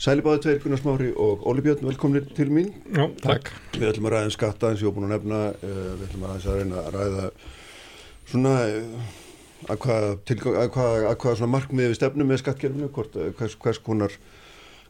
Sælibáði 0.00 0.40
tveir 0.40 0.60
Gunnar 0.62 0.78
Smári 0.80 1.10
og 1.12 1.42
Óli 1.44 1.60
Björn, 1.60 1.84
velkominir 1.84 2.28
til 2.32 2.48
mín. 2.48 2.70
Já, 2.88 3.04
takk. 3.20 3.50
Við 3.74 3.90
ætlum 3.90 4.06
að 4.08 4.14
ræða 4.14 4.28
um 4.30 4.32
skatta 4.32 4.70
eins 4.70 4.80
og 4.80 4.86
ég 4.86 4.88
var 4.88 4.94
búin 4.96 5.10
að 5.10 5.12
nefna, 5.12 5.40
uh, 5.60 5.90
við 5.98 6.04
ætlum 6.06 6.24
að, 6.24 6.46
að 6.48 6.56
reyna 6.56 6.78
að 6.80 6.94
ræða 6.94 7.26
svona 8.30 8.54
uh, 8.64 9.10
að 9.66 9.80
hvað, 9.82 10.06
tilgang, 10.30 10.56
að 10.56 10.70
hvað, 10.78 11.04
að 11.10 11.18
hvað 11.20 11.36
svona 11.42 11.52
markmiði 11.52 11.90
við 11.90 11.98
stefnum 12.00 12.32
með 12.32 12.40
skattkerfinu, 12.40 12.88
uh, 12.88 13.28
hvers, 13.42 13.58
hvers 13.60 13.82
konar 13.90 14.16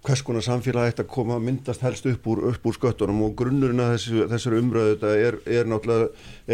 hvers 0.06 0.22
konar 0.24 0.46
samfélag 0.46 0.92
ætti 0.92 1.02
að 1.02 1.10
koma 1.12 1.40
að 1.40 1.46
myndast 1.48 1.82
helst 1.84 2.06
upp 2.08 2.30
úr, 2.30 2.46
upp 2.54 2.70
úr 2.70 2.78
sköttunum 2.78 3.26
og 3.26 3.34
grunnurinn 3.36 3.82
að 3.82 3.96
þessu, 3.96 4.22
þessari 4.30 4.62
umröðu 4.62 4.94
þetta 4.94 5.10
er, 5.26 5.42
er 5.58 5.68
náttúrulega, 5.68 6.06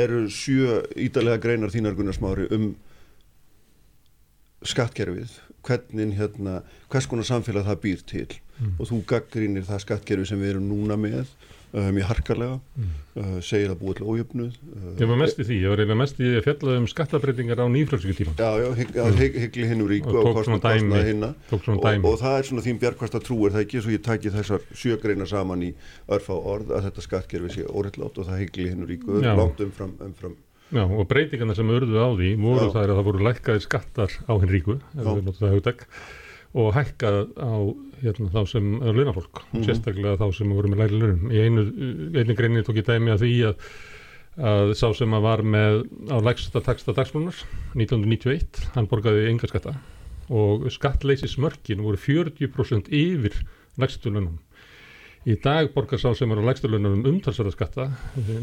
eru 0.03 0.25
sjö 0.33 0.81
ídalega 0.97 1.45
greinar 1.45 1.77
þínar 1.77 1.95
Gunnar 2.01 2.17
Smári 2.17 2.49
um 2.57 2.71
skattkerfið, 4.71 5.37
hvernig 5.67 6.17
hérna, 6.19 6.61
hvers 6.93 7.09
konar 7.11 7.29
samfélag 7.29 7.67
það 7.69 7.83
býr 7.85 8.05
til. 8.07 8.29
Mm. 8.57 8.79
og 8.81 8.89
þú 8.89 9.03
gaggrínir 9.05 9.67
það 9.69 9.83
skattkerfi 9.83 10.31
sem 10.31 10.41
við 10.41 10.55
erum 10.55 10.71
núna 10.71 10.97
með 10.97 11.29
mjög 11.77 12.07
harkarlega 12.09 12.55
mm. 12.57 12.93
uh, 13.19 13.33
segir 13.45 13.69
það 13.69 13.81
búið 13.83 13.99
til 13.99 14.07
ójöfnuð 14.07 14.55
uh, 14.55 14.85
Ég 15.03 15.11
var 15.11 15.19
mest 15.21 15.43
í 15.43 15.45
því, 15.45 15.57
ég 15.61 15.73
var 15.73 15.81
reyna 15.83 15.97
mest 15.99 16.23
í 16.23 16.31
að 16.31 16.47
fjalla 16.47 16.77
um 16.81 16.87
skattabreitingar 16.89 17.61
á 17.61 17.67
nýfrálsvíkutíma 17.75 18.33
Já, 18.39 18.63
já, 18.63 18.69
hygg, 18.79 18.95
mm. 18.95 19.19
hygg, 19.21 19.37
hyggli 19.43 19.69
hinn 19.73 19.85
úr 19.85 19.93
ríku 19.93 20.15
og, 20.15 20.31
og, 20.31 20.41
og, 21.75 22.09
og 22.09 22.17
það 22.23 22.39
er 22.39 22.49
svona 22.49 22.65
þín 22.65 22.81
bjargkvæmsta 22.81 23.23
trú 23.27 23.39
er 23.45 23.57
það 23.59 23.67
ekki? 23.67 23.83
Svo 23.85 23.93
ég 23.93 24.07
taki 24.07 24.33
þessar 24.39 24.65
sjögreina 24.73 25.29
saman 25.29 25.67
í 25.69 25.71
örfa 26.17 26.39
orð 26.55 26.73
að 26.79 26.89
þetta 26.89 27.07
skattkerfi 27.11 27.55
sé 27.59 27.69
óreittlátt 27.69 28.23
og 28.23 28.31
það 28.31 28.45
hyggli 28.47 28.71
hinn 28.73 28.87
úr 28.87 28.95
ríku 28.95 29.21
langt 29.27 29.65
umfram, 29.67 29.97
umfram 30.07 30.39
Já, 30.75 30.83
og 30.83 31.07
breytingarna 31.07 31.55
sem 31.55 31.69
örðu 31.71 31.99
á 32.03 32.09
því 32.19 32.31
voru 32.43 32.67
Já. 32.67 32.73
það 32.75 32.85
að 32.91 32.97
það 32.99 33.09
voru 33.09 33.27
lækkaði 33.27 33.63
skattar 33.63 34.15
á 34.27 34.33
hinn 34.35 34.51
ríku, 34.51 34.79
ef 34.97 35.03
við 35.05 35.21
notum 35.21 35.37
það 35.39 35.53
hugdæk 35.55 35.85
og 36.57 36.71
hækkað 36.75 37.19
á 37.39 37.55
hérna, 38.01 38.31
þá 38.33 38.41
sem 38.51 38.71
er 38.81 38.97
launafólk, 38.97 39.43
mm 39.43 39.53
-hmm. 39.53 39.67
sérstaklega 39.67 40.17
þá 40.19 40.27
sem 40.35 40.55
voru 40.57 40.71
með 40.73 40.81
læri 40.83 41.01
launum. 41.01 41.31
Í 41.31 41.39
einu, 41.45 41.67
einu 42.17 42.35
greinni 42.35 42.65
tók 42.65 42.81
ég 42.81 42.89
dæmi 42.89 43.13
að 43.13 43.23
því 43.23 43.35
að, 43.51 43.69
að 44.51 44.73
sá 44.75 44.87
sem 44.95 45.15
að 45.15 45.27
var 45.29 45.43
með 45.43 45.85
á 46.11 46.17
lægsta 46.19 46.61
taksta 46.65 46.97
dagslunar 46.97 47.37
1991, 47.75 48.73
hann 48.75 48.89
borgaði 48.89 49.29
enga 49.31 49.47
skatta 49.47 49.77
og 50.29 50.67
skattleysi 50.73 51.29
smörkin 51.31 51.85
voru 51.85 51.97
40% 51.97 52.91
yfir 52.91 53.37
lægstu 53.79 54.11
launum 54.11 54.39
Í 55.27 55.35
dag 55.43 55.73
borgar 55.75 55.99
sá 55.99 56.13
sem 56.15 56.31
er 56.31 56.39
á 56.39 56.47
lægsturlunum 56.47 57.01
umtalsverða 57.11 57.51
skatta, 57.51 57.87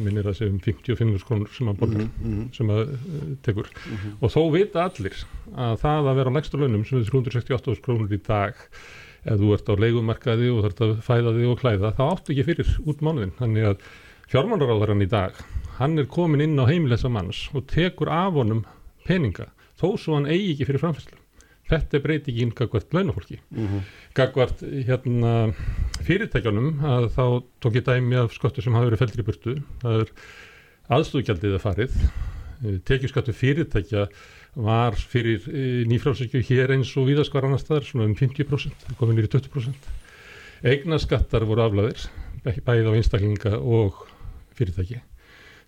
minnir 0.04 0.26
að 0.28 0.36
segja 0.42 0.52
um 0.52 0.58
55 0.60 1.24
krónur 1.24 1.54
sem 1.56 1.70
að 1.72 1.78
borgar, 1.80 2.10
mm 2.10 2.34
-hmm. 2.34 2.50
sem 2.58 2.74
að 2.76 2.82
uh, 2.92 3.22
tekur. 3.46 3.70
Mm 3.72 3.96
-hmm. 3.96 4.18
Og 4.20 4.34
þó 4.34 4.42
vita 4.52 4.84
allir 4.84 5.16
að 5.56 5.78
það 5.80 6.10
að 6.12 6.18
vera 6.20 6.30
á 6.30 6.36
lægsturlunum 6.36 6.84
sem 6.84 7.00
er 7.00 7.08
368 7.08 7.82
krónur 7.86 8.12
í 8.12 8.20
dag, 8.28 8.54
ef 9.24 9.40
þú 9.40 9.54
ert 9.56 9.72
á 9.72 9.74
leikumarkaði 9.80 10.52
og 10.52 10.62
þarf 10.64 10.82
að 10.84 10.94
fæða 11.08 11.36
þig 11.40 11.48
og 11.48 11.60
klæða, 11.64 11.96
þá 11.96 12.04
áttu 12.12 12.32
ekki 12.34 12.48
fyrir 12.52 12.70
út 12.84 13.00
mánuðin. 13.00 13.36
Þannig 13.40 13.64
að 13.64 13.78
fjármálaráðarann 14.28 15.08
í 15.08 15.10
dag, 15.10 15.32
hann 15.80 16.00
er 16.00 16.06
komin 16.06 16.42
inn 16.42 16.60
á 16.60 16.68
heimilesa 16.68 17.08
manns 17.08 17.48
og 17.54 17.64
tekur 17.64 18.12
af 18.12 18.34
honum 18.34 18.66
peninga, 19.08 19.48
þó 19.80 19.96
svo 19.96 20.20
hann 20.20 20.28
eigi 20.28 20.52
ekki 20.52 20.68
fyrir 20.68 20.84
framfæslu 20.84 21.23
þetta 21.74 21.98
er 21.98 22.06
breytingin 22.06 22.54
gagvart 22.56 22.94
launafólki. 22.96 23.40
Mm 23.52 23.68
-hmm. 23.68 23.88
gagvart 24.18 24.62
hérna, 24.62 25.34
fyrirtækjanum 26.06 26.86
að 26.94 27.10
þá 27.18 27.26
tók 27.60 27.80
ég 27.80 27.88
dæmi 27.90 28.22
af 28.22 28.34
skottu 28.34 28.62
sem 28.62 28.74
hafa 28.74 28.90
verið 28.90 29.04
feldur 29.04 29.24
í 29.24 29.28
burtu. 29.28 29.58
Það 29.82 30.00
er 30.02 30.14
aðstúðgjaldið 30.94 31.58
að 31.58 31.66
farið. 31.66 31.98
Eh, 32.64 32.80
tekjuskattu 32.86 33.34
fyrirtækja 33.36 34.08
var 34.56 34.96
fyrir 34.96 35.42
eh, 35.50 35.84
nýfrálsökju 35.90 36.44
hér 36.46 36.76
eins 36.76 36.92
og 36.98 37.10
viðaskvar 37.10 37.48
annar 37.48 37.60
staðar 37.60 37.88
svona 37.88 38.06
um 38.06 38.16
50% 38.16 38.94
komið 39.00 39.18
nýri 39.18 39.32
20% 39.34 39.90
eignaskattar 40.64 41.44
voru 41.48 41.66
aflaðir 41.66 42.06
bæðið 42.44 42.88
á 42.88 42.96
einstaklinga 42.96 43.58
og 43.60 44.04
fyrirtæki 44.56 45.02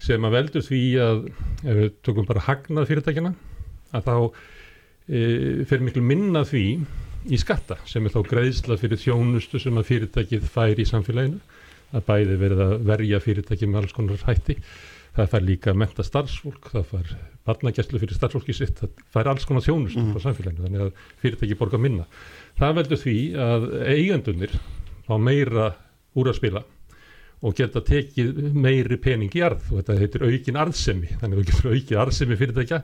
sem 0.05 0.27
að 0.27 0.37
veldur 0.37 0.65
því 0.65 0.81
að 1.01 1.23
ef 1.65 1.79
við 1.79 1.89
tökum 2.05 2.27
bara 2.29 2.45
hagnað 2.45 2.89
fyrirtækjana 2.91 3.33
að 3.95 4.07
þá 4.07 4.15
e, 5.07 5.21
fer 5.69 5.83
miklu 5.83 6.03
minna 6.05 6.43
því 6.47 6.65
í 7.25 7.39
skatta 7.41 7.77
sem 7.89 8.05
er 8.05 8.13
þá 8.13 8.21
greiðsla 8.29 8.77
fyrir 8.81 9.01
þjónustu 9.01 9.61
sem 9.61 9.77
að 9.79 9.87
fyrirtækið 9.91 10.49
fær 10.51 10.81
í 10.81 10.87
samfélaginu. 10.89 11.39
Að 11.95 12.05
bæði 12.09 12.35
verið 12.41 12.61
að 12.65 12.75
verja 12.89 13.21
fyrirtækið 13.23 13.71
með 13.71 13.81
alls 13.81 13.95
konar 13.95 14.27
hætti. 14.27 14.57
Það 15.15 15.31
fær 15.31 15.45
líka 15.47 15.71
að 15.71 15.79
menta 15.79 16.03
starfsfólk 16.03 16.69
það 16.73 16.87
fær 16.91 17.11
barnagjæslu 17.45 18.01
fyrir 18.01 18.17
starfsfólki 18.17 18.55
sitt 18.57 18.81
það 18.81 19.03
fær 19.13 19.29
alls 19.31 19.45
konar 19.47 19.63
þjónustu 19.63 20.01
mm. 20.01 20.15
á 20.17 20.19
samfélaginu 20.25 20.65
þannig 20.65 20.85
að 20.85 21.03
fyrirtækið 21.23 21.59
borgar 21.61 21.81
minna. 21.81 22.07
Það 22.59 22.77
veldur 22.81 23.01
því 23.05 23.17
að 23.45 23.67
eigandunir 23.95 24.57
á 25.07 25.15
meira 25.21 25.69
úr 26.15 26.31
að 26.31 26.39
spila 26.39 26.65
og 27.41 27.57
geta 27.57 27.81
tekið 27.85 28.39
meiri 28.55 28.97
pening 29.01 29.33
í 29.35 29.41
arð. 29.45 29.65
Og 29.71 29.81
þetta 29.81 29.97
heitir 29.99 30.25
aukin 30.27 30.61
arðsemi. 30.61 31.11
Þannig 31.19 31.35
að 31.35 31.41
þú 31.41 31.49
getur 31.49 31.75
aukið 31.75 31.99
arðsemi 32.03 32.37
fyrirtækja 32.39 32.79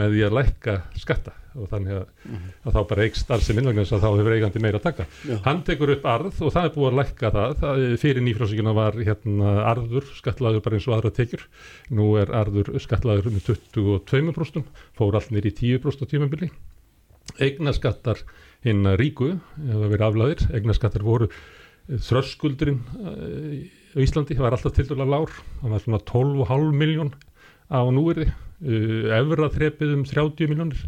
með 0.00 0.16
því 0.16 0.24
að 0.26 0.36
lækka 0.38 0.74
skatta. 1.02 1.34
Og 1.52 1.68
þannig 1.68 1.98
að, 1.98 2.04
mm 2.24 2.34
-hmm. 2.34 2.50
að 2.64 2.76
þá 2.76 2.80
bara 2.90 3.04
eikst 3.06 3.30
arðsemi 3.36 3.62
innvægna 3.62 3.84
þess 3.84 3.96
að 3.96 4.04
þá 4.04 4.10
hefur 4.18 4.36
eigandi 4.36 4.62
meira 4.64 4.80
að 4.80 4.86
taka. 4.88 5.06
Já. 5.28 5.36
hann 5.44 5.62
tekur 5.62 5.94
upp 5.96 6.06
arð 6.06 6.42
og 6.42 6.52
það 6.52 6.64
er 6.64 6.74
búið 6.76 6.90
að 6.90 6.98
lækka 7.00 7.30
það, 7.36 7.56
það 7.60 7.96
fyrir 8.00 8.22
nýfrásíkuna 8.22 8.74
var 8.74 8.92
hérna 8.96 9.54
arður 9.68 10.04
skattlaður 10.16 10.64
bara 10.64 10.76
eins 10.76 10.88
og 10.88 10.96
aðra 10.96 11.10
tekjur. 11.12 11.46
Nú 11.90 12.16
er 12.16 12.32
arður 12.32 12.72
skattlaður 12.80 13.30
með 13.30 13.42
22% 13.52 14.64
fór 14.96 15.20
allir 15.20 15.46
í 15.46 15.52
10% 15.52 16.08
á 16.08 16.10
tímambili 16.10 16.50
eignaskattar 17.40 18.22
hinn 18.62 18.86
ríku, 18.98 19.36
eða 19.66 19.90
verið 19.90 20.06
aflaðir 20.06 20.44
eignaskattar 20.54 21.04
voru 21.06 21.28
þröskuldurinn 21.88 22.80
á 23.92 23.98
Íslandi 24.00 24.36
var 24.38 24.54
alltaf 24.56 24.72
til 24.76 24.86
dæla 24.88 25.04
lár, 25.04 25.32
það 25.60 25.74
var 25.74 25.82
svona 25.82 26.00
12,5 26.08 26.70
miljón 26.76 27.10
á 27.68 27.80
núverði, 27.92 28.28
uh, 28.64 29.10
efra 29.18 29.50
þrepið 29.52 29.96
um 29.98 30.04
30 30.08 30.48
miljónir. 30.52 30.86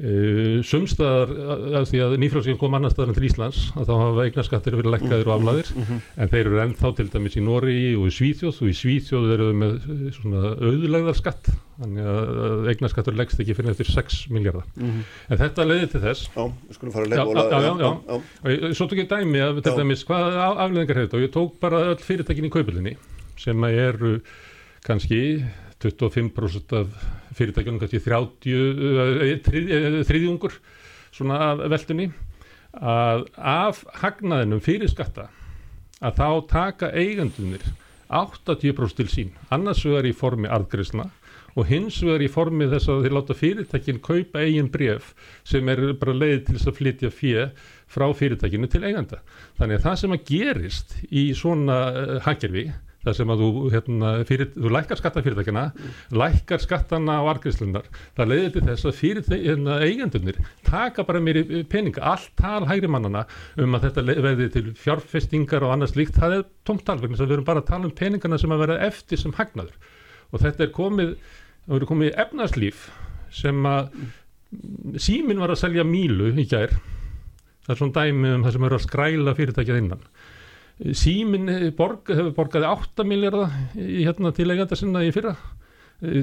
Uh, 0.00 0.62
sumstaðar, 0.64 1.32
að 1.76 1.90
því 1.90 1.98
að 2.00 2.14
nýfrálsíkinn 2.22 2.58
kom 2.60 2.76
annar 2.78 2.92
staðar 2.94 3.10
enn 3.10 3.16
til 3.18 3.26
Íslands, 3.28 3.66
að 3.76 3.90
þá 3.90 3.92
hafa 4.00 4.24
eignarskattir 4.24 4.76
verið 4.78 4.94
lekkaðir 4.94 5.28
og 5.28 5.34
aflæðir, 5.34 5.72
mm 5.74 5.84
-hmm. 5.84 5.98
en 6.16 6.30
þeir 6.32 6.40
eru 6.46 6.60
ennþá 6.62 6.92
til 6.96 7.06
dæmis 7.12 7.36
í 7.36 7.42
Nóri 7.44 7.74
og 7.98 8.06
í 8.08 8.14
Svíþjóð 8.16 8.62
og 8.62 8.70
í 8.70 8.78
Svíþjóð 8.80 9.34
eru 9.34 9.50
þau 9.50 9.58
með 9.60 9.76
uh, 9.76 10.00
svona 10.16 10.54
auðlegðarskatt, 10.56 11.52
þannig 11.82 12.10
að 12.14 12.72
eignarskattur 12.72 13.20
leggst 13.20 13.44
ekki 13.44 13.58
fyrir 13.60 13.74
eftir 13.74 13.92
6 13.92 14.18
miljardar. 14.32 14.64
Mm 14.76 14.88
-hmm. 14.88 15.04
En 15.28 15.42
þetta 15.44 15.68
leiði 15.68 15.92
til 15.92 16.04
þess. 16.08 16.30
Já, 16.32 16.44
við 16.48 16.74
skulum 16.78 16.92
fara 16.96 17.04
að 17.04 17.10
leiða 17.10 17.24
já. 17.60 17.92
já. 18.08 18.72
Svo 18.72 18.86
tók 18.88 19.04
ég 19.04 19.08
dæmi 19.12 19.40
að 19.44 19.62
til 19.62 19.76
dæmis 19.76 20.04
hvað 20.08 20.40
afleðingar 20.64 20.96
hefur 20.96 21.08
þetta 21.08 21.16
og 21.16 21.24
ég 21.28 21.34
tók 21.36 21.60
bara 21.60 21.84
öll 21.92 22.00
fyrirtækin 22.00 22.48
í 22.48 22.54
kaupilinni 22.56 22.96
sem 23.36 23.64
eru 23.64 24.20
kannski 24.80 25.44
25% 25.80 26.76
af 26.76 26.86
fyrirtækjunum, 27.38 27.80
kannski 27.80 28.00
30 28.04 30.04
þriðjungur 30.08 30.52
svona 31.14 31.54
veldunni 31.60 32.10
að 32.76 33.24
af 33.36 33.84
hagnaðinum 34.02 34.60
fyrir 34.62 34.90
skatta 34.90 35.28
að 36.00 36.20
þá 36.20 36.28
taka 36.50 36.92
eigandunir 36.96 37.64
80% 38.10 38.98
til 38.98 39.08
sín 39.10 39.32
annars 39.54 39.84
vegar 39.86 40.08
í 40.08 40.14
formi 40.16 40.50
arðgrisna 40.50 41.08
og 41.58 41.66
hins 41.66 41.98
vegar 42.02 42.22
í 42.22 42.30
formi 42.30 42.68
þess 42.70 42.90
að 42.90 43.04
þeir 43.04 43.16
láta 43.16 43.36
fyrirtækin 43.38 44.02
kaupa 44.04 44.44
eigin 44.44 44.70
bref 44.70 45.12
sem 45.46 45.66
er 45.72 45.82
bara 45.98 46.14
leiðið 46.14 46.44
til 46.46 46.56
þess 46.56 46.70
að 46.70 46.78
flytja 46.78 47.10
fjö 47.14 47.48
frá 47.90 48.06
fyrirtækinu 48.14 48.70
til 48.70 48.84
eiganda 48.86 49.20
þannig 49.58 49.80
að 49.80 49.88
það 49.88 49.98
sem 50.02 50.16
að 50.16 50.24
gerist 50.30 50.96
í 51.10 51.24
svona 51.38 51.80
haggerfi 52.26 52.68
þar 53.04 53.16
sem 53.16 53.30
að 53.32 53.42
þú, 53.42 53.48
hérna, 53.72 54.10
fyrir, 54.28 54.48
þú 54.52 54.70
lækkar 54.74 55.00
skattafyrirtækina, 55.00 55.62
mm. 55.70 55.92
lækkar 56.20 56.60
skattana 56.60 57.16
á 57.16 57.24
argriðslunar, 57.32 57.86
það 58.18 58.30
leiðir 58.32 58.52
til 58.56 58.64
þess 58.66 58.88
að 58.90 58.98
fyrir 58.98 59.30
hérna, 59.30 59.78
eigendunir 59.86 60.40
taka 60.66 61.04
bara 61.08 61.22
mér 61.24 61.40
peninga, 61.72 62.04
allt 62.12 62.30
tal 62.40 62.66
hægri 62.68 62.90
mannana 62.92 63.24
um 63.60 63.78
að 63.78 63.88
þetta 63.88 64.18
veði 64.26 64.48
til 64.52 64.66
fjárfestingar 64.76 65.64
og 65.64 65.74
annars 65.76 65.96
líkt, 65.96 66.18
það 66.20 66.36
er 66.38 66.46
tómtal 66.68 66.98
vegna 67.00 67.16
þess 67.16 67.24
að 67.24 67.30
við 67.30 67.38
erum 67.38 67.48
bara 67.48 67.64
að 67.64 67.70
tala 67.72 67.88
um 67.88 67.96
peningana 68.02 68.40
sem 68.40 68.52
að 68.52 68.64
vera 68.66 68.80
eftir 68.90 69.20
sem 69.20 69.36
hagnaður. 69.38 69.76
Og 70.30 70.44
þetta 70.44 70.66
er 70.66 70.74
komið, 70.76 71.14
það 71.64 71.76
verður 71.76 71.92
komið 71.94 72.18
efnarslíf 72.26 72.88
sem 73.34 73.66
að 73.70 73.94
símin 75.00 75.40
var 75.40 75.54
að 75.54 75.62
selja 75.62 75.86
mílu 75.86 76.34
í 76.34 76.44
gær, 76.50 76.76
það 77.64 77.72
er 77.72 77.80
svona 77.80 77.96
dæmi 77.96 78.34
um 78.34 78.44
það 78.44 78.56
sem 78.56 78.68
eru 78.68 78.76
að 78.76 78.84
skræla 78.84 79.34
fyrirtækjað 79.38 79.80
innan 79.80 80.04
Símin 80.96 81.50
borg, 81.76 82.08
hefur 82.08 82.32
borgaði 82.36 82.68
8 82.70 83.04
miljardar 83.04 83.50
hérna, 83.74 84.32
til 84.32 84.48
eiganda 84.48 84.78
sinna 84.78 85.02
í 85.04 85.10
fyrra. 85.12 85.34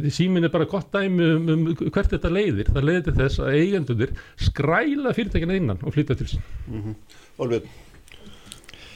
Símin 0.10 0.48
er 0.48 0.50
bara 0.50 0.66
gott 0.66 0.90
dæmi 0.96 1.26
um, 1.36 1.50
um 1.54 1.66
hvert 1.94 2.10
þetta 2.10 2.32
leiðir. 2.34 2.72
Það 2.74 2.88
leiðir 2.88 3.04
til 3.06 3.18
þess 3.20 3.42
að 3.44 3.58
eigendunir 3.60 4.14
skræla 4.48 5.14
fyrirtækina 5.14 5.60
innan 5.60 5.84
og 5.86 5.94
flytja 5.94 6.18
til 6.18 6.32
sín. 6.32 6.48
Mm 6.66 6.82
-hmm. 6.82 6.96
Olvið, 7.46 7.68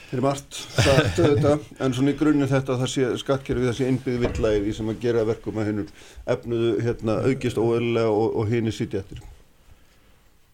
þeir 0.10 0.18
eru 0.18 0.26
margt 0.26 0.58
sagt 0.58 1.20
þetta, 1.20 1.60
en 1.80 1.94
svona 1.94 2.12
í 2.12 2.18
grunninn 2.18 2.50
þetta 2.50 2.80
það 2.82 2.90
sé 2.96 3.12
skattkerfið 3.22 3.70
það 3.70 3.78
sé 3.78 3.92
innbyggði 3.92 4.26
villæði 4.26 4.66
í 4.66 4.74
sem 4.74 4.90
að 4.90 5.00
gera 5.06 5.28
verkum 5.30 5.62
að 5.62 5.70
hennur 5.70 5.94
efnuðu 6.26 6.74
hérna, 6.82 7.22
aukist 7.30 7.58
óeðlega 7.58 8.10
og, 8.10 8.36
og 8.36 8.50
henni 8.50 8.72
sitja 8.72 9.00
eftir. 9.00 9.22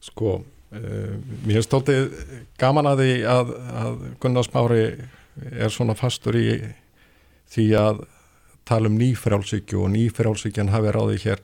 Sko, 0.01 0.44
mér 0.72 1.58
finnst 1.58 1.72
tótið 1.72 2.10
gaman 2.60 2.90
að 2.90 3.04
því 3.04 3.12
að, 3.31 3.52
að 3.81 4.02
Gunnar 4.19 4.48
Smári 4.48 4.84
er 5.48 5.72
svona 5.72 5.96
fastur 5.96 6.36
í 6.36 6.48
því 7.48 7.68
að 7.80 8.02
tala 8.68 8.90
um 8.92 8.98
nýfrálsíkju 9.00 9.86
og 9.86 9.94
nýfrálsíkjan 9.94 10.74
hafi 10.74 10.92
ráði 10.92 11.22
hér 11.24 11.44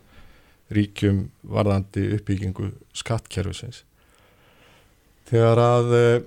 ríkjum 0.73 1.27
varðandi 1.53 2.07
uppbyggingu 2.17 2.71
skattkerfisins. 2.97 3.83
Þegar 5.29 5.61
að 5.61 5.93
uh, 5.97 6.25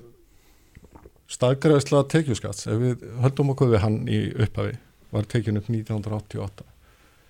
staðgræðsla 1.32 2.04
tekjuskatts, 2.12 2.69
ef 2.70 2.81
við 2.81 3.04
höldum 3.25 3.52
okkur 3.52 3.75
við 3.75 3.82
hann 3.84 3.98
í 4.08 4.22
upphafi, 4.32 4.76
var 5.12 5.28
tekin 5.31 5.60
upp 5.60 5.69
1988. 5.72 6.64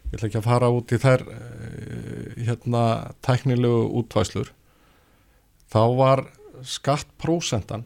Ég 0.07 0.15
ætla 0.15 0.29
ekki 0.29 0.41
að 0.41 0.47
fara 0.47 0.71
út 0.71 0.95
í 0.95 1.01
þær 1.03 1.27
uh, 1.27 1.41
hérna 2.37 2.85
tæknilegu 3.27 3.83
útvæslur 4.03 4.53
þá 5.77 5.85
var 5.97 6.25
skattprósentan 6.65 7.85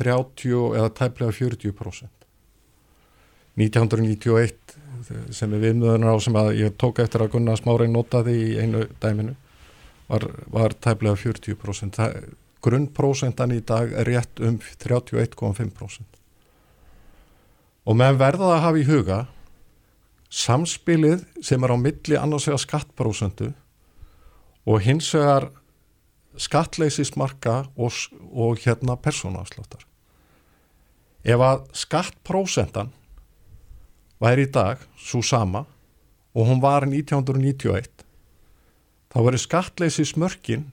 30 0.00 0.74
eða 0.74 0.90
tæplega 0.96 1.34
40%. 1.36 2.08
1991 3.60 5.34
sem 5.34 5.52
er 5.54 5.62
viðmjöðunar 5.62 6.16
á 6.16 6.18
sem 6.22 6.38
að 6.38 6.50
ég 6.58 6.76
tók 6.80 7.00
eftir 7.02 7.22
að 7.22 7.34
Gunnar 7.34 7.58
Smárein 7.60 7.92
notaði 7.94 8.34
í 8.34 8.48
einu 8.62 8.86
dæminu 9.02 9.34
var, 10.08 10.26
var 10.50 10.74
tæplega 10.74 11.18
40%. 11.20 12.00
Grunnprósentan 12.64 13.54
í 13.54 13.60
dag 13.64 13.92
er 13.96 14.08
rétt 14.08 14.42
um 14.44 14.58
31,5%. 14.60 16.02
Og 17.86 17.96
meðan 17.96 18.20
verða 18.20 18.50
að 18.56 18.64
hafa 18.64 18.80
í 18.80 18.88
huga 18.88 19.20
samspilið 20.30 21.24
sem 21.44 21.62
er 21.64 21.74
á 21.74 21.76
milli 21.80 22.18
annars 22.18 22.46
vegar 22.48 22.64
skattprósentu 22.64 23.52
og 24.68 24.84
hins 24.84 25.08
vegar 25.16 25.50
skattleysismarka 26.38 27.64
og, 27.76 27.92
og 28.30 28.60
hérna 28.62 28.96
persónaafsláttar. 29.00 29.84
Ef 31.24 31.42
að 31.44 31.64
skattprósentan 31.76 32.92
væri 34.20 34.46
í 34.46 34.52
dag 34.52 34.80
svo 34.96 35.22
sama 35.24 35.64
og 36.34 36.46
hún 36.48 36.62
var 36.62 36.86
1991 36.88 38.04
þá 39.10 39.18
verður 39.18 39.42
skattleysismörkin 39.44 40.68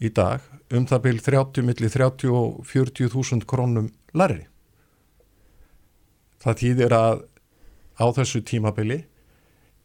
í 0.00 0.10
dag 0.16 0.44
um 0.72 0.86
það 0.88 1.04
byrj 1.06 1.24
30 1.26 1.66
millir 1.66 1.92
30 1.92 2.32
og 2.32 2.62
40 2.66 3.10
þúsund 3.12 3.46
krónum 3.46 3.90
larri. 4.16 4.46
Það 6.40 6.60
týðir 6.62 6.96
að 6.96 7.24
á 8.00 8.06
þessu 8.16 8.40
tímabili 8.46 9.02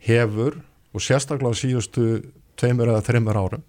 hefur 0.07 0.61
og 0.95 1.03
sérstaklega 1.03 1.59
síðustu 1.59 2.05
tveimur 2.55 2.93
eða 2.93 3.03
þreimur 3.03 3.39
árum 3.41 3.65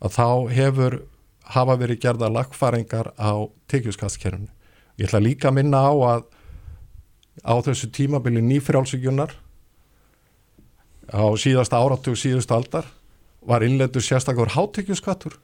að 0.00 0.16
þá 0.16 0.26
hefur 0.56 0.96
hafa 1.50 1.76
verið 1.80 2.02
gerða 2.04 2.30
lagfæringar 2.32 3.12
á 3.18 3.32
tekjuskattskerfunu. 3.70 4.48
Ég 5.00 5.08
ætla 5.08 5.22
líka 5.22 5.50
að 5.50 5.58
minna 5.60 5.82
á 5.82 5.92
að 5.92 6.24
á 7.44 7.54
þessu 7.64 7.90
tímabili 7.94 8.42
nýfrjálsíkjunar 8.44 9.32
á 11.10 11.24
síðasta 11.40 11.80
áratug 11.80 12.18
síðustu 12.18 12.54
aldar 12.54 12.88
var 13.40 13.64
innleitur 13.64 14.04
sérstakur 14.04 14.52
hátekjuskattur 14.54 15.38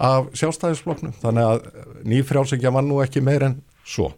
af 0.00 0.30
sjálfstæðisfloknum 0.38 1.12
þannig 1.20 1.50
að 1.50 1.68
nýfrjálsíkja 2.08 2.72
var 2.72 2.86
nú 2.86 3.02
ekki 3.04 3.22
meir 3.24 3.44
en 3.44 3.58
svo. 3.84 4.14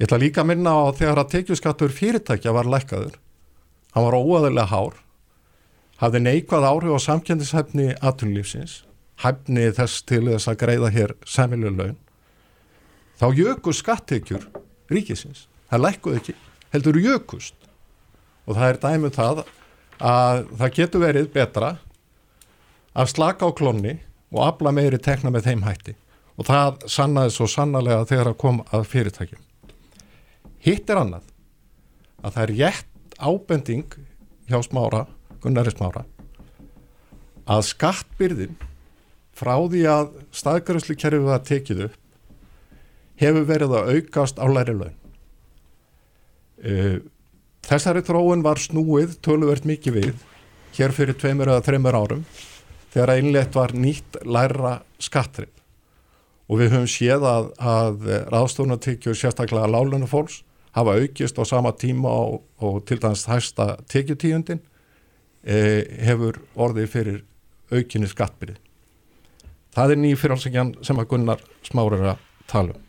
Ég 0.00 0.08
ætla 0.08 0.18
líka 0.22 0.42
að 0.42 0.50
minna 0.54 0.74
á 0.74 0.90
þegar 0.96 1.22
að 1.22 1.32
tekjuskattur 1.36 1.94
fyrirtækja 1.94 2.54
var 2.56 2.68
lækkaður, 2.72 3.14
hann 3.94 4.06
var 4.06 4.16
óaðilega 4.18 4.70
hár 4.72 4.98
hafði 6.00 6.22
neikvað 6.24 6.66
áhrif 6.68 6.96
á 6.96 7.00
samkjöndishæfni 7.06 7.90
aðtunlífsins, 8.00 8.80
hæfni 9.20 9.68
þess 9.76 10.04
til 10.08 10.24
þess 10.30 10.48
að 10.48 10.60
greiða 10.62 10.90
hér 10.94 11.14
semilu 11.28 11.72
laun, 11.74 11.98
þá 13.20 13.26
jöku 13.36 13.74
skattekjur 13.76 14.46
ríkisins. 14.90 15.46
Það 15.70 15.84
lækkuð 15.84 16.16
ekki, 16.18 16.34
heldur 16.72 16.98
jökust. 16.98 17.56
Og 18.48 18.56
það 18.56 18.70
er 18.70 18.78
dæmið 18.82 19.10
um 19.10 19.16
það 19.18 19.42
að 20.00 20.40
það 20.58 20.76
getur 20.78 21.04
verið 21.04 21.28
betra 21.34 21.74
að 22.96 23.12
slaka 23.12 23.46
á 23.46 23.50
klonni 23.54 23.98
og 24.32 24.42
afla 24.48 24.72
meiri 24.74 24.98
tekna 24.98 25.30
með 25.30 25.50
þeim 25.50 25.66
hætti. 25.66 25.94
Og 26.40 26.48
það 26.48 26.88
sannaði 26.88 27.34
svo 27.36 27.46
sannarlega 27.50 28.08
þegar 28.08 28.32
að 28.32 28.40
koma 28.40 28.64
að 28.72 28.88
fyrirtækjum. 28.90 29.42
Hitt 30.64 30.90
er 30.90 31.02
annað 31.02 31.28
að 32.24 32.34
það 32.34 32.42
er 32.42 32.54
rétt 32.56 33.18
ábending 33.20 33.96
hjá 34.48 34.58
smára 34.64 35.04
Gunnari 35.42 35.72
Smára 35.74 36.04
að 37.50 37.64
skattbyrðin 37.70 38.58
frá 39.36 39.54
því 39.70 39.84
að 39.90 40.10
staðgræslu 40.36 40.96
kerfið 41.00 41.26
var 41.26 41.44
tekið 41.46 41.84
upp 41.88 41.96
hefur 43.20 43.46
verið 43.48 43.76
að 43.76 43.90
aukast 43.96 44.40
á 44.40 44.46
læri 44.48 44.74
laun. 44.76 44.96
E, 46.60 47.00
þessari 47.66 48.02
tróun 48.04 48.44
var 48.44 48.60
snúið 48.60 49.18
töluvert 49.24 49.66
mikið 49.68 49.96
við 49.96 50.26
hér 50.76 50.94
fyrir 50.96 51.18
tveimur 51.18 51.50
eða 51.50 51.64
þreimur 51.66 51.98
árum 51.98 52.26
þegar 52.92 53.14
einlegt 53.16 53.56
var 53.56 53.74
nýtt 53.76 54.20
læra 54.24 54.80
skattrið 55.00 55.52
og 56.50 56.58
við 56.58 56.72
höfum 56.74 56.90
séð 56.90 57.26
að, 57.30 57.50
að 57.58 58.08
ráðstofunartekjur 58.32 59.18
sérstaklega 59.18 59.70
lálunum 59.70 60.10
fólks 60.10 60.40
hafa 60.74 60.96
aukist 60.98 61.38
á 61.38 61.44
sama 61.46 61.72
tíma 61.78 62.10
og, 62.10 62.42
og 62.62 62.82
til 62.86 62.98
dæmis 63.02 63.26
hægsta 63.30 63.76
tekjutíundin 63.90 64.62
hefur 65.42 66.40
orðið 66.60 66.90
fyrir 66.92 67.22
aukinni 67.70 68.10
skattbyrði. 68.10 68.58
Það 69.74 69.94
er 69.94 70.00
nýjum 70.02 70.20
fyrirhalsingjan 70.20 70.72
sem 70.86 70.98
að 70.98 71.10
Gunnar 71.12 71.42
Smáur 71.66 71.96
er 71.96 72.08
að 72.12 72.22
tala 72.50 72.74
um. 72.74 72.86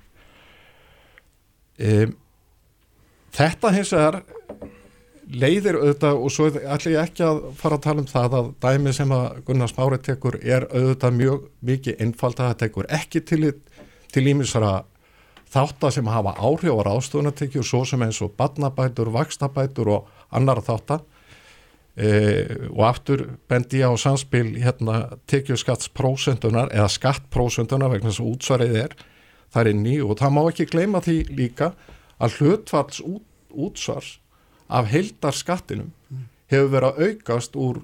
E, 1.82 2.08
þetta 3.38 3.74
hins 3.76 3.92
vegar 3.94 4.22
leiðir 5.32 5.78
auðvitað 5.80 6.20
og 6.20 6.34
svo 6.34 6.48
ætlum 6.50 6.96
ég 6.96 7.04
ekki 7.06 7.24
að 7.26 7.42
fara 7.60 7.78
að 7.78 7.86
tala 7.86 8.04
um 8.04 8.10
það 8.10 8.38
að 8.40 8.50
dæmi 8.66 8.94
sem 8.98 9.14
að 9.16 9.28
Gunnar 9.48 9.72
Smári 9.72 10.00
tekur 10.04 10.38
er 10.42 10.66
auðvitað 10.72 11.20
mjög 11.20 11.46
mikið 11.70 12.04
innfald 12.04 12.40
að 12.40 12.50
það 12.50 12.60
tekur 12.66 12.90
ekki 12.98 13.22
til, 13.30 14.26
ímisara 14.34 14.74
þáttar 15.52 15.94
sem 15.96 16.10
hafa 16.10 16.34
áhrif 16.40 16.74
á 16.74 16.84
ráðstofunatekjur 16.90 17.68
svo 17.68 17.86
sem 17.88 18.02
eins 18.04 18.20
og 18.26 18.34
badnabætur, 18.40 19.12
vakstabætur 19.14 19.94
og 19.94 20.12
annar 20.34 20.64
þáttar 20.66 21.06
e, 21.96 22.10
og 22.72 22.84
aftur 22.88 23.26
bendi 23.52 23.82
ég 23.82 23.92
á 23.92 23.96
samspil 24.00 24.56
hérna 24.62 25.18
tekjuskattsprósentunar 25.32 26.72
eða 26.74 26.90
skattprósentunar 26.92 27.92
vegna 27.94 28.12
þess 28.12 28.24
að 28.24 28.32
útsvarið 28.36 28.78
er 28.86 28.98
þar 29.52 29.72
inn 29.74 29.86
í 29.86 29.98
og 30.04 30.18
það 30.22 30.36
má 30.38 30.42
ekki 30.46 30.70
gleyma 30.72 31.04
því 31.04 31.18
líka 31.36 31.72
að 32.22 32.38
hlutfalls 32.40 33.02
út, 33.04 33.26
útsvars 33.52 34.20
af 34.72 34.88
heldar 34.92 35.36
skattinum 35.36 35.92
mm. 35.92 36.28
hefur 36.54 36.76
verið 36.76 36.92
að 36.92 37.10
aukast 37.10 37.58
úr 37.60 37.82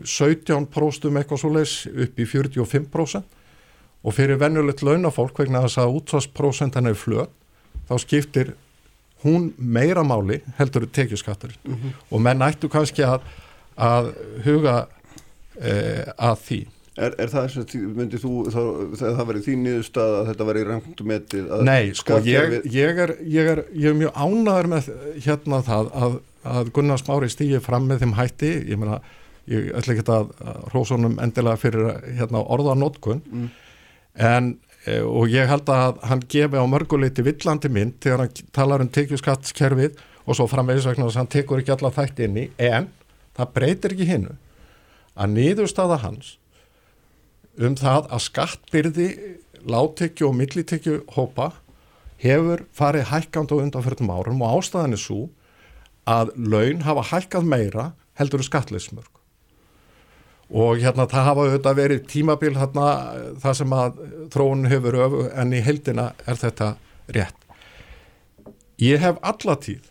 17% 0.00 1.18
eitthvað 1.18 1.42
svo 1.42 1.50
leiðs 1.54 1.76
upp 1.90 2.18
í 2.18 2.26
45% 2.26 3.38
og 4.00 4.16
fyrir 4.16 4.38
vennulegt 4.40 4.82
launafólk 4.86 5.42
vegna 5.42 5.62
þess 5.66 5.80
að 5.82 5.96
útsvarsprósentan 5.98 6.88
er 6.88 6.98
flöð 6.98 7.28
þá 7.88 7.94
skiptir 8.00 8.54
hún 9.24 9.52
meira 9.58 10.04
máli 10.06 10.40
heldur 10.58 10.86
tekjuskattur 10.86 11.54
mm 11.64 11.74
-hmm. 11.74 12.02
og 12.10 12.20
menn 12.20 12.42
ættu 12.42 12.68
kannski 12.68 13.02
að, 13.02 13.20
að 13.76 14.12
huga 14.44 14.86
e, 15.60 16.04
að 16.18 16.36
því 16.46 16.60
Er, 17.00 17.14
er 17.22 17.30
það 17.30 17.46
sem 17.52 17.84
myndið 17.94 18.24
þú 18.24 18.32
þegar 18.50 19.14
það 19.16 19.28
verið 19.28 19.44
þín 19.46 19.62
nýðustad 19.64 20.14
að 20.18 20.26
þetta 20.30 20.46
verið 20.48 20.66
rangt 20.68 21.02
metið? 21.06 21.52
Nei, 21.64 21.92
sko 21.96 22.18
ég, 22.26 22.56
ég, 22.66 22.98
er, 23.04 23.12
ég, 23.22 23.50
er, 23.54 23.62
ég 23.72 23.92
er 23.92 23.96
mjög 23.96 24.18
ánæður 24.18 24.68
með 24.74 24.90
hérna 25.24 25.60
það 25.64 25.92
að, 26.02 26.18
að 26.50 26.72
Gunnar 26.76 27.00
Smári 27.00 27.30
stýði 27.32 27.62
fram 27.64 27.86
með 27.88 28.02
þeim 28.02 28.16
hætti 28.18 28.50
ég 28.72 28.80
meina, 28.82 28.98
ég 29.48 29.70
ætla 29.78 29.94
ekki 29.94 30.04
að 30.16 30.34
hrósunum 30.72 31.16
endilega 31.22 31.62
fyrir 31.62 31.88
hérna, 32.18 32.42
orðanótkun 32.42 33.22
mm. 33.30 33.48
en 34.28 34.52
og 34.88 35.28
ég 35.28 35.48
held 35.50 35.68
að 35.68 35.98
hann 36.08 36.22
gefi 36.32 36.56
á 36.56 36.64
mörguleiti 36.64 37.24
villandi 37.24 37.68
mynd 37.68 37.98
þegar 38.00 38.24
hann 38.24 38.52
talar 38.56 38.84
um 38.84 38.88
tekjuskattskerfið 38.88 39.98
og 40.24 40.38
svo 40.38 40.46
framvegisvegna 40.48 41.04
þess 41.04 41.18
að 41.18 41.20
hann 41.20 41.34
tekur 41.34 41.60
ekki 41.60 41.74
alla 41.74 41.92
þætti 41.92 42.26
inn 42.26 42.38
í. 42.40 42.46
En 42.56 42.88
það 43.36 43.52
breytir 43.58 43.94
ekki 43.96 44.08
hinnu 44.08 44.36
að 45.20 45.34
niðurstaða 45.36 46.00
hans 46.04 46.36
um 47.60 47.76
það 47.76 48.08
að 48.08 48.24
skattbyrði 48.24 49.08
láttekju 49.68 50.30
og 50.30 50.36
millitekju 50.38 51.00
hópa 51.16 51.50
hefur 52.20 52.64
farið 52.76 53.10
hækkand 53.10 53.52
á 53.52 53.56
undanfjörðum 53.60 54.12
árum 54.12 54.44
og 54.44 54.60
ástæðan 54.60 54.96
er 54.96 55.02
svo 55.02 55.22
að 56.08 56.32
laun 56.40 56.84
hafa 56.86 57.04
hækkað 57.12 57.48
meira 57.52 57.90
heldur 58.16 58.44
skattleysmörg 58.44 59.19
og 60.50 60.80
hérna 60.82 61.06
það 61.10 61.26
hafa 61.28 61.44
auðvitað 61.46 61.78
verið 61.78 62.06
tímabil 62.10 62.56
hérna 62.58 62.86
það 63.42 63.56
sem 63.60 63.74
að 63.76 64.00
þróun 64.34 64.66
hefur 64.70 64.98
öfu 65.06 65.22
en 65.30 65.54
í 65.54 65.62
heldina 65.62 66.10
er 66.26 66.40
þetta 66.40 66.74
rétt. 67.14 67.36
Ég 68.80 69.02
hef 69.02 69.18
allatíð 69.22 69.90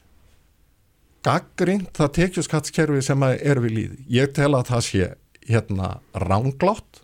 gaggrind 1.23 1.91
það 1.95 2.13
tekjuskattskerfi 2.17 3.03
sem 3.05 3.23
er 3.29 3.61
við 3.63 3.75
líði. 3.75 3.99
Ég 4.07 4.33
tel 4.35 4.53
að 4.55 4.71
það 4.71 4.85
sé 4.87 5.11
hérna 5.49 5.91
ránglátt 6.13 7.03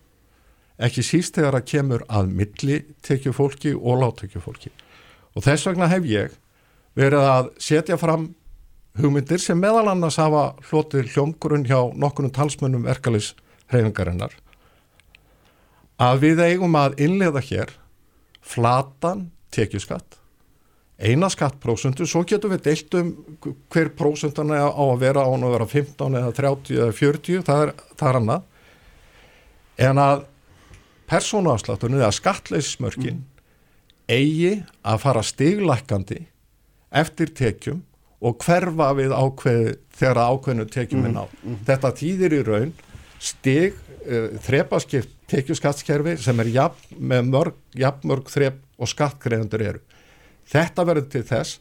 ekki 0.82 1.04
síst 1.06 1.38
þegar 1.38 1.60
að 1.60 1.70
kemur 1.72 2.04
að 2.12 2.32
milli 2.36 2.82
tekjufólki 3.06 3.76
og 3.76 4.02
láttekjufólki 4.02 4.72
og 5.36 5.46
þess 5.46 5.70
vegna 5.70 5.88
hef 5.92 6.08
ég 6.10 6.36
verið 7.00 7.28
að 7.30 7.50
setja 7.64 7.98
fram 8.00 8.34
hugmyndir 9.00 9.40
sem 9.42 9.60
meðal 9.60 9.88
annars 9.92 10.20
hafa 10.20 10.50
hlotið 10.70 11.14
hljómgrunn 11.14 11.68
hjá 11.68 11.80
nokkunum 11.96 12.34
talsmönnum 12.36 12.86
verkalis 12.88 13.34
hreyfingarinnar 13.74 14.36
að 16.02 16.22
við 16.26 16.44
eigum 16.50 16.76
að 16.78 17.00
innlega 17.06 17.42
hér 17.46 17.74
flatan 18.46 19.30
tekjuskatt 19.56 20.20
eina 20.96 21.28
skattprósundu, 21.32 22.06
svo 22.08 22.24
getum 22.28 22.54
við 22.54 22.62
deilt 22.70 22.96
um 22.96 23.10
hver 23.74 23.90
prósundan 23.98 24.54
á 24.56 24.72
að 24.72 25.02
vera 25.02 25.26
á 25.28 25.30
að 25.32 25.50
vera 25.52 25.68
15 25.68 26.20
eða 26.22 26.36
30 26.38 26.78
eða 26.80 26.96
40, 26.96 27.42
það 27.48 27.64
er, 27.66 27.74
það 28.00 28.10
er 28.10 28.20
annað 28.22 28.46
en 29.90 30.00
að 30.00 30.24
persónuafsláttunni 31.12 32.00
eða 32.00 32.14
skattleysismörkin 32.16 33.20
mm. 33.20 33.26
eigi 34.08 34.54
að 34.88 35.02
fara 35.04 35.26
stiglækandi 35.26 36.22
eftir 36.96 37.34
tekjum 37.36 37.84
og 38.26 38.40
hverfa 38.42 38.94
við 38.96 39.12
ákveð 39.12 39.68
þegar 40.00 40.22
ákveðinu 40.32 40.66
tekjum 40.72 41.04
er 41.04 41.12
mm. 41.12 41.18
nátt. 41.20 41.36
Mm. 41.44 41.58
Þetta 41.68 41.92
týðir 42.00 42.38
í 42.38 42.44
raun 42.48 42.72
stig 43.20 43.76
uh, 44.06 44.36
þrepaskipt 44.46 45.12
tekjuskattskerfi 45.32 46.16
sem 46.22 46.40
er 46.44 46.52
jafn, 46.54 46.98
með 47.00 47.30
mörg, 47.32 47.60
jafn 47.78 48.10
mörg 48.10 48.30
þrep 48.30 48.62
og 48.78 48.92
skattgreðendur 48.92 49.64
eru. 49.66 49.84
Þetta 50.50 50.86
verður 50.86 51.08
til 51.14 51.24
þess 51.26 51.60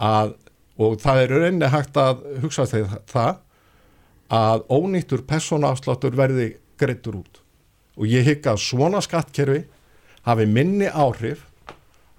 að, 0.00 0.34
og 0.80 0.96
það 1.02 1.22
er 1.22 1.34
rauninni 1.34 1.72
hægt 1.72 1.98
að 2.00 2.22
hugsa 2.42 2.66
þegar 2.70 3.02
það, 3.10 3.40
að 4.34 4.64
ónýttur 4.72 5.24
persónuafsláttur 5.28 6.16
verði 6.16 6.54
greittur 6.80 7.20
út. 7.20 7.42
Og 8.00 8.08
ég 8.10 8.24
hygga 8.26 8.54
að 8.54 8.64
svona 8.64 9.02
skattkerfi 9.04 9.66
hafi 10.24 10.46
minni 10.48 10.88
áhrif 10.88 11.44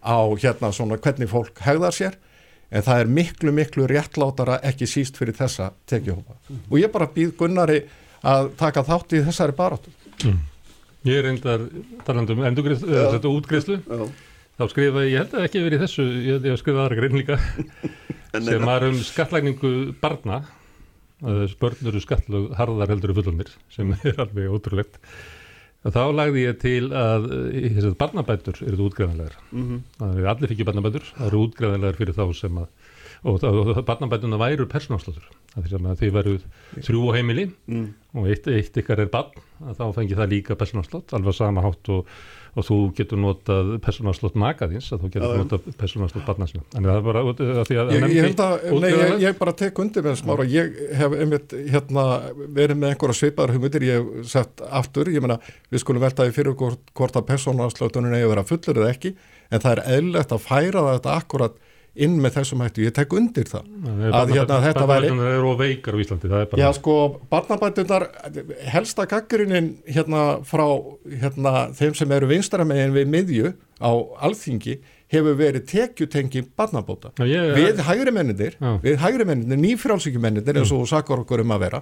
á 0.05 0.21
hérna 0.37 0.69
svona 0.71 0.99
hvernig 1.01 1.31
fólk 1.31 1.59
hegðar 1.65 1.95
sér 1.95 2.19
en 2.69 2.85
það 2.85 3.01
er 3.01 3.11
miklu 3.17 3.53
miklu 3.55 3.87
réttlátara 3.89 4.59
ekki 4.65 4.87
síst 4.89 5.17
fyrir 5.17 5.35
þessa 5.37 5.71
tekjuhópa. 5.89 6.37
Mm. 6.47 6.61
Og 6.69 6.77
ég 6.79 6.93
bara 6.93 7.09
býð 7.11 7.33
Gunnari 7.39 7.81
að 8.25 8.51
taka 8.59 8.85
þátt 8.87 9.15
í 9.15 9.23
þessari 9.27 9.57
barátu. 9.57 9.93
Mm. 10.23 10.39
Ég 11.05 11.19
er 11.19 11.27
reyndar 11.29 11.67
talandum. 12.07 12.41
Já 12.41 14.05
Þá 14.55 14.69
skrifa 14.71 15.01
ég, 15.03 15.17
held 15.19 15.33
að 15.35 15.45
ekki 15.49 15.61
verið 15.65 15.81
þessu, 15.83 16.03
ég 16.23 16.45
hef 16.47 16.61
skrifað 16.61 16.85
aðra 16.85 16.97
grein 17.01 17.17
líka, 17.19 17.35
sem 18.45 18.63
var 18.63 18.85
um 18.87 18.99
skatlækningu 19.03 19.71
barna, 19.99 20.45
börn 21.59 21.89
eru 21.91 21.99
skattlög 22.03 22.53
harðar 22.55 22.93
heldur 22.93 23.11
fullunir, 23.17 23.51
sem 23.75 23.91
er 24.07 24.21
alveg 24.23 24.53
ótrúlegt. 24.55 24.95
Þá 25.85 26.01
lagði 26.15 26.45
ég 26.45 26.55
til 26.63 26.87
að 26.95 27.27
barnabætur 27.99 28.61
eru 28.63 28.87
útgræðanlegar. 28.87 29.35
Mm 29.51 29.65
-hmm. 29.67 30.23
Allir 30.31 30.53
fikk 30.53 30.63
barnabætur, 30.71 31.03
það 31.17 31.27
eru 31.27 31.43
útgræðanlegar 31.49 31.99
fyrir 31.99 32.15
þá 32.15 32.25
sem 32.39 32.63
að, 32.63 32.71
og, 33.25 33.43
barnabætuna 33.87 34.39
væru 34.41 34.69
persónáslótur. 34.69 35.27
Því 35.55 36.11
veru 36.13 36.37
þrjú 36.77 37.03
á 37.09 37.11
heimili 37.15 37.49
mm. 37.49 37.85
og 38.19 38.31
eitt, 38.31 38.49
eitt 38.51 38.81
ykkar 38.81 39.05
er 39.05 39.11
barn, 39.11 39.35
þá 39.77 39.85
fengi 39.95 40.17
það 40.17 40.33
líka 40.33 40.57
persónáslót, 40.59 41.15
alveg 41.15 41.37
sama 41.37 41.63
hátt 41.65 41.93
og 41.95 42.09
og 42.55 42.63
þú 42.63 42.77
getur 42.95 43.19
notað 43.19 43.73
persónarslott 43.83 44.37
magaðins 44.39 44.87
að 44.95 45.03
þú 45.03 45.09
getur 45.11 45.25
ja, 45.27 45.39
notað 45.41 45.65
persónarslott 45.79 46.27
barnasinu. 46.27 46.63
Þannig 46.71 46.91
að 46.91 46.93
það 46.93 46.99
er 46.99 47.07
bara 47.09 47.23
að 47.23 47.67
því 47.67 47.79
að... 47.81 47.91
Ég, 47.91 48.05
ég, 48.15 48.27
að, 48.45 48.65
nei, 48.79 48.87
ég, 48.93 49.15
ég 49.25 49.39
bara 49.41 49.53
tek 49.59 49.81
undir 49.83 50.05
með 50.05 50.15
smára. 50.21 50.45
Ég 50.47 50.79
hef 51.01 51.15
einmitt 51.19 51.55
hérna 51.73 52.05
verið 52.55 52.79
með 52.79 52.93
einhverja 52.93 53.17
sveipaðar 53.19 53.55
humutir, 53.57 53.87
ég 53.89 53.99
hef 53.99 54.31
sett 54.31 54.63
aftur, 54.69 55.11
ég 55.11 55.25
menna 55.25 55.39
við 55.73 55.83
skulum 55.83 56.05
veltaði 56.05 56.35
fyrir 56.37 56.55
hvort, 56.61 56.95
hvort 56.95 57.19
að 57.19 57.27
persónarslottunum 57.33 58.15
eigi 58.15 58.29
að 58.29 58.33
vera 58.37 58.47
fullur 58.47 58.81
eða 58.81 58.95
ekki, 58.95 59.15
en 59.51 59.65
það 59.65 59.75
er 59.75 59.97
eðlert 59.97 60.35
að 60.35 60.45
færa 60.47 60.87
þetta 60.93 61.19
akkurat 61.19 61.59
inn 61.95 62.17
með 62.23 62.39
þessum 62.39 62.63
hættu, 62.65 62.83
ég 62.85 62.95
tek 62.95 63.13
undir 63.15 63.47
það 63.49 63.69
Nei, 63.85 64.09
að 64.09 64.33
hérna 64.35 64.57
þetta 64.63 64.87
væri 64.89 65.11
Barnabætunar 65.11 65.37
eru 65.37 65.53
veikar 65.59 65.95
á 65.95 65.99
Íslandi, 66.03 66.31
það 66.31 66.41
er 66.43 66.49
bara 66.51 66.61
Já 66.63 66.69
sko, 66.79 66.95
barnabætunar, 67.31 68.07
helsta 68.73 69.05
gaggrinnin 69.11 69.69
hérna 69.87 70.25
frá 70.47 70.65
hérna, 71.23 71.55
þeim 71.77 71.95
sem 71.97 72.17
eru 72.17 72.29
vinstaramegin 72.33 72.95
við 72.95 73.15
miðju 73.15 73.53
á 73.79 73.91
alþingi 74.27 74.77
hefur 75.15 75.35
verið 75.37 75.65
tekjutengi 75.69 76.41
barnabóta. 76.57 77.11
Já, 77.21 77.27
ég, 77.29 77.51
við 77.55 77.81
hægri 77.85 78.13
mennindir, 78.15 78.55
við 78.83 78.97
hægri 79.03 79.27
mennindir 79.29 79.59
nýfrálsíkju 79.61 80.21
mennindir 80.21 80.57
eins 80.59 80.73
og 80.73 80.87
sakar 80.89 81.21
okkur 81.21 81.43
um 81.45 81.53
að 81.55 81.67
vera 81.67 81.81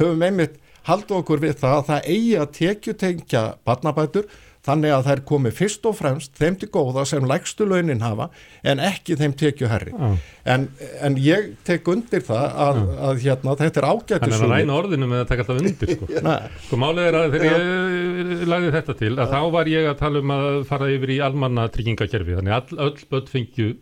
höfum 0.00 0.24
einmitt 0.26 0.58
haldu 0.88 1.20
okkur 1.20 1.42
við 1.44 1.60
það 1.62 1.76
að 1.78 1.86
það 1.90 2.08
eigi 2.14 2.34
að 2.40 2.50
tekjutengja 2.58 3.44
barnabætur 3.64 4.26
þannig 4.64 4.94
að 4.94 5.06
þær 5.08 5.22
komi 5.28 5.52
fyrst 5.54 5.86
og 5.88 5.96
fremst 5.98 6.34
þeim 6.38 6.56
til 6.60 6.70
góða 6.72 7.04
sem 7.08 7.26
lægstu 7.28 7.66
launin 7.68 8.02
hafa 8.04 8.30
en 8.64 8.82
ekki 8.82 9.18
þeim 9.20 9.36
tekju 9.40 9.70
herri 9.70 9.94
ah. 9.98 10.16
en, 10.54 10.68
en 11.04 11.18
ég 11.20 11.52
tek 11.68 11.88
undir 11.92 12.24
það 12.24 12.44
að, 12.66 12.80
ah. 12.80 12.92
að 13.10 13.22
hérna 13.26 13.56
þetta 13.60 13.82
er 13.82 13.88
ágættis 13.90 14.34
Þannig 14.34 14.46
að 14.46 14.54
ræna 14.54 14.78
orðinu 14.80 15.10
með 15.10 15.24
að 15.24 15.30
taka 15.32 15.46
alltaf 15.46 15.62
undir 15.62 15.94
sko, 15.94 16.10
sko 16.66 16.80
málið 16.80 17.10
er 17.10 17.18
að 17.20 17.36
þegar 17.36 17.66
ég 17.66 18.46
lagði 18.54 18.76
þetta 18.78 18.98
til 19.02 19.14
að 19.14 19.34
þá 19.34 19.40
var 19.58 19.72
ég 19.74 19.90
að 19.90 19.98
tala 20.00 20.24
um 20.24 20.36
að 20.38 20.60
fara 20.70 20.92
yfir 20.94 21.14
í 21.14 21.18
almanna 21.28 21.66
tryggingakerfi 21.74 22.38
þannig 22.40 22.56
að 22.56 22.62
all, 22.62 22.86
öll 22.88 23.10
börn 23.10 23.34
fengju 23.34 23.74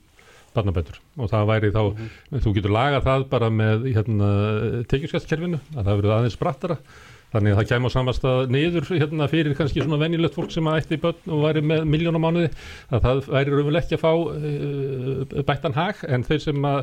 barnabætur. 0.52 0.98
Og 1.16 1.30
það 1.30 1.46
væri 1.48 1.70
þá, 1.72 1.82
mm 1.82 1.96
-hmm. 1.96 2.42
þú 2.44 2.54
getur 2.56 2.74
lagað 2.74 3.06
það 3.06 3.24
bara 3.30 3.48
með 3.50 3.86
hérna, 3.94 4.28
tekjuskastskerfinu 4.90 5.60
að 5.76 5.84
það 5.86 5.96
verður 5.96 6.14
aðeins 6.16 6.36
sprattara 6.36 6.76
Þannig 7.32 7.54
að 7.54 7.58
það 7.58 7.68
kemur 7.70 7.92
samastað 7.94 8.50
niður 8.52 8.84
hérna, 8.92 9.28
fyrir 9.32 9.54
kannski 9.56 9.80
svona 9.80 9.98
venjulegt 10.02 10.36
fólk 10.36 10.52
sem 10.52 10.66
ætti 10.68 10.98
börn 11.00 11.32
og 11.32 11.44
væri 11.46 11.62
með 11.64 11.86
miljónum 11.88 12.22
mánuði 12.26 12.50
að 12.92 13.06
það 13.06 13.22
væri 13.32 13.54
raunveruleg 13.54 13.86
ekki 13.86 13.96
að 13.96 14.02
fá 14.02 14.12
uh, 14.12 15.42
bættan 15.48 15.76
hag 15.78 16.02
en 16.12 16.26
þeir 16.28 16.42
sem 16.44 16.68
að 16.68 16.80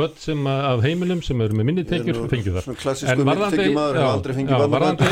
börn 0.00 0.16
sem 0.22 0.40
að, 0.48 0.60
af 0.70 0.84
heimilum 0.86 1.20
sem 1.26 1.44
eru 1.44 1.58
með 1.58 1.68
minni 1.68 1.84
tekjur 1.90 2.22
fengju 2.32 2.56
þar. 2.56 2.64
Svona 2.68 2.80
klassísku 2.80 3.28
myndtekjumadur 3.28 4.00
hefur 4.00 4.12
aldrei 4.14 4.34
fengið 4.40 4.54
börnabætt. 4.74 5.08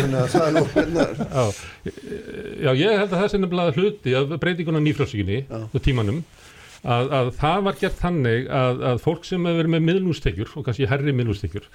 Já, 2.64 2.71
ég 2.73 2.99
held 3.02 3.12
að 3.12 3.18
það 3.18 3.28
er 3.28 3.42
nefnilega 3.45 3.76
hluti 3.76 4.11
af 4.18 4.37
breytinguna 4.40 4.80
nýfrálsíkinni 4.85 5.38
og 5.68 5.80
tímanum 5.85 6.25
að, 6.87 7.12
að 7.21 7.30
það 7.38 7.64
var 7.66 7.78
gert 7.80 7.99
þannig 8.02 8.50
að, 8.54 8.83
að 8.90 9.00
fólk 9.04 9.26
sem 9.26 9.47
hefur 9.47 9.61
verið 9.62 9.75
með 9.75 9.87
miðlústekjur 9.88 10.52
og 10.54 10.66
kannski 10.66 10.88
herri 10.90 11.14
miðlústekjur 11.16 11.66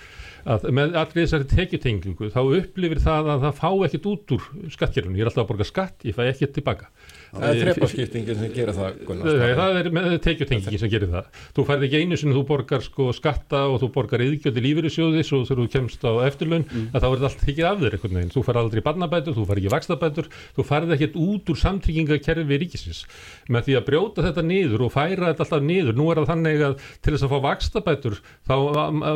að 0.43 0.67
með 0.75 0.97
allir 0.99 1.23
þessari 1.23 1.49
tekjutengingu 1.53 2.29
þá 2.33 2.41
upplifir 2.43 3.01
það 3.03 3.29
að 3.33 3.45
það 3.45 3.59
fá 3.61 3.69
ekkert 3.87 4.07
út 4.11 4.33
úr 4.35 4.47
skattkerfinu, 4.75 5.17
ég 5.17 5.25
er 5.25 5.31
alltaf 5.31 5.45
að 5.45 5.51
borga 5.53 5.67
skatt 5.67 6.07
ég 6.07 6.17
fæ 6.17 6.25
ekkert 6.27 6.55
tilbaka 6.57 6.89
Það 7.33 7.49
er 7.49 7.59
þrepaskiptingin 7.63 8.37
sem 8.39 8.51
gerir 8.53 8.77
það 8.77 8.99
Gunnar, 9.07 9.39
Það 9.57 9.77
er 9.79 9.87
með 9.95 10.15
tekjutengingin 10.23 10.81
sem 10.83 10.91
gerir 10.91 11.09
það. 11.09 11.29
Þú 11.57 11.65
færði 11.69 11.87
ekki 11.87 12.01
einu 12.03 12.19
sinni, 12.19 12.35
þú 12.37 12.43
borgar 12.49 12.83
sko 12.85 13.07
skatta 13.15 13.63
og 13.71 13.79
þú 13.81 13.89
borgar 13.95 14.23
yðgjöld 14.23 14.59
í 14.59 14.63
lífyrirsjóðis 14.67 15.31
og 15.33 15.47
þegar 15.49 15.61
þú 15.63 15.67
kemst 15.73 16.05
á 16.05 16.11
eftirlaun 16.27 16.65
mm. 16.67 16.85
þá 16.93 17.07
er 17.07 17.15
þetta 17.15 17.29
allt 17.29 17.43
tekið 17.47 17.69
af 17.69 17.81
þér 17.81 17.97
einhvern 17.97 18.19
veginn. 18.19 18.33
Þú 18.33 18.43
fær 18.45 18.59
aldrei 18.61 18.83
barnabætur, 18.85 19.37
þú 19.37 19.47
fær 19.49 19.61
ekki 19.61 19.73
vakstabætur 19.73 20.29
þú 20.53 20.67
færði 20.69 20.97
ekkert 20.97 21.17
út 21.23 21.51
úr 21.53 21.61
samtryggingakerfi 21.63 22.59
ríkisins. 22.61 23.01
Með 23.49 23.67
því 23.67 23.77
að 23.79 23.87
brjóta 23.89 24.27
þetta 24.27 24.45
niður 24.45 24.85
og 24.85 24.93
færa 24.93 25.31
þetta 25.31 25.47
alltaf 25.47 25.65
niður 25.65 25.97
Nú 25.97 26.09
er 26.11 26.21
það 26.21 26.29
þannig 26.33 26.63
að 26.67 26.77
til 27.03 27.13
þess 27.15 27.25
að 27.25 27.33
fá 27.33 27.39
vakstabætur 27.47 28.19
þá 28.47 28.55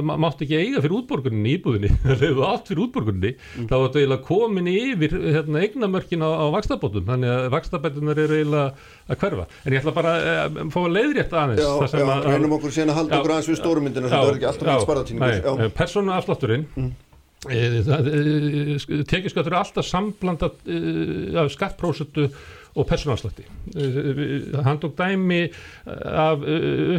mátt 0.07 0.41
ekki 0.45 0.57
eiga 0.57 0.81
fyrir 0.83 0.97
útborgunni 0.99 1.53
í 1.53 1.57
íbúðinni 1.57 1.91
átt 2.51 2.69
fyrir 2.71 2.83
útborgunni 2.85 3.33
mm. 3.35 3.67
þá 3.69 3.75
er 3.77 3.87
þetta 3.97 4.19
komin 4.25 4.69
yfir 4.71 5.15
hérna, 5.17 5.63
eignamörkin 5.63 6.23
á, 6.23 6.29
á 6.29 6.45
vakstabótum 6.53 7.07
að 8.11 8.17
vakstabætunar 8.17 8.23
eru 8.23 8.37
eiginlega 8.37 8.67
að 9.07 9.19
hverfa 9.21 9.45
en 9.63 9.73
ég 9.73 9.81
ætla 9.81 9.93
bara 9.95 10.13
að 10.17 10.59
uh, 10.59 10.69
fá 10.73 10.79
að 10.81 10.93
leiðrétt 10.97 11.33
aðeins 11.33 11.61
Já, 11.61 11.99
já, 12.01 12.13
reynum 12.27 12.55
okkur 12.57 12.75
síðan 12.75 12.93
að 12.93 12.99
halda 13.01 13.19
okkur 13.19 13.33
aðeins 13.35 13.49
við 13.51 13.59
stórumyndina 13.61 14.11
þetta 14.11 14.27
er 14.27 14.37
ekki 14.37 14.49
alltaf 14.51 14.69
mjög 14.69 14.85
sparðatíningur 14.85 15.73
Persónu 15.77 16.13
afslátturinn 16.15 16.67
mm. 16.75 16.91
e, 17.47 17.63
e, 17.63 19.01
tekjuskattur 19.07 19.53
er 19.55 19.59
alltaf 19.61 19.87
samblanda 19.87 20.51
e, 20.67 20.79
af 21.37 21.51
skattprósutu 21.55 22.29
og 22.77 22.85
persónafslætti. 22.85 23.41
Hann 24.61 24.77
tók 24.77 24.93
dæmi 24.99 25.47
af 25.89 26.43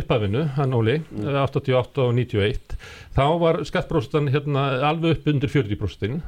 uppafinu, 0.01 0.41
hann 0.57 0.75
Óli, 0.75 0.97
88 1.23 2.03
og 2.03 2.17
91. 2.17 2.75
Þá 3.15 3.27
var 3.39 3.61
skattbróstan 3.63 4.27
hérna 4.35 4.65
alveg 4.89 5.21
upp 5.21 5.31
undir 5.31 5.53
40% 5.53 6.19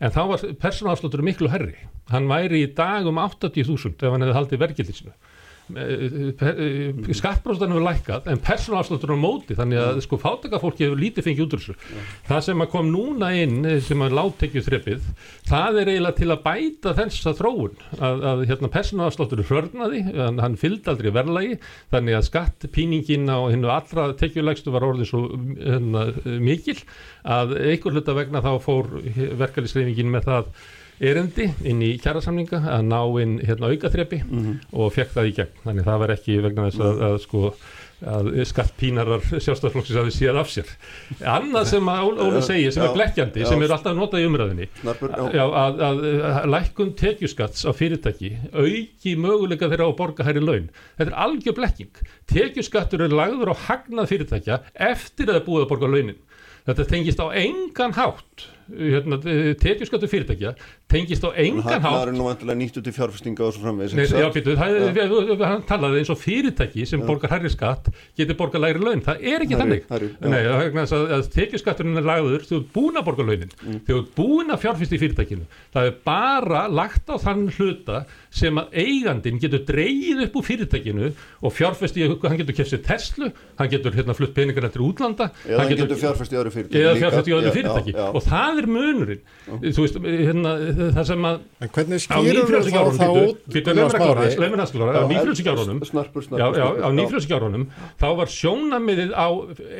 en 0.00 0.14
þá 0.14 0.20
var 0.30 0.44
persónafsláttur 0.62 1.22
miklu 1.24 1.50
herri. 1.52 1.76
Hann 2.10 2.28
væri 2.30 2.64
í 2.64 2.72
dag 2.74 3.06
um 3.06 3.20
80.000 3.20 4.00
ef 4.00 4.08
hann 4.08 4.24
hefði 4.24 4.38
haldið 4.38 4.64
verkefliðsinu 4.64 5.14
skattbróðstan 7.16 7.72
hefur 7.74 7.84
lækkað 7.84 8.28
en 8.32 8.40
persónafsláttur 8.44 9.12
á 9.14 9.18
móti 9.20 9.56
þannig 9.58 9.80
að 9.82 10.00
sko 10.04 10.18
fátakafólki 10.20 10.86
hefur 10.86 11.00
lítið 11.00 11.26
fengið 11.26 11.44
út 11.44 11.56
úr 11.56 11.62
þessu 11.64 11.76
það 12.28 12.42
sem 12.46 12.64
að 12.64 12.70
kom 12.72 12.90
núna 12.92 13.30
inn 13.38 13.58
eh, 13.68 13.78
sem 13.84 14.02
að 14.04 14.16
láttekju 14.18 14.64
þreppið 14.66 15.06
það 15.50 15.80
er 15.82 15.92
eiginlega 15.92 16.18
til 16.20 16.30
að 16.30 16.42
bæta 16.46 16.94
þessa 16.98 17.34
þróun 17.38 17.84
að, 17.98 18.24
að 18.32 18.44
hérna 18.50 18.72
persónafsláttur 18.76 19.44
hörnaði, 19.50 20.02
hann, 20.16 20.42
hann 20.42 20.58
fylgd 20.60 20.90
aldrei 20.92 21.12
verðlagi 21.14 21.60
þannig 21.94 22.18
að 22.18 22.28
skattpíningin 22.30 23.30
á 23.30 23.38
hennu 23.50 23.72
allra 23.72 24.10
tekjulegstu 24.20 24.74
var 24.74 24.86
orðið 24.88 25.10
svo 25.12 25.24
hérna, 25.60 26.08
mikil 26.42 26.78
að 27.22 27.56
einhver 27.60 27.96
hluta 27.96 28.16
vegna 28.16 28.44
þá 28.44 28.52
fór 28.64 28.92
verkefliðsreifingin 29.14 30.12
með 30.12 30.30
það 30.30 30.52
erendi 31.00 31.48
inn 31.64 31.82
í 31.84 31.94
kjærasamninga 32.02 32.62
að 32.76 32.88
ná 32.88 33.00
inn 33.22 33.36
hérna 33.40 33.72
aukaþrepi 33.72 34.22
mm 34.22 34.40
-hmm. 34.40 34.56
og 34.72 34.92
fekk 34.94 35.14
það 35.16 35.28
í 35.30 35.36
gegn. 35.38 35.60
Þannig 35.64 35.86
það 35.88 36.02
var 36.02 36.16
ekki 36.16 36.40
vegna 36.44 36.66
þess 36.68 36.84
að, 36.86 37.04
að 37.08 37.20
sko 37.24 37.52
að 38.00 38.30
skattpínarar 38.48 39.24
sjálfstæðarflokksins 39.28 39.98
að 40.00 40.06
þið 40.08 40.14
séð 40.16 40.38
af 40.40 40.50
sér. 40.50 40.70
Annað 41.20 41.66
sem 41.68 41.90
Óli 41.90 42.42
segir 42.44 42.72
sem 42.72 42.84
er 42.84 42.94
blekkjandi 42.94 43.44
sem 43.48 43.64
er 43.64 43.74
alltaf 43.74 43.96
notað 43.96 44.22
í 44.22 44.28
umræðinni 44.30 44.68
já, 45.36 45.44
að, 45.44 45.82
að, 45.88 46.00
að 46.30 46.48
lækkun 46.54 46.94
tekjuskatts 47.00 47.66
á 47.68 47.70
fyrirtæki 47.76 48.32
auki 48.54 49.16
möguleika 49.20 49.68
þeirra 49.68 49.88
á 49.88 49.90
að 49.90 49.98
borga 50.00 50.24
hær 50.24 50.40
í 50.40 50.44
laun. 50.44 50.70
Þetta 50.96 51.10
er 51.10 51.18
algjör 51.26 51.58
blekking. 51.58 52.02
Tekjuskattur 52.32 53.04
er 53.04 53.16
lagður 53.20 53.52
á 53.52 53.56
hagnað 53.68 54.10
fyrirtækja 54.14 54.62
eftir 54.90 55.28
að 55.28 55.40
það 55.40 55.46
búið 55.50 55.66
að 55.66 55.70
borga 55.74 55.92
launin. 55.92 56.24
Þetta 56.70 56.88
tengist 56.88 57.20
á 57.20 57.26
engan 57.36 57.96
hátt 57.96 58.48
hérna, 58.70 59.18
tekjuskattu 59.60 60.08
fyrirtækja 60.10 60.54
tengist 60.90 61.24
á 61.26 61.30
engan 61.34 61.66
hátt 61.66 61.84
Það 61.84 62.06
er 62.06 62.12
nú 62.16 62.26
vantilega 62.28 62.58
nýttu 62.60 62.82
til 62.84 62.94
fjárfestinga 62.94 63.46
og 63.46 63.54
svo 63.54 63.64
framvegis 63.64 64.14
Já, 64.14 64.28
býtu, 64.34 64.56
hann 64.58 65.64
talaði 65.68 66.02
eins 66.02 66.12
og 66.12 66.20
fyrirtæki 66.20 66.86
sem 66.88 67.02
já. 67.02 67.06
borgar 67.08 67.34
hærri 67.34 67.50
skatt 67.52 67.90
getur 68.18 68.38
borgar 68.38 68.62
læri 68.62 68.82
laun, 68.82 69.02
það 69.04 69.24
er 69.32 69.44
ekki 69.44 69.58
herri, 69.58 69.80
þannig. 70.22 70.80
að, 70.82 71.04
að 71.16 71.28
tekjuskatturinn 71.34 72.00
er 72.00 72.06
lagður 72.06 72.46
þú 72.48 72.60
ert 72.60 72.72
búin 72.74 73.00
að 73.00 73.06
borga 73.08 73.26
launin. 73.26 73.54
Mm. 73.64 73.80
þú 73.86 73.98
ert 73.98 74.12
búin 74.16 74.54
að 74.54 74.62
fjárfesta 74.64 74.96
í 74.96 75.00
fyrirtækinu. 75.02 75.46
Það 75.74 75.90
er 75.90 75.96
bara 76.06 76.62
lagt 76.70 77.10
á 77.10 77.16
þann 77.22 77.46
hluta 77.56 78.04
sem 78.30 78.60
að 78.60 78.76
eigandin 78.84 79.40
getur 79.42 79.64
dreyið 79.68 80.24
upp 80.26 80.38
úr 80.40 80.46
fyrirtækinu 80.46 81.10
og 81.40 81.54
fjárfesti, 81.56 82.06
hann 82.06 82.40
getur 82.40 82.58
kemst 82.60 82.78
Tesla, 82.86 83.30
hann 83.58 83.72
getur 83.72 83.96
hérna, 83.96 84.16
flutt 84.16 84.34
peningar 84.36 84.68
eftir 84.68 84.84
útlanda 84.84 85.30
eða 85.46 85.64
hann 85.64 85.72
getur 85.74 86.00
fjárfesti 86.00 86.36
í 86.36 86.40
öðru 86.40 86.54
fyrirtæki 87.54 87.96
og 87.98 88.22
það 88.26 88.59
er 88.60 88.68
munurinn. 88.70 89.22
Þú 89.50 89.80
veist, 89.84 89.96
hérna 90.04 90.52
það 90.96 91.04
sem 91.10 91.26
að 91.30 91.40
en 91.60 91.72
hvernig 91.74 92.02
skýrur 92.04 92.46
það 92.50 92.64
þá 93.00 93.08
út 93.10 93.38
á 96.80 96.90
nýfrjóðsíkjárunum 97.00 97.66
þá 98.00 98.08
var 98.20 98.32
sjónamiðið 98.34 99.10
á 99.16 99.28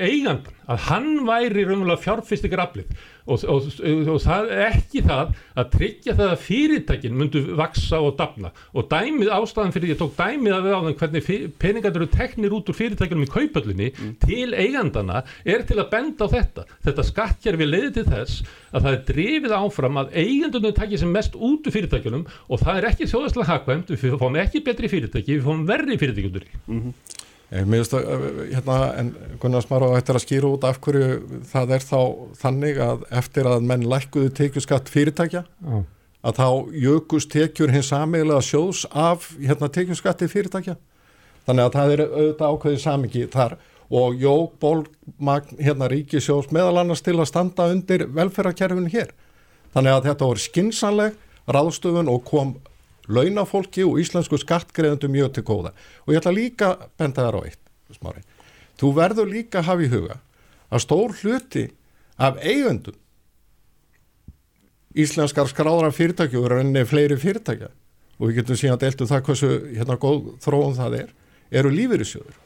eigandan 0.01 0.59
að 0.71 0.85
hann 0.89 1.11
væri 1.29 1.65
raunverulega 1.67 2.05
fjárfyrstikar 2.05 2.65
aflið 2.67 2.87
og, 3.31 3.45
og, 3.51 3.69
og 4.15 4.19
það 4.25 4.51
er 4.55 4.63
ekki 4.67 5.03
það 5.07 5.35
að 5.61 5.71
tryggja 5.75 6.17
það 6.19 6.33
að 6.35 6.43
fyrirtækin 6.47 7.17
myndu 7.17 7.43
vaksa 7.59 8.01
og 8.03 8.17
dafna. 8.19 8.53
Og 8.75 8.89
dæmið 8.91 9.33
ástæðan 9.37 9.75
fyrir, 9.75 9.95
ég 9.95 10.01
tók 10.01 10.17
dæmið 10.19 10.57
að 10.57 10.67
við 10.67 10.77
á 10.77 10.81
þann 10.81 10.99
hvernig 11.01 11.55
peningar 11.63 11.97
eru 11.97 12.11
teknir 12.15 12.57
út 12.57 12.71
úr 12.71 12.79
fyrirtækinum 12.81 13.27
í 13.27 13.31
kaupöllinni 13.31 13.91
mm. 13.93 14.13
til 14.25 14.51
eigandana 14.55 15.25
er 15.45 15.65
til 15.69 15.79
að 15.81 15.91
benda 15.95 16.27
á 16.27 16.33
þetta. 16.35 16.67
Þetta 16.87 17.07
skattkerfi 17.11 17.71
leiði 17.71 17.93
til 17.99 18.07
þess 18.11 18.45
að 18.71 18.87
það 18.87 18.93
er 18.93 19.03
drifið 19.13 19.57
áfram 19.61 20.03
að 20.03 20.15
eigandunum 20.21 20.77
takja 20.77 21.03
sem 21.03 21.15
mest 21.15 21.39
út 21.39 21.67
úr 21.67 21.77
fyrirtækinum 21.77 22.27
og 22.49 22.63
það 22.63 22.81
er 22.81 22.91
ekki 22.93 23.11
þjóðastlega 23.11 23.51
hakvæmt, 23.55 23.95
við 23.95 24.21
fáum 24.21 24.39
ekki 24.41 24.65
betri 24.67 24.91
fyrirtæki, 24.93 25.39
við 25.39 25.49
fáum 25.49 25.67
verri 25.69 25.99
fyrirtækjundur 26.01 26.47
-hmm. 27.51 27.75
Eh, 27.75 27.81
eh, 27.81 28.55
hérna, 28.55 28.95
en 28.99 29.15
Gunnar 29.41 29.63
Smará 29.63 29.97
ættir 29.99 30.15
að 30.15 30.25
skýra 30.25 30.47
út 30.47 30.65
af 30.65 30.81
hverju 30.81 31.43
það 31.51 31.71
er 31.71 31.83
þá 31.83 32.01
þannig 32.39 32.79
að 32.79 33.03
eftir 33.11 33.47
að 33.47 33.63
menn 33.63 33.89
lækkuðu 33.91 34.31
tekjuskatt 34.31 34.89
fyrirtækja 34.89 35.45
mm. 35.61 35.83
að 36.23 36.35
þá 36.39 36.49
jökust 36.73 37.31
tekjur 37.31 37.71
hins 37.71 37.91
samiðlega 37.91 38.41
sjóðs 38.41 38.87
af 38.93 39.33
hérna, 39.41 39.69
tekjuskatti 39.69 40.29
fyrirtækja 40.29 40.77
þannig 41.47 41.65
að 41.65 41.75
það 41.75 41.93
er 41.93 42.05
auðvitað 42.07 42.55
ákveðið 42.55 42.81
samingi 42.81 43.27
þar 43.27 43.57
og 43.91 44.15
jók 44.23 44.53
bólmagn 44.63 45.59
hérna 45.59 45.89
ríkisjós 45.91 46.53
meðal 46.55 46.79
annars 46.79 47.03
til 47.03 47.19
að 47.19 47.31
standa 47.33 47.67
undir 47.73 48.07
velferðarkerfinu 48.07 48.91
hér 48.93 49.11
þannig 49.75 49.97
að 49.97 50.07
þetta 50.07 50.29
voru 50.31 50.45
skinsanleg 50.45 51.19
ráðstöfun 51.51 52.11
og 52.13 52.23
kom 52.29 52.55
launafólki 53.09 53.85
og 53.87 54.01
íslensku 54.03 54.39
skattgreðendum 54.41 55.13
mjög 55.15 55.35
til 55.37 55.45
góða. 55.47 55.73
Og 56.07 56.15
ég 56.15 56.21
ætla 56.21 56.35
líka 56.35 56.73
að 56.75 56.89
benda 56.99 57.27
þar 57.27 57.39
á 57.39 57.41
eitt 57.47 57.63
smári. 57.97 58.23
þú 58.81 58.95
verður 58.97 59.29
líka 59.29 59.61
að 59.61 59.67
hafa 59.67 59.83
í 59.83 59.91
huga 59.93 60.17
að 60.71 60.83
stór 60.85 61.15
hluti 61.21 61.71
af 62.17 62.39
eigundum 62.41 62.97
íslenskar 64.95 65.49
skráðra 65.51 65.91
fyrirtæki 65.93 66.37
og 66.37 66.53
enni 66.59 66.85
fleiri 66.85 67.19
fyrirtækja 67.21 67.69
og 68.19 68.29
við 68.29 68.41
getum 68.41 68.57
síðan 68.57 68.81
deltu 68.81 69.05
um 69.05 69.11
það 69.11 69.25
hversu 69.27 69.51
hérna 69.77 69.99
góð 70.01 70.33
þróun 70.41 70.79
það 70.79 70.97
er, 71.03 71.13
eru 71.51 71.71
lífyrirsjóður 71.71 72.39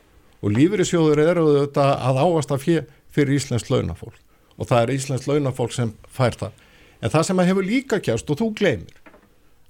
og 0.42 0.52
lífyrirsjóður 0.52 1.22
eru 1.22 1.46
þetta 1.61 1.87
að 2.05 2.20
áast 2.24 2.52
af 2.52 2.66
fyrir 3.14 3.38
íslensk 3.38 3.70
launafólk. 3.70 4.18
Og 4.59 4.68
það 4.70 4.83
er 4.83 4.92
íslensk 4.94 5.28
launafólk 5.31 5.72
sem 5.74 5.92
fær 6.11 6.37
það. 6.38 6.59
En 7.02 7.12
það 7.12 7.26
sem 7.28 7.40
að 7.40 7.48
hefur 7.50 7.66
líka 7.68 8.00
kjast 8.02 8.31
og 8.31 8.40
þú 8.40 8.50
gleymir 8.59 8.98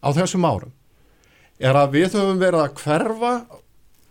á 0.04 0.08
þessum 0.16 0.46
árum 0.48 0.72
er 1.58 1.78
að 1.78 1.96
við 1.98 2.16
höfum 2.18 2.40
verið 2.42 2.64
að 2.64 2.78
hverfa 2.82 3.32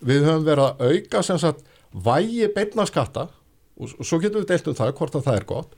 við 0.03 0.27
höfum 0.27 0.45
verið 0.47 0.67
að 0.69 0.83
auka 0.91 1.23
sem 1.23 1.39
sagt 1.41 1.63
vægi 1.93 2.49
beitna 2.55 2.85
skatta 2.89 3.27
og, 3.29 3.95
svo 4.01 4.19
getum 4.21 4.43
við 4.43 4.53
deilt 4.53 4.69
um 4.69 4.77
það 4.77 4.93
hvort 4.99 5.17
að 5.17 5.27
það 5.27 5.39
er 5.39 5.47
gott 5.49 5.75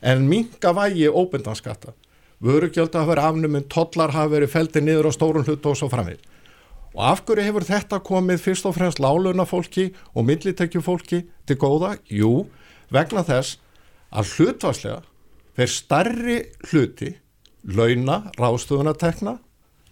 en 0.00 0.26
minga 0.28 0.74
vægi 0.76 1.10
óbyndan 1.10 1.58
skatta 1.58 1.94
vörugjöld 2.40 2.94
að 2.96 3.10
vera 3.10 3.26
afnuminn, 3.28 3.68
tollar 3.68 4.14
hafa 4.14 4.32
verið 4.32 4.54
feldið 4.54 4.86
niður 4.86 5.10
á 5.10 5.12
stórun 5.12 5.44
hlut 5.44 5.66
og 5.68 5.76
svo 5.76 5.90
framvið 5.92 6.22
og 6.94 7.02
af 7.06 7.22
hverju 7.26 7.46
hefur 7.46 7.66
þetta 7.68 8.00
komið 8.06 8.42
fyrst 8.42 8.66
og 8.66 8.74
fremst 8.78 9.02
láluna 9.02 9.46
fólki 9.46 9.90
og 10.14 10.26
millitekju 10.26 10.82
fólki 10.82 11.22
til 11.46 11.58
góða? 11.60 11.94
Jú, 12.10 12.48
vegna 12.90 13.22
þess 13.26 13.60
að 14.10 14.32
hlutvarslega 14.34 15.02
fer 15.54 15.70
starri 15.70 16.38
hluti 16.70 17.12
launa, 17.62 18.32
ráðstöðunatekna 18.40 19.36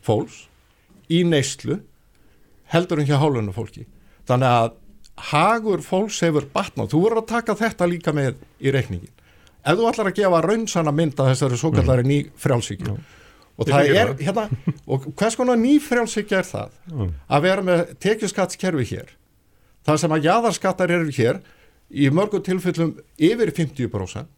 fólks 0.03 0.48
í 1.13 1.23
neyslu 1.27 1.81
heldur 2.73 3.01
en 3.01 3.09
hjá 3.09 3.17
hálunum 3.21 3.57
fólki 3.57 3.87
þannig 4.29 4.49
að 4.49 4.77
hagur 5.33 5.83
fólks 5.83 6.21
hefur 6.23 6.47
batnað, 6.53 6.93
þú 6.93 7.01
voru 7.03 7.23
að 7.23 7.31
taka 7.33 7.57
þetta 7.59 7.89
líka 7.91 8.15
með 8.15 8.39
í 8.63 8.73
reikningin 8.75 9.15
ef 9.65 9.79
þú 9.79 9.89
ætlar 9.91 10.11
að 10.11 10.19
gefa 10.19 10.43
raunsanna 10.45 10.95
mynd 10.95 11.19
að 11.19 11.33
þessari 11.33 11.61
svo 11.61 11.71
kallari 11.75 12.07
ný 12.07 12.19
frjálsíkja 12.41 12.93
mm. 12.93 13.05
og 13.59 13.71
það 13.71 13.93
er 13.93 14.13
hérna, 14.23 14.47
og 14.87 15.07
hvers 15.19 15.37
konar 15.39 15.61
ný 15.61 15.77
frjálsíkja 15.83 16.41
er 16.41 16.49
það? 16.49 16.75
Mm. 16.93 17.13
að 17.27 17.47
vera 17.49 17.67
með 17.67 17.85
tekjuskattskerfi 18.05 18.89
hér. 18.93 19.15
Það 19.89 20.01
sem 20.03 20.15
að 20.15 20.29
jæðarskattar 20.29 20.95
eru 20.95 21.15
hér 21.19 21.41
í 21.89 22.11
mörgum 22.13 22.45
tilfellum 22.45 22.97
yfir 23.17 23.53
50% 23.57 24.29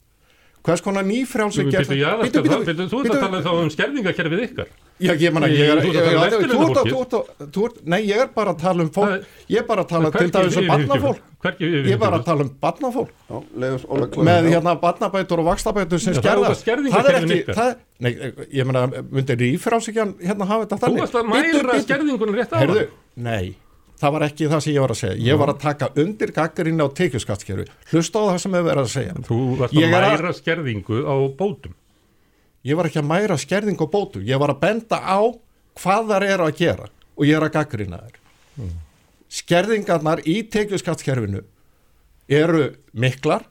hvers 0.67 0.83
konar 0.85 1.05
nýfrjálsíkja 1.09 1.85
Þú 1.89 3.01
ert 3.01 3.15
að 3.15 3.21
tala 3.25 3.41
þá 3.45 3.51
um 3.57 3.71
skerningakerfið 3.73 4.43
ykkar. 4.51 4.69
Já, 5.01 5.15
ég 5.17 5.33
manna, 5.33 5.49
ég 5.49 5.65
er, 5.65 5.79
nei, 7.89 8.01
ég 8.05 8.19
er 8.21 8.27
bara 8.35 8.53
að 8.53 8.59
tala 8.61 8.85
um 8.85 8.91
fólk, 8.93 9.23
ég 9.49 9.63
er 9.63 9.65
bara 9.69 9.85
að 9.87 9.89
tala 9.95 10.11
til 10.13 10.29
dæmis 10.35 10.59
um 10.61 10.67
barnafólk, 10.69 11.23
ég 11.65 11.89
er 11.95 12.01
bara 12.03 12.19
að 12.21 12.27
tala 12.27 12.45
um 12.45 12.51
barnafólk, 12.61 13.15
með 14.29 14.51
hérna 14.53 14.75
barnabætur 14.83 15.41
og 15.41 15.49
vakstabætur 15.49 16.03
sem 16.05 16.19
skerða, 16.19 16.53
það 16.53 17.09
er 17.15 17.19
ekki, 17.23 17.41
það, 17.49 17.73
nei, 18.05 18.13
ég 18.61 18.69
manna, 18.69 18.85
myndir 19.09 19.47
ífrásíkjan 19.49 20.13
hérna 20.21 20.51
hafa 20.53 20.69
þetta 20.69 20.83
þannig. 20.85 21.01
Þú 21.01 21.07
varst 21.07 21.17
að 21.23 21.33
mæra 21.33 21.81
skerðingunum 21.87 22.37
rétt 22.43 22.53
á. 22.53 22.61
Nei, 23.17 23.57
það 24.01 24.15
var 24.15 24.25
ekki 24.27 24.49
það 24.51 24.63
sem 24.65 24.75
ég 24.75 24.85
var 24.85 24.95
að 24.95 25.01
segja, 25.01 25.19
ég 25.27 25.41
var 25.41 25.53
að 25.53 25.61
taka 25.65 25.91
undir 26.01 26.33
gaggarinn 26.37 26.81
á 26.81 26.87
tekjuskattskerfi, 27.01 27.67
hlusta 27.93 28.23
á 28.23 28.29
það 28.31 28.41
sem 28.45 28.57
ég 28.57 28.67
verið 28.67 28.83
að 28.83 28.95
segja. 28.95 29.17
Þú 29.29 29.41
varst 29.61 29.77
að 29.77 29.95
mæra 29.95 30.33
skerðingu 30.37 31.03
á 31.05 31.17
bótum. 31.37 31.77
Ég 32.67 32.77
var 32.77 32.89
ekki 32.91 33.01
að 33.01 33.09
mæra 33.09 33.37
skerðing 33.41 33.81
og 33.81 33.93
bótu, 33.93 34.25
ég 34.25 34.41
var 34.41 34.53
að 34.53 34.63
benda 34.65 35.01
á 35.01 35.21
hvað 35.81 36.11
þar 36.13 36.27
eru 36.29 36.49
að 36.49 36.59
gera 36.59 36.89
og 36.91 37.29
ég 37.29 37.37
er 37.37 37.47
að 37.47 37.55
gaggrina 37.57 38.01
þær. 38.01 38.17
Mm. 38.61 38.77
skerðingarnar 39.31 40.21
í 40.27 40.41
tekjuskattskerfinu 40.51 41.45
eru 42.31 42.65
miklar 42.93 43.45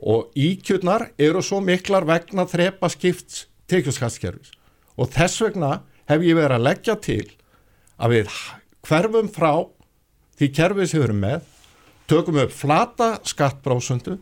og 0.00 0.32
íkjurnar 0.34 1.10
eru 1.20 1.42
svo 1.44 1.60
miklar 1.62 2.06
vegna 2.08 2.46
þrepa 2.48 2.88
skipts 2.90 3.46
tekjuskattskerfis. 3.70 4.54
Og 4.96 5.12
þess 5.12 5.42
vegna 5.44 5.82
hef 6.10 6.24
ég 6.24 6.36
verið 6.36 6.58
að 6.58 6.66
leggja 6.66 6.96
til 7.04 7.26
að 8.02 8.16
við 8.16 8.32
hverfum 8.86 9.30
frá 9.32 9.52
því 10.38 10.50
kerfið 10.56 10.90
sem 10.90 11.00
við 11.00 11.08
erum 11.08 11.22
með 11.22 11.48
tökum 12.10 12.40
upp 12.42 12.54
flata 12.54 13.10
skattbrásundu 13.28 14.18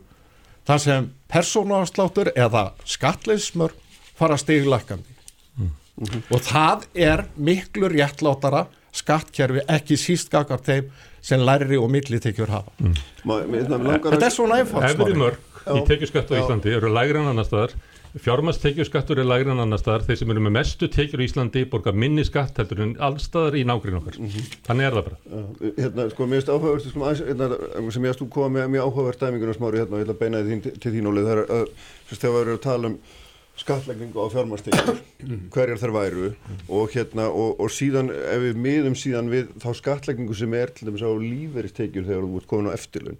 þar 0.67 0.83
sem 0.83 1.07
persónuafsláttur 1.31 2.31
eða 2.35 2.71
skattleysmörg 2.85 3.77
fara 4.17 4.37
stiglækandi 4.37 5.15
mm. 5.57 5.65
mm 5.65 6.05
-hmm. 6.05 6.21
og 6.29 6.41
það 6.45 6.85
er 6.93 7.25
miklu 7.35 7.89
réttlátara 7.89 8.67
skattkerfi 8.91 9.63
ekki 9.67 9.97
síst 9.97 10.29
gagart 10.31 10.65
þeim 10.67 10.91
sem 11.21 11.39
læri 11.39 11.77
og 11.77 11.89
millitekjur 11.91 12.49
hafa. 12.49 12.71
Mm. 12.81 12.95
Þetta 13.23 14.25
er 14.25 14.33
svona 14.33 14.59
einfalt 14.61 14.89
Efri 14.89 15.13
mörg 15.13 15.37
í 15.61 15.77
Já. 15.77 15.85
tekjuskatt 15.87 16.31
á. 16.33 16.41
Íslandi 16.41 16.73
eru 16.75 16.89
lægri 16.89 17.21
en 17.21 17.29
annar 17.31 17.45
staðar 17.45 17.75
fjármastekjuskattur 18.19 19.21
er 19.21 19.27
lægri 19.27 19.53
en 19.53 19.61
annar 19.63 19.79
staðar. 19.79 20.03
Þeir 20.07 20.19
sem 20.19 20.33
eru 20.33 20.43
með 20.43 20.55
mestu 20.57 20.89
tekjur 20.91 21.23
í 21.23 21.29
Íslandi 21.29 21.63
borga 21.71 21.93
minni 21.95 22.25
skatt 22.27 22.59
heldur 22.59 22.83
en 22.83 22.93
allstaðar 22.99 23.57
í 23.59 23.63
nágrinn 23.67 24.01
okkar. 24.01 24.19
Þannig 24.67 24.89
er 24.89 24.97
það 24.97 25.07
bara. 25.07 25.19
Já, 25.23 25.71
hérna, 25.79 26.09
sko, 26.11 26.27
mér 26.27 26.41
finnst 26.41 26.51
áhugavert 26.51 26.89
sko, 26.89 27.15
hérna, 27.21 27.49
sem 27.95 28.07
ég 28.07 28.13
að 28.13 28.19
stú 28.19 28.29
koma 28.33 28.51
með 28.57 28.75
mjög 28.75 28.89
áhugavert 28.89 29.23
dæmingunum 29.23 29.57
smári 29.57 29.81
hérna 29.81 29.97
og 29.97 30.03
ég 30.03 30.07
ætla 30.09 30.17
að 30.17 30.21
beina 30.25 30.45
því 30.45 30.61
til, 30.67 30.93
þín 30.97 31.11
Óli, 31.11 31.25
það 31.27 31.33
er 31.37 31.43
að 31.57 31.67
fyrst 32.09 32.25
þegar 32.25 32.37
við 32.37 32.43
erum 32.45 32.59
að 32.59 32.63
tala 32.67 32.91
um 32.91 33.01
skatlegningu 33.61 34.23
á 34.23 34.27
fjármarstekjur 34.31 34.99
hverjar 35.53 35.81
þær 35.81 35.93
væru 35.95 36.29
og 36.71 36.93
hérna 36.95 37.27
og, 37.29 37.59
og 37.61 37.71
síðan 37.73 38.09
ef 38.09 38.41
við 38.45 38.59
miðum 38.63 38.95
síðan 38.97 39.29
við 39.31 39.51
þá 39.61 39.69
skatlegningu 39.77 40.37
sem 40.37 40.55
er 40.57 40.71
til 40.73 40.87
dæmis 40.87 41.03
á 41.05 41.11
líferistekjur 41.11 42.07
þegar 42.07 42.25
þú 42.25 42.39
ert 42.39 42.49
komin 42.49 42.71
á 42.71 42.77
eftirlun 42.77 43.19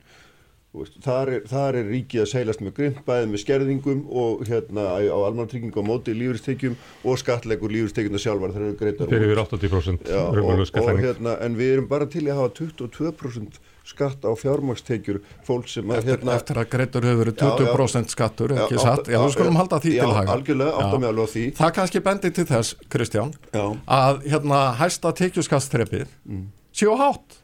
Þar 0.71 1.29
er, 1.35 1.41
þar 1.51 1.75
er 1.81 1.87
ríkið 1.91 2.21
að 2.23 2.27
seilast 2.31 2.61
með 2.63 2.73
grimt 2.77 2.99
bæðið 3.03 3.25
með 3.33 3.41
skerðingum 3.41 4.03
og 4.21 4.43
hérna 4.47 4.85
á 4.95 5.03
á 5.03 5.17
almannatryggingu 5.27 5.81
á 5.83 5.83
móti 5.83 6.13
lífeyristekjum 6.15 6.77
og 7.03 7.17
skattlegur 7.19 7.73
lífeyristekjuna 7.75 8.21
sjálfar 8.23 8.53
þegar 8.55 8.69
eru 8.69 8.77
greitar 8.79 9.11
þeir 9.11 9.25
eru 9.25 9.43
80% 9.43 10.07
Já, 10.07 10.21
og, 10.31 10.61
og, 10.63 11.01
hérna, 11.03 11.33
en 11.43 11.57
við 11.59 11.73
erum 11.73 11.89
bara 11.91 12.07
til 12.07 12.23
að 12.23 12.39
hafa 12.39 12.53
22% 12.61 13.59
skatt 13.91 14.23
á 14.23 14.31
fjármakstekjur 14.39 15.19
fólk 15.43 15.67
sem 15.67 15.91
að 15.91 15.99
Eftir, 16.05 16.13
hérna, 16.15 16.37
eftir 16.39 16.61
að 16.63 16.69
greitur 16.77 17.09
hefur 17.09 17.21
verið 17.25 17.35
Já, 17.35 17.49
já. 17.51 17.67
20% 17.75 18.15
skattur, 18.15 18.55
ekki 18.55 18.77
Já, 18.79 18.83
satt? 18.85 19.11
Já, 19.11 19.19
við 19.25 19.35
skulum 19.35 19.57
já, 19.57 19.61
halda 19.65 19.81
því 19.83 19.91
já, 19.97 20.01
til 20.05 20.15
haga. 20.21 20.37
algjörlega, 20.37 20.71
átta 20.77 20.95
Já. 20.95 21.01
mig 21.03 21.09
alveg 21.11 21.27
á 21.27 21.29
því 21.35 21.45
Það 21.59 21.75
kannski 21.81 22.03
bendi 22.07 22.31
til 22.39 22.47
þess, 22.47 22.75
Kristján, 22.95 23.35
já, 23.51 23.65
að 23.99 24.23
hérna 24.31 24.63
hæsta 24.79 25.11
tekjuskatstrepið 25.19 26.07
Mm. 26.31 26.47
séu 26.71 26.95
hátt. 26.95 27.40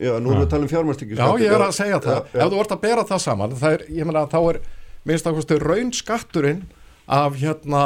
Já, 0.00 0.12
nú 0.20 0.32
erum 0.32 0.40
við 0.42 0.46
að 0.46 0.50
tala 0.54 0.66
um 0.66 0.72
fjármakstekjur 0.72 1.20
Já, 1.20 1.28
ég 1.42 1.52
er 1.56 1.64
að 1.66 1.74
segja 1.76 2.00
það. 2.04 2.18
já, 2.32 2.40
Ef 2.44 2.50
þú 2.52 2.58
vart 2.60 2.74
að 2.76 2.82
bera 2.86 3.04
það 3.08 3.22
saman, 3.26 3.54
það 3.60 3.76
er, 3.78 3.84
ég 3.96 4.08
meina, 4.08 4.24
þá 4.32 4.38
er 4.50 4.58
minnst 5.06 5.30
að 5.30 5.62
raun 5.62 5.92
skatturinn 5.94 6.62
af 7.06 7.36
hérna 7.38 7.82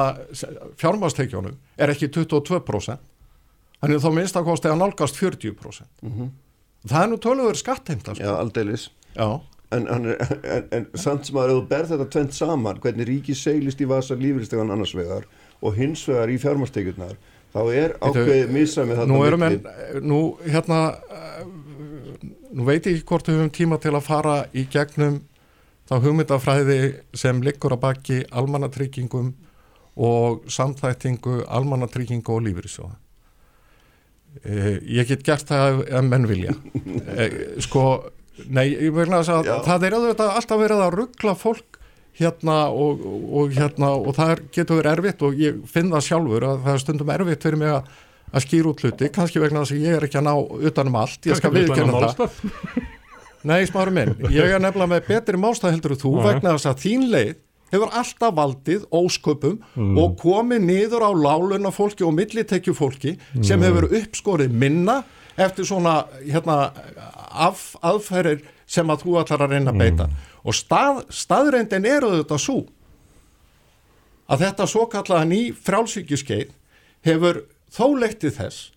fjármastekjónum 0.80 1.56
er 1.80 1.92
ekki 1.92 2.08
22%. 2.08 2.98
Þannig 3.80 3.96
að 4.00 4.04
þá 4.04 4.10
minnst 4.16 4.36
að 4.36 4.46
kosti 4.48 4.68
að 4.70 4.78
nálgast 4.80 5.16
40%. 5.20 6.30
Það 6.90 7.02
er 7.04 7.10
nú 7.12 7.18
töluður 7.20 7.58
skattheimta, 7.60 8.14
sko. 8.16 8.24
já, 8.24 8.32
aldeilis 8.40 8.86
Já. 9.16 9.26
en, 9.76 9.84
er, 9.92 10.14
en, 10.48 10.68
en 10.78 10.86
samt 10.96 11.28
sem 11.28 11.36
að 11.40 11.52
þú 11.52 11.58
berð 11.68 11.90
þetta 11.92 12.06
tvent 12.14 12.36
saman 12.36 12.78
hvernig 12.80 13.08
ríkið 13.08 13.36
seilist 13.36 13.80
í 13.84 13.88
vasa 13.90 14.16
lífeyristegan 14.16 14.72
annars 14.72 14.94
vegar 14.96 15.26
og 15.60 15.76
hins 15.76 16.06
vegar 16.08 16.32
í 16.32 16.38
fjármakstekjurnar 16.40 17.18
þá 17.52 17.60
er 17.76 17.96
ákveðið 18.00 18.54
missamið 18.54 19.00
þarna 19.02 19.12
Nú 19.12 19.20
erum 19.28 19.44
milli. 19.44 19.60
en, 19.60 20.06
nú 20.08 20.20
hérna, 20.46 20.80
eh, 21.12 21.44
nú 22.54 22.66
veit 22.66 22.86
ég 22.86 22.98
ekki 22.98 23.08
hvort 23.10 23.28
við 23.28 23.38
höfum 23.38 23.52
tíma 23.54 23.78
til 23.82 23.94
að 23.94 24.06
fara 24.06 24.36
í 24.56 24.66
gegnum 24.70 25.20
þá 25.90 25.94
hugmyndafræði 26.04 26.80
sem 27.18 27.42
liggur 27.42 27.74
að 27.74 27.82
baki 27.84 28.18
almannatryggingum 28.30 29.32
og 30.00 30.44
samþættingu 30.50 31.44
almannatryggingu 31.50 32.36
og 32.36 32.44
lífyrísjóða. 32.46 32.94
Eh, 34.46 34.78
ég 34.86 35.08
get 35.10 35.24
gert 35.26 35.48
það 35.50 35.82
ef, 35.88 36.04
menn 36.06 36.28
vilja. 36.30 36.54
Eh, 37.16 37.58
sko, 37.64 37.82
nei, 38.46 38.68
ég 38.70 38.94
vil 38.94 39.08
að 39.10 39.26
segja 39.26 39.56
að 39.56 39.66
það 39.66 39.86
er 39.88 39.96
alltaf 39.98 40.60
verið 40.60 40.84
að 40.84 40.94
ruggla 40.94 41.34
fólk 41.38 41.80
hérna 42.20 42.60
og, 42.70 43.02
og, 43.02 43.50
hérna 43.56 43.90
og 43.96 44.14
það 44.16 44.44
getur 44.54 44.80
verið 44.80 44.92
erfitt 44.92 45.24
og 45.26 45.40
ég 45.40 45.58
finn 45.70 45.90
það 45.90 46.06
sjálfur 46.06 46.46
að 46.46 46.62
það 46.66 46.76
er 46.76 46.82
stundum 46.84 47.12
erfitt 47.14 47.46
fyrir 47.46 47.60
mig 47.60 47.74
að, 47.74 47.90
að 48.30 48.44
skýra 48.46 48.70
út 48.72 48.80
hluti, 48.84 49.08
kannski 49.14 49.40
vegna 49.42 49.62
þess 49.64 49.74
að 49.76 49.84
ég 49.86 49.96
er 49.98 50.06
ekki 50.06 50.18
að 50.20 50.26
ná 50.28 50.34
utanum 50.70 50.96
allt, 51.00 51.20
ég 51.26 51.38
skal 51.38 51.50
Kannski 51.50 51.56
við 51.56 51.68
viðkynna 51.68 51.92
slæman 51.92 52.16
það. 52.16 52.88
Nei, 53.50 53.60
smáru 53.66 53.92
minn, 53.96 54.10
ég 54.30 54.50
er 54.52 54.60
nefnilega 54.60 54.90
með 54.94 55.06
betri 55.08 55.38
mástað 55.40 55.72
heldur 55.76 55.94
þú 55.96 56.10
Já. 56.18 56.24
vegna 56.28 56.52
þess 56.56 56.68
að 56.70 56.82
þín 56.84 57.06
leið 57.14 57.36
hefur 57.70 57.92
alltaf 58.00 58.34
valdið 58.34 58.84
ósköpum 58.90 59.58
Mm. 59.78 59.98
og 60.02 60.16
komið 60.18 60.64
niður 60.66 61.04
á 61.06 61.10
láluna 61.14 61.70
fólki 61.72 62.02
og 62.04 62.12
millitekju 62.18 62.74
fólki 62.74 63.12
sem 63.46 63.62
hefur 63.62 63.86
uppskorið 63.88 64.50
minna 64.50 65.04
eftir 65.38 65.64
svona 65.64 66.04
hérna, 66.26 66.72
af, 67.30 67.76
aðferðir 67.80 68.42
sem 68.66 68.90
að 68.90 69.04
þú 69.06 69.14
ætlar 69.22 69.44
að 69.46 69.54
reyna 69.54 69.70
að 69.72 69.78
beita 69.78 70.08
og 70.44 70.54
stað, 70.58 71.04
staðrendin 71.14 71.86
eru 71.86 72.10
þetta 72.18 72.38
svo 72.42 72.58
að 74.30 74.44
þetta 74.44 74.66
svo 74.70 74.84
kallaða 74.90 75.26
ný 75.30 75.40
frjálsvíkjuskeið 75.64 76.50
hefur 77.06 77.40
þó 77.70 77.86
leittið 78.00 78.36
þess 78.38 78.70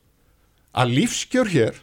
að 0.74 0.94
lífskjör 0.98 1.50
hér 1.54 1.80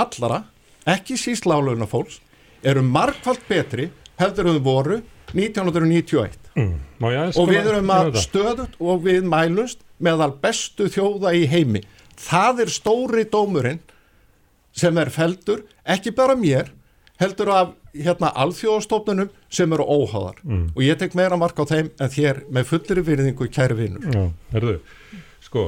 allara, 0.00 0.42
ekki 0.88 1.16
síst 1.20 1.46
láluna 1.48 1.86
fólks, 1.88 2.20
eru 2.64 2.82
margfald 2.84 3.42
betri 3.48 3.90
heldur 4.20 4.48
en 4.50 4.58
þau 4.60 4.64
voru 4.68 5.00
1991 5.34 6.36
Mm. 6.58 6.80
Og 7.38 7.46
við 7.48 7.68
erum 7.70 7.90
að 7.94 8.16
stöðut 8.18 8.72
og 8.82 9.04
við 9.04 9.22
mælust 9.30 9.84
meðal 10.02 10.32
bestu 10.42 10.88
þjóða 10.90 11.30
í 11.38 11.44
heimi 11.46 11.84
það 12.18 12.64
er 12.64 12.72
stóri 12.74 13.22
dómurinn 13.30 13.78
sem 14.74 14.98
er 14.98 15.12
feldur, 15.14 15.62
ekki 15.86 16.10
bara 16.10 16.34
mér 16.36 16.72
heldur 17.22 17.52
af 17.54 17.70
hérna 17.94 18.32
alþjóðastofnunum 18.34 19.30
sem 19.48 19.72
eru 19.72 19.86
óháðar 19.86 20.42
Mm. 20.42 20.66
og 20.74 20.82
ég 20.82 20.98
tek 20.98 21.14
meira 21.14 21.36
mark 21.38 21.54
á 21.54 21.64
þeim 21.70 21.90
en 22.00 22.08
þér 22.10 22.42
með 22.50 22.64
fullri 22.72 23.06
virðingu 23.06 23.48
kæri 23.48 23.78
vinnur 23.78 24.10
Já, 24.10 24.26
herðu, 24.52 24.80
sko 25.46 25.64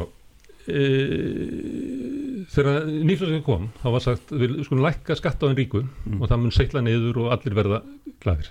e, 0.68 2.46
þegar 2.52 2.86
nýflössin 2.88 3.44
kom 3.46 3.68
þá 3.82 3.86
var 3.94 4.04
sagt, 4.04 4.32
við 4.34 4.58
skulum 4.66 4.84
lækka 4.86 5.16
skatt 5.18 5.42
á 5.42 5.46
einn 5.48 5.58
ríku 5.58 5.84
og 6.18 6.26
það 6.28 6.42
mun 6.44 6.54
seitla 6.54 6.82
niður 6.84 7.22
og 7.24 7.32
allir 7.36 7.56
verða 7.56 7.80
glæðir. 8.22 8.50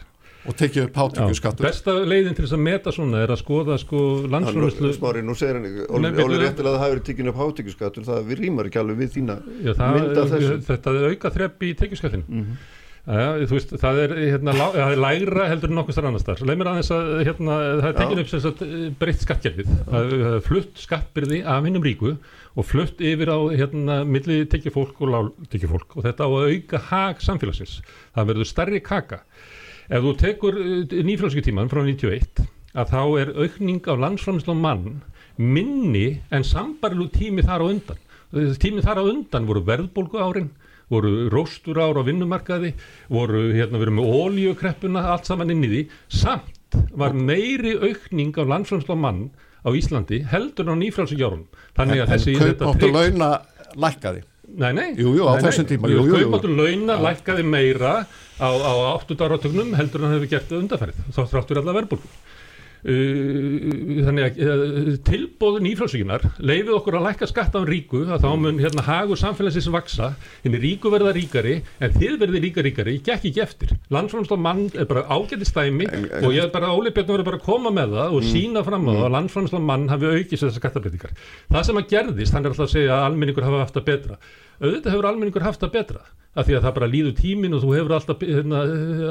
og 0.50 0.56
tekið 0.58 0.88
upp 0.88 0.96
hátöku 0.98 1.36
skattur 1.38 1.68
Besta 1.68 1.94
leiðin 2.02 2.34
til 2.38 2.46
þess 2.48 2.56
að 2.58 2.64
meta 2.66 2.92
svona 2.96 3.22
er 3.22 3.30
að 3.36 3.42
skoða 3.44 3.76
sko 3.78 4.00
landsfjörnuslu 4.34 4.94
Smári, 4.98 5.22
nú 5.22 5.36
segir 5.38 5.60
hann, 5.60 5.68
Óli 5.94 6.10
bíddu. 6.16 6.40
réttilega 6.42 6.74
að 6.76 6.82
það 6.82 6.94
verið 6.96 7.06
tikkin 7.12 7.30
upp 7.32 7.42
hátekjuskattur, 7.44 8.08
það 8.10 8.26
við 8.32 8.42
rýmar 8.46 8.70
ekki 8.72 8.82
alveg 8.82 9.02
við 9.04 9.12
þína 9.20 9.36
Já, 9.62 9.74
það, 9.78 10.62
þetta 10.72 10.96
er 10.98 11.10
auka 11.14 11.34
þrepp 11.38 11.68
í 11.68 11.74
tekjuskattin 11.84 12.24
Mhm. 12.28 12.56
Já, 13.02 13.34
veist, 13.50 13.72
það 13.82 14.00
er, 14.04 14.12
hérna, 14.30 14.54
lá, 14.54 14.68
það 14.76 14.92
er 14.94 15.00
lægra 15.02 15.46
heldur 15.50 15.72
en 15.72 15.80
nokkuð 15.80 15.96
starf 15.96 16.10
annars 16.12 16.26
þar. 16.28 16.44
Leið 16.46 16.60
mér 16.60 16.68
aðeins 16.70 16.92
að 16.94 17.08
hérna, 17.26 17.56
það 17.80 17.88
er 17.88 17.96
tekin 17.98 18.22
upp 18.22 18.30
sem 18.30 18.44
sagt 18.44 18.62
eh, 18.68 18.84
breytt 19.00 19.24
skattkerfið. 19.26 19.72
Það 19.88 20.14
er 20.20 20.46
flutt 20.46 20.84
skattbyrði 20.84 21.40
af 21.50 21.66
hinnum 21.66 21.88
ríku 21.88 22.12
og 22.12 22.68
flutt 22.70 23.02
yfir 23.02 23.34
á 23.34 23.40
hérna, 23.58 23.98
milli 24.06 24.38
tekjufólk 24.52 25.02
og 25.02 25.14
látekjufólk 25.16 25.98
og 25.98 26.06
þetta 26.06 26.30
á 26.30 26.30
að 26.30 26.54
auka 26.54 26.84
hag 26.92 27.26
samfélagsins. 27.26 27.80
Það 28.14 28.32
verður 28.34 28.52
stærri 28.52 28.84
kaka. 28.86 29.24
Ef 29.90 30.06
þú 30.06 30.16
tekur 30.22 30.62
nýfjölskyttíman 31.10 31.74
frá 31.74 31.82
91 31.82 32.46
að 32.78 32.94
þá 32.94 33.02
er 33.24 33.34
aukning 33.34 33.82
á 33.90 33.98
landsframslu 33.98 34.54
mann 34.56 35.02
minni 35.42 36.22
en 36.30 36.46
sambarlu 36.46 37.10
tími 37.10 37.42
þar 37.50 37.66
á 37.66 37.72
undan. 37.74 38.06
Tími 38.62 38.86
þar 38.86 39.02
á 39.02 39.10
undan 39.10 39.50
voru 39.50 39.66
verðbólgu 39.66 40.22
árin 40.22 40.52
voru 40.92 41.30
róstur 41.32 41.80
ára 41.82 42.04
á 42.04 42.08
vinnumarkaði, 42.08 42.74
voru 43.12 43.48
hérna 43.56 43.82
verið 43.82 43.98
með 44.00 44.18
ólíukreppuna, 44.22 45.06
allt 45.14 45.30
saman 45.30 45.54
inn 45.54 45.64
í 45.66 45.72
því, 45.72 45.86
samt 46.22 46.80
var 46.96 47.16
meiri 47.16 47.78
aukning 47.80 48.36
á 48.36 48.44
landsframsla 48.44 48.98
mann 49.00 49.30
á 49.64 49.70
Íslandi 49.72 50.22
heldur 50.28 50.68
en 50.68 50.76
á 50.76 50.82
nýfrálsíkjárunum. 50.84 51.48
Þannig 51.78 52.04
að 52.04 52.06
en 52.06 52.14
þessi 52.16 52.36
kaupmáttu 52.40 52.92
launa 52.92 53.32
lækkaði 53.80 54.28
Nei, 54.52 54.72
nei. 54.76 54.90
Jú, 55.00 55.14
jú, 55.16 55.28
á 55.32 55.40
þessum 55.40 55.68
tíma, 55.70 55.90
jú, 55.92 56.04
jú. 56.10 56.18
Kaupmáttur 56.18 56.52
launa 56.58 56.98
lækkaði 57.00 57.46
meira 57.48 57.94
á, 58.36 58.50
á 58.52 58.74
8 58.98 59.16
áratögnum 59.24 59.72
heldur 59.78 60.02
en 60.02 60.10
hann 60.10 60.18
hefur 60.18 60.32
gert 60.34 60.52
undarfærið. 60.58 61.00
Þá 61.16 61.22
þráttur 61.32 61.62
alla 61.62 61.76
verðbólgu. 61.78 62.12
Uh, 62.82 63.91
þannig 64.08 64.26
að 64.26 64.40
uh, 64.42 64.90
tilbóðun 65.08 65.68
ífrálsvíkinar 65.72 66.26
leifið 66.40 66.74
okkur 66.78 66.98
að 67.00 67.06
lækka 67.08 67.30
skatt 67.30 67.56
á 67.58 67.62
ríku 67.68 68.02
að 68.08 68.26
þá 68.26 68.30
mun 68.44 68.60
hérna 68.62 68.84
hagur 68.88 69.20
samfélagsins 69.22 69.70
vaksa 69.74 70.12
henni 70.44 70.62
ríku 70.64 70.92
verða 70.94 71.14
ríkari 71.18 71.56
en 71.80 71.96
þið 71.96 72.18
verði 72.22 72.42
líka 72.46 72.66
ríkari, 72.66 72.98
gekk 73.06 73.30
ekki 73.32 73.44
eftir. 73.46 73.74
Landsframsla 73.94 74.38
mann 74.40 74.68
er 74.76 74.86
bara 74.90 75.06
ágæti 75.12 75.48
stæmi 75.50 75.88
En- 75.92 76.06
en- 76.12 76.26
og 76.26 76.36
ég 76.36 76.44
er 76.46 76.54
bara 76.54 76.74
Óli 76.76 76.92
Björn 76.96 77.12
verður 77.14 77.30
bara 77.32 77.42
að 77.42 77.48
koma 77.48 77.72
með 77.72 77.98
það 77.98 78.16
og 78.20 78.24
sína 78.30 78.64
fram 78.68 78.88
á 78.88 78.92
það 78.92 79.06
að 79.08 79.16
landsframsla 79.18 79.60
mann 79.72 79.90
hafi 79.92 80.06
aukist 80.12 80.44
þessar 80.44 80.60
skattabreitingar 80.62 81.18
það 81.52 81.66
sem 81.68 81.82
að 81.82 81.90
gerðist, 81.96 82.34
hann 82.34 82.46
er 82.46 82.52
alltaf 82.54 82.68
að 82.70 82.74
segja 82.78 82.96
að 82.98 83.06
almenningur 83.10 83.44
hafa 83.50 83.66
haft 83.66 83.76
það 83.80 83.90
betra 83.92 84.18
auðvitað 84.62 84.94
hefur 84.94 85.10
almenningur 85.10 85.46
haft 85.46 85.64
það 85.64 85.78
betra 85.78 86.04
af 86.32 86.48
því 86.48 86.56
að 86.56 86.66
það 86.66 86.76
bara 86.78 86.90
líður 86.92 87.16
tímin 87.18 87.56
og 87.56 87.64
þú 87.64 87.72
hefur 87.76 87.94
alltaf 87.98 88.22
hérna, 88.24 88.60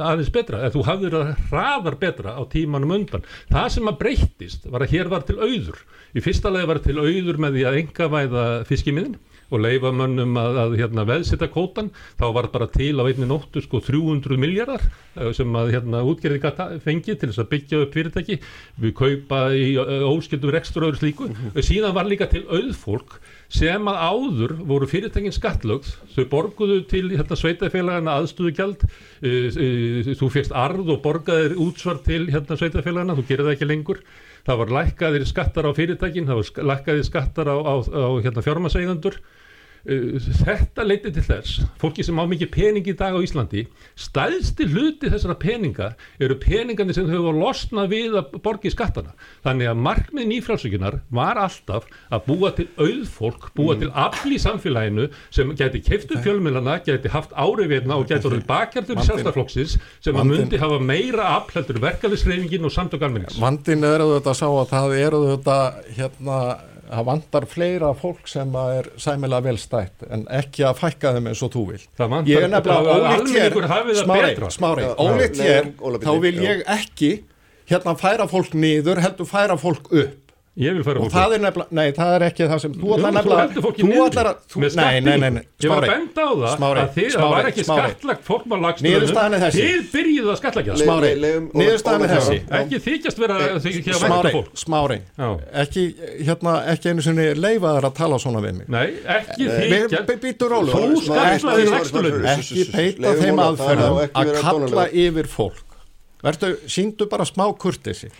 aðeins 0.08 0.32
betra. 0.32 0.60
Eða 0.64 0.74
þú 0.76 0.84
hafðir 0.88 1.16
það 1.16 1.32
hraðar 1.50 1.96
betra 2.00 2.36
á 2.36 2.42
tímanum 2.48 2.94
undan. 2.96 3.26
Það 3.50 3.66
sem 3.76 3.90
að 3.90 3.98
breyttist 4.00 4.68
var 4.72 4.84
að 4.84 4.94
hér 4.94 5.10
var 5.12 5.26
til 5.28 5.36
auður. 5.40 5.82
Í 6.16 6.22
fyrsta 6.24 6.52
leið 6.52 6.70
var 6.70 6.80
til 6.86 6.96
auður 6.96 7.42
með 7.44 7.58
því 7.58 7.66
að 7.68 7.80
engavæða 7.82 8.46
fiskimiðin 8.70 9.18
og 9.50 9.62
leifa 9.64 9.90
mönnum 9.94 10.36
að, 10.38 10.58
að 10.62 10.74
hérna, 10.78 11.04
veðsita 11.08 11.48
kótan 11.50 11.90
þá 12.20 12.26
var 12.36 12.48
bara 12.54 12.68
til 12.70 12.92
á 13.02 13.04
einni 13.04 13.26
nóttu 13.26 13.62
sko 13.64 13.80
300 13.82 14.38
miljardar 14.38 14.84
eh, 14.86 15.32
sem 15.34 15.56
að 15.58 15.72
hérna, 15.74 16.04
útgerði 16.06 16.38
gata 16.44 16.68
fengið 16.84 17.18
til 17.18 17.30
þess 17.32 17.42
að 17.42 17.50
byggja 17.50 17.82
upp 17.84 17.98
fyrirtæki. 17.98 18.38
Við 18.80 18.94
kaupa 19.00 19.42
í 19.52 19.74
óskildum 20.06 20.54
rekstur 20.54 20.86
og 20.86 20.94
öðru 20.94 21.02
slíku. 21.02 21.30
Síðan 21.58 21.96
var 21.98 22.08
líka 22.08 22.30
til 22.30 22.46
auðfólk 22.46 23.18
sem 23.50 23.90
að 23.90 24.00
áður 24.06 24.54
voru 24.68 24.86
fyrirtækin 24.90 25.34
skattlögð 25.34 25.90
þau 26.14 26.24
borguðu 26.30 26.78
til 26.90 27.08
hérna, 27.10 27.38
sveitafélagana 27.38 28.16
aðstöðugjald 28.20 28.86
uh, 28.86 29.48
uh, 29.50 30.10
þú 30.20 30.30
fyrst 30.36 30.54
arð 30.54 30.94
og 30.94 31.02
borgaðir 31.04 31.58
útsvar 31.60 32.00
til 32.06 32.28
hérna, 32.30 32.58
sveitafélagana, 32.60 33.18
þú 33.18 33.26
gerir 33.28 33.48
það 33.48 33.56
ekki 33.56 33.70
lengur. 33.70 34.02
Það 34.46 34.62
var 34.62 34.72
lækkaðir 34.78 35.26
skattar 35.28 35.68
á 35.68 35.72
fyrirtækin 35.76 36.30
það 36.30 36.40
var 36.40 36.72
lækkaðir 36.72 37.06
skattar 37.10 37.50
á, 37.52 37.56
á, 37.60 37.74
á 37.84 38.10
hérna, 38.22 38.46
fjármaseigandur 38.46 39.20
Uh, 39.20 39.39
þetta 39.84 40.84
leiti 40.84 41.12
til 41.14 41.24
þess 41.24 41.60
fólki 41.80 42.04
sem 42.04 42.18
á 42.20 42.24
mikið 42.28 42.50
pening 42.52 42.88
í 42.90 42.94
dag 42.96 43.14
á 43.16 43.20
Íslandi 43.24 43.64
stæðsti 43.98 44.66
hluti 44.68 45.08
þessara 45.08 45.36
peninga 45.40 45.92
eru 46.20 46.36
peningandi 46.40 46.96
sem 46.96 47.08
þau 47.08 47.14
hefur 47.14 47.38
losnað 47.40 47.88
við 47.94 48.18
að 48.20 48.36
borgi 48.44 48.72
skattana 48.74 49.14
þannig 49.46 49.70
að 49.70 49.82
markmið 49.86 50.28
nýfrálsökunar 50.34 50.98
var 51.08 51.40
alltaf 51.40 51.88
að 52.12 52.26
búa 52.28 52.52
til 52.58 52.68
auðfólk 52.76 53.50
búa 53.56 53.76
mm. 53.76 53.84
til 53.84 53.90
afl 54.04 54.34
í 54.36 54.40
samfélaginu 54.42 55.08
sem 55.32 55.54
geti 55.56 55.80
keiftu 55.86 56.20
fjölmjölana, 56.20 56.80
geti 56.84 57.12
haft 57.12 57.32
áriðveitna 57.32 57.96
og 57.96 58.08
geti 58.10 58.28
orðið 58.28 58.46
bakjartur 58.50 59.00
í 59.00 59.06
sjálfstaflokksins 59.08 59.78
sem 60.04 60.16
að 60.20 60.32
myndi 60.34 60.60
hafa 60.60 60.80
meira 60.82 61.32
afl 61.38 61.56
heldur 61.60 61.80
verkaðisreifingin 61.86 62.68
og 62.68 62.74
samtök 62.74 63.06
almennings 63.08 63.40
Vandin 63.40 63.86
er 63.88 64.04
auðvitað 64.04 64.34
að 64.34 64.40
sá 64.42 64.48
að 64.50 64.74
það 64.74 64.98
er 65.00 65.16
auðvitað 65.16 65.80
hérna 65.96 66.40
það 66.90 67.07
vandar 67.07 67.46
fleira 67.50 67.90
fólk 67.98 68.29
sem 68.31 68.55
er 68.61 68.88
sæmilega 69.00 69.46
vel 69.46 69.59
stætt 69.61 70.07
en 70.11 70.24
ekki 70.40 70.64
að 70.66 70.81
fækka 70.83 71.14
þeim 71.16 71.29
eins 71.31 71.42
og 71.46 71.53
þú 71.55 71.64
vil 71.70 71.83
ég 72.31 72.46
er 72.46 72.50
nefnilega 72.50 72.96
ólíkt 72.96 73.35
hér 73.37 73.59
smári, 74.00 74.33
smári, 74.57 74.88
ólíkt 74.98 75.42
hér 75.44 75.70
þá 76.03 76.12
vil 76.24 76.35
ég 76.44 76.64
ekki 76.79 77.12
hérna 77.70 77.94
færa 77.98 78.26
fólk 78.31 78.57
niður 78.59 79.03
heldur 79.05 79.29
færa 79.31 79.59
fólk 79.61 79.90
upp 79.92 80.29
Ég 80.58 80.74
vil 80.74 80.82
fara 80.82 80.98
og 80.98 81.12
það 81.14 81.32
er 81.36 81.42
nefnilega, 81.44 81.70
nei 81.78 81.92
það 81.94 82.12
er 82.16 82.22
ekki 82.26 82.46
það 82.50 82.58
sem 82.64 82.72
þú 82.74 82.88
ætlar 82.96 83.12
nefnilega, 83.14 83.60
þú 83.78 83.98
ætlar 84.02 84.28
að 84.32 84.38
þú, 84.50 84.62
nei, 84.80 84.96
nei, 85.06 85.12
nei, 85.22 85.28
nei, 85.36 85.42
ég 85.62 85.70
var 85.70 85.84
að 85.86 85.92
benda 85.92 86.24
á 86.26 86.30
það 86.40 86.54
smári, 86.56 86.80
að 86.82 86.96
þið, 86.96 87.06
það 87.14 87.30
var 87.34 87.48
ekki 87.50 87.64
skattlagt 87.68 88.24
fórmálagstöðunum, 88.26 89.44
þið 89.54 89.84
byrjuðu 89.92 90.32
að 90.32 90.38
skattlagja 90.40 90.74
það 90.74 90.82
smári, 90.82 91.12
niðurstaðan 91.54 92.02
er 92.02 92.12
þessi 92.16 92.38
ekki 92.58 92.80
þykjast 92.88 93.22
vera 93.22 93.36
smári, 94.02 94.32
smári, 94.64 94.98
ekki 95.62 95.86
hérna, 96.26 96.56
ekki 96.74 96.90
einu 96.96 97.06
sinni 97.06 97.28
leifaður 97.38 97.88
að 97.92 97.94
tala 98.00 98.18
svona 98.26 98.42
við 98.42 98.58
mig 98.58 98.74
nei, 98.74 98.98
ekki 99.20 99.46
þykjast 99.54 100.10
þú 100.74 100.90
skattlaði 101.06 101.70
lagstöðunum 101.76 102.28
ekki 102.34 102.66
peita 102.74 103.14
þeim 103.22 103.44
aðferðum 103.46 104.02
að 104.10 104.34
kalla 104.42 104.90
yfir 105.06 105.30
fólk 105.30 105.80
verður, 106.26 106.58
síndu 106.66 107.06
bara 107.08 107.24
smá 107.28 107.46
kurtisi 107.54 108.10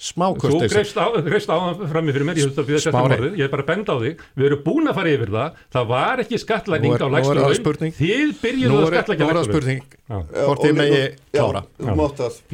smá 0.00 0.26
kurtesi. 0.32 0.94
Þú 0.96 1.22
greist 1.28 1.50
á, 1.52 1.56
á 1.60 1.76
frammi 1.92 2.14
fyrir 2.14 2.26
mér, 2.28 2.40
ég 2.40 3.42
er 3.44 3.52
bara 3.52 3.64
að 3.64 3.68
benda 3.68 3.96
á 3.96 3.98
þig, 4.00 4.22
við 4.38 4.46
erum 4.48 4.62
búin 4.64 4.90
að 4.90 5.00
fara 5.00 5.12
yfir 5.12 5.32
það, 5.34 5.58
það 5.76 5.90
var 5.90 6.22
ekki 6.24 6.40
skatlæning 6.40 6.94
á 6.96 7.08
lægstöðum, 7.14 7.92
þið 7.98 8.32
byrjuðu 8.40 8.78
að 8.80 8.88
skatlækja 8.94 9.44
spurning, 9.50 9.98
hvort 10.08 10.64
ég 10.64 10.78
megi 10.78 11.02
klára. 11.36 11.64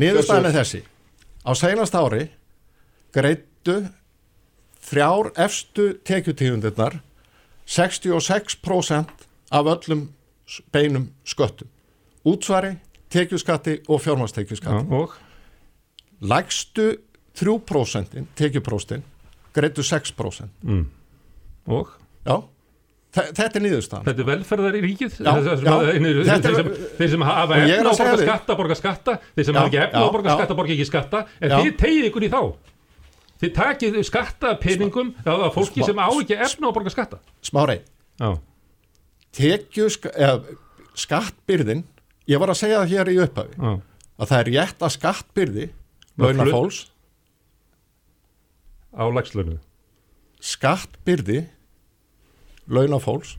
Nýðurstæðin 0.02 0.50
er 0.50 0.58
þessi, 0.58 0.82
á 1.46 1.50
seinast 1.54 1.96
ári 1.96 2.24
greittu 3.14 3.78
þrjár 4.86 5.30
efstu 5.46 5.92
tekjutífundirnar 6.06 7.00
66% 7.66 9.26
af 9.50 9.70
öllum 9.70 10.08
beinum 10.74 11.08
sköttum. 11.26 11.70
Útsvari, 12.26 12.76
tekjuskatti 13.10 13.80
og 13.88 14.02
fjármastekjuskatti. 14.02 14.86
Og? 14.94 15.14
Lægstu 16.20 16.96
3% 17.36 18.20
tekjupróstin 18.38 19.04
greitu 19.56 19.84
6% 19.86 20.48
mm. 20.62 20.84
og? 21.72 21.90
Já, 22.26 22.36
þetta 23.16 23.48
er 23.48 23.64
nýðustan 23.64 24.06
Þetta 24.06 24.24
er 24.24 24.28
velferðar 24.30 24.78
í 24.78 24.84
ríkið 24.84 25.18
já, 25.20 25.32
já, 25.40 25.56
þeir 25.56 26.56
sem, 26.58 26.70
sem 27.14 27.26
hafa 27.26 27.60
efna 27.64 27.92
á 27.92 27.96
borga 27.96 28.16
skatta, 28.22 28.56
borga 28.58 28.78
skatta. 28.78 29.18
Þeir 29.36 29.48
sem 29.48 29.58
hafa 29.60 29.70
ekki 29.70 29.82
efna 29.84 30.02
á 30.04 30.08
borga 30.16 30.38
skatta, 30.38 30.56
borga 30.58 30.74
ekki 30.76 30.88
skatta. 30.88 31.22
En 31.40 31.54
þið 31.54 31.76
tegið 31.82 32.08
ykkur 32.10 32.26
í 32.26 32.32
þá. 32.32 32.40
Þið 33.36 33.54
takið 33.56 33.98
skatta 34.08 34.52
peningum 34.60 35.12
af 35.22 35.48
fólki 35.54 35.82
Smá, 35.82 35.88
sem 35.90 36.00
á 36.00 36.08
ekki 36.08 36.38
efna 36.48 36.72
á 36.72 36.76
borga 36.76 36.92
skatta. 36.92 37.20
Smári. 37.44 37.78
Tekju 39.36 39.88
skattbyrðin 40.96 41.84
ég 42.30 42.40
var 42.42 42.52
að 42.52 42.60
segja 42.62 42.82
það 42.82 42.92
hér 42.94 43.12
í 43.12 43.16
upphafi 43.22 43.58
að 44.16 44.30
það 44.30 44.38
er 44.38 44.50
rétt 44.52 44.84
að 44.86 44.94
skattbyrði 44.96 45.66
launafólks 46.20 46.78
á 48.96 49.04
lagslönu 49.12 49.58
skattbyrði 50.40 51.44
launafólks 52.66 53.36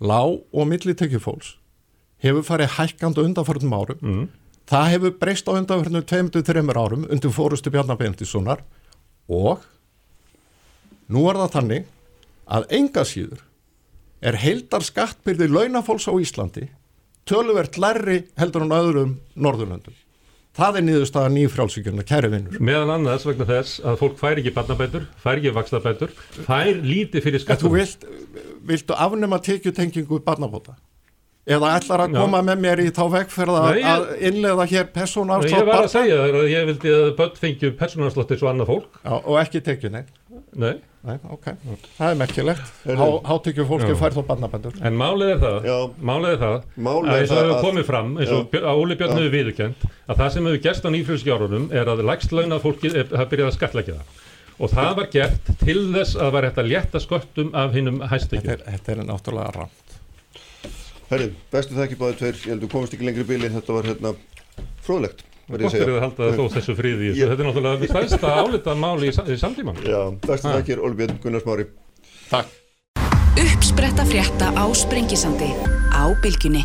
lág 0.00 0.40
og 0.52 0.68
millitekjufólks 0.70 1.56
hefur 2.24 2.44
farið 2.44 2.76
hækkand 2.76 3.18
undanförnum 3.20 3.74
árum. 3.76 4.00
Mm. 4.00 4.28
það 4.70 4.90
hefur 4.94 5.16
breyst 5.20 5.48
á 5.48 5.52
undanförnum 5.56 6.04
23 6.06 6.64
árum 6.76 7.06
undir 7.10 7.34
fórustu 7.34 7.70
Bjarnabendissonar 7.70 8.64
og 9.28 9.64
nú 11.08 11.26
er 11.30 11.40
það 11.42 11.54
þannig 11.56 11.88
að 12.46 12.68
enga 12.78 13.04
síður 13.06 13.42
er 14.20 14.36
heildar 14.36 14.84
skattbyrði 14.84 15.48
launafólks 15.48 16.08
á 16.08 16.14
Íslandi 16.20 16.68
töluvert 17.28 17.78
lærri 17.80 18.24
heldur 18.40 18.66
en 18.66 18.76
öðrum 18.76 19.16
Norðurlöndum 19.34 19.96
Það 20.58 20.76
er 20.80 20.84
niðurstaða 20.86 21.30
nýjufrálsvíkjurna, 21.36 22.04
kæri 22.08 22.28
vinnur. 22.32 22.60
Meðan 22.66 22.90
annars 22.96 23.24
vegna 23.28 23.46
þess 23.46 23.80
að 23.86 23.98
fólk 24.00 24.16
fær 24.18 24.40
ekki 24.40 24.52
barnabætur, 24.56 25.04
fær 25.22 25.38
ekki 25.38 25.52
vaksnabætur, 25.54 26.14
fær 26.48 26.70
lítið 26.82 27.26
fyrir 27.26 27.42
skattum. 27.44 27.70
Þú 27.70 27.76
vilt, 27.76 28.06
viltu 28.66 28.96
afnema 28.98 29.38
tekjutengingu 29.46 30.18
barnabóta? 30.26 30.74
Eða 31.50 31.70
ætlar 31.78 32.04
að 32.04 32.18
koma 32.18 32.42
Já. 32.42 32.46
með 32.50 32.60
mér 32.66 32.82
í 32.82 32.90
þá 32.94 33.02
vegferða 33.14 33.62
að 33.70 34.10
innlega 34.28 34.66
hér 34.70 34.90
persónafslátt 34.94 35.54
barna? 35.54 35.62
Ég 35.62 35.70
var 35.70 35.86
að 35.86 35.94
segja 35.94 36.18
það 36.18 36.36
að 36.40 36.50
ég 36.50 36.66
vildi 36.68 36.92
að 36.98 37.06
börn 37.22 37.40
fengju 37.40 37.70
persónafslátt 37.78 38.34
eins 38.34 38.44
og 38.44 38.50
annað 38.50 38.70
fólk. 38.74 38.98
Já, 39.00 39.14
og 39.16 39.38
ekki 39.40 39.62
tekju, 39.70 39.92
nei. 39.94 40.02
Nei. 40.60 40.74
Nei, 41.00 41.14
ok, 41.32 41.46
það 41.96 42.10
er 42.10 42.16
merkilegt. 42.20 42.72
Háttekju 43.24 43.64
fólki 43.64 43.94
fær 43.96 44.12
þó 44.12 44.20
barnabændur. 44.28 44.74
En 44.84 44.98
málið 45.00 45.30
er 45.32 45.38
það, 45.40 45.68
málið 46.10 46.34
er 46.34 46.40
það 46.42 46.56
málið 46.76 47.12
að 47.12 47.20
eins 47.22 47.30
og 47.32 47.38
hefur 47.40 47.62
komið 47.64 47.86
fram 47.88 48.10
eins 48.20 48.32
og 48.36 48.56
Óli 48.74 48.98
Björn 49.00 49.14
hefur 49.16 49.32
viðurkend 49.32 49.86
að 49.88 50.20
það 50.20 50.34
sem 50.34 50.50
hefur 50.50 50.60
gerst 50.66 50.84
á 50.84 50.90
nýfrjóðskjárunum 50.92 51.70
er 51.80 51.92
að 51.94 52.02
lægstlaunað 52.10 52.66
fólki 52.66 52.92
hafa 52.92 53.28
byrjað 53.32 53.48
að 53.48 53.56
skatleggja 53.56 53.96
það. 53.96 54.18
Og 54.60 54.74
það 54.74 54.90
var 54.98 55.08
gert 55.14 55.50
til 55.64 55.78
þess 55.94 56.18
að 56.20 56.34
var 56.36 56.46
hægt 56.50 56.60
að 56.60 56.68
létta 56.74 57.00
sköttum 57.00 57.54
af 57.56 57.72
hinnum 57.72 58.02
hæstekjum 58.10 58.50
Þetta, 58.50 58.74
þetta 58.74 58.92
er 58.92 59.02
náttúrulega 59.08 59.54
rámt 59.56 59.96
Herri, 61.10 61.30
bestu 61.50 61.74
það 61.78 61.86
ekki 61.86 61.98
báðið 62.02 62.18
tveir, 62.20 62.36
ég 62.36 62.52
held 62.52 62.60
að 62.60 62.66
þú 62.66 62.72
komist 62.74 62.96
ekki 62.98 63.08
lengri 63.08 63.24
bíli 63.30 63.48
þetta 63.56 63.78
var 63.78 63.88
hérna 63.88 64.12
fróðlegt 64.84 65.24
Gott 65.50 65.74
er 65.74 65.90
að 65.90 66.00
halda 66.04 66.30
þó 66.36 66.44
þessu 66.54 66.74
fríði 66.78 67.08
í 67.08 67.10
þessu. 67.10 67.28
Þetta 67.30 67.42
er 67.42 67.48
náttúrulega 67.48 67.90
stærsta 67.90 68.34
álitað 68.38 68.80
máli 68.84 69.10
í, 69.10 69.14
í 69.34 69.38
samtíman. 69.40 69.80
Já, 69.82 70.00
bestu 70.22 70.52
þakkir, 70.54 70.82
Olbjörn 70.86 71.18
Gunnarsmári. 71.24 71.66
Takk. 72.30 72.56
Uppspretta 73.40 74.06
frétta 74.06 74.52
á 74.54 74.64
Sprengisandi 74.76 75.50
á 75.90 76.02
Bilginni. 76.22 76.62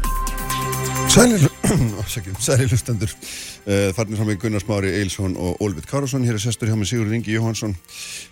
Sæli 1.10 2.66
hlustendur, 2.68 3.10
uh, 3.70 3.90
farnir 3.96 4.20
saman 4.20 4.40
Gunnarsmári, 4.42 4.92
Eilsson 5.00 5.38
og 5.38 5.62
Olbjörn 5.66 5.90
Kárasson. 5.90 6.26
Hér 6.28 6.38
er 6.38 6.44
sestur 6.44 6.70
hjá 6.70 6.78
mig 6.78 6.90
Sigur 6.90 7.10
Ringi 7.10 7.34
Jóhansson, 7.34 7.74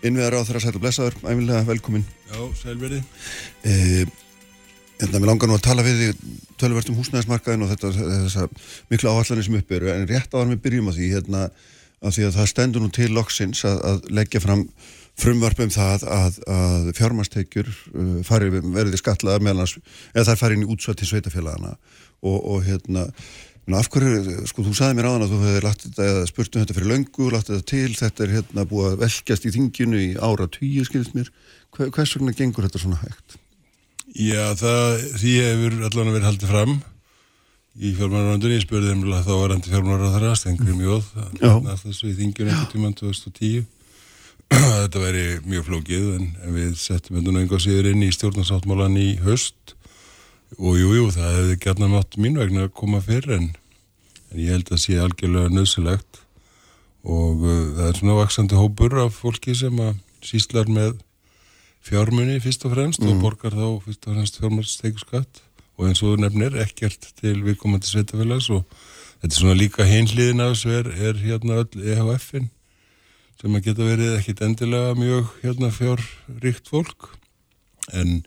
innviðar 0.06 0.38
á 0.38 0.46
þeirra 0.46 0.64
sæl 0.66 0.76
og 0.76 0.84
blessaður, 0.84 1.18
æfinlega 1.24 1.64
velkomin. 1.70 2.06
Já, 2.30 2.42
sælverði. 2.62 3.02
Uh, 3.66 4.06
Hérna, 5.02 5.20
mér 5.20 5.32
langar 5.32 5.50
nú 5.50 5.56
að 5.58 5.64
tala 5.66 5.84
við 5.86 6.00
því 6.00 6.34
tölverst 6.62 6.90
um 6.92 6.98
húsnæðismarkaðin 7.00 7.66
og 7.66 7.72
þetta, 7.74 7.90
þessa 7.98 8.44
miklu 8.92 9.10
áallanir 9.10 9.48
sem 9.48 9.56
upp 9.58 9.72
eru, 9.74 9.90
en 9.90 10.10
rétt 10.10 10.36
á 10.36 10.38
að 10.38 10.52
við 10.54 10.60
byrjum 10.68 10.92
að 10.92 11.00
því, 11.00 11.08
hérna, 11.16 11.46
að 12.04 12.18
því 12.18 12.28
að 12.28 12.36
það 12.38 12.52
stendur 12.52 12.84
nú 12.84 12.92
til 12.94 13.10
loksins 13.16 13.64
að, 13.68 13.82
að 13.90 14.12
leggja 14.20 14.44
fram 14.44 14.68
frumvarpum 15.20 15.74
það 15.74 16.06
að, 16.10 16.38
að 16.50 16.92
fjármastekjur 16.98 17.72
uh, 17.74 18.38
verði 18.74 19.02
skatlaðar 19.02 19.46
meðlans, 19.46 19.76
eða 20.14 20.32
þær 20.32 20.42
fari 20.42 20.58
inn 20.58 20.68
í 20.68 20.72
útsvætt 20.74 21.02
til 21.02 21.10
sveitafélagana 21.10 21.74
og, 21.74 22.38
og 22.38 22.64
hérna, 22.66 23.10
af 23.74 23.90
hverju, 23.94 24.48
sko, 24.50 24.66
þú 24.66 24.78
saði 24.78 24.98
mér 25.00 25.10
á 25.10 25.14
þann 25.14 25.28
að 25.28 25.34
þú 25.36 25.44
hefði 25.44 26.08
eða 26.08 26.26
spurtum 26.30 26.64
þetta 26.64 26.78
fyrir 26.78 26.92
löngu, 26.94 27.30
lagt 27.34 27.52
þetta 27.52 27.70
til, 27.74 27.94
þetta 27.98 28.26
er 28.26 28.36
hérna 28.40 28.68
búið 28.70 28.90
að 28.92 29.06
velkjast 29.06 29.48
í 29.48 29.54
þinginu 29.58 30.02
í 30.02 30.10
ára 30.18 30.50
tíu, 30.52 30.84
skilst 30.88 31.16
mér, 31.18 31.32
hvers 31.78 32.18
vegna 32.18 32.36
gengur 32.38 32.68
þetta 32.68 32.82
svona 32.82 33.02
hægt? 33.06 33.40
Já, 34.14 34.54
það, 34.54 35.06
því 35.18 35.32
hefur 35.42 35.78
allan 35.88 36.12
verið 36.14 36.28
haldið 36.28 36.52
fram 36.52 36.74
í 37.74 37.94
fjármálaröndunni, 37.98 38.58
ég 38.60 38.66
spurði 38.68 38.92
um 38.94 39.06
þá 39.10 39.32
var 39.34 39.54
endi 39.56 39.72
fjármálaröndara, 39.72 40.36
Stengri 40.38 40.76
Mjóð 40.78 41.08
þessu 41.82 42.12
í 42.12 42.18
þingjun 42.20 42.52
ekkert 42.52 42.76
tíman 42.76 42.94
2010 43.00 43.64
þetta 44.54 45.02
væri 45.02 45.24
mjög 45.48 45.66
flókið 45.70 46.10
en, 46.18 46.28
en 46.46 46.54
við 46.54 46.76
settum 46.78 47.18
endur 47.18 47.34
náttúrulega 47.34 47.64
síður 47.64 47.90
inn 47.90 48.06
í 48.06 48.12
stjórnarsáttmálan 48.14 49.00
í 49.02 49.08
höst 49.24 49.74
og 50.60 50.78
jújú, 50.78 51.00
jú, 51.00 51.08
það 51.16 51.38
hefði 51.40 51.58
gætna 51.64 51.90
nátt 51.90 52.18
mín 52.22 52.38
vegna 52.38 52.68
að 52.68 52.76
koma 52.78 53.02
fyrir 53.02 53.40
en, 53.40 53.48
en 54.30 54.44
ég 54.44 54.54
held 54.54 54.70
að 54.70 54.84
sé 54.84 55.00
algjörlega 55.02 55.54
nöðsilegt 55.54 56.22
og 57.04 57.42
uh, 57.42 57.64
það 57.80 57.88
er 57.88 57.98
svona 58.00 58.20
vaksandi 58.20 58.60
hópur 58.60 59.00
af 59.08 59.18
fólki 59.24 59.58
sem 59.58 59.82
að 59.82 59.98
síslar 60.24 60.70
með 60.70 61.00
fjármunni 61.84 62.40
fyrst 62.44 62.66
og 62.68 62.76
fremst 62.76 63.04
og 63.04 63.22
borgar 63.22 63.56
þá 63.56 63.68
fyrst 63.84 64.08
og 64.08 64.16
fremst 64.16 64.40
fjármannsteikuskatt 64.40 65.44
og 65.78 65.88
eins 65.90 66.04
og 66.06 66.20
nefnir 66.22 66.56
ekkert 66.64 67.10
til 67.20 67.42
viðkomandi 67.44 67.90
sveitafélags 67.90 68.50
og 68.54 68.64
þetta 69.22 69.32
er 69.34 69.40
svona 69.40 69.58
líka 69.60 69.88
hinliðin 69.88 70.44
af 70.44 70.54
þessu 70.54 70.76
er, 70.80 70.92
er 71.10 71.24
hérna 71.24 71.64
öll 71.64 71.88
EHF-in 71.94 72.52
sem 73.44 73.58
að 73.58 73.66
geta 73.66 73.84
verið 73.84 74.14
ekkit 74.16 74.42
endilega 74.46 74.96
mjög 74.96 75.32
hérna 75.42 75.68
fjárríkt 75.76 76.70
fólk. 76.72 77.10
En 77.92 78.22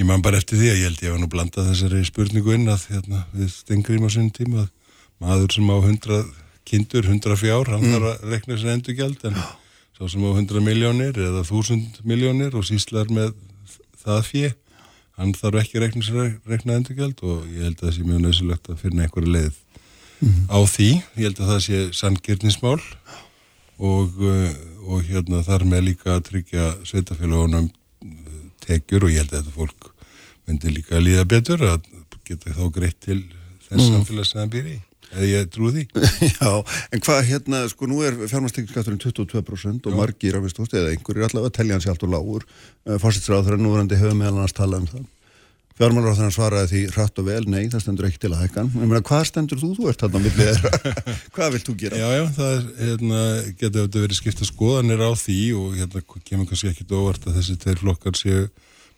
ég 0.00 0.06
man 0.08 0.22
bara 0.24 0.40
eftir 0.40 0.56
því 0.56 0.70
að 0.70 0.78
ég 0.78 0.86
held 0.88 1.02
ég 1.04 1.12
var 1.12 1.20
nú 1.20 1.28
blandað 1.28 1.68
þessari 1.74 2.04
spurningu 2.08 2.54
inn 2.56 2.70
að 2.72 2.86
hérna 2.94 3.26
við 3.34 3.50
stengrým 3.52 4.06
á 4.06 4.10
sinni 4.14 4.32
tíma 4.32 4.62
að 4.64 4.70
maður 5.20 5.56
sem 5.58 5.68
á 5.68 5.76
100 5.76 6.22
kindur, 6.70 7.04
100 7.04 7.36
fjár, 7.36 7.68
hann 7.68 7.84
þarf 7.84 8.08
að 8.14 8.24
rekna 8.32 8.56
sér 8.56 8.72
endurgjald 8.78 9.26
en 9.28 9.36
sá 10.00 10.08
sem 10.08 10.22
á 10.24 10.32
100 10.32 10.64
miljónir 10.64 11.12
eða 11.12 11.42
1000 11.44 12.00
miljónir 12.08 12.54
og 12.56 12.64
síslar 12.64 13.10
með 13.12 13.34
það 14.00 14.20
fjö 14.24 14.52
hann 15.20 15.34
þarf 15.36 15.60
ekki 15.60 15.76
að 15.76 15.84
rekna 15.84 16.04
sér 16.06 16.30
rekna 16.48 16.78
endurgjald 16.80 17.20
og 17.20 17.42
ég 17.52 17.66
held 17.66 17.76
að 17.76 17.84
það 17.84 17.96
sé 17.98 18.06
mjög 18.06 18.22
nöðsulegt 18.24 18.70
að 18.72 18.80
finna 18.80 19.04
einhverju 19.04 19.34
leið 19.34 19.58
á 20.48 20.58
því, 20.64 20.88
ég 21.20 21.26
held 21.26 21.42
að 21.42 21.50
það 21.52 21.60
sé 21.66 21.82
sanngirnismál 22.00 22.80
og, 23.80 24.16
uh, 24.24 24.48
og 24.88 25.04
hérna 25.08 25.44
þar 25.44 25.66
með 25.68 25.86
líka 25.90 26.16
að 26.16 26.26
tryggja 26.30 26.70
sveitafélagunum 26.88 27.68
uh, 27.68 28.42
tekjur 28.64 29.04
og 29.04 29.12
ég 29.12 29.20
held 29.20 29.34
að 29.34 29.42
þetta 29.42 29.56
fólk 29.56 29.90
myndi 30.48 30.76
líka 30.78 30.96
að 30.96 31.10
líða 31.10 31.28
betur 31.28 31.66
að 31.68 31.90
geta 32.24 32.56
þá 32.56 32.64
greitt 32.72 33.00
til 33.04 33.20
þess 33.68 33.84
mm. 33.84 33.90
samfélag 33.98 34.28
sem 34.28 34.40
það 34.40 34.54
býr 34.56 34.72
í 34.72 34.78
eða 35.14 35.28
ég 35.30 35.52
trú 35.54 35.70
því. 35.74 35.86
Já, 36.36 36.50
en 36.90 37.04
hvað 37.06 37.22
hérna, 37.30 37.62
sko 37.72 37.88
nú 37.90 38.02
er 38.06 38.18
fjármannstekinskatturinn 38.24 39.00
22% 39.02 39.88
og 39.88 39.94
Já. 39.94 39.98
margir 39.98 40.38
af 40.38 40.44
veist, 40.46 40.60
eða 40.66 40.92
einhverjir 40.94 41.28
allavega 41.30 41.56
telja 41.60 41.78
hans 41.78 41.88
allt 41.90 42.04
og 42.06 42.12
lágur. 42.16 42.46
Fórsitsráður 43.02 43.58
en 43.58 43.66
núverandi 43.66 43.98
hefur 44.00 44.18
meðal 44.18 44.38
annars 44.38 44.56
talað 44.56 44.84
um 44.84 44.92
það. 44.94 45.08
Fjármannráður 45.80 46.32
svaraði 46.34 46.68
því 46.68 46.80
hratt 46.92 47.18
og 47.22 47.24
vel, 47.24 47.44
nei, 47.48 47.62
það 47.72 47.82
stendur 47.86 48.06
ekki 48.10 48.18
til 48.20 48.30
að 48.34 48.42
hækkan 48.42 48.66
ég 48.74 48.82
meina, 48.82 49.00
hvað 49.08 49.22
stendur 49.30 49.60
þú, 49.62 49.70
þú 49.78 49.86
ert 49.88 50.02
þarna 50.04 50.20
milli 50.20 50.48
þeirra. 50.50 51.04
Hvað 51.38 51.54
vilt 51.54 51.70
þú 51.70 51.74
gera? 51.80 52.00
Já, 52.02 52.08
já, 52.18 52.24
það 52.36 52.50
er, 52.50 52.66
hérna, 52.82 53.22
getur 53.62 53.86
þetta 53.86 54.02
verið 54.04 54.18
skipta 54.18 54.48
skoðanir 54.50 55.00
á 55.00 55.10
því 55.16 55.38
og 55.56 55.78
hérna 55.78 56.02
kemur 56.28 56.50
kannski 56.50 56.68
ekkit 56.74 56.92
óvart 56.92 57.24
að 57.24 57.38
þessi 57.38 57.56
tveir 57.64 57.80
flokkar 57.80 58.20
séu 58.20 58.42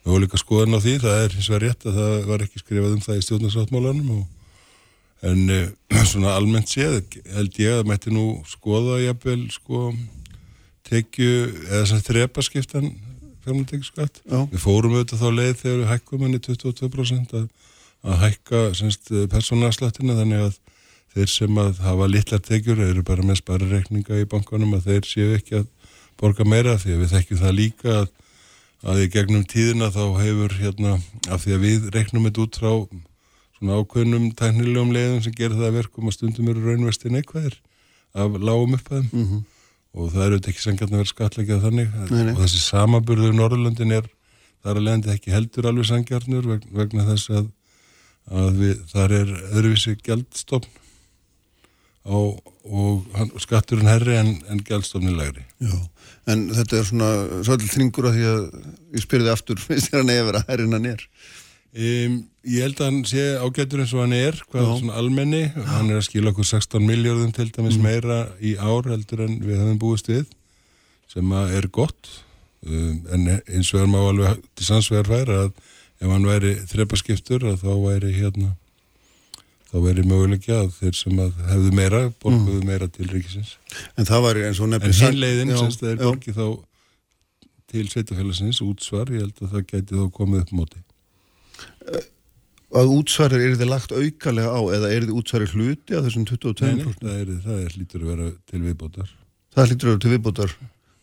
með 0.02 0.16
ólíka 0.16 0.42
skoðan 0.42 0.74
á 0.74 0.80
því, 0.82 0.96
það 1.04 1.22
er 1.22 1.38
hins 1.38 1.50
vegar 1.52 1.64
rétt 1.68 1.86
að 1.86 2.00
það 2.00 2.14
var 2.32 2.46
ekki 2.48 2.64
skrifað 2.64 2.96
um 2.96 3.06
það 3.06 3.20
í 3.20 3.24
stjórnarsáttmálanum 3.28 4.12
og 4.16 4.41
en 5.22 5.54
eh, 5.54 5.68
svona 6.10 6.34
almennt 6.36 6.70
séð 6.72 7.00
held 7.34 7.60
ég 7.62 7.80
að 7.80 7.88
mætti 7.90 8.12
nú 8.14 8.26
skoða 8.48 9.00
jafnvel 9.02 9.46
sko 9.54 9.92
tekju 10.88 11.32
eða 11.68 11.82
þess 11.82 11.96
að 11.96 12.06
þrepa 12.10 12.44
skiptan 12.44 12.92
fjármáltekjuskatt. 13.42 14.20
Já. 14.22 14.38
Við 14.52 14.60
fórum 14.62 14.96
auðvitað 14.96 15.22
þá 15.22 15.28
leið 15.38 15.54
þegar 15.62 15.78
við 15.80 15.88
hækkum 15.90 16.26
henni 16.26 16.40
22% 16.42 17.36
að, 17.38 17.46
að 18.06 18.20
hækka 18.26 18.60
semst 18.78 19.10
persónaslættina 19.32 20.18
þannig 20.18 20.44
að 20.46 20.58
þeir 21.12 21.30
sem 21.32 21.60
að 21.60 21.80
hafa 21.84 22.08
litlar 22.08 22.42
tekjur 22.44 22.82
eru 22.86 23.04
bara 23.06 23.24
með 23.26 23.42
sparireikninga 23.42 24.20
í 24.22 24.28
bankanum 24.30 24.76
að 24.78 24.88
þeir 24.88 25.08
séu 25.08 25.36
ekki 25.36 25.60
að 25.60 25.70
borga 26.20 26.46
meira 26.48 26.78
því 26.80 26.94
að 26.94 27.02
við 27.02 27.14
þekkjum 27.16 27.40
það 27.42 27.56
líka 27.58 27.96
að, 28.00 28.06
að 28.92 29.02
í 29.02 29.08
gegnum 29.16 29.46
tíðina 29.48 29.90
þá 29.94 30.04
hefur 30.22 30.56
hérna 30.60 30.94
af 31.28 31.44
því 31.44 31.56
að 31.56 31.66
við 31.66 31.88
reiknum 31.96 32.28
þetta 32.28 32.46
út 32.46 32.60
frá 32.62 32.72
svona 33.62 33.78
ákveðnum 33.78 34.24
tæknilegum 34.34 34.90
leiðum 34.96 35.20
sem 35.22 35.34
gerir 35.38 35.54
það 35.54 35.68
að 35.70 35.76
verkum 35.78 36.08
að 36.10 36.16
stundum 36.18 36.48
eru 36.50 36.64
raunvesti 36.66 37.12
neikvæðir 37.14 37.54
af 38.18 38.34
lágum 38.42 38.74
upphæðum 38.74 39.08
Mhm. 39.12 39.42
og 39.94 40.10
það 40.12 40.26
eru 40.26 40.40
ekki 40.42 40.64
sangjart 40.64 40.90
að 40.90 40.98
vera 40.98 41.12
skatleikjað 41.12 41.62
þannig 41.68 41.94
Nei, 42.10 42.22
nei. 42.26 42.32
og 42.34 42.40
þessi 42.42 42.60
samaburður 42.66 43.34
Norrlöndin 43.38 43.92
er 43.92 44.06
þar 44.64 44.78
að 44.80 44.84
leiðandi 44.86 45.12
ekki 45.14 45.30
heldur 45.34 45.66
alveg 45.70 45.86
sangjarnur 45.90 46.46
vegna, 46.72 47.04
þess 47.12 47.30
að, 47.30 47.50
að 48.30 48.58
við, 48.62 48.76
þar 48.92 49.14
er 49.20 49.32
öðruvísi 49.52 49.94
gjaldstofn 50.06 50.78
á, 52.02 52.18
og 52.66 53.04
hann, 53.14 53.30
skatturinn 53.42 53.86
herri 53.90 54.16
en, 54.18 54.32
en 54.50 54.58
gjaldstofnin 54.66 55.14
lægri. 55.18 55.44
Já, 55.62 55.74
en 56.32 56.48
þetta 56.54 56.78
er 56.80 56.88
svona 56.88 57.10
svolítið 57.46 57.72
þringur 57.76 58.08
að 58.10 58.16
því 58.16 58.24
að 58.32 58.42
ég 58.96 59.04
spyrði 59.04 59.30
aftur, 59.34 59.60
finnst 59.66 59.90
þér 59.92 60.00
hann 60.02 60.14
eða 60.16 60.28
vera 60.32 60.44
herrin 60.48 60.72
hann 60.78 60.88
er? 60.94 61.04
Um, 61.72 62.16
ég 62.44 62.66
held 62.66 62.80
að 62.82 62.88
hann 62.90 62.98
sé 63.08 63.22
ágætur 63.40 63.80
eins 63.80 63.92
og 63.96 64.02
hann 64.02 64.12
er, 64.12 64.36
hvað 64.52 64.66
Já. 64.66 64.72
svona 64.82 64.96
almenni, 65.00 65.42
hann 65.56 65.88
er 65.88 66.02
að 66.02 66.08
skila 66.10 66.32
okkur 66.34 66.44
16 66.44 66.84
miljardum 66.84 67.30
til 67.32 67.48
dæmis 67.54 67.78
meira 67.80 68.18
í 68.44 68.58
ár 68.60 68.90
heldur 68.90 69.22
en 69.24 69.38
við 69.40 69.56
höfum 69.62 69.78
búist 69.80 70.10
við, 70.12 70.26
sem 71.08 71.32
að 71.32 71.54
er 71.56 71.68
gott, 71.72 72.10
um, 72.68 72.98
en 73.16 73.24
eins 73.38 73.70
og 73.72 73.86
er 73.86 73.88
má 73.88 74.02
alveg 74.02 74.42
til 74.52 74.68
sannsvegar 74.68 75.08
færa 75.08 75.38
að 75.46 75.54
ef 76.02 76.12
hann 76.12 76.28
væri 76.28 76.52
þrepaskiptur 76.74 77.48
að 77.54 77.64
þá 77.64 77.72
væri 77.86 78.12
hérna, 78.18 78.52
þá 79.72 79.76
væri 79.86 80.04
mögulegja 80.12 80.60
að 80.66 80.76
þeir 80.82 81.00
sem 81.00 81.24
að 81.24 81.42
hefðu 81.54 81.74
meira, 81.80 82.04
borguðu 82.20 82.62
meira 82.68 82.90
til 82.92 83.08
ríkisins. 83.14 83.56
En 83.96 84.04
það 84.12 84.26
var 84.28 84.42
eins 84.44 84.60
og 84.60 84.68
En 84.68 84.76
nefnir 84.76 84.98
hinn 85.06 85.20
leiðin, 85.24 85.56
Já, 85.56 85.60
sem 85.64 85.76
það 85.80 85.92
er 85.94 85.96
já. 85.96 86.04
borgið 86.10 86.40
þá 86.42 86.46
til 87.72 87.88
sveitafélagsins, 87.88 88.60
útsvar, 88.60 89.08
ég 89.16 89.24
held 89.24 89.38
að 89.46 89.54
það 89.56 89.68
gæti 89.72 89.96
þá 89.96 90.08
komið 90.20 90.42
upp 90.44 90.58
móti. 90.60 90.82
Að 92.72 92.92
útsvarir 92.96 93.44
er 93.46 93.56
þið 93.60 93.70
lagt 93.70 93.92
aukalega 93.92 94.52
á 94.52 94.60
eða 94.78 94.92
er 94.92 95.06
þið 95.06 95.16
útsvarir 95.20 95.52
hluti 95.52 95.96
af 95.96 96.06
þessum 96.06 96.26
22%? 96.28 96.62
Nei, 96.62 96.84
nei, 96.84 96.94
það, 97.02 97.18
er, 97.18 97.32
það 97.44 97.64
er 97.64 97.76
lítur 97.78 98.04
að 98.04 98.12
vera 98.12 98.28
til 98.48 98.62
viðbótar. 98.64 99.14
Það 99.52 99.68
hlýtur 99.68 99.88
að 99.88 99.92
vera 99.92 100.02
til 100.04 100.12
viðbótar. 100.14 100.54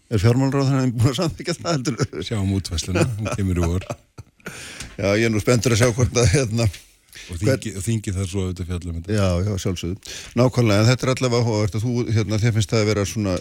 Er 0.10 0.22
fjármálráð 0.24 0.70
þannig 0.72 0.94
búin 0.98 1.12
að 1.12 1.18
samþykja 1.20 1.56
það 1.60 1.76
heldur? 1.76 2.24
Sjáum 2.26 2.54
útvæsluna, 2.58 3.04
hún 3.20 3.34
kemur 3.38 3.60
í 3.62 3.68
vor 3.68 3.84
Já, 5.00 5.10
ég 5.14 5.28
er 5.28 5.34
nú 5.34 5.42
spenntur 5.44 5.76
að 5.76 5.84
sjá 5.84 5.92
hvort 5.94 6.18
að 6.18 6.32
hérna, 6.34 6.66
og 7.30 7.38
þingi, 7.40 7.74
og 7.78 7.84
þingi 7.86 8.14
þar 8.16 8.30
svo 8.32 8.46
auðvitað 8.48 8.72
fjallum 8.72 8.96
þetta. 8.98 9.18
já, 9.20 9.28
já, 9.46 9.52
sjálfsögðu. 9.64 10.16
Nákvæmlega, 10.40 10.82
en 10.82 10.90
þetta 10.90 11.06
er 11.06 11.12
allavega 11.14 11.44
áhugavert 11.44 11.78
að 11.78 11.86
þú, 11.86 11.94
hérna, 12.18 12.40
þér 12.42 12.56
finnst 12.58 12.74
það 12.74 12.82
að 12.82 12.90
vera 12.90 13.06
svona, 13.08 13.36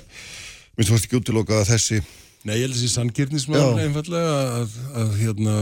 minnst 0.77 0.91
þú 0.91 0.95
fannst 0.95 1.09
ekki 1.09 1.21
útilokað 1.23 1.63
að 1.63 1.71
þessi, 1.73 2.03
Nei, 2.47 2.55
ég 2.55 2.69
held 2.69 2.77
þessi 2.77 2.93
sannkýrnismál 2.93 3.81
einfallega 3.83 4.37
að, 4.61 4.77
að 5.01 5.17
hérna 5.19 5.57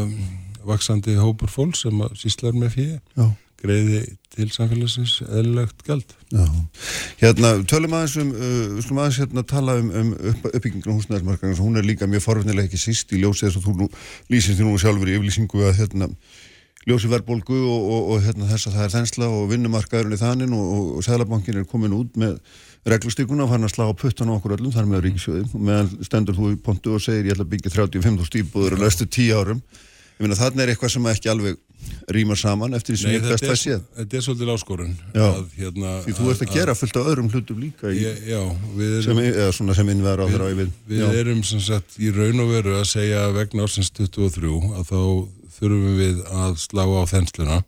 vaksandi 0.69 1.17
hópur 1.19 1.53
fólk 1.53 1.77
sem 1.79 2.07
að 2.07 2.17
síslar 2.23 2.57
með 2.57 2.77
fyrir 2.77 3.35
greiði 3.61 4.01
til 4.35 4.49
samfélagsins 4.53 5.21
eðlilegt 5.25 5.87
já. 5.89 6.45
Hérna, 7.23 7.53
tölum 7.69 7.95
aðeins 7.97 8.17
um, 8.21 8.33
uh, 8.35 8.59
við 8.77 8.83
skulum 8.85 9.01
aðeins 9.03 9.21
hérna 9.23 9.45
tala 9.49 9.79
um, 9.81 9.89
um 10.01 10.11
upp, 10.33 10.51
uppbyggingin 10.53 10.93
á 10.93 10.97
húsnæðismarkaðin, 10.99 11.63
hún 11.63 11.81
er 11.81 11.89
líka 11.89 12.09
mjög 12.11 12.27
forvitnilega 12.27 12.69
ekki 12.69 12.81
síst 12.81 13.15
í 13.17 13.23
ljósið 13.23 13.49
þess 13.49 13.61
að 13.63 13.71
þú 13.71 13.77
nú 13.81 13.89
lýsist 14.33 14.61
því 14.61 14.69
nú 14.69 14.77
sjálfur 14.83 15.11
í 15.11 15.17
yfirlýsingu 15.17 15.65
að 15.65 15.81
hérna, 15.81 16.11
ljósi 16.87 17.11
verðbólgu 17.11 17.57
og, 17.57 17.89
og, 17.97 18.13
og 18.13 18.23
hérna, 18.27 18.51
þess 18.53 18.69
að 18.69 18.77
það 18.77 18.87
er 18.87 18.95
þensla 18.95 19.33
og 19.39 19.49
vinnumarkaðurinn 19.51 20.19
í 20.19 20.21
þannig 20.21 20.55
og, 20.55 20.69
og, 20.77 20.93
og 20.99 21.07
Sælabankin 21.09 21.63
er 21.63 21.69
komin 21.71 21.97
út 21.97 22.21
með 22.21 22.37
reglustíkuna 22.87 23.47
og 23.47 23.51
farin 23.51 23.67
að 23.67 23.73
slá 23.73 23.89
puttan 23.99 24.31
á 24.31 24.37
okkur 24.37 24.55
öllum 24.55 24.75
þar 24.75 24.87
með 24.87 25.09
ríkisjóði 25.09 25.49
og 25.49 25.65
meðan 25.67 26.07
stendur 26.07 26.37
þú 26.37 26.53
í 26.53 26.61
pontu 26.63 26.95
og 26.95 27.03
segir 27.03 27.27
ég 27.27 27.35
ætla 27.35 27.43
að 27.49 27.57
byggja 27.57 27.73
35.000 27.75 28.45
íbúður 28.45 28.77
á 28.79 28.85
næstu 28.85 29.09
10 29.09 29.33
árum 29.35 29.65
ég 30.17 30.25
meina 30.25 30.39
þarna 30.39 30.65
er 30.65 30.73
eitthvað 30.73 30.93
sem 30.95 31.09
ekki 31.13 31.31
alveg 31.33 31.59
rýmar 32.11 32.39
saman 32.41 32.75
eftir 32.77 32.95
því 32.95 33.01
sem 33.01 33.11
Nei, 33.11 33.17
ég 33.17 33.27
best 33.27 33.47
að 33.47 33.59
séð. 33.61 33.83
þetta 33.99 34.17
er 34.17 34.25
svolítið. 34.25 34.91
Að, 35.23 35.47
hérna, 35.59 35.93
því 36.07 36.15
þú 36.17 36.29
ert 36.33 36.45
að 36.47 36.53
gera 36.55 36.75
fullt 36.79 36.99
af 37.01 37.11
öðrum 37.13 37.31
hlutum 37.31 37.63
líka 37.63 37.93
í, 37.93 38.01
Ég, 38.01 38.21
já, 38.31 38.41
erum, 38.41 39.05
sem, 39.05 39.21
eða 39.29 39.77
sem 39.79 39.93
innverðar 39.93 40.25
á 40.25 40.27
þeirra 40.33 40.51
við, 40.57 40.75
við, 40.89 41.07
erum 41.21 41.43
sem 41.47 41.63
sagt 41.63 41.99
í 42.01 42.11
raun 42.15 42.43
og 42.45 42.53
veru 42.55 42.77
að 42.81 42.87
segja 42.91 43.25
vegna 43.37 43.67
ásins 43.67 43.93
23 43.95 44.53
að 44.81 44.91
þá 44.91 45.01
þurfum 45.57 45.99
við 46.01 46.23
að 46.43 46.59
slá 46.65 46.85
á 46.87 47.03
þensluna 47.13 47.59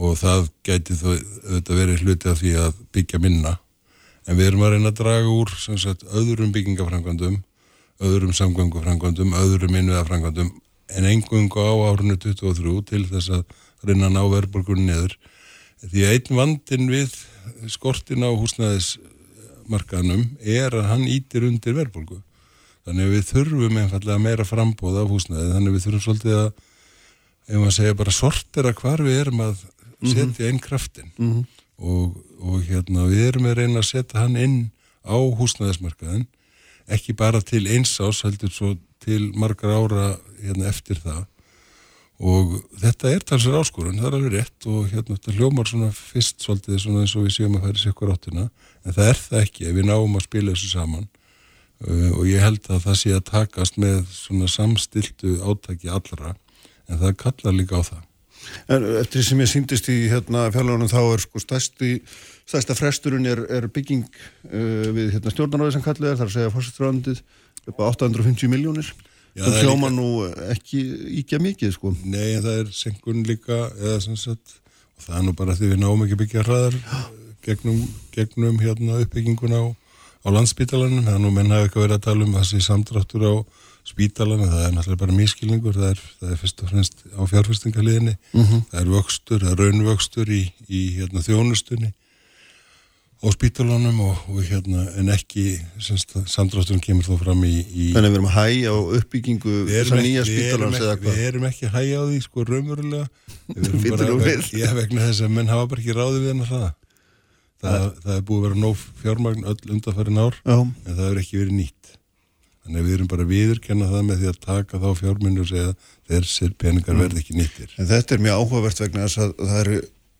og 0.00 0.16
það 0.20 0.48
gæti 0.66 0.96
þó 0.96 1.10
auðvitað 1.12 1.80
verið 1.82 2.04
hluti 2.06 2.30
af 2.30 2.40
því 2.40 2.56
að 2.64 2.82
byggja 2.96 3.22
minna. 3.22 3.54
En 4.28 4.38
við 4.38 4.50
erum 4.50 4.66
að 4.66 4.74
reyna 4.74 4.92
að 4.92 5.00
draga 5.00 5.30
úr 5.32 5.54
sem 5.58 5.78
sagt 5.80 6.04
öðrum 6.08 6.52
byggingafrangandum 6.54 7.40
öðrum 8.00 8.32
samgöngufrangandum, 8.32 9.34
öðrum 9.36 9.76
innviðafrangandum 9.76 10.50
en 10.96 11.04
engungu 11.10 11.60
á 11.62 11.72
árunni 11.90 12.16
23 12.18 12.82
til 12.90 13.04
þess 13.10 13.30
að 13.36 13.44
reyna 13.86 14.08
að 14.10 14.16
ná 14.16 14.22
verðbólgunni 14.34 14.86
niður. 14.90 15.14
Því 15.80 16.02
einn 16.10 16.36
vandin 16.36 16.90
við 16.92 17.14
skortin 17.72 18.24
á 18.26 18.30
húsnæðismarkaðnum 18.36 20.24
er 20.42 20.74
að 20.76 20.88
hann 20.90 21.06
ítir 21.08 21.46
undir 21.48 21.76
verðbólgu. 21.78 22.20
Þannig 22.86 23.06
að 23.06 23.14
við 23.14 23.28
þurfum 23.30 23.78
einfallega 23.82 24.22
meira 24.24 24.46
frambóð 24.48 24.98
af 25.02 25.10
húsnæði 25.12 25.52
þannig 25.54 25.70
að 25.70 25.76
við 25.76 25.84
þurfum 25.86 26.04
svolítið 26.06 26.36
að 26.40 26.50
ef 27.50 27.56
maður 27.60 27.76
segja 27.76 27.96
bara 28.00 28.14
sortera 28.14 28.72
hvar 28.78 29.02
við 29.04 29.18
erum 29.24 29.42
að 29.44 29.64
setja 30.10 30.48
inn 30.48 30.60
kraftin 30.64 31.10
Mhm. 31.18 31.40
og, 31.80 32.16
og 32.40 32.62
hérna 32.64 33.06
við 33.10 33.24
erum 33.28 33.48
að 33.50 33.56
reyna 33.60 33.80
að 33.82 33.88
setja 33.90 34.20
hann 34.22 34.36
inn 34.36 34.58
á 35.04 35.16
húsnæðismarkaðin 35.16 36.26
ekki 36.88 37.12
bara 37.16 37.40
til 37.44 37.66
eins 37.68 37.92
ás 38.00 38.22
heldur 38.24 38.50
svo 38.52 38.74
til 39.00 39.30
margar 39.36 39.70
ára 39.76 40.06
hérna, 40.44 40.70
eftir 40.70 41.00
það 41.02 41.22
og 42.20 42.58
þetta 42.82 43.12
er 43.14 43.22
talsar 43.24 43.56
áskorun, 43.56 43.96
það 43.96 44.10
er 44.10 44.16
alveg 44.18 44.34
rétt 44.34 44.66
og 44.68 44.90
hérna 44.90 45.16
þetta 45.16 45.36
hljómar 45.38 45.70
svona 45.70 45.88
fyrst 45.96 46.44
svolítið 46.44 46.82
svona 46.82 47.04
eins 47.06 47.14
og 47.16 47.24
við 47.24 47.36
séum 47.38 47.56
að 47.56 47.64
færi 47.68 47.80
sér 47.80 48.12
áttina 48.12 48.44
en 48.84 48.96
það 48.96 49.08
er 49.08 49.22
það 49.22 49.46
ekki 49.46 49.66
ef 49.70 49.78
við 49.78 49.88
náum 49.88 50.18
að 50.18 50.26
spila 50.26 50.52
þessu 50.52 50.70
saman 50.74 51.06
uh, 51.86 52.10
og 52.18 52.28
ég 52.28 52.44
held 52.44 52.68
að 52.68 52.84
það 52.84 53.00
sé 53.00 53.14
að 53.16 53.26
takast 53.30 53.80
með 53.80 54.04
svona 54.12 54.50
samstiltu 54.52 55.38
átaki 55.40 55.88
allra 55.88 56.34
en 56.90 57.00
það 57.00 57.18
kallar 57.24 57.56
líka 57.56 57.80
á 57.80 57.82
það. 57.88 58.06
En 58.72 58.84
eftir 59.00 59.24
sem 59.24 59.40
ég 59.40 59.50
síndist 59.50 59.88
í 59.92 59.98
hérna 60.10 60.46
fjárlegunum 60.52 60.88
þá 60.90 61.00
er 61.02 61.22
sko 61.22 61.40
stærsti, 61.42 61.90
stærsta 62.48 62.76
fresturinn 62.76 63.28
er, 63.28 63.42
er 63.52 63.68
bygging 63.72 64.04
uh, 64.04 64.88
við 64.96 65.14
hérna 65.16 65.32
stjórnaráði 65.32 65.76
sem 65.76 65.84
kallið 65.84 66.12
er, 66.12 66.18
þar 66.20 66.30
að 66.30 66.36
segja 66.36 66.52
fórsettröndið 66.52 67.22
upp 67.70 67.80
á 67.80 67.84
850 67.92 68.52
miljónir. 68.52 68.92
Það 69.36 69.60
hljóma 69.62 69.88
líka... 69.88 69.96
nú 69.96 70.08
ekki 70.50 70.80
íkja 71.20 71.40
mikið 71.42 71.74
sko. 71.76 71.94
Nei, 72.04 72.34
en 72.36 72.44
það 72.44 72.60
er 72.62 72.72
senkun 72.74 73.24
líka, 73.28 73.58
eða 73.78 74.00
sem 74.04 74.18
sagt, 74.18 74.56
og 74.98 75.06
það 75.06 75.18
er 75.18 75.26
nú 75.26 75.34
bara 75.38 75.56
því 75.58 75.72
við 75.72 75.82
náum 75.84 76.04
ekki 76.06 76.20
byggja 76.20 76.44
hraðar 76.46 76.78
gegnum, 77.46 77.80
gegnum 78.14 78.58
hérna 78.60 79.00
uppbygginguna 79.04 79.62
á, 79.62 79.66
á 79.70 80.28
landsbítalanum, 80.34 81.04
þannig 81.04 81.16
að 81.16 81.24
nú 81.24 81.32
menna 81.34 81.62
ekki 81.64 81.80
verið 81.80 81.98
að 81.98 82.06
tala 82.08 82.26
um 82.26 82.36
þessi 82.36 82.62
samdráttur 82.66 83.26
á 83.26 83.34
spítalan 83.90 84.44
það 84.44 84.64
er 84.66 84.74
náttúrulega 84.76 85.00
bara 85.00 85.16
mískilningur 85.16 85.78
það 85.78 85.94
er, 85.94 86.02
það 86.20 86.34
er 86.34 86.40
fyrst 86.42 86.60
og 86.60 86.72
fremst 86.72 87.00
á 87.16 87.22
fjárfestingaliðinni. 87.30 88.16
Mm 88.34 88.44
-hmm. 88.44 88.66
það 88.70 88.80
er 88.82 88.92
vöxtur, 88.96 89.40
það 89.40 89.52
er 89.52 89.62
raunvöxtur 89.64 90.28
í, 90.30 90.42
í 90.68 90.80
hérna, 90.98 91.24
þjónustunni 91.24 91.94
á 93.20 93.28
spítalanum 93.34 93.98
og, 94.00 94.20
og 94.32 94.40
hérna 94.48 94.86
en 94.96 95.10
ekki 95.12 95.44
samdráttunum 95.84 96.80
kemur 96.80 97.04
þó 97.04 97.18
fram 97.20 97.42
í, 97.44 97.52
í 97.68 97.88
Þannig 97.92 98.08
að 98.08 98.14
við 98.14 98.18
erum 98.18 98.28
að 98.30 98.36
hægja 98.38 98.72
á 98.72 98.78
uppbyggingu 98.98 99.56
þessar 99.68 100.00
nýja 100.00 100.24
spítalans 100.28 100.80
eða 100.80 100.94
hvað? 101.02 101.18
Við 101.18 101.28
erum 101.28 101.46
ekki 101.50 101.68
að 101.68 101.74
hægja 101.76 102.00
á 102.00 102.04
því 102.08 102.20
sko 102.24 102.44
raunverulega 102.48 103.06
við 103.50 103.68
erum 103.68 103.84
bara 103.90 104.08
að 104.70 104.78
vegna 104.80 105.08
þess 105.10 105.24
að 105.26 105.34
menn 105.36 105.52
hafa 105.52 105.68
bara 105.74 105.84
ekki 105.84 105.98
ráði 105.98 106.22
við 106.22 106.32
hennar 106.32 106.50
það 106.54 106.68
það, 107.60 107.86
það 108.06 108.16
er 108.16 108.26
búið 108.30 108.40
að 108.40 108.46
vera 108.48 108.62
nóg 108.64 108.84
fjármagn 109.02 109.48
öll 109.52 109.74
undarfærin 109.76 110.22
ár 110.24 110.40
Já. 110.40 110.56
en 110.56 110.94
það 110.94 111.04
hefur 111.04 111.22
ekki 111.24 111.42
verið 111.42 111.58
nýtt 111.60 111.96
Þannig 112.60 112.80
að 112.84 112.86
við 112.86 112.94
erum 112.94 113.08
bara 113.10 113.24
viðurkenna 113.26 113.86
það 113.88 114.02
með 114.06 114.18
því 114.20 114.28
að 114.30 114.40
taka 114.44 114.78
þá 114.80 114.88
fjármunni 114.98 115.40
og 115.42 115.46
segja 115.48 115.70
þessir 116.10 116.50
peningar 116.60 116.92
mm. 116.94 117.00
verði 117.02 117.22
ekki 117.22 117.36
nýttir. 117.38 117.70
En 117.80 117.88
þetta 117.88 118.14
er 118.14 118.24
mjög 118.26 118.42
áhugavert 118.42 118.82
vegna 118.84 119.06
þess 119.06 119.22
að 119.24 119.32
það 119.40 119.60
eru, 119.62 119.78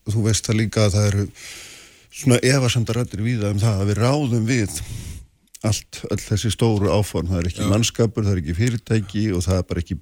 þú 0.09 0.23
veist 0.25 0.49
það 0.49 0.59
líka 0.59 0.87
að 0.87 0.97
það 0.97 1.09
eru 1.11 1.27
svona 2.11 2.41
efasamdarættir 2.43 3.23
við 3.25 3.45
það 3.45 3.55
um 3.55 3.63
það 3.63 3.81
að 3.85 3.91
við 3.91 4.03
ráðum 4.03 4.49
við 4.49 4.83
allt, 5.67 5.99
all 6.09 6.19
þessi 6.21 6.51
stóru 6.55 6.89
áform, 6.89 7.29
það 7.29 7.43
er 7.43 7.49
ekki 7.51 7.61
Já. 7.61 7.69
mannskapur, 7.69 8.25
það 8.25 8.33
er 8.33 8.41
ekki 8.41 8.55
fyrirtæki 8.57 9.25
og 9.37 9.43
það 9.45 9.59
er 9.59 9.67
bara 9.69 9.83
ekki 9.83 9.97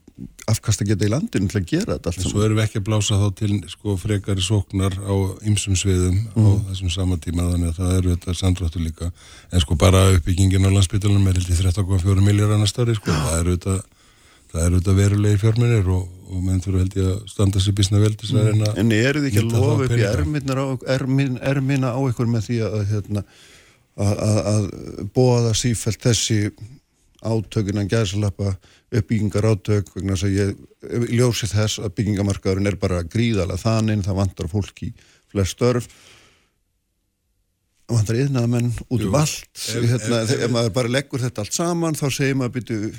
afkast 0.52 0.84
að 0.84 0.92
geta 0.92 1.06
í 1.08 1.10
landinu 1.10 1.50
til 1.50 1.58
að 1.58 1.66
gera 1.72 1.96
þetta 1.96 2.12
allt 2.12 2.20
saman. 2.20 2.32
Svo 2.32 2.44
erum 2.44 2.58
við 2.60 2.64
ekki 2.64 2.78
að 2.78 2.86
blása 2.86 3.18
þá 3.18 3.26
til 3.40 3.50
sko 3.72 3.96
frekari 3.98 4.44
sóknar 4.44 4.94
á 5.02 5.14
ymsum 5.50 5.78
sviðum 5.78 6.20
mm. 6.30 6.46
á 6.46 6.50
þessum 6.70 6.94
sama 6.94 7.18
tíma 7.24 7.48
þannig 7.50 7.72
að 7.72 7.80
það 7.80 7.94
eru 7.96 8.14
þetta 8.14 8.36
sandráttu 8.38 8.84
líka 8.84 9.10
en 9.10 9.64
sko 9.64 9.78
bara 9.82 10.04
uppbyggingin 10.14 10.70
á 10.70 10.70
landsbytalunum 10.76 11.30
er 11.32 11.40
hildið 11.40 11.62
13,4 11.66 12.26
miljardar 12.28 12.62
næsta 12.62 12.86
ári 12.86 12.94
sko, 12.98 13.10
það 13.10 13.40
eru 13.42 13.56
þetta, 13.58 13.76
þetta 14.52 14.96
verulegi 14.96 15.40
fjármennir 15.42 15.90
og, 15.92 16.08
og 16.28 16.40
menn 16.44 16.62
þurfa 16.64 16.84
held 16.84 16.96
ég 16.98 17.12
að 17.12 17.20
standa 17.32 17.60
sér 17.62 17.76
bísna 17.76 18.00
vel 18.02 18.14
til 18.14 18.28
þess 18.28 18.40
að 18.40 18.48
reyna 18.48 18.72
En 18.80 18.96
eru 18.96 19.22
þið 19.22 19.28
ekki 19.30 19.44
að 19.44 19.54
lofa 19.54 19.86
upp 19.86 19.94
í 19.98 21.38
erminna 21.52 21.92
á 21.92 22.00
ykkur 22.08 22.32
með 22.32 22.48
því 22.48 22.58
að 22.68 22.82
hérna 22.92 23.24
að 23.98 24.68
bóða 25.14 25.54
sífælt 25.58 26.04
þessi 26.04 26.52
átökunan 27.18 27.88
gæðsalappa 27.90 28.52
uppbyggingar 28.94 29.48
átök 29.50 29.90
vegna 29.96 30.14
þess 30.14 30.28
að 30.28 30.36
ég 30.36 31.16
ljósi 31.18 31.48
þess 31.50 31.80
að 31.82 31.96
byggingamarkaðurinn 31.98 32.70
er 32.70 32.78
bara 32.78 33.02
gríðalega 33.02 33.58
þannig 33.58 34.04
það 34.06 34.20
vantar 34.20 34.50
fólk 34.52 34.84
í 34.86 34.92
flest 35.32 35.56
störf. 35.56 35.88
Og 37.88 37.96
vantar 37.96 38.20
yðnaðamenn 38.20 38.70
út 38.86 39.02
um 39.02 39.16
allt 39.16 39.62
hérna, 39.72 40.22
ef, 40.22 40.32
ef 40.36 40.50
maður 40.52 40.74
bara 40.76 40.92
leggur 40.92 41.22
þetta 41.24 41.44
allt 41.44 41.56
saman 41.56 41.96
þá 41.98 42.06
segir 42.12 42.38
maður 42.38 42.58
byrju 42.58 42.90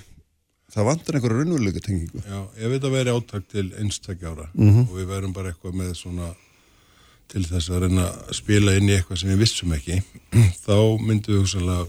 það 0.74 0.88
vantar 0.90 1.18
einhverju 1.18 1.40
raunveruleika 1.40 1.82
tengingu 1.86 2.22
Já, 2.24 2.40
ef 2.58 2.74
þetta 2.76 2.92
veri 2.94 3.16
átök 3.16 3.48
til 3.52 3.66
einstakja 3.82 4.34
ára 4.34 4.48
mm 4.54 4.70
-hmm. 4.70 4.90
og 4.90 4.98
við 4.98 5.12
verum 5.14 5.34
bara 5.34 5.52
eitthvað 5.52 5.78
með 5.82 5.94
svona 5.98 6.34
til 7.30 7.46
þess 7.46 7.70
að 7.70 7.86
reyna 7.86 8.08
að 8.10 8.34
spila 8.34 8.76
inn 8.78 8.90
í 8.90 8.96
eitthvað 8.98 9.22
sem 9.22 9.30
við 9.30 9.42
vissum 9.44 9.74
ekki 9.74 10.02
þá 10.66 10.78
myndum 11.02 11.36
við 11.36 11.42
húsalega 11.44 11.88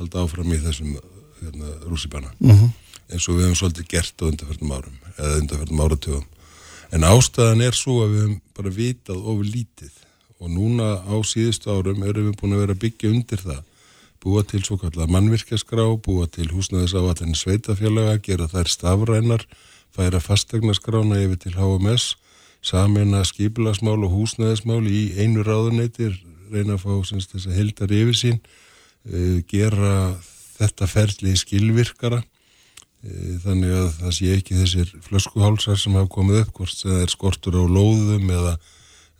halda 0.00 0.22
áfram 0.24 0.52
í 0.52 0.60
þessum 0.60 0.94
hérna, 1.42 1.72
rússipanna 1.88 2.30
mhm. 2.38 2.52
-huh. 2.52 2.70
eins 3.12 3.28
og 3.28 3.36
við 3.36 3.44
hefum 3.46 3.60
svolítið 3.60 3.88
gert 3.88 4.22
á 4.22 4.24
undarferðum 4.30 4.76
árum 4.76 4.96
eða 5.16 5.40
undarferðum 5.40 5.84
áratugum 5.84 6.26
en 6.92 7.08
ástæðan 7.08 7.66
er 7.66 7.74
svo 7.76 8.04
að 8.04 8.12
við 8.12 8.22
hefum 8.22 8.40
bara 8.56 8.70
vitað 8.70 9.16
ofur 9.16 9.44
lítið 9.44 9.92
og 10.42 10.50
núna 10.50 10.88
á 11.06 11.14
síðustu 11.22 11.70
árum 11.70 12.02
erum 12.02 12.30
við 12.30 12.38
búin 12.40 12.56
að 12.56 12.62
vera 12.64 12.74
að 12.76 12.82
byggja 12.84 13.12
undir 13.12 13.38
það 13.38 13.62
búa 14.22 14.44
til 14.46 14.62
svo 14.62 14.78
kallar 14.78 15.10
mannvirkjaskrá 15.10 15.84
búa 16.06 16.30
til 16.30 16.48
húsnaðis 16.54 16.94
á 16.94 17.02
allir 17.02 17.36
sveitafélaga 17.36 18.18
gera 18.22 18.48
þær 18.48 18.70
stafrænar 18.70 19.46
færa 19.92 20.22
fastegnaskrána 20.22 21.20
yfir 21.24 21.40
til 21.42 21.56
HMS 21.58 22.14
samina 22.62 23.24
skipilagsmál 23.26 24.04
og 24.06 24.12
húsnæðismál 24.14 24.84
í 24.86 25.12
einu 25.18 25.42
ráðuneytir, 25.46 26.14
reyna 26.52 26.76
að 26.76 26.84
fá 26.84 26.92
semst, 27.08 27.32
þess 27.34 27.48
að 27.50 27.58
heldar 27.58 27.94
yfir 27.96 28.18
sín, 28.18 28.38
uh, 29.10 29.40
gera 29.50 29.94
þetta 30.58 30.88
ferli 30.90 31.34
skilvirkara, 31.38 32.22
uh, 32.22 33.32
þannig 33.42 33.74
að 33.80 33.88
það 33.98 34.14
sé 34.18 34.36
ekki 34.36 34.60
þessir 34.60 34.94
flöskuhálsar 35.08 35.80
sem 35.80 35.98
hafa 35.98 36.12
komið 36.14 36.44
upp, 36.44 36.54
hvort 36.60 36.84
það 36.84 37.02
er 37.02 37.14
skortur 37.16 37.58
á 37.58 37.64
lóðum 37.66 38.30
eða 38.30 38.54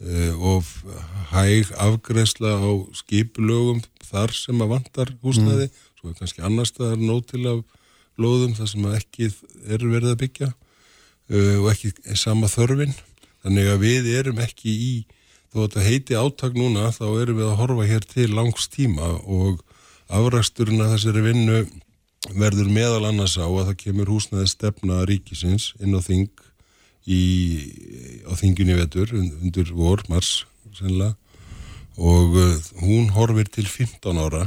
uh, 0.02 0.56
of 0.56 0.72
hæg 1.32 1.70
afgreðsla 1.80 2.56
á 2.58 2.70
skipilögum 2.98 3.80
þar 4.08 4.34
sem 4.36 4.60
að 4.60 4.74
vantar 4.76 5.14
húsnæði, 5.22 5.70
mm. 5.70 5.86
svo 6.00 6.10
er 6.10 6.18
kannski 6.18 6.44
annars 6.44 6.74
það 6.76 6.96
er 6.96 7.06
nót 7.06 7.30
til 7.30 7.46
af 7.48 7.62
lóðum 8.20 8.52
þar 8.58 8.68
sem 8.74 8.90
ekki 8.92 9.30
er 9.66 9.86
verið 9.86 10.12
að 10.12 10.20
byggja. 10.26 10.52
Og 11.32 11.68
ekki 11.70 11.88
sama 12.18 12.48
þörfinn 12.50 12.92
Þannig 13.42 13.68
að 13.72 13.80
við 13.82 14.08
erum 14.14 14.40
ekki 14.42 14.70
í, 14.70 14.92
þó 15.50 15.64
að 15.64 15.64
þetta 15.64 15.86
heiti 15.86 16.18
áttak 16.18 16.58
núna, 16.58 16.90
þá 16.94 17.06
erum 17.24 17.40
við 17.40 17.48
að 17.48 17.56
horfa 17.58 17.86
hér 17.90 18.04
til 18.06 18.28
langs 18.36 18.68
tíma 18.70 19.08
og 19.26 19.64
afræksturinn 20.12 20.82
að 20.84 20.94
þessari 20.94 21.24
vinnu 21.26 21.62
verður 22.38 22.70
meðal 22.70 23.08
annars 23.08 23.34
á 23.34 23.48
að 23.48 23.72
það 23.72 23.80
kemur 23.80 24.12
húsnaði 24.14 24.52
stefna 24.52 25.00
ríkisins 25.10 25.72
inn 25.82 25.98
á 25.98 26.00
þing 26.04 26.30
í, 27.06 27.22
á 28.28 28.32
þinginni 28.38 28.78
vetur 28.78 29.12
undir 29.16 29.72
vor, 29.74 30.02
mars 30.08 30.44
sennilega. 30.76 31.16
Og 32.00 32.36
uh, 32.40 32.56
hún 32.80 33.10
horfir 33.12 33.50
til 33.52 33.68
15 33.68 34.16
ára 34.16 34.46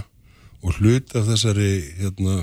og 0.66 0.80
hlut 0.80 1.14
af 1.14 1.28
þessari 1.30 1.70
hérna, 2.00 2.40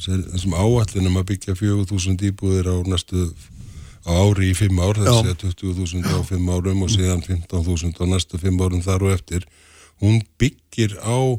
þessum 0.00 0.54
áallinum 0.56 1.18
að 1.20 1.28
byggja 1.34 1.56
4000 1.58 2.24
íbúðir 2.30 2.70
á 2.72 2.76
næstu 2.88 3.26
á 4.08 4.12
ári 4.16 4.52
í 4.52 4.56
fimm 4.56 4.80
ár, 4.80 4.96
þessi 4.96 5.34
að 5.34 5.54
20.000 5.60 6.08
á 6.08 6.20
fimm 6.24 6.48
árum 6.48 6.84
og 6.86 6.92
síðan 6.94 7.20
15.000 7.26 7.92
á 8.00 8.04
næstu 8.08 8.40
fimm 8.40 8.60
árum 8.64 8.80
þar 8.84 9.04
og 9.04 9.14
eftir. 9.18 9.44
Hún 10.00 10.22
byggir 10.40 10.96
á 11.04 11.36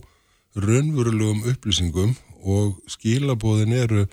raunverulegum 0.59 1.47
upplýsingum 1.49 2.13
og 2.43 2.77
skilabóðin 2.91 3.73
eru 3.73 4.05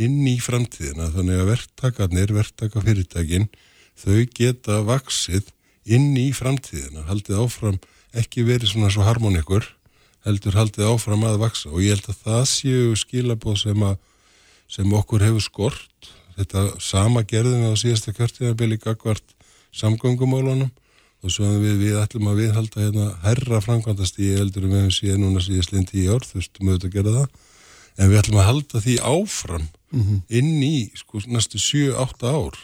inn 0.00 0.24
í 0.26 0.36
framtíðina. 0.42 1.10
Þannig 1.14 1.40
að 1.42 1.50
verktakarnir, 1.52 2.34
verktakafyrirtækin 2.38 3.48
þau 4.00 4.20
geta 4.34 4.80
vaksið 4.86 5.52
inn 5.84 6.14
í 6.18 6.30
framtíðina, 6.34 7.04
haldið 7.10 7.42
áfram 7.44 7.80
ekki 8.14 8.44
verið 8.46 8.72
svona 8.72 8.92
svo 8.94 9.04
harmonikur 9.06 9.66
heldur 10.24 10.56
haldið 10.56 10.88
áfram 10.88 11.24
að 11.28 11.40
vaksa 11.42 11.70
og 11.70 11.82
ég 11.84 11.98
held 11.98 12.08
að 12.08 12.20
það 12.24 12.44
séu 12.50 12.94
skilabóð 12.96 13.58
sem, 13.60 13.82
sem 14.72 14.94
okkur 14.96 15.24
hefur 15.26 15.44
skort. 15.44 16.08
Þetta 16.38 16.64
sama 16.82 17.22
gerðum 17.28 17.62
við 17.62 17.76
á 17.76 17.82
síðasta 17.82 18.14
kjörtíðarbili 18.16 18.80
gagvart 18.82 19.36
samgöngumálunum. 19.76 20.72
Og 21.24 21.32
svo 21.32 21.46
við, 21.56 21.78
við 21.80 21.98
ætlum 22.02 22.28
að 22.28 22.40
viðhalda 22.42 22.82
hérna 22.82 23.06
herra 23.22 23.60
framkvæmdast 23.64 24.18
í 24.20 24.34
eldur 24.36 24.66
við 24.66 24.82
hefum 24.82 24.96
síðan 24.96 25.22
núna 25.24 25.44
síðast 25.44 25.72
lindi 25.72 26.02
í 26.02 26.08
ár 26.12 26.26
þurftum 26.26 26.68
við 26.68 26.88
að 26.88 26.96
gera 26.96 27.14
það. 27.14 27.38
En 27.94 28.10
við 28.10 28.20
ætlum 28.20 28.40
að 28.40 28.48
halda 28.50 28.82
því 28.84 28.96
áfram 29.08 29.68
mm 29.94 30.04
-hmm. 30.04 30.22
inn 30.28 30.62
í 30.62 30.90
sko 30.98 31.22
næstu 31.26 31.58
7-8 31.58 32.28
ár 32.28 32.58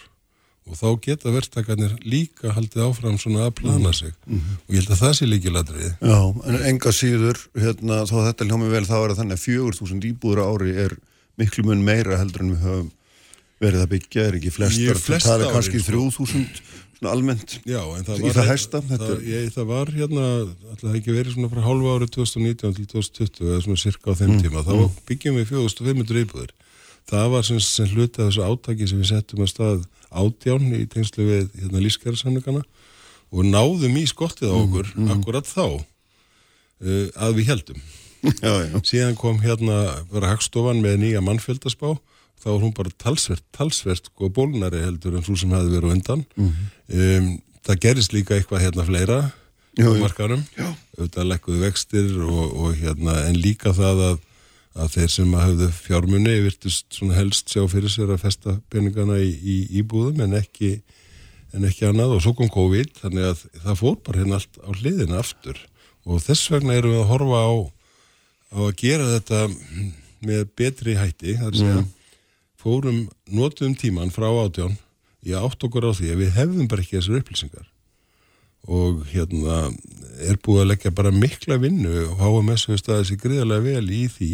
og 0.70 0.76
þá 0.78 0.88
geta 1.02 1.32
verktakarnir 1.34 1.96
líka 2.06 2.52
haldið 2.54 2.84
áfram 2.86 3.18
svona 3.18 3.48
að 3.48 3.56
plana 3.62 3.92
sig 3.92 4.12
mm 4.26 4.38
-hmm. 4.38 4.56
og 4.66 4.74
ég 4.74 4.80
held 4.80 4.90
að 4.94 5.02
það 5.02 5.14
sé 5.18 5.26
líki 5.26 5.50
ladrið 5.50 5.92
Já, 6.00 6.20
en 6.46 6.56
enga 6.70 6.92
síður 6.92 7.38
hérna, 7.54 8.04
þá 8.06 8.16
þetta 8.28 8.46
hljómi 8.46 8.68
vel 8.70 8.86
þá 8.86 8.96
er 9.00 9.10
að 9.10 9.18
þannig 9.20 9.36
að 9.38 9.44
4.000 9.48 10.10
íbúður 10.10 10.44
ári 10.46 10.72
er 10.84 10.96
miklu 11.38 11.64
mun 11.64 11.84
meira 11.84 12.18
heldur 12.20 12.42
en 12.44 12.54
við 12.54 12.64
höfum 12.66 12.90
verið 13.60 13.80
að 13.84 13.90
byggja, 13.94 14.22
er 14.24 14.36
ekki 14.38 14.50
flestar, 14.50 14.96
flest 14.96 15.26
það 15.26 15.42
er 15.44 15.52
kannski 15.52 15.80
sko. 15.80 15.86
þrjú 15.90 16.04
þúsund 16.16 16.62
almennt 17.08 17.60
Já, 17.64 17.80
það 18.04 18.24
í 18.24 18.32
það 18.36 18.48
hæsta 18.50 18.80
það, 18.84 19.12
ég, 19.24 19.52
það 19.54 19.68
var 19.70 19.92
hérna, 19.94 20.24
alltaf 20.72 20.96
ekki 20.98 21.14
verið 21.16 21.36
svona 21.36 21.48
frá 21.52 21.62
hálfa 21.64 21.94
árið 21.96 22.10
2019 22.18 22.74
til 22.76 22.86
2020 22.92 23.46
eða 23.46 23.60
svona 23.64 23.80
cirka 23.80 24.12
á 24.12 24.18
þeim 24.20 24.34
mm, 24.34 24.42
tíma, 24.44 24.64
þá 24.66 24.74
mm. 24.76 24.98
byggjum 25.08 25.38
við 25.40 25.46
4500 25.54 26.24
íbúður 26.26 26.52
það 27.10 27.30
var 27.34 27.46
sem, 27.48 27.60
sem 27.64 27.88
hluti 27.90 28.20
af 28.22 28.30
þessu 28.30 28.46
átaki 28.46 28.88
sem 28.90 29.00
við 29.02 29.10
settum 29.12 29.44
að 29.44 29.52
stað 29.52 29.86
átján 30.10 30.68
í 30.74 30.84
tengslu 30.90 31.26
við 31.26 31.48
hérna, 31.60 31.82
lífskjærasamlingana 31.84 32.62
og 33.30 33.46
náðum 33.46 33.98
í 34.00 34.04
skottið 34.10 34.50
á 34.50 34.56
mm, 34.56 34.62
okkur 34.66 34.92
mm, 34.96 35.10
akkurat 35.16 35.46
þá 35.50 35.64
uh, 35.66 37.06
að 37.26 37.36
við 37.40 37.50
heldum 37.54 37.82
Já, 38.44 38.52
já. 38.68 38.80
síðan 38.84 39.14
kom 39.16 39.38
hérna 39.40 39.76
bara 40.10 40.34
hagstofan 40.34 40.82
með 40.84 40.98
nýja 41.00 41.22
mannfjöldaspá. 41.24 41.94
Þá 42.40 42.48
var 42.50 42.58
hún 42.66 42.74
bara 42.76 42.90
talsvert, 43.00 43.40
talsvert 43.56 44.10
sko 44.10 44.28
bólnari 44.36 44.82
heldur 44.84 45.16
en 45.16 45.24
svo 45.24 45.38
sem 45.40 45.52
hefði 45.56 45.78
verið 45.78 45.94
undan. 45.94 46.24
Um, 46.36 47.30
það 47.64 47.80
gerist 47.86 48.12
líka 48.12 48.36
eitthvað 48.36 48.66
hérna 48.66 48.84
fleira 48.84 49.18
Jú, 49.78 49.88
á 49.88 49.92
jú. 49.96 50.02
markaðum 50.02 50.42
auðvitað 50.98 51.30
lekkuðu 51.30 51.62
vextir 51.64 52.10
og, 52.26 52.44
og 52.60 52.76
hérna 52.80 53.16
en 53.30 53.40
líka 53.40 53.72
það 53.76 54.04
að, 54.10 54.20
að 54.78 54.94
þeir 54.94 55.12
sem 55.16 55.34
að 55.34 55.46
höfðu 55.48 55.68
fjármunni 55.80 56.34
virtust 56.44 57.00
helst 57.16 57.50
sjá 57.50 57.64
fyrir 57.70 57.90
sér 57.90 58.12
að 58.14 58.24
festa 58.24 58.56
peningana 58.70 59.18
í, 59.18 59.30
í 59.34 59.56
íbúðum 59.80 60.22
en 60.26 60.36
ekki 60.38 60.76
en 61.56 61.66
ekki 61.66 61.88
annað. 61.88 62.16
Og 62.16 62.24
svo 62.24 62.34
kom 62.38 62.50
COVID 62.52 63.00
þannig 63.00 63.30
að 63.32 63.44
það 63.64 63.80
fór 63.80 63.96
bara 64.06 64.22
hérna 64.22 64.38
allt 64.38 64.60
á 64.62 64.70
hliðina 64.78 65.22
aftur. 65.22 65.58
Og 66.06 66.22
þess 66.24 66.52
vegna 66.52 66.76
erum 66.78 66.94
við 66.94 67.02
að 67.02 67.10
horfa 67.10 67.40
á, 67.42 67.50
á 68.54 68.58
að 68.68 68.76
gera 68.80 69.08
þetta 69.16 69.40
með 70.28 70.44
betri 70.60 70.94
hætti. 70.98 71.34
Þar 71.40 71.50
að 71.50 71.58
segja 71.64 71.82
fórum 72.60 73.02
notum 73.32 73.74
tíman 73.78 74.12
frá 74.12 74.28
átján 74.28 74.76
í 75.24 75.34
átt 75.36 75.64
okkur 75.64 75.90
á 75.90 75.92
því 75.96 76.12
að 76.12 76.22
við 76.22 76.32
hefðum 76.36 76.70
bara 76.70 76.84
ekki 76.84 76.98
þessar 76.98 77.20
upplýsingar. 77.20 77.66
Og 78.70 79.04
hérna 79.08 79.70
er 80.28 80.36
búið 80.44 80.62
að 80.62 80.70
leggja 80.70 80.92
bara 80.92 81.12
mikla 81.14 81.56
vinnu 81.60 82.04
og 82.10 82.20
HMS 82.20 82.66
hefur 82.68 82.82
staðið 82.82 83.06
sér 83.08 83.20
gríðarlega 83.22 83.66
vel 83.66 83.94
í 83.96 84.02
því 84.12 84.30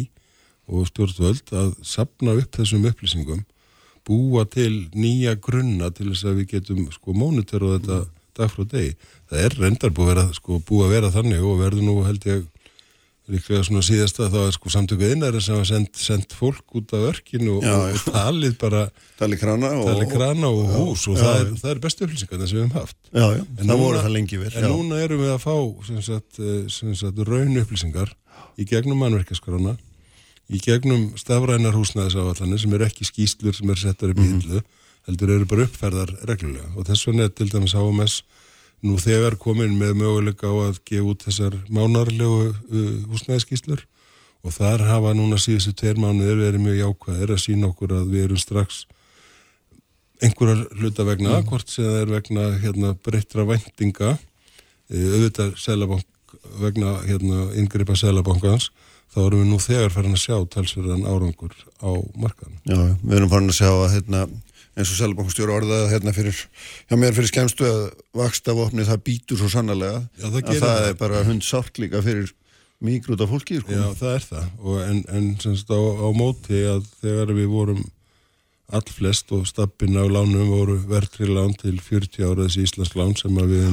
og 0.66 0.88
stjórnvöld 0.90 1.52
að 1.54 1.74
sapna 1.86 2.34
upp 2.40 2.58
þessum 2.58 2.86
upplýsingum 2.90 3.44
búa 4.06 4.44
til 4.46 4.86
nýja 4.94 5.34
grunna 5.42 5.90
til 5.94 6.12
þess 6.12 6.28
að 6.28 6.40
við 6.40 6.52
getum 6.56 6.84
sko 6.94 7.14
mónitora 7.16 7.76
þetta 7.76 8.02
dag 8.36 8.52
frá 8.52 8.66
degi. 8.68 8.92
Það 9.30 9.46
er 9.46 9.56
reyndar 9.62 9.94
búið 9.96 10.10
að 10.10 10.12
vera, 10.12 10.26
sko, 10.36 10.60
búið 10.68 10.84
að 10.86 10.94
vera 10.94 11.14
þannig 11.14 11.46
og 11.46 11.58
verður 11.62 11.86
nú 11.86 11.96
held 12.04 12.26
ég 12.28 12.44
líklega 13.26 13.64
svona 13.66 13.82
síðasta 13.82 14.28
þá 14.30 14.36
er 14.44 14.52
sko 14.54 14.70
samtöku 14.70 15.08
einari 15.08 15.40
sem 15.42 15.56
hafa 15.56 15.66
sendt, 15.66 15.98
sendt 15.98 16.34
fólk 16.38 16.76
út 16.78 16.92
af 16.94 17.08
örkinu 17.08 17.56
og, 17.56 17.64
Já, 17.66 17.72
og, 17.74 17.96
og 17.96 18.12
talið 18.14 18.54
bara 18.60 18.82
Tali 19.18 19.38
krana 19.40 19.72
og... 19.80 19.88
talið 19.88 20.12
krana 20.12 20.50
og 20.52 20.68
hús 20.76 21.08
og 21.10 21.18
já, 21.18 21.24
það 21.24 21.40
er, 21.40 21.48
já. 21.48 21.56
það 21.64 21.72
er 21.72 21.80
bestu 21.88 22.06
upplýsingar 22.06 22.44
sem 22.44 22.60
við 22.60 22.62
höfum 22.62 22.76
haft. 22.76 22.96
Já, 23.10 23.24
já, 23.34 23.42
En 23.42 23.56
það 23.56 23.72
núna- 23.72 23.80
voru 23.82 24.04
það 24.04 24.14
lengi 24.14 24.40
vel. 24.44 24.52
En 24.52 24.68
núna 24.70 25.00
erum 25.02 25.24
við 25.24 25.32
að 25.34 25.42
fá 25.42 25.56
sem 25.88 25.98
sagt, 26.06 26.38
eh, 26.38 26.62
sem 26.76 26.94
sagt, 27.02 27.24
raun 27.26 27.58
upplýsingar 27.64 28.14
í 28.62 28.68
gegnum 28.70 29.02
mannverkaskrona, 29.02 29.74
í 30.46 30.60
gegnum 30.62 31.08
stafrænar 31.18 31.74
húsnæðisáallanir 31.74 32.60
sem 32.62 32.74
eru 32.76 32.86
ekki 32.86 33.06
skýslur 33.08 33.56
sem 33.56 33.70
eru 33.70 33.82
settar 33.82 34.12
upp 34.12 34.22
í 34.22 34.28
hillu, 34.30 34.62
heldur 35.08 35.32
eru 35.34 35.48
bara 35.50 35.66
uppferðar 35.66 36.12
reglulega. 36.28 36.68
Og 36.76 36.86
þess 36.86 37.08
vegna 37.08 37.26
er 37.26 37.34
til 37.34 37.48
dæmis 37.50 37.74
HMS 37.74 38.20
nú 38.86 38.98
þegar 39.00 39.38
komin 39.40 39.74
með 39.80 39.96
möguleika 40.02 40.50
á 40.52 40.54
að 40.68 40.80
gefa 40.86 41.10
út 41.10 41.26
þessar 41.26 41.56
mánarlegu 41.72 42.50
uh, 42.52 42.90
húsnæðiskýslur 43.10 43.86
og 44.46 44.54
þar 44.54 44.84
hafa 44.86 45.14
núna 45.16 45.40
síðustu 45.42 45.72
tveir 45.74 45.98
mánuðir 45.98 46.38
verið 46.44 46.62
mjög 46.62 46.82
jákvæðir 46.82 47.32
að 47.34 47.42
sína 47.42 47.70
okkur 47.72 47.96
að 47.96 48.12
við 48.12 48.28
erum 48.28 48.38
strax 48.38 48.84
einhverjar 50.22 50.62
hluta 50.78 51.04
vegna, 51.04 51.40
hvort 51.44 51.68
sem 51.68 51.84
það 51.84 51.98
er 52.00 52.12
vegna 52.14 52.44
hérna, 52.62 52.92
breyttra 53.04 53.44
væntinga. 53.48 54.14
E, 54.88 55.00
auðvitað 55.02 56.04
vegna 56.62 56.92
hérna, 57.04 57.48
yngripa 57.58 57.96
selabankans 57.98 58.70
þá 59.16 59.20
erum 59.24 59.40
við 59.40 59.48
nú 59.48 59.58
þegar 59.64 59.94
farin 59.94 60.16
að 60.16 60.24
sjá 60.26 60.36
talsverðan 60.52 61.06
árangur 61.08 61.54
á 61.80 61.90
markaðan. 62.20 62.58
Já, 62.68 62.76
já, 62.76 62.90
við 63.00 63.16
erum 63.16 63.32
farin 63.32 63.52
að 63.52 63.56
sjá 63.56 63.70
að 63.72 63.94
hérna, 63.94 64.22
eins 64.76 64.92
og 64.92 64.98
Sælabankstjóri 64.98 65.54
orðaði 65.56 65.92
hérna 65.94 66.12
fyrir, 66.16 66.42
hjá 66.90 66.96
mér 67.00 67.16
fyrir 67.16 67.32
skemmstu 67.32 67.68
að 67.70 67.84
vaksta 68.20 68.56
vopni 68.58 68.84
það 68.84 69.04
býtur 69.08 69.40
svo 69.40 69.48
sannarlega 69.54 70.02
Já, 70.20 70.26
það 70.26 70.40
að 70.42 70.60
það 70.66 70.88
er 70.90 70.98
bara 71.00 71.24
hund 71.30 71.46
sárt 71.46 71.80
líka 71.80 72.04
fyrir 72.04 72.28
mikrúta 72.84 73.24
fólki 73.30 73.62
sko. 73.62 73.72
Já, 73.72 73.86
það 73.96 74.14
er 74.18 74.26
það 74.28 74.48
og 74.60 74.80
en, 74.84 75.02
en 75.16 75.28
semst 75.40 75.72
á, 75.72 75.80
á 75.80 76.08
móti 76.12 76.60
að 76.68 76.84
þegar 77.00 77.32
við 77.38 77.52
vorum 77.54 77.84
allflest 78.76 79.32
og 79.32 79.46
stappin 79.48 79.96
á 79.96 80.04
lánum 80.04 80.50
voru 80.50 80.76
verðri 80.90 81.30
lán 81.30 81.54
til 81.56 81.78
40 81.80 82.26
ára 82.26 82.44
þessi 82.44 82.66
Íslands 82.66 82.96
lán 82.98 83.14
sem 83.16 83.36
að 83.40 83.54
við 83.54 83.68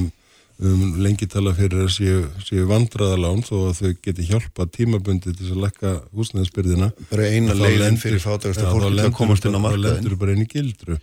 höfum 0.63 0.83
um, 0.87 0.95
lengi 1.03 1.27
tala 1.29 1.53
fyrir 1.57 1.83
að 1.85 1.89
séu, 1.93 2.19
séu 2.43 2.65
vandraða 2.69 3.17
lán 3.19 3.41
þó 3.45 3.53
að 3.69 3.79
þau 3.79 3.91
geti 4.07 4.25
hjálpa 4.29 4.65
tímabundi 4.71 5.33
til 5.35 5.49
að 5.51 5.61
lekka 5.65 5.91
húsnæðisbyrðina. 6.15 6.89
Bara 7.11 7.29
eina 7.29 7.55
leiðin 7.57 7.99
fyrir 8.01 8.23
fátækasta 8.23 8.63
Já, 8.63 8.69
þá 8.69 8.73
fólki 8.75 8.97
til 8.97 9.05
að 9.05 9.15
komast 9.19 9.47
inn 9.47 9.57
á 9.57 9.59
bara- 9.59 9.63
þá 9.63 9.77
markaðin 9.77 9.97
lendur 10.03 10.17
bara 10.23 10.35
í 10.35 10.47
gildru. 10.53 10.99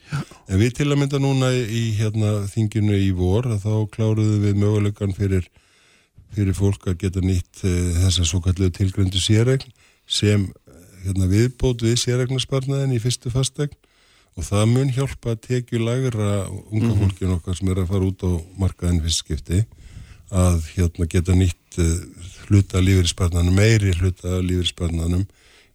En 0.49 0.63
við 0.63 0.75
til 0.81 0.89
að 0.89 1.01
mynda 1.03 1.23
núna 1.23 1.51
í 1.57 1.83
hérna, 1.99 2.33
þinginu 2.53 3.01
í 3.01 3.11
vor 3.17 3.51
að 3.51 3.67
þá 3.67 3.75
kláruðum 3.97 4.47
við 4.47 4.61
möguleikan 4.65 5.17
fyrir, 5.17 5.47
fyrir 6.35 6.57
fólk 6.57 6.89
að 6.91 6.99
geta 7.05 7.21
nýtt 7.25 7.65
uh, 7.65 7.77
þessa 8.05 8.27
svo 8.29 8.41
kallu 8.45 8.71
tilgröndu 8.71 9.21
sérregn 9.23 9.71
sem 10.11 10.49
eh, 10.49 10.81
hérna, 11.07 11.31
viðbót 11.31 11.85
við 11.87 12.01
sérregnarsparnaðin 12.03 12.97
í 12.97 13.03
fyrstu 13.03 13.31
fastegn 13.31 13.77
og 14.41 14.47
það 14.49 14.71
mun 14.73 14.93
hjálpa 14.97 15.35
að 15.35 15.43
tekju 15.47 15.81
lagra 15.85 16.31
unga 16.73 16.95
Mhm. 16.95 17.01
fólkin 17.03 17.35
okkar 17.37 17.57
sem 17.59 17.69
er 17.69 17.83
að 17.83 17.91
fara 17.93 18.09
út 18.09 18.23
á 18.25 18.31
markaðin 18.59 19.03
fyrst 19.05 19.21
skipti 19.25 19.65
að 20.31 20.63
hérna, 20.77 21.07
geta 21.11 21.35
nýtt 21.35 21.79
uh, 21.79 22.01
hluta 22.49 22.81
lífeyrisparnaðanum, 22.81 23.55
meiri 23.55 23.93
hluta 23.99 24.39
lífeyrisparnaðanum 24.41 25.27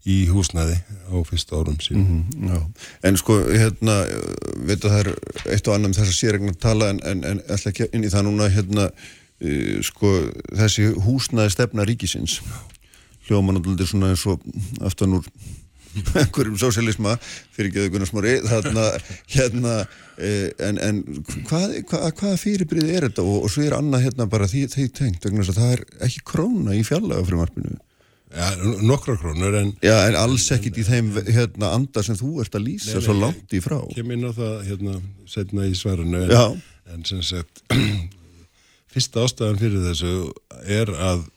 í 0.05 0.27
húsnæði 0.29 0.77
á 1.09 1.15
fyrstu 1.25 1.57
árum 1.57 1.77
sínum. 1.81 2.23
Mhm, 2.29 2.49
Já, 2.49 2.59
en 3.03 3.17
sko 3.17 3.39
hérna 3.49 3.95
veit 4.65 4.85
að 4.85 4.91
það 4.93 4.99
er 5.01 5.11
eitt 5.53 5.67
og 5.67 5.73
annan 5.75 5.91
um 5.91 5.97
þessa 5.97 6.13
sérregna 6.13 6.53
tala 6.61 6.89
en, 6.93 6.99
en, 7.03 7.23
en 7.25 7.39
ætla 7.49 7.71
ekki 7.73 7.89
inn 7.93 8.05
í 8.05 8.11
það 8.13 8.25
núna 8.29 8.49
hérna 8.53 8.89
uh, 8.89 9.81
sko 9.81 10.13
þessi 10.55 10.91
húsnaði 11.05 11.51
stefna 11.51 11.85
ríkisins 11.85 12.39
hljóman 13.27 13.57
og 13.57 13.87
svona 13.89 14.13
eins 14.13 14.25
og 14.29 14.41
aftan 14.85 15.17
úr 15.19 15.25
einhverjum 16.21 16.57
sósialisma 16.59 17.15
fyrir 17.55 18.05
smári 18.09 18.37
þarna 18.45 18.85
hérna 19.31 19.73
eh, 20.17 20.51
en, 20.67 20.79
en 20.83 21.01
hvað, 21.47 21.79
hvað, 21.89 22.05
hvaða 22.19 22.37
fyrirbriði 22.41 22.95
er 22.97 23.09
þetta? 23.09 23.25
Og, 23.25 23.47
og 23.47 23.53
svo 23.53 23.65
er 23.65 23.77
annað 23.77 24.07
hérna 24.09 24.29
bara 24.31 24.49
því, 24.51 24.67
því 24.73 24.87
tengt 24.95 25.27
vegna 25.27 25.43
þess 25.43 25.55
að 25.55 25.61
það 25.61 25.75
er 25.77 25.83
ekki 26.09 26.23
króna 26.31 26.77
í 26.77 26.85
fjallega 26.87 27.27
frumarpinu 27.27 27.77
Ja, 28.35 28.49
nokkra 28.83 29.15
krónur 29.15 29.53
en 29.55 29.69
Já, 29.85 29.95
en 30.09 30.17
alls 30.19 30.49
ekkit 30.51 30.81
í 30.81 30.83
þeim 30.83 31.13
hérna, 31.23 31.69
anda 31.77 32.01
sem 32.03 32.17
þú 32.19 32.41
ert 32.43 32.57
að 32.57 32.65
lýsa 32.65 32.97
Nei, 32.97 33.05
svo 33.05 33.15
langt 33.15 33.53
í 33.55 33.61
frá. 33.63 33.77
kem 33.93 34.11
inn 34.11 34.27
á 34.27 34.31
það 34.35 34.55
hérna 34.67 34.95
setna 35.29 35.67
í 35.69 35.75
svarinu 35.77 36.25
en, 36.25 36.63
en 36.91 37.05
sem 37.07 37.21
sagt 37.23 37.63
fyrsta 38.91 39.23
ástæðan 39.23 39.61
fyrir 39.61 39.85
þessu 39.85 40.15
er 40.67 40.91
að 40.91 41.29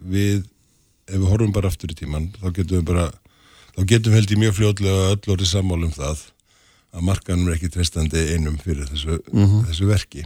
við 0.00 0.42
ef 1.10 1.18
við 1.18 1.28
horfum 1.28 1.54
bara 1.54 1.70
aftur 1.70 1.92
í 1.92 1.98
tíman 1.98 2.30
þá 2.38 2.48
getum 2.56 2.80
við 2.80 2.86
bara 2.90 3.06
þá 3.80 3.86
getum 3.88 4.12
við 4.12 4.18
held 4.18 4.34
í 4.34 4.38
mjög 4.42 4.54
fljótlega 4.58 5.08
öll 5.14 5.32
orðið 5.32 5.48
sammál 5.48 5.80
um 5.86 5.94
það 5.94 6.26
að 6.90 7.06
markanum 7.06 7.48
er 7.48 7.56
ekki 7.56 7.70
treystandi 7.72 8.26
einum 8.34 8.58
fyrir 8.60 8.88
þessu, 8.90 9.20
þessu 9.70 9.86
verki. 9.88 10.24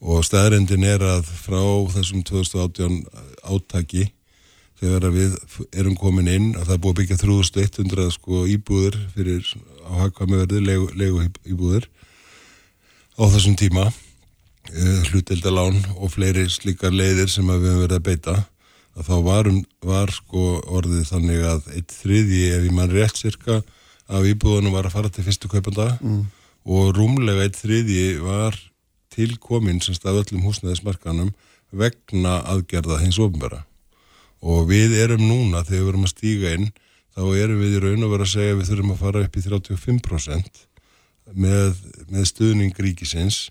Og 0.00 0.24
staðrendin 0.26 0.84
er 0.84 1.04
að 1.04 1.28
frá 1.28 1.62
þessum 1.94 2.24
2018 2.26 3.04
átaki 3.44 4.08
þegar 4.80 5.06
við 5.14 5.36
erum 5.72 5.94
komin 5.96 6.28
inn 6.28 6.48
að 6.56 6.66
það 6.66 6.74
er 6.74 6.82
búið 6.82 6.92
að 6.92 6.98
byggja 7.00 7.20
3100 7.22 8.16
sko 8.16 8.42
íbúður 8.50 8.98
fyrir 9.14 9.46
á 9.86 9.92
hagkvæmi 10.02 10.40
verði 10.42 10.64
legu, 10.64 10.90
legu 10.98 11.22
íbúður 11.46 11.86
á 13.16 13.24
þessum 13.32 13.56
tíma 13.56 13.86
uh, 13.86 15.00
hlutildalán 15.08 15.78
og 15.96 16.12
fleiri 16.12 16.44
slíkar 16.52 16.92
leiðir 16.92 17.32
sem 17.32 17.46
við 17.46 17.70
höfum 17.70 17.86
verið 17.86 17.96
að 17.96 18.06
beita 18.10 18.36
að 18.96 19.10
þá 19.10 19.16
varum, 19.26 19.58
var 19.84 20.12
sko 20.14 20.44
orðið 20.78 21.10
þannig 21.10 21.44
að 21.50 21.68
eitt 21.76 21.96
þriði 22.00 22.40
ef 22.56 22.66
ég 22.68 22.76
mann 22.76 22.92
rétt 22.92 23.20
cirka 23.20 23.60
af 24.06 24.28
íbúðunum 24.30 24.76
var 24.76 24.88
að 24.88 24.96
fara 24.96 25.12
til 25.12 25.26
fyrstu 25.26 25.50
kaupanda 25.52 25.90
mm. 26.00 26.22
og 26.64 26.94
rúmlega 26.96 27.44
eitt 27.44 27.58
þriði 27.60 28.06
var 28.24 28.56
tilkomin 29.12 29.82
sem 29.84 29.96
stað 29.96 30.22
öllum 30.22 30.46
húsnæðismarkanum 30.46 31.32
vegna 31.76 32.38
aðgerða 32.46 33.00
hins 33.02 33.18
ofnbæra 33.20 33.64
og 34.40 34.68
við 34.70 34.96
erum 35.02 35.24
núna 35.26 35.64
þegar 35.66 35.82
við 35.82 35.92
erum 35.92 36.06
að 36.06 36.14
stíga 36.14 36.54
inn 36.56 36.70
þá 37.16 37.22
erum 37.40 37.60
við 37.64 37.76
í 37.76 37.82
raun 37.82 38.06
og 38.06 38.12
vera 38.12 38.26
að 38.26 38.32
segja 38.34 38.54
að 38.54 38.58
við 38.60 38.70
þurfum 38.70 38.94
að 38.94 39.02
fara 39.02 39.22
upp 39.24 39.36
í 39.36 39.44
35% 39.46 40.64
með, 41.34 41.78
með 42.12 42.26
stuðning 42.30 42.82
ríkisins. 42.86 43.46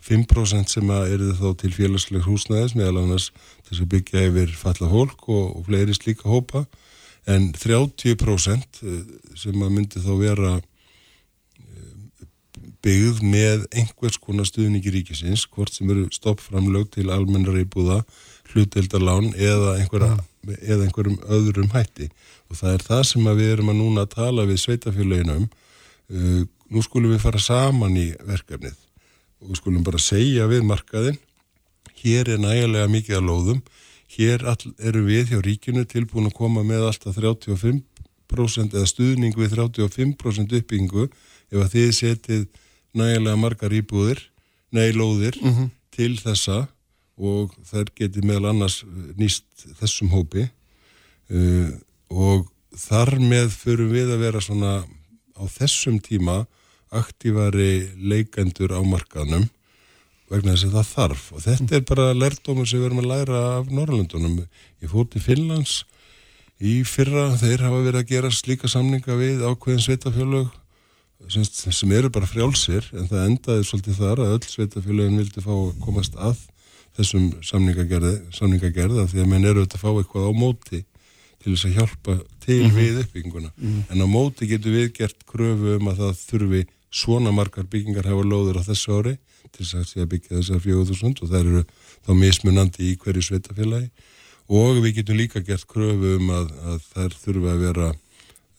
5% 0.00 0.72
sem 0.72 0.90
að 0.94 1.10
eru 1.14 1.34
þá 1.36 1.48
til 1.60 1.70
félagslegs 1.76 2.24
húsnæðis 2.24 2.72
meðal 2.72 3.02
annars 3.02 3.26
til 3.70 3.84
að 3.84 3.90
byggja 3.94 4.24
yfir 4.28 4.54
falla 4.58 4.88
fólk 4.90 5.28
og, 5.30 5.44
og 5.58 5.68
fleiri 5.68 5.94
slíka 5.94 6.28
hópa. 6.30 6.64
En 7.30 7.50
30% 7.54 8.80
sem 9.38 9.62
að 9.62 9.70
myndi 9.70 10.02
þá 10.02 10.10
vera 10.18 10.52
eh, 10.58 12.24
byggð 12.82 13.22
með 13.22 13.68
einhvers 13.70 14.18
konar 14.18 14.48
stuðningi 14.48 14.90
ríkisins 14.94 15.46
hvort 15.46 15.74
sem 15.74 15.90
eru 15.92 16.08
stoppframlög 16.14 16.90
til 16.96 17.10
almennar 17.12 17.60
íbúða, 17.60 18.02
hluteldarlán 18.50 19.30
eða, 19.36 19.76
einhverja, 19.78 20.16
eða 20.58 20.88
einhverjum 20.88 21.20
öðrum 21.30 21.70
hætti. 21.76 22.10
Og 22.50 22.58
það 22.58 22.76
er 22.76 22.86
það 22.88 23.02
sem 23.12 23.28
við 23.30 23.52
erum 23.54 23.70
að 23.70 23.82
núna 23.84 24.06
að 24.06 24.14
tala 24.16 24.48
við 24.48 24.64
sveitafélaginum 24.64 25.46
uh, 25.46 26.40
nú 26.70 26.82
skulum 26.82 27.14
við 27.14 27.22
fara 27.22 27.42
saman 27.42 27.98
í 27.98 28.08
verkefnið 28.26 28.74
og 29.40 29.52
við 29.52 29.60
skulum 29.60 29.84
bara 29.86 30.00
segja 30.02 30.48
við 30.50 30.66
markaðin 30.66 31.18
hér 32.00 32.32
er 32.34 32.40
nægilega 32.40 32.88
mikið 32.90 33.18
að 33.18 33.28
lóðum. 33.28 33.62
Hér 34.10 34.44
all, 34.50 34.72
eru 34.82 35.04
við 35.06 35.32
hjá 35.32 35.40
ríkinu 35.44 35.84
tilbúin 35.86 36.28
að 36.30 36.38
koma 36.40 36.64
með 36.66 36.88
alltaf 36.88 37.18
35% 37.18 38.74
eða 38.74 38.90
stuðning 38.90 39.36
við 39.38 39.54
35% 39.54 40.56
uppbyggingu 40.58 41.06
ef 41.50 41.58
að 41.58 41.72
þið 41.74 41.90
setið 41.94 42.46
nægilega 42.98 43.38
margar 43.38 43.74
íbúðir, 43.74 44.22
nei 44.74 44.90
lóðir 44.94 45.38
mm 45.38 45.52
-hmm. 45.54 45.70
til 45.94 46.16
þessa 46.18 46.68
og 47.20 47.54
þær 47.68 47.92
geti 47.94 48.24
meðal 48.24 48.50
annars 48.50 48.82
nýst 49.18 49.44
þessum 49.78 50.10
hópi. 50.10 50.48
Uh, 51.30 51.70
og 52.10 52.48
þar 52.74 53.18
með 53.22 53.52
förum 53.54 53.92
við 53.92 54.10
að 54.14 54.22
vera 54.24 54.40
svona 54.40 54.82
á 55.38 55.44
þessum 55.46 56.00
tíma 56.02 56.46
aktívari 56.90 57.92
leikendur 57.96 58.74
á 58.74 58.80
markaðnum 58.82 59.46
vegna 60.30 60.54
þess 60.54 60.68
að 60.68 60.76
það 60.76 60.90
þarf 60.94 61.24
og 61.34 61.44
þetta 61.44 61.76
er 61.76 61.86
bara 61.88 62.06
lærdomur 62.14 62.68
sem 62.68 62.80
við 62.80 62.90
erum 62.90 63.02
að 63.02 63.10
læra 63.10 63.40
af 63.56 63.72
Norrlundunum. 63.74 64.36
Ég 64.82 64.92
fór 64.92 65.08
til 65.10 65.22
Finnlands 65.24 65.80
í 66.60 66.80
fyrra, 66.86 67.30
þeir 67.40 67.64
hafa 67.66 67.82
verið 67.86 68.00
að 68.02 68.12
gera 68.12 68.30
slíka 68.34 68.70
samninga 68.70 69.16
við 69.18 69.42
ákveðin 69.48 69.84
sveitafjölög 69.86 70.50
sem, 71.28 71.44
sem 71.44 71.92
eru 71.96 72.10
bara 72.12 72.28
frjálsir 72.28 72.86
en 72.94 73.08
það 73.10 73.26
endaði 73.26 73.66
svolítið 73.68 74.00
þar 74.00 74.22
að 74.24 74.34
öll 74.36 74.46
sveitafjölögin 74.52 75.20
vildi 75.20 75.44
fá 75.44 75.52
að 75.54 75.72
komast 75.84 76.16
að 76.16 76.44
þessum 76.98 77.30
samningagerða 77.46 79.06
því 79.10 79.22
að 79.22 79.30
menn 79.30 79.48
eru 79.48 79.64
að 79.64 79.78
fá 79.80 79.90
eitthvað 79.92 80.30
á 80.30 80.32
móti 80.36 80.84
til 81.40 81.54
þess 81.54 81.66
að 81.68 81.76
hjálpa 81.78 82.16
til 82.44 82.58
mm 82.60 82.70
-hmm. 82.70 82.76
við 82.76 83.00
uppbygginguna. 83.02 83.50
Mm 83.56 83.68
-hmm. 83.68 83.82
En 83.90 84.02
á 84.04 84.06
móti 84.06 84.46
getur 84.46 84.72
við 84.72 84.92
gert 84.92 85.26
kröfu 85.26 85.76
um 85.78 85.88
að 85.88 86.00
það 86.02 86.22
þurfi 86.28 86.62
svona 86.90 87.32
margar 87.32 87.64
byggingar 87.64 88.06
hafa 88.06 88.22
lóður 88.22 88.60
á 88.60 88.68
þessu 88.68 88.98
ári 88.98 89.18
til 89.48 89.66
þess 89.66 89.96
að 89.96 90.10
byggja 90.14 90.36
þessar 90.36 90.62
4000 90.66 91.24
og 91.24 91.32
það 91.32 91.40
eru 91.40 91.64
þá 92.06 92.12
mismunandi 92.20 92.90
í 92.90 92.98
hverju 93.00 93.26
sveitafélagi 93.26 93.90
og 94.50 94.80
við 94.84 95.00
getum 95.00 95.18
líka 95.20 95.42
gert 95.46 95.66
kröfu 95.70 96.16
um 96.18 96.30
að, 96.34 96.54
að 96.72 96.86
þær 96.92 97.18
þurfa 97.24 97.52
að 97.54 97.66
vera 97.66 97.90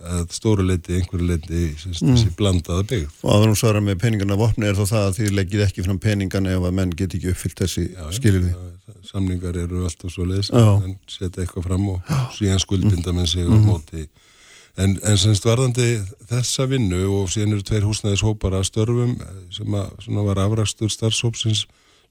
að 0.01 0.31
stóra 0.33 0.63
leiti, 0.65 0.95
einhverju 0.97 1.27
leiti 1.27 1.61
þessi 1.77 2.05
mm. 2.07 2.33
blandaða 2.37 2.85
byggð. 2.89 3.19
Og 3.21 3.33
að 3.35 3.43
þú 3.45 3.57
svara 3.59 3.83
með 3.85 3.99
peningarna 4.01 4.37
vopni 4.39 4.69
er 4.69 4.77
þá 4.77 4.83
það 4.89 5.05
að 5.05 5.17
þið 5.19 5.35
leggið 5.37 5.63
ekki 5.67 5.85
fram 5.85 5.99
peningarna 6.01 6.55
ef 6.55 6.65
að 6.65 6.75
menn 6.79 6.95
get 6.97 7.15
ekki 7.17 7.33
uppfyllt 7.35 7.61
þessi 7.61 7.85
skilirði. 8.17 8.55
Samningar 9.05 9.57
eru 9.57 9.85
alltaf 9.85 10.13
svo 10.13 10.25
leiðis 10.29 10.51
en 10.53 10.97
setja 11.09 11.43
eitthvað 11.43 11.67
fram 11.67 11.87
og 11.93 12.11
síðan 12.37 12.61
skuldbinda 12.61 13.13
með 13.17 13.31
sig 13.35 13.45
mm. 13.45 13.53
og 13.53 13.67
móti 13.69 14.07
En, 14.81 14.95
en 15.05 15.19
semst 15.19 15.45
varðandi 15.45 15.99
þessa 16.29 16.65
vinnu 16.71 17.03
og 17.19 17.29
síðan 17.29 17.57
eru 17.57 17.65
tveir 17.67 17.85
húsnæðishópar 17.85 18.55
að 18.57 18.67
störfum 18.69 19.13
sem 19.53 19.77
að 19.77 20.27
var 20.29 20.41
afrakstur 20.45 20.91
starfshópsins 20.91 21.65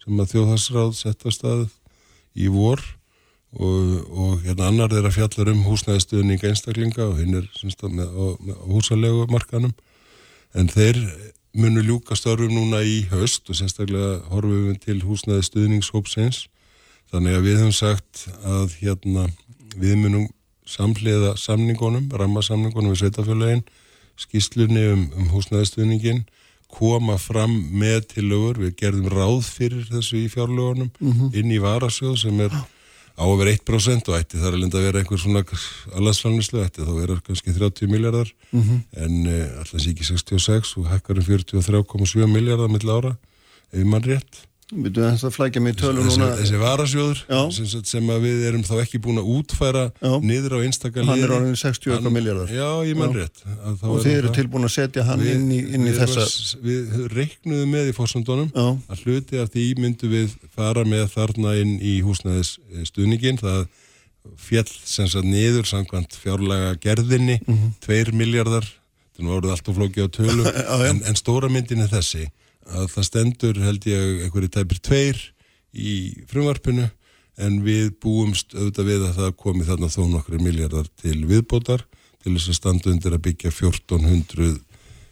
sem 0.04 0.22
að 0.22 0.34
þjóðhansráð 0.34 0.94
setta 0.98 1.32
stað 1.34 1.66
í 2.38 2.50
vor. 2.52 2.82
Og, 3.50 3.94
og 4.14 4.44
hérna 4.44 4.68
annar 4.70 4.92
er 4.94 5.08
að 5.08 5.16
fjallar 5.16 5.50
um 5.50 5.64
húsnæðistuðning 5.66 6.44
einstaklinga 6.46 7.08
og 7.08 7.16
hinn 7.18 7.40
er 7.40 7.48
semst 7.58 7.80
að 7.82 7.96
með, 7.98 8.12
á, 8.14 8.26
á 8.38 8.66
húsalegu 8.70 9.24
markanum 9.32 9.72
en 10.54 10.70
þeir 10.70 11.00
munu 11.58 11.82
ljúka 11.82 12.14
störfum 12.14 12.54
núna 12.54 12.84
í 12.86 13.00
höst 13.10 13.50
og 13.50 13.58
sérstaklega 13.58 14.20
horfum 14.30 14.68
við 14.68 14.78
til 14.84 15.00
húsnæðistuðningshópsins 15.02 16.44
þannig 17.10 17.40
að 17.40 17.48
við 17.48 17.58
hefum 17.58 17.74
sagt 17.74 18.22
að 18.46 18.76
hérna 18.78 19.26
við 19.74 19.98
munum 19.98 20.28
samhliða 20.70 21.34
samningunum, 21.40 22.08
rammasamningunum 22.14 22.94
við 22.94 23.04
sveitafjölaugin, 23.04 23.64
skýslunni 24.20 24.84
um, 24.92 25.06
um 25.18 25.30
húsnæðistuðningin, 25.34 26.24
koma 26.70 27.16
fram 27.18 27.54
með 27.74 28.12
tilögur, 28.14 28.60
við 28.62 28.76
gerðum 28.78 29.08
ráð 29.10 29.40
fyrir 29.50 29.86
þessu 29.90 30.20
í 30.20 30.28
fjárlögunum 30.30 30.90
mm 30.92 31.12
-hmm. 31.12 31.32
inn 31.34 31.50
í 31.50 31.58
varasjóð 31.62 32.20
sem 32.22 32.44
er 32.46 32.54
á 33.20 33.24
að 33.26 33.38
vera 33.40 33.54
1% 33.56 34.08
og 34.08 34.16
ætti 34.16 34.38
þar 34.40 34.54
að 34.54 34.60
linda 34.62 34.78
að 34.78 34.86
vera 34.86 35.00
einhver 35.02 35.20
svona 35.20 35.42
allansframlislu, 35.98 36.62
ætti 36.64 36.86
þá 36.86 36.92
vera 36.94 37.16
kannski 37.26 37.52
30 37.56 37.90
miljardar 37.90 38.30
mm 38.52 38.62
-hmm. 38.62 38.78
en 39.04 39.26
uh, 39.26 39.60
allans 39.64 39.86
ekki 39.86 40.04
66 40.04 40.76
og 40.76 40.86
hækkar 40.92 41.18
um 41.18 41.24
43,7 41.24 42.26
miljardar 42.26 42.70
mill 42.70 42.88
ára 42.90 43.16
ef 43.72 43.84
mann 43.84 44.02
rétt 44.02 44.46
Við 44.70 45.00
þess 45.00 45.26
að 45.26 45.34
flækja 45.34 45.62
í 45.66 45.72
tölun 45.78 46.06
núna. 46.06 46.28
Þessi 46.38 46.60
varasjóður 46.60 47.22
sem, 47.56 47.82
sem 47.90 48.12
við 48.22 48.44
erum 48.50 48.62
þá 48.66 48.74
ekki 48.84 49.00
búin 49.02 49.18
að 49.18 49.30
útfæra 49.34 49.84
já. 49.98 50.12
niður 50.22 50.56
á 50.56 50.58
einstakar 50.62 51.08
Hann 51.08 51.24
er 51.24 51.34
orðin 51.34 51.58
60 51.58 52.10
miljardar 52.14 52.52
Já, 52.54 52.68
ég 52.86 52.98
mann 53.00 53.16
rétt. 53.16 53.42
Og 53.82 53.98
þið 54.04 54.14
eru 54.14 54.32
tilbúin 54.36 54.68
að 54.68 54.74
setja 54.76 55.04
hann 55.08 55.24
við, 55.24 55.34
inn 55.34 55.50
í, 55.50 55.60
inn 55.74 55.90
í 55.90 55.94
þessa 55.96 56.26
Við 56.62 56.96
reiknuðum 57.16 57.76
með 57.76 57.90
í 57.90 57.96
fórsöndunum 57.98 58.50
að 58.54 59.04
hluti 59.04 59.42
af 59.42 59.50
því 59.54 59.66
myndu 59.82 60.10
við 60.14 60.34
fara 60.54 60.86
með 60.86 61.08
þarna 61.16 61.54
inn 61.60 61.76
í 61.82 61.98
húsnæðis 62.06 62.56
stuðningin 62.92 63.40
það 63.42 63.64
fjall 64.40 64.68
sem 64.68 65.08
sagt 65.08 65.26
niður 65.26 65.66
samkvæmt 65.68 66.16
fjárlega 66.20 66.74
gerðinni 66.82 67.40
mm 67.40 67.56
-hmm. 67.56 67.70
2 67.86 68.12
miljardar 68.16 68.66
þannig 69.16 69.26
að 69.26 69.32
það 69.32 69.34
voruð 69.34 69.54
allt 69.54 69.68
og 69.68 69.76
flóki 69.78 70.04
á 70.04 70.08
tölu 70.08 70.44
en, 70.90 71.02
en 71.08 71.16
stóra 71.16 71.48
myndin 71.48 71.82
er 71.84 71.90
þessi 71.90 72.28
að 72.70 72.88
það 72.94 73.06
stendur 73.08 73.60
held 73.64 73.86
ég 73.90 74.24
einhverju 74.24 74.54
tæpir 74.56 74.80
tveir 74.86 75.20
í 75.74 75.94
frumvarpinu 76.30 76.88
en 77.40 77.60
við 77.64 77.94
búumst 78.02 78.54
auðvitað 78.56 78.90
við 78.90 79.06
að 79.06 79.20
það 79.20 79.36
komi 79.44 79.68
þarna 79.68 79.92
þó 79.92 80.02
nokkru 80.10 80.40
miljardar 80.42 80.90
til 81.00 81.18
viðbótar 81.28 81.86
til 82.20 82.34
þess 82.34 82.50
að 82.52 82.58
standa 82.58 82.92
undir 82.92 83.16
að 83.16 83.24
byggja 83.28 83.52
1400 83.54 84.58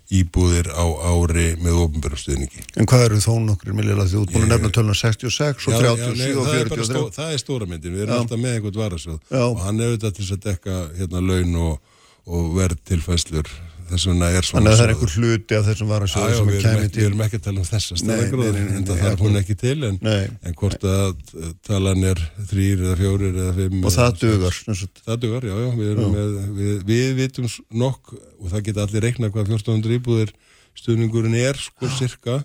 íbúðir 0.09 0.71
á 0.73 0.85
ári 1.05 1.51
með 1.61 1.83
ofnbjörnstuðningi. 1.83 2.63
En 2.81 2.89
hvað 2.89 3.05
eru 3.11 3.19
þó 3.21 3.35
nokkru 3.45 3.75
miljardar 3.77 4.09
því 4.09 4.23
útbúinu 4.23 4.49
nefna 4.49 4.71
tölna 4.73 4.97
66 4.97 5.67
og 5.69 5.77
37 5.77 6.39
og 6.41 6.49
43? 6.49 6.87
Stó, 6.89 7.03
það 7.13 7.35
er 7.35 7.43
stóra 7.43 7.69
myndin, 7.69 7.93
við 7.97 8.07
erum 8.07 8.15
já. 8.15 8.21
alltaf 8.23 8.41
með 8.41 8.57
einhvern 8.57 8.81
varasjóð 8.83 9.35
og 9.43 9.61
hann 9.67 9.83
er 9.83 9.91
auðvitað 9.91 10.15
til 10.17 10.29
að 10.31 10.47
dekka 10.47 10.79
hérna 10.97 11.25
laun 11.29 11.59
og, 11.67 11.99
og 12.25 12.49
verð 12.57 12.81
tilfæslur 12.89 13.53
þess 13.91 14.09
vegna 14.09 14.29
er 14.33 14.47
svona 14.47 14.61
Þannig 14.61 14.73
að 14.73 14.79
það 14.79 14.85
er 14.85 14.93
einhver 14.95 15.15
hluti 15.15 15.57
af 15.59 15.65
þessum 15.69 15.93
varasjóðu 15.93 16.37
sem 16.39 16.49
er 16.49 16.63
kemur 16.65 16.89
til. 16.89 16.99
Við 16.99 17.07
erum 17.09 17.23
ekki 17.27 17.39
að 17.39 17.45
tala 17.47 17.63
um 17.63 17.69
þessa 17.69 17.99
staðagróð 18.03 18.59
en 18.63 18.87
það 18.89 19.05
er 19.09 19.23
hún 19.23 19.41
ekki 19.41 19.57
til 19.63 19.77
en, 19.89 19.99
en 20.09 20.59
hvort 20.63 20.87
að 20.93 21.23
talan 21.69 22.09
er 22.11 22.23
þrýr 22.51 22.85
eða 22.85 22.97
fjórir 23.03 23.41
eða 23.45 23.55
fimm 23.59 23.89
Og 23.89 23.95
það 23.97 24.21
dugar 24.25 24.61
Það 25.09 25.23
dugar, 25.25 25.49
já, 25.49 25.55
já, 25.59 25.71
við, 25.79 25.93
já. 25.93 26.09
Með, 26.15 26.39
við, 26.59 26.75
við 26.93 27.09
vitum 27.23 27.51
nokk 27.85 28.15
og 28.15 28.53
það 28.53 28.67
geta 28.69 28.87
allir 28.87 29.07
reikna 29.09 29.33
hvað 29.33 29.53
1400 29.57 29.99
íbúðir 29.99 30.35
stuðningurinn 30.79 31.39
er 31.39 31.59
sko 31.59 31.89
cirka 31.99 32.41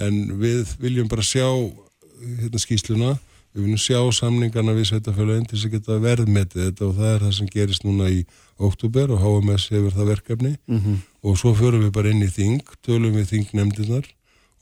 en 0.00 0.20
við 0.40 0.76
viljum 0.80 1.08
bara 1.12 1.24
sjá 1.26 1.46
hérna 1.46 2.60
skýsluna 2.62 3.16
við 3.56 3.64
viljum 3.64 3.80
sjá 3.80 4.00
samningarna 4.18 4.74
við 4.76 4.90
sveitafjöluðin 4.90 5.46
til 5.48 5.56
þess 5.56 5.68
að 5.68 5.76
geta 5.78 6.00
verðmetið 6.04 6.66
þetta 6.66 6.86
og 6.86 6.98
það 6.98 7.14
er 7.14 7.24
það 7.24 7.32
sem 7.38 7.48
gerist 7.54 7.86
núna 7.86 8.10
í 8.12 8.20
óttúber 8.60 9.14
og 9.16 9.24
HMS 9.24 9.70
hefur 9.72 9.96
það 9.96 10.12
verkefni. 10.12 10.52
Mm 10.68 10.80
-hmm. 10.80 11.00
og 11.22 11.40
svo 11.40 11.54
förum 11.56 11.82
við 11.84 11.92
bara 11.96 12.10
inn 12.10 12.22
í 12.22 12.30
þing, 12.30 12.62
tölum 12.84 13.16
við 13.16 13.32
þingnefndirnar 13.32 14.12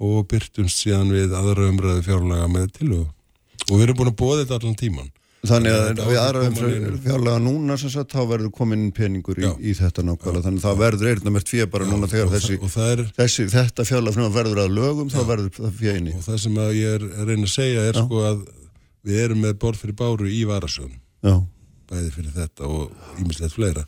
og 0.02 0.24
byrtumst 0.30 0.80
síðan 0.82 1.12
við 1.14 1.34
aðra 1.36 1.68
umræðu 1.70 2.06
fjárlega 2.06 2.48
með 2.50 2.72
tilögu 2.78 3.04
og 3.70 3.76
við 3.76 3.84
erum 3.86 4.00
búin 4.00 4.10
að 4.10 4.18
bóða 4.20 4.40
þetta 4.42 4.58
allan 4.60 4.80
tíman 4.80 5.12
Þannig 5.44 5.74
að 5.76 5.98
við 6.08 6.18
aðra 6.22 6.42
umræðu 6.48 6.90
fjárlega 7.04 7.40
núna 7.44 7.74
sem 7.76 7.90
sagt, 7.92 8.14
þá 8.16 8.22
verður 8.30 8.52
komin 8.56 8.86
peningur 8.96 9.36
í, 9.36 9.44
í 9.60 9.74
þetta 9.76 10.00
nákvæmlega, 10.08 10.44
þannig 10.46 10.62
að 10.62 10.64
það 10.64 10.78
verður 10.80 11.10
eirðnamert 11.10 11.52
fyrir 11.52 11.68
bara 11.74 11.88
núna 11.90 12.08
þegar 12.08 12.30
þessi, 12.32 12.56
er, 12.86 13.02
þessi 13.18 13.46
þetta 13.52 13.84
fjárlega 13.90 14.28
verður 14.32 14.62
að 14.64 14.76
lögum, 14.78 15.10
já, 15.12 15.18
þá 15.18 15.28
verður 15.28 15.50
það 15.58 15.74
fyrir 15.82 15.98
eini 15.98 16.14
Og 16.16 16.24
það 16.24 16.38
sem 16.46 16.60
ég 16.78 16.96
er 16.96 17.04
að 17.10 17.28
reyna 17.28 17.50
að 17.50 17.52
segja 17.52 17.84
er 17.90 17.98
já. 18.00 18.06
sko 18.06 18.24
að 18.30 18.46
við 19.04 19.20
erum 19.26 19.44
með 19.44 19.58
borð 19.62 19.84
fyrir 19.84 19.98
báru 20.00 20.30
í 20.30 20.44
Varasjón 20.48 20.96
bæði 21.90 22.10
fyrir 22.14 22.34
þetta 22.34 22.68
og 22.68 23.20
ímislegt 23.22 23.56
fleira. 23.56 23.84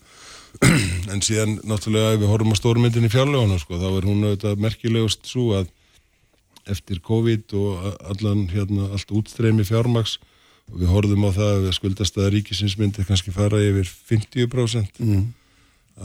En 1.12 1.22
síðan 1.24 1.58
náttúrulega 1.68 2.14
ef 2.14 2.22
við 2.22 2.30
horfum 2.32 2.54
á 2.54 2.60
stórmyndin 2.60 3.08
í 3.08 3.12
fjárlegánu 3.12 3.58
sko, 3.60 3.78
þá 3.80 3.88
er 3.90 4.06
hún 4.08 4.24
auðvitað 4.24 4.62
merkilegust 4.64 5.28
svo 5.28 5.50
að 5.58 5.68
eftir 6.66 7.00
COVID 7.04 7.54
og 7.60 7.84
allan 8.10 8.46
hérna 8.50 8.88
allt 8.96 9.12
útstreymi 9.14 9.66
fjármaks 9.66 10.16
og 10.72 10.80
við 10.80 10.90
horfum 10.90 11.26
á 11.28 11.30
það 11.36 11.66
að 11.68 11.74
skuldast 11.76 12.16
að 12.18 12.30
ríkisinsmyndi 12.34 13.04
kannski 13.06 13.34
fara 13.34 13.60
yfir 13.62 13.86
50% 14.10 14.98
mm. 15.04 15.26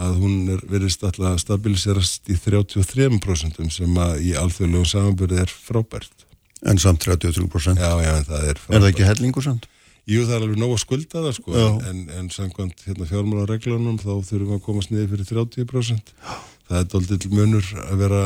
að 0.05 0.19
hún 0.21 0.35
er 0.53 0.61
verið 0.69 1.07
alltaf 1.07 1.41
stabiliserast 1.41 2.29
í 2.29 2.37
33% 2.37 3.63
sem 3.73 3.97
að 4.03 4.27
í 4.27 4.35
alþjóðlegum 4.37 4.91
samanbyrði 4.93 5.41
er 5.41 5.55
frábært 5.55 6.20
En 6.61 6.77
samt 6.77 7.01
33%? 7.01 7.79
Já, 7.81 7.93
já, 8.05 8.11
en 8.17 8.25
það 8.27 8.49
er... 8.51 8.59
Er 8.69 8.83
það 8.83 8.89
ekki 8.91 9.07
hellingu 9.07 9.41
samt? 9.41 9.67
Jú, 10.09 10.25
það 10.25 10.35
er 10.35 10.43
alveg 10.45 10.59
nóg 10.61 10.71
að 10.75 10.81
skulda 10.81 11.21
það, 11.23 11.33
sko, 11.37 11.65
en, 11.89 11.99
en 12.17 12.29
samkvæmt 12.33 12.79
hérna, 12.87 13.07
fjármálareglunum 13.09 13.99
þá 14.01 14.09
þurfum 14.25 14.47
við 14.49 14.55
að 14.55 14.63
komast 14.65 14.93
niður 14.93 15.11
fyrir 15.13 15.27
30%. 15.29 16.13
Já. 16.17 16.37
Það 16.71 16.79
er 16.79 16.87
doldil 16.93 17.31
munur 17.35 17.69
að 17.83 18.01
vera 18.01 18.21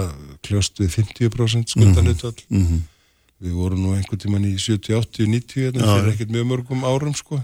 kljóst 0.45 0.79
við 0.79 0.91
50% 0.99 1.73
skuldanutall. 1.73 2.37
Mm 2.47 2.63
-hmm. 2.65 2.81
Við 3.43 3.57
vorum 3.59 3.81
nú 3.83 3.95
einhvern 3.95 4.21
tíman 4.21 4.47
í 4.47 4.55
70, 4.55 4.95
80, 5.01 5.27
90, 5.33 5.65
hérna, 5.65 5.91
fyrir 5.97 6.11
ekkert 6.13 6.31
mjög 6.31 6.47
mörgum 6.51 6.85
árum, 6.87 7.15
sko. 7.17 7.41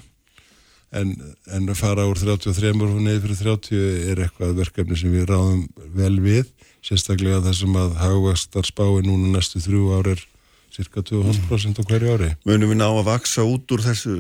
En, 0.92 1.16
en 1.48 1.70
að 1.72 1.80
fara 1.80 2.08
úr 2.08 2.20
33 2.20 2.72
og 2.72 3.00
niður 3.02 3.24
fyrir 3.26 3.40
30 3.40 4.12
er 4.12 4.24
eitthvað 4.26 4.58
verkefni 4.60 4.98
sem 5.00 5.12
við 5.12 5.28
ráðum 5.28 5.68
vel 5.96 6.20
við, 6.20 6.52
sérstaklega 6.84 7.44
þessum 7.46 7.76
að 7.80 7.96
hagvastar 8.00 8.68
spái 8.68 9.04
núna 9.08 9.32
næstu 9.36 9.60
þrjú 9.64 9.92
árið 10.00 10.26
cirka 10.72 11.02
2,5% 11.02 11.80
á 11.80 11.84
hverju 11.90 12.14
ári. 12.16 12.32
Munum 12.46 12.70
við 12.74 12.80
ná 12.82 12.88
að 12.90 13.06
vaksa 13.10 13.44
út 13.48 13.72
úr 13.72 13.84
þessu 13.86 14.18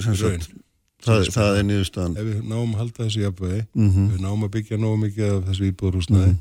það, 1.01 1.27
það 1.33 1.57
er 1.57 1.63
niðurstaðan 1.67 2.17
ef 2.19 2.27
við 2.27 2.41
náum 2.45 2.73
að 2.75 2.79
halda 2.81 3.05
þessu 3.05 3.21
jafnvegi 3.25 3.61
Mhm. 3.73 4.09
við 4.13 4.19
náum 4.25 4.43
að 4.45 4.51
byggja 4.55 4.77
nógu 4.77 4.97
mikið 5.05 5.31
af 5.37 5.45
þessu 5.49 5.69
íbúðurhúsnaði 5.71 6.35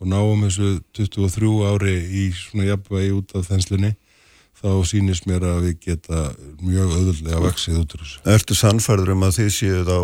og 0.00 0.06
náum 0.06 0.44
þessu 0.46 0.68
23 0.94 1.64
ári 1.72 1.96
í 2.06 2.28
svona 2.36 2.68
jafnvegi 2.68 3.16
út 3.16 3.34
af 3.34 3.48
þenslunni 3.48 3.94
þá 4.58 4.68
sýnist 4.90 5.26
mér 5.26 5.42
að 5.46 5.58
við 5.66 5.74
geta 5.86 6.22
mjög 6.62 6.94
öðvöldlega 6.98 7.42
vaksið 7.42 7.80
út 7.82 7.94
úr 7.94 8.04
þessu 8.06 8.22
Ertu 8.34 8.54
sannfærður 8.58 9.12
um 9.16 9.26
að 9.26 9.36
þið 9.38 9.50
séu 9.54 9.82
þá 9.86 9.98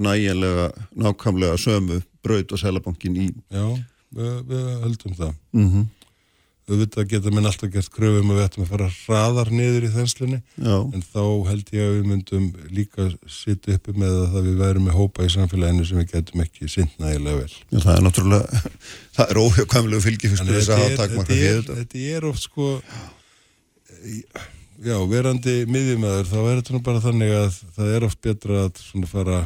nægilega, 0.00 0.66
nákvæmlega 0.96 1.56
sömu 1.58 2.02
braut 2.22 2.52
og 2.52 2.58
selabankin 2.58 3.16
í 3.16 3.26
Já, 3.50 3.64
við, 4.14 4.36
við 4.50 4.68
höldum 4.84 5.16
það 5.18 5.32
mm 5.52 5.66
-hmm. 5.70 5.88
Auðvitað 6.70 7.08
geta 7.10 7.32
minn 7.34 7.48
alltaf 7.50 7.72
gert 7.74 7.90
kröfum 7.94 8.32
að 8.32 8.38
við 8.38 8.46
ættum 8.46 8.64
að 8.64 8.70
fara 8.72 8.88
hraðar 8.94 9.50
niður 9.54 9.86
í 9.86 9.92
þenslunni 9.94 10.38
Já, 10.40 10.76
en 10.80 11.04
þá 11.04 11.24
held 11.50 11.72
ég 11.76 11.86
að 11.86 11.96
við 11.96 12.08
myndum 12.10 12.46
líka 12.74 13.08
sitja 13.30 13.76
uppi 13.78 13.96
með 13.96 14.16
að 14.20 14.28
það 14.34 14.48
við 14.48 14.60
værum 14.64 14.86
með 14.88 14.98
hópa 15.00 15.26
í 15.26 15.32
samfélaginu 15.34 15.88
sem 15.88 16.00
við 16.02 16.14
getum 16.14 16.44
ekki 16.46 16.70
sint 16.70 16.94
nægilega 17.02 17.42
vel. 17.42 17.58
Já, 17.70 17.78
það 17.80 17.92
er 17.96 18.06
náttúrulega 18.06 18.62
það 19.18 19.34
er 19.34 19.42
óhjákvæmlega 19.44 20.16
Þannig 20.40 20.56
þess 20.56 20.72
að 20.76 20.96
takmarka 21.00 21.36
hér 21.40 21.60
þetta, 21.60 21.78
þetta 21.82 22.06
er 22.16 22.30
oft 22.30 22.46
sko 22.46 22.72
já, 24.80 24.96
verandi 25.10 25.56
miðjumæður 25.68 26.28
þá 26.30 26.38
er 26.40 26.60
þetta 26.60 26.74
nú 26.76 26.82
bara 26.84 27.02
þannig 27.04 27.32
að 27.36 27.56
það 27.76 27.94
er 27.96 28.06
oft 28.06 28.20
betra 28.24 28.62
að 28.66 28.84
svona 28.84 29.10
fara 29.10 29.40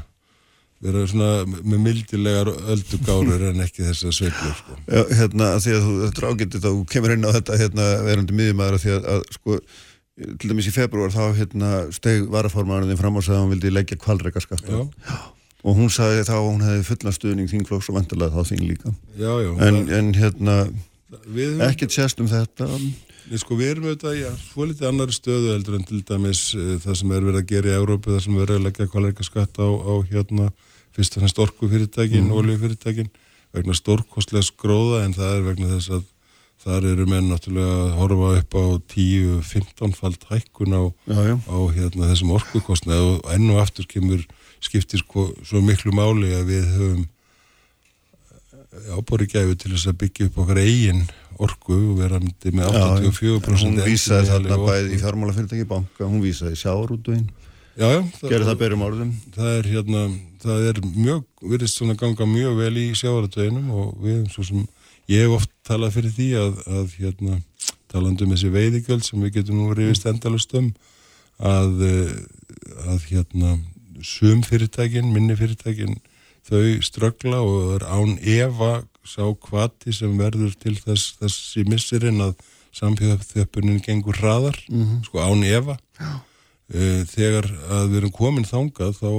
vera 0.84 1.06
svona 1.08 1.30
með 1.48 1.80
mildilegar 1.86 2.50
öldugárur 2.74 3.46
en 3.50 3.64
ekki 3.64 3.86
þess 3.86 4.06
að 4.08 4.16
sveiflu 4.18 4.52
sko. 4.58 4.78
Já, 4.84 5.02
hérna, 5.20 5.50
því 5.64 5.74
að 5.74 5.86
þú, 5.86 5.94
þetta 6.02 6.22
er 6.22 6.28
ágættið 6.30 6.66
þá 6.66 6.70
kemur 6.94 7.14
inn 7.14 7.28
á 7.28 7.30
þetta, 7.38 7.58
hérna, 7.62 7.88
verandi 8.06 8.38
miðjumæður 8.40 8.82
því 8.82 8.94
að, 8.96 9.06
að 9.14 9.22
sko, 9.38 9.60
til 10.24 10.50
dæmis 10.50 10.68
í 10.70 10.74
februar 10.74 11.14
þá, 11.14 11.22
hérna, 11.38 11.70
steg 11.96 12.28
varaformaðurinn 12.32 13.00
fram 13.00 13.20
og 13.20 13.26
sagði 13.26 13.38
að 13.38 13.46
hún 13.46 13.54
vildi 13.54 13.72
leggja 13.72 14.00
kvalreika 14.04 14.44
skatt 14.44 14.68
já, 14.68 14.82
og 15.64 15.78
hún 15.78 15.92
sagði 15.92 16.26
þá 16.28 16.34
að 16.36 16.48
hún 16.50 16.66
hefði 16.66 16.84
fulla 16.90 17.14
stuðning 17.16 17.50
þingflokks 17.50 17.88
og 17.90 17.98
vantilega 17.98 18.36
þá 18.36 18.52
þín 18.52 18.66
líka. 18.68 18.92
Já, 19.16 19.32
já. 19.40 19.50
En, 19.64 19.80
en 19.88 20.12
hérna, 20.18 20.58
ekkert 21.70 21.96
sérst 21.96 22.20
um 22.20 22.28
þetta. 22.28 22.68
Við, 23.24 23.40
sko, 23.40 23.56
við 23.56 23.70
erum 23.72 23.86
auðvitað 23.88 24.18
í 24.18 24.24
svo 24.42 24.66
litið 24.68 24.88
annari 24.90 25.14
stöðu 25.16 25.54
heldur 25.54 25.78
en 25.78 25.86
til 25.88 26.02
dæmis 26.04 26.42
uh, 26.58 26.74
það 26.82 26.98
sem 27.00 27.14
er 27.16 27.24
verið 27.24 27.40
að 27.40 27.50
gera 27.54 27.70
í 27.70 27.76
Európu 27.78 28.12
það 28.12 28.22
sem 28.26 28.34
er 28.34 28.42
verið 28.42 28.58
að 28.58 28.66
leggja 28.66 28.88
kvalæka 28.92 29.24
skatt 29.24 29.60
á, 29.64 29.68
á 29.72 29.94
hérna, 30.10 30.48
fyrst 30.94 31.16
og 31.16 31.24
fremst 31.24 31.40
orkufyrirtækin 31.44 32.28
mm. 32.28 32.34
oljufyrirtækin 32.40 33.12
vegna 33.54 33.76
stórkostlegs 33.76 34.50
gróða 34.58 35.04
en 35.04 35.14
það 35.16 35.38
er 35.38 35.46
vegna 35.48 35.70
þess 35.76 35.94
að 35.98 36.10
þar 36.64 36.86
eru 36.88 37.06
menn 37.10 37.28
náttúrulega 37.28 37.72
að 37.82 37.96
horfa 37.98 38.28
upp 38.40 38.54
á 38.56 38.64
10-15 38.94 39.96
fald 39.98 40.22
hækkun 40.30 40.76
á, 40.78 40.82
já, 41.10 41.18
já, 41.28 41.34
á 41.36 41.58
hérna, 41.76 42.08
þessum 42.08 42.32
orkukostnað 42.38 43.08
og 43.10 43.26
enn 43.34 43.50
og 43.52 43.60
aftur 43.60 43.88
kemur 43.90 44.22
skiptir 44.64 45.02
sko, 45.02 45.28
svo 45.44 45.60
miklu 45.64 45.92
máli 45.92 46.32
að 46.32 46.48
við 46.54 46.70
höfum 46.78 47.04
ábori 48.96 49.28
gæfu 49.30 49.54
til 49.58 49.74
þess 49.74 49.90
að 49.90 50.00
byggja 50.00 50.30
upp 50.30 50.40
okkar 50.44 50.60
eigin 50.62 51.04
orku 51.42 51.76
og 51.76 51.98
vera 52.00 52.18
með 52.22 52.48
já, 52.48 52.70
já. 52.72 52.86
84% 53.04 53.66
hún 53.66 53.80
vísaði 53.84 54.30
þarna 54.30 54.58
bæði 54.64 54.94
í 54.94 55.00
fjármálafyrirtæki 55.02 55.66
banka, 55.68 56.06
hún 56.06 56.22
vísaði 56.24 56.58
sjáarútuinn 56.58 57.28
Já, 57.74 57.88
já, 57.90 58.00
gerði 58.22 58.46
það 58.46 58.58
berum 58.60 58.82
orðum. 58.86 59.10
það 59.34 59.48
er 59.50 59.68
hérna, 59.72 60.02
það 60.44 60.66
er 60.70 60.80
mjög, 60.94 61.22
virðist 61.42 61.80
svona 61.80 61.96
ganga 61.98 62.26
mjög 62.30 62.58
vel 62.60 62.74
í 62.78 62.84
sjávaratuðinum 62.94 63.70
og 63.74 63.94
við 64.04 64.20
svo 64.30 64.44
sem, 64.46 64.60
ég 65.10 65.24
hef 65.24 65.34
oft 65.40 65.50
talað 65.66 65.96
fyrir 65.96 66.12
því 66.14 66.28
að, 66.38 66.60
að 66.78 66.94
hérna, 67.00 67.38
talandi 67.90 68.26
um 68.26 68.34
þessi 68.34 68.50
veiðigjöld 68.54 69.06
sem 69.06 69.24
við 69.24 69.40
getum 69.40 69.58
nú 69.58 69.74
rifist 69.74 70.06
endalust 70.06 70.54
um 70.54 70.68
að, 71.42 71.82
eh, 71.88 72.12
að 72.92 73.08
hérna, 73.10 73.56
sum 74.06 74.42
fyrirtækin, 74.46 75.10
minni 75.14 75.34
fyrirtækin, 75.38 75.98
þau 76.46 76.78
ströggla 76.84 77.40
og 77.42 77.80
er 77.80 77.86
án 77.90 78.14
efa 78.20 78.84
sá 79.04 79.24
kvati 79.34 79.92
sem 79.96 80.14
verður 80.18 80.54
til 80.60 80.76
þess, 80.78 81.16
þessi 81.18 81.64
missirinn 81.68 82.22
að 82.22 82.36
samfélagþjöppunin 82.74 83.82
gengur 83.82 84.16
hraðar, 84.18 84.56
sko 85.06 85.22
án 85.26 85.42
efa. 85.46 85.76
Eh, 85.98 86.14
þegar 86.72 87.48
að 87.68 87.90
við 87.90 87.98
erum 88.00 88.12
komin 88.14 88.46
þangað 88.48 88.94
þá 88.96 89.10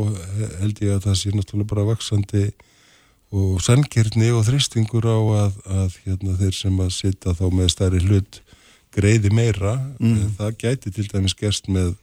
held 0.62 0.80
ég 0.82 0.96
að 0.96 1.04
það 1.06 1.18
sé 1.20 1.34
náttúrulega 1.34 1.72
bara 1.72 1.89
vaksandi 1.91 2.46
og 3.36 3.60
sannkirni 3.62 4.32
og 4.34 4.46
þristingur 4.48 5.06
á 5.06 5.20
að, 5.46 5.60
að 5.66 6.00
hérna, 6.06 6.38
þeir 6.39 6.56
sem 6.58 6.80
að 6.82 6.96
sitja 6.96 7.36
þá 7.38 7.46
með 7.52 7.70
stærri 7.74 8.02
hlut 8.06 8.39
greiði 8.96 9.32
meira. 9.36 9.76
Mm. 10.00 10.34
það 10.39 10.58
gæti 10.64 10.93
til 10.96 11.06
dæmis 11.12 11.36
gerst 11.38 11.70
með, 11.70 11.93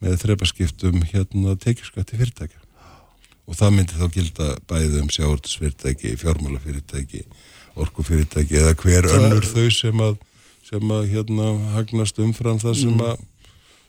með 0.00 0.18
þrepaskiptum 0.22 1.02
hérna 1.10 1.56
tekjuskatti 1.58 2.20
fyrirtækja. 2.20 2.62
Og 3.48 3.56
það 3.56 3.74
myndi 3.74 3.96
þá 3.96 4.08
gilda 4.12 4.48
bæði 4.68 5.02
um 5.02 5.12
sjáurtusfyrirtæki, 5.12 6.14
fjármálafyrirtæki 6.20 7.24
orkufyrirtæki 7.78 8.58
eða 8.60 8.74
hver 8.78 9.08
önnur 9.16 9.46
þau 9.46 9.68
sem 9.72 10.00
að, 10.04 10.16
sem 10.68 10.94
að 10.94 11.10
hérna 11.12 11.50
hagnast 11.74 12.18
umfram 12.22 12.60
það 12.62 12.80
sem 12.82 13.04
að 13.04 13.20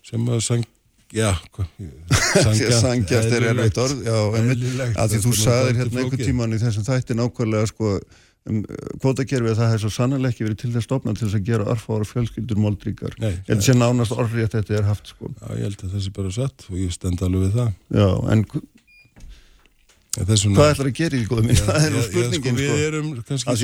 sem 0.10 0.30
að 0.32 0.44
já 1.16 1.32
sangjast 2.84 3.32
er 3.34 3.46
erfitt 3.52 3.78
orð 3.82 4.02
já, 4.06 4.18
einmitt, 4.38 4.66
að 4.96 5.14
því 5.14 5.22
þú 5.26 5.32
dálítið 5.40 5.78
hérna 5.80 5.86
einhvern 5.90 6.10
flókið. 6.10 6.26
tíman 6.30 6.54
í 6.56 6.60
þessum 6.62 6.86
þætti 6.90 7.18
nákvæmlega 7.18 7.70
sko 7.72 7.94
um, 8.50 8.60
kvótakerfi 9.02 9.52
að 9.54 9.60
það 9.62 9.72
hefði 9.74 9.84
svo 9.86 9.92
sannlega 9.96 10.32
ekki 10.34 10.46
verið 10.48 10.60
til 10.64 10.72
þess 10.76 10.90
stofna 10.90 11.16
til 11.18 11.26
þess 11.28 11.40
að 11.40 11.48
gera 11.50 11.70
örfára 11.74 12.08
fjölskyldur 12.10 12.62
ég 13.26 13.40
held 13.50 13.66
sé 13.66 13.76
nánast 13.78 14.14
orðrétt 14.16 14.54
þetta 14.58 14.78
er 14.80 14.88
haft 14.90 15.14
sko. 15.14 15.32
Já, 15.34 15.48
ég 15.58 15.66
held 15.70 15.86
að 15.88 15.96
það 15.96 16.04
sé 16.08 16.14
bara 16.20 16.36
satt 16.38 16.68
og 16.70 16.78
ég 16.80 16.94
stend 16.96 17.26
alveg 17.26 17.48
við 17.48 17.58
það. 17.58 17.72
já, 18.02 18.10
en 18.36 18.46
En 20.20 20.26
svona- 20.42 20.58
hvað 20.58 20.72
ætlar 20.74 20.88
að 20.90 20.96
gera 20.98 21.16
í 21.16 21.26
góðum 21.30 21.52
það 21.60 21.84
er 21.86 21.92
nú 21.94 22.00
spurningin 22.04 22.56
sko, 22.58 22.78
sko, 23.38 23.52
að 23.54 23.60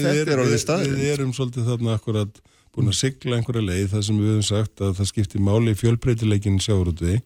þetta 0.00 0.14
er 0.14 0.30
erum- 0.32 0.40
orðið 0.46 0.62
staðreynd. 0.62 0.96
Við 1.00 1.10
erum 1.12 1.32
svolítið 1.36 1.68
þarna 1.68 1.92
akkurat 1.98 2.40
búin 2.74 2.90
að 2.92 2.98
sigla 3.00 3.36
einhverja 3.38 3.64
leið 3.66 3.92
þar 3.94 4.04
sem 4.06 4.18
við 4.20 4.30
höfum 4.30 4.46
sagt 4.46 4.82
að 4.84 4.96
það 5.00 5.10
skiptir 5.10 5.42
máli 5.42 5.74
fjölbreytileikin 5.78 6.60
sjáurútvi 6.62 7.20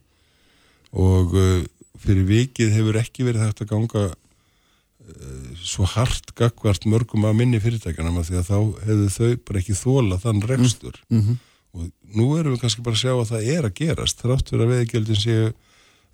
og 0.94 1.34
uh, 1.36 1.64
fyrir 2.00 2.26
vikið 2.28 2.72
hefur 2.78 3.00
ekki 3.00 3.26
verið 3.26 3.44
hægt 3.44 3.64
að 3.64 3.72
ganga 3.74 4.04
uh, 4.10 5.50
svo 5.60 5.88
hart 5.94 6.32
gagvart 6.38 6.86
mörgum 6.90 7.26
af 7.28 7.36
minni 7.36 7.60
fyrirtækjanum 7.62 8.20
af 8.22 8.30
því 8.30 8.40
að 8.40 8.48
þá 8.50 8.56
hefðu 8.88 9.10
þau 9.18 9.28
bara 9.48 9.60
ekki 9.62 9.78
þóla 9.82 10.20
þann 10.22 10.42
rekstur. 10.48 10.96
Mhm. 11.12 11.36
og 11.74 11.90
nú 12.14 12.26
erum 12.38 12.54
við 12.54 12.60
kannski 12.62 12.82
bara 12.86 12.94
að 12.94 13.02
sjá 13.02 13.12
að 13.18 13.30
það 13.32 13.46
er 13.50 13.66
að 13.66 13.78
gerast 13.80 14.20
þrátt 14.22 14.50
fyrir 14.52 14.62
að 14.68 14.74
veðgjöldin 14.76 15.18
séu 15.18 15.46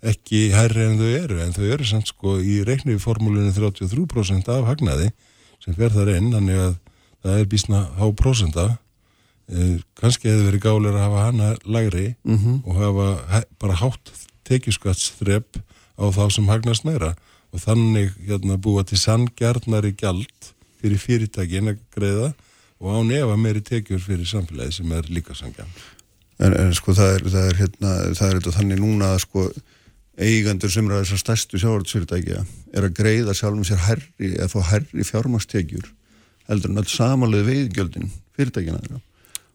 ekki 0.01 0.39
hærri 0.55 0.87
en 0.87 0.97
þau 0.97 1.09
eru. 1.13 1.35
En 1.43 1.53
þau 1.53 1.65
eru 1.75 1.85
samt 1.85 2.09
sko 2.09 2.39
í 2.41 2.63
reikni 2.65 2.95
í 2.97 3.01
formúlunni 3.01 3.53
33% 3.53 4.49
af 4.49 4.65
hagnaði 4.65 5.11
sem 5.61 5.75
fer 5.77 5.93
þar 5.93 6.15
inn 6.15 6.31
þannig 6.33 6.57
að 6.63 6.71
það 7.21 7.37
er 7.43 7.51
bísna 7.51 7.81
há 7.99 8.05
prósenta. 8.17 8.65
eh, 8.71 8.77
kannski 9.99 10.29
hefði 10.31 10.45
verið 10.49 10.63
gálir 10.63 10.95
að 10.95 11.03
hafa 11.05 11.23
hana 11.27 11.49
lagri 11.65 12.15
Mhm. 12.23 12.61
og 12.65 12.75
hafa 12.79 13.43
bara 13.59 13.75
hátt 13.81 14.11
tekjuskattsþrepp 14.47 15.59
á 15.99 16.05
þá 16.11 16.23
sem 16.31 16.47
hagnast 16.47 16.85
meira 16.87 17.15
og 17.53 17.59
þannig 17.59 18.13
hérna, 18.27 18.57
búa 18.57 18.83
til 18.87 18.97
sanngjarnari 18.97 19.91
gjald 19.99 20.51
fyrir 20.81 20.97
fyrirtækin 21.01 21.67
að 21.73 21.81
greiða 21.95 22.33
og 22.81 22.87
án 22.95 23.11
efa 23.13 23.35
meiri 23.37 23.61
tekjur 23.61 23.99
fyrir 24.01 24.25
samfélagi 24.25 24.73
sem 24.79 24.91
er 24.91 25.03
líka 25.11 25.35
sanngjarn. 25.35 25.69
en, 26.39 26.53
en 26.57 26.73
sko 26.73 26.93
það 26.97 27.15
er, 27.15 27.21
það 27.29 27.49
er 27.51 27.59
hérna 27.59 27.91
það 28.17 28.27
er 28.31 28.39
þetta 28.39 28.55
þannig 28.57 28.79
núna 28.81 29.11
að 29.13 29.19
sko 29.27 29.43
eigandur 30.21 30.71
sem 30.73 30.85
eru 30.87 30.95
að 30.97 31.03
þessar 31.05 31.21
stærstu 31.21 31.59
sjávarútsfyrirtækja 31.61 32.41
er 32.73 32.87
að 32.87 32.95
greiða 32.97 33.35
sjálfum 33.37 33.65
sér 33.67 33.83
herri 33.85 34.31
eða 34.37 34.49
fá 34.49 34.59
herri 34.71 35.05
fjármakstekjur 35.05 35.91
heldur 36.49 36.71
en 36.73 36.81
öll 36.81 36.89
samanlega 36.89 37.47
veiðgjöldin 37.51 38.09
fyrirtækina 38.37 38.81
þeirra 38.81 39.01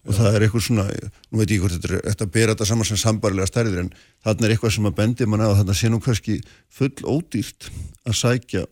og 0.07 0.15
það 0.15 0.37
er 0.37 0.45
eitthvað 0.45 0.63
svona, 0.63 0.85
nú 1.31 1.41
veit 1.41 1.51
ég 1.51 1.63
hvort 1.63 1.75
þetta 1.75 1.89
er 1.91 2.05
þetta 2.05 2.27
að 2.27 2.33
bera 2.37 2.53
þetta 2.53 2.67
saman 2.69 2.87
sem 2.87 2.99
sambarilega 3.01 3.49
stærðir 3.49 3.81
en 3.83 3.89
þarna 4.23 4.47
er 4.47 4.53
eitthvað 4.55 4.73
sem 4.77 4.87
að 4.87 4.95
bendi 5.01 5.27
mann 5.27 5.43
á 5.43 5.51
þarna 5.51 5.75
sé 5.75 5.91
nú 5.91 5.99
kannski 6.03 6.37
full 6.71 6.93
ódýrt 7.03 7.67
að 8.07 8.17
sækja 8.21 8.63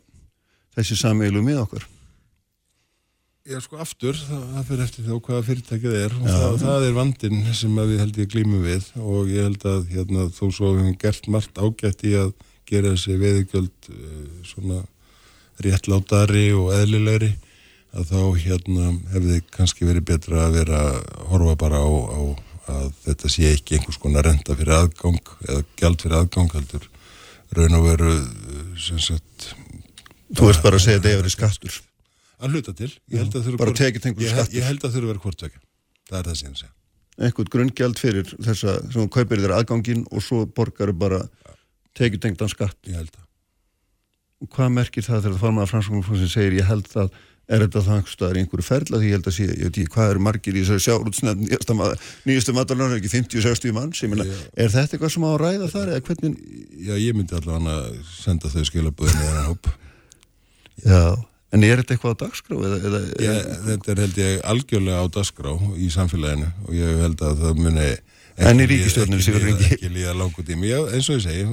þessi 0.76 0.98
sameilu 1.00 1.44
með 1.44 1.62
okkar. 1.66 1.86
Já, 3.46 3.60
sko, 3.62 3.78
aftur, 3.78 4.18
það, 4.18 4.46
það 4.56 4.64
fyrir 4.70 4.84
eftir 4.88 5.06
því 5.06 5.12
á 5.14 5.20
hvaða 5.28 5.46
fyrirtækið 5.46 5.96
er. 6.00 6.14
Og 6.18 6.26
það, 6.26 6.56
það 6.64 6.86
er 6.88 6.96
vandinn 6.96 7.44
sem 7.54 7.76
við 7.78 8.00
held 8.02 8.16
ég 8.18 8.32
glýmum 8.32 8.64
við 8.66 8.88
og 8.98 9.30
ég 9.30 9.46
held 9.46 9.66
að 9.70 9.84
hérna, 9.92 10.26
þó 10.34 10.46
svo 10.48 10.72
við 10.72 10.82
hefum 10.82 10.96
gert 11.04 11.30
margt 11.36 11.62
ágætt 11.62 12.02
í 12.10 12.16
að 12.18 12.32
gera 12.66 12.96
þessi 12.96 13.18
veðugjöld 13.22 13.90
uh, 13.94 14.24
svona 14.50 14.80
réttlátari 15.62 16.48
og 16.58 16.72
eðlilegri 16.74 17.36
að 17.96 18.10
þá 18.12 18.20
hérna 18.44 18.90
hefði 19.14 19.38
kannski 19.56 19.88
verið 19.88 20.06
betra 20.12 20.46
að 20.48 20.58
vera 20.60 20.80
að 20.90 21.00
horfa 21.32 21.56
bara 21.64 21.80
á, 21.80 21.88
á 21.88 22.22
að 22.76 22.88
þetta 23.06 23.30
sé 23.32 23.50
ekki 23.54 23.78
einhvers 23.78 24.00
konar 24.02 24.26
renta 24.28 24.56
fyrir 24.58 24.74
aðgang 24.80 25.20
eða 25.48 25.64
gjald 25.80 26.02
fyrir 26.04 26.18
aðgang 26.20 26.54
heldur 26.58 26.88
raun 27.56 27.78
og 27.78 27.86
veru 27.88 28.14
uh, 28.16 28.64
sem 28.82 29.00
sagt 29.00 29.52
Þú 30.36 30.48
veist 30.50 30.64
bara 30.66 30.80
að 30.80 30.84
segja 30.88 30.98
þetta 31.00 31.12
er 31.14 31.20
verið 31.22 31.36
skattur 31.38 31.76
að 32.46 32.56
hluta 32.58 32.74
til 32.76 32.90
ég 33.14 33.22
held 33.22 33.36
að 33.38 33.46
þurfa 33.46 33.60
Bara 33.62 33.72
hvort- 33.72 33.82
tekið 33.84 34.04
tengur 34.08 34.26
ég, 34.26 34.34
held- 34.34 34.48
skattur. 34.50 34.60
ég 34.60 34.66
held 34.72 34.82
að 34.90 34.96
þurfa 34.96 35.06
að 35.06 35.12
vera 35.14 35.24
hvort 35.28 35.40
tvekja 35.44 35.62
það 36.10 36.18
er 36.20 36.28
það 36.32 36.40
sem 36.42 36.50
ég 36.56 36.62
segja 36.64 36.74
eitthvað 37.30 37.52
grunngjald 37.54 38.02
fyrir 38.02 38.32
þessa 38.44 38.74
sem 38.82 38.98
þú 38.98 39.06
kaupir 39.16 39.40
þér 39.46 39.54
aðgangin 39.56 40.02
og 40.12 40.26
svo 40.26 40.42
borgaru 40.52 40.92
bara 41.00 41.22
tekjutengdan 41.96 42.50
skatt. 42.52 42.76
Ég 42.92 42.98
held 43.00 43.14
að. 43.16 43.24
Hvað 44.52 44.74
merkir 44.76 45.06
það 45.06 45.22
þegar 45.24 45.36
það 45.38 45.44
fara 45.46 45.56
með 45.56 45.64
að 45.64 45.70
franskónum 45.72 46.28
segir 46.34 46.58
ég 46.60 46.68
held 46.68 46.90
að 47.00 47.14
er 47.46 47.62
þetta 47.66 47.82
það 47.86 48.08
staðar 48.10 48.38
í 48.40 48.42
einhverju 48.42 48.66
ferla 48.66 49.00
því 49.02 49.10
ég 49.10 49.16
held 49.20 49.28
að 49.30 49.36
sé, 49.36 49.46
ég 49.46 49.68
veit 49.68 49.78
ekki 49.78 49.94
hvað 49.94 50.12
eru 50.14 50.24
margir 50.26 50.56
í 50.58 50.64
þessari 50.66 50.86
sjárútsnefn 50.86 51.44
nýjustu 52.26 52.56
matalarnar, 52.58 52.98
ekki 52.98 53.12
50-60 53.12 53.76
manns. 53.76 54.02
Meina, 54.10 54.26
er 54.58 54.74
þetta 54.74 54.98
eitthvað 54.98 55.14
sem 55.14 55.28
á 55.28 55.30
að 55.30 55.42
ræða 55.44 55.68
þar 55.74 55.92
eða 55.94 56.06
hvernig? 56.10 56.34
Já, 56.88 56.94
ég 56.98 57.14
myndi 57.18 57.38
allavega 57.38 57.76
að 57.76 58.00
senda 58.16 58.50
þau 58.50 58.66
skilaböðinu 58.72 59.30
eða 59.30 59.46
hóp. 59.52 59.70
Já, 60.86 61.04
en 61.54 61.68
er 61.68 61.84
þetta 61.84 61.96
eitthvað 61.96 62.18
á 62.18 62.22
dagskrá? 62.26 62.56
Eða, 62.58 62.78
eða, 62.90 63.00
Já, 63.22 63.34
þetta 63.70 63.94
er 63.94 64.04
held 64.06 64.18
ég 64.24 64.32
algjörlega 64.56 65.06
á 65.06 65.06
dagskrá 65.20 65.54
í 65.78 65.94
samfélaginu 65.94 66.50
og 66.66 66.74
ég 66.76 67.00
held 67.06 67.20
að 67.30 67.46
það 67.46 67.54
muni 67.62 67.90
En 68.36 68.60
í 68.60 68.66
ríkistjórnum 68.68 69.22
ekki, 69.22 69.32
ekki, 69.48 69.68
ekki 69.78 69.90
líða 69.94 70.12
langu 70.20 70.44
tími, 70.44 70.68
já 70.68 70.82
eins 70.92 71.08
og 71.08 71.16
ég 71.16 71.24
segi 71.24 71.46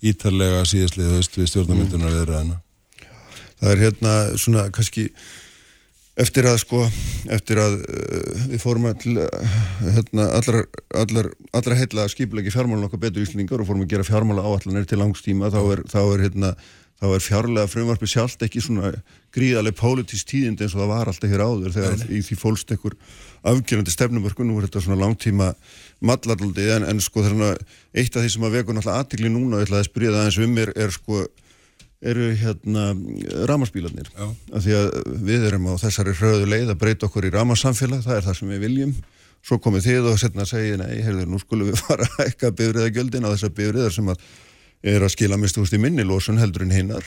Að 0.00 0.08
ítarlega 0.10 0.64
síðastlið 0.68 1.14
höst 1.18 1.36
við 1.36 1.52
stjórnarmyndunar 1.52 2.16
við 2.16 2.26
ræðina. 2.30 2.58
Það 3.60 3.72
er 3.74 3.82
hérna 3.84 4.12
svona 4.40 4.66
kannski 4.72 5.10
eftir 6.20 6.48
að 6.48 6.58
sko, 6.62 6.82
eftir 7.32 7.60
að 7.60 7.78
uh, 7.80 8.44
við 8.50 8.62
fórum 8.62 8.88
að 8.90 9.06
hérna, 9.06 10.26
allar, 10.36 10.60
allar, 11.02 11.30
allra 11.56 11.78
heila 11.78 12.08
skipilegi 12.12 12.52
fjármálun 12.52 12.88
okkar 12.88 13.04
betur 13.06 13.24
íslendingar 13.24 13.62
og 13.62 13.68
fórum 13.68 13.84
að 13.84 13.94
gera 13.94 14.08
fjármála 14.08 14.44
áallanir 14.44 14.88
til 14.88 15.00
langstíma 15.00 15.52
þá 15.52 15.60
er, 15.62 15.84
þá 15.88 16.00
er 16.02 16.24
hérna 16.26 16.52
þá 17.00 17.06
er 17.14 17.24
fjárlega 17.24 17.70
frumvarpi 17.72 18.08
sjálft 18.10 18.42
ekki 18.44 18.60
svona 18.64 18.92
gríðarlega 19.34 19.78
pólitísk 19.78 20.28
tíðind 20.34 20.60
eins 20.60 20.74
og 20.76 20.82
það 20.82 20.90
var 20.92 21.10
alltaf 21.12 21.32
hér 21.32 21.44
áður 21.46 21.76
þegar 21.76 21.96
Nei. 22.02 22.08
í 22.18 22.22
því 22.26 22.38
fólst 22.42 22.74
einhver 22.74 22.96
afgjörandi 23.46 23.92
stefnumörkun, 23.94 24.50
nú 24.50 24.58
er 24.60 24.66
þetta 24.68 24.82
svona 24.84 25.00
langtíma 25.00 25.52
mallarldi 26.04 26.66
en, 26.76 26.88
en 26.88 27.00
sko 27.04 27.24
þarna 27.24 27.52
eitt 27.94 28.16
af 28.16 28.24
því 28.24 28.32
sem 28.34 28.48
að 28.48 28.58
veku 28.58 28.74
náttúrulega 28.76 29.04
aðtikli 29.04 29.30
núna 29.32 29.60
ég 29.60 29.68
ætlaði 29.68 29.84
að 29.84 29.88
spyrja 29.88 30.16
það 30.16 30.28
eins 30.28 30.40
um 30.44 30.60
er, 30.60 30.72
er 30.76 30.94
sko 30.94 31.22
eru 32.00 32.30
hérna 32.40 32.84
ramaspílarnir 33.48 34.08
af 34.16 34.60
því 34.64 34.76
að 34.76 34.92
við 35.20 35.48
erum 35.50 35.68
á 35.68 35.74
þessari 35.82 36.14
hröðu 36.16 36.46
leið 36.48 36.72
að 36.72 36.78
breyta 36.80 37.08
okkur 37.08 37.28
í 37.28 37.32
ramarsamfélag, 37.34 38.04
það 38.06 38.16
er 38.16 38.28
það 38.28 38.38
sem 38.38 38.52
við 38.54 38.62
viljum. 38.64 38.94
Svo 39.44 39.56
komið 39.60 39.86
þið 39.86 40.06
og 40.10 40.20
setna 40.20 40.44
að 40.44 40.50
segja 40.52 40.78
nei, 40.80 41.00
heyrður, 41.00 41.28
nú 41.28 41.40
skulum 41.40 41.70
við 41.70 41.80
fara 41.84 42.08
að 42.08 42.26
ekka 42.26 42.52
bifriðagjöldin 42.56 43.28
á 43.28 43.32
þessar 43.32 43.52
bifriðar 43.56 43.96
sem 43.96 44.08
að 44.12 44.24
er 44.80 45.04
að 45.04 45.12
skila 45.12 45.36
mest 45.40 45.60
úrst 45.60 45.76
í 45.76 45.80
minnilósun 45.80 46.40
heldur 46.40 46.64
en 46.64 46.72
hinnar 46.72 47.04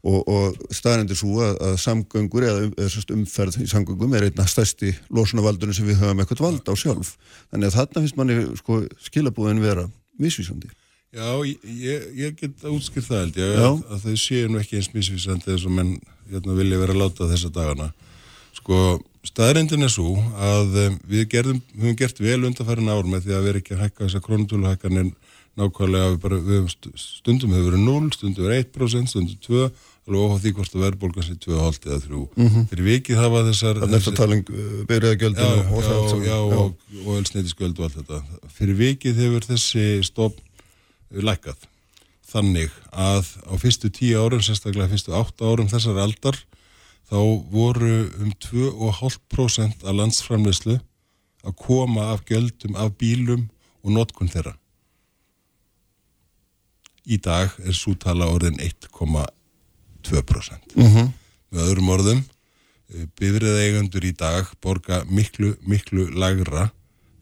og, 0.00 0.20
og 0.24 0.74
staðrendir 0.74 1.18
svo 1.18 1.40
að, 1.44 1.56
að 1.66 1.78
samgöngur 1.82 2.46
eða, 2.48 2.68
eða 2.80 3.16
umferð 3.16 3.60
í 3.60 3.68
samgöngum 3.70 4.14
er 4.16 4.28
einna 4.28 4.46
stærsti 4.48 4.94
lósunavaldunum 5.12 5.76
sem 5.76 5.88
við 5.88 6.00
höfum 6.00 6.22
eitthvað 6.22 6.44
vald 6.46 6.70
á 6.72 6.74
sjálf. 6.78 7.14
Þannig 7.52 7.70
að 7.70 7.76
þarna 7.78 8.04
finnst 8.04 8.20
manni 8.20 8.38
sko, 8.60 8.82
skilabúðin 9.08 9.64
vera 9.64 9.88
misvísandi. 10.20 10.70
Já, 11.10 11.26
ég, 11.42 12.04
ég 12.14 12.36
get 12.38 12.64
útskilt 12.70 13.08
það 13.08 13.24
held 13.24 13.38
ég 13.40 13.56
að, 13.58 13.80
að 13.90 14.04
þau 14.04 14.20
séu 14.22 14.50
nú 14.50 14.60
ekki 14.60 14.78
eins 14.78 14.92
misvísandi 14.94 15.56
eins 15.56 15.66
og 15.66 15.74
menn 15.74 15.96
hérna, 16.30 16.54
vilja 16.54 16.78
vera 16.78 16.94
að 16.94 17.02
láta 17.02 17.26
þessa 17.32 17.50
dagana. 17.54 17.88
Sko, 18.54 19.00
staðrindin 19.26 19.86
er 19.86 19.90
svo 19.90 20.14
að 20.38 20.78
um, 20.84 21.00
við 21.10 21.26
gerðum, 21.34 21.58
höfum 21.74 21.98
gert 21.98 22.22
vel 22.22 22.38
undanfærin 22.46 22.92
ár 22.92 23.10
með 23.10 23.26
því 23.26 23.36
að 23.36 23.48
vera 23.48 23.62
ekki 23.62 23.74
að 23.74 23.82
hækka 23.84 24.06
þessa 24.06 24.22
krónutöluhækkanir 24.26 25.10
nákvæmlega 25.58 26.12
við 26.12 26.20
bara, 26.22 26.38
við 26.46 26.68
stundum 26.94 27.54
hefur 27.56 27.72
verið 27.72 27.84
0, 27.88 28.10
stundum 28.14 28.46
hefur 28.46 28.86
1%, 28.86 29.10
stundum 29.10 29.40
2 29.46 29.64
alveg 30.08 30.20
óháð 30.24 30.42
því 30.42 30.52
hvort 30.56 30.74
að 30.74 30.84
verðbólgan 30.84 31.26
sé 31.26 31.34
2,5 31.44 31.86
eða 31.86 32.00
3 32.04 32.10
mm 32.10 32.46
-hmm. 32.48 32.68
fyrir 32.70 32.84
vikið 32.84 33.16
hafa 33.20 33.42
þessar 33.48 33.80
það 33.80 33.86
er 33.86 33.94
næsta 33.94 34.12
taling 34.16 34.50
um, 34.50 34.60
uh, 34.60 34.84
byrjaðagjöldin 34.90 35.44
og, 35.44 35.84
og, 35.94 36.52
og, 36.58 36.74
og 37.06 37.18
elsneitisgjöld 37.18 37.78
og 37.78 37.84
allt 37.84 37.98
þetta. 38.00 38.22
Fyrir 38.48 38.76
vikið 38.76 39.20
hefur 39.24 39.48
þessi 39.50 39.86
stofn 40.02 40.40
uh, 40.40 41.22
lækkað. 41.22 41.66
Þannig 42.30 42.70
að 42.92 43.26
á 43.46 43.54
fyrstu 43.58 43.90
10 43.90 44.14
árum 44.16 44.42
sérstaklega 44.42 44.88
fyrstu 44.88 45.12
8 45.12 45.44
árum 45.44 45.68
þessar 45.68 45.98
aldar 45.98 46.38
þá 47.10 47.18
voru 47.50 48.06
um 48.22 48.30
2,5% 48.38 49.82
af 49.84 49.94
landsframleyslu 49.94 50.78
að 51.42 51.56
koma 51.56 52.12
af 52.12 52.24
gjöldum 52.28 52.76
af 52.76 52.94
bílum 52.98 53.48
og 53.82 53.92
notkun 53.92 54.30
þeirra. 54.30 54.54
Í 57.10 57.16
dag 57.18 57.50
er 57.64 57.74
sútala 57.74 58.28
orðin 58.30 58.60
1,1 58.60 59.39
2%. 60.08 60.76
Mm 60.76 60.86
-hmm. 60.86 61.12
Með 61.50 61.64
öðrum 61.66 61.88
orðum, 61.88 62.24
eh, 62.94 63.06
bifrið 63.18 63.56
eigandur 63.64 64.04
í 64.04 64.12
dag 64.16 64.46
borga 64.62 65.04
miklu, 65.08 65.56
miklu 65.66 66.10
lagra 66.14 66.70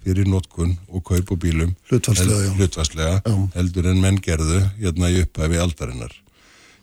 fyrir 0.05 0.29
notkun 0.31 0.77
og 0.89 1.05
kaup 1.05 1.33
og 1.35 1.39
bílum 1.43 1.75
hlutvarslega, 1.91 2.55
hlutvarslega 2.57 3.21
heldur 3.57 3.91
en 3.91 4.01
menn 4.01 4.21
gerðu 4.23 4.63
hérna 4.79 5.11
í 5.11 5.23
upphæfi 5.25 5.61
aldarinnar. 5.61 6.15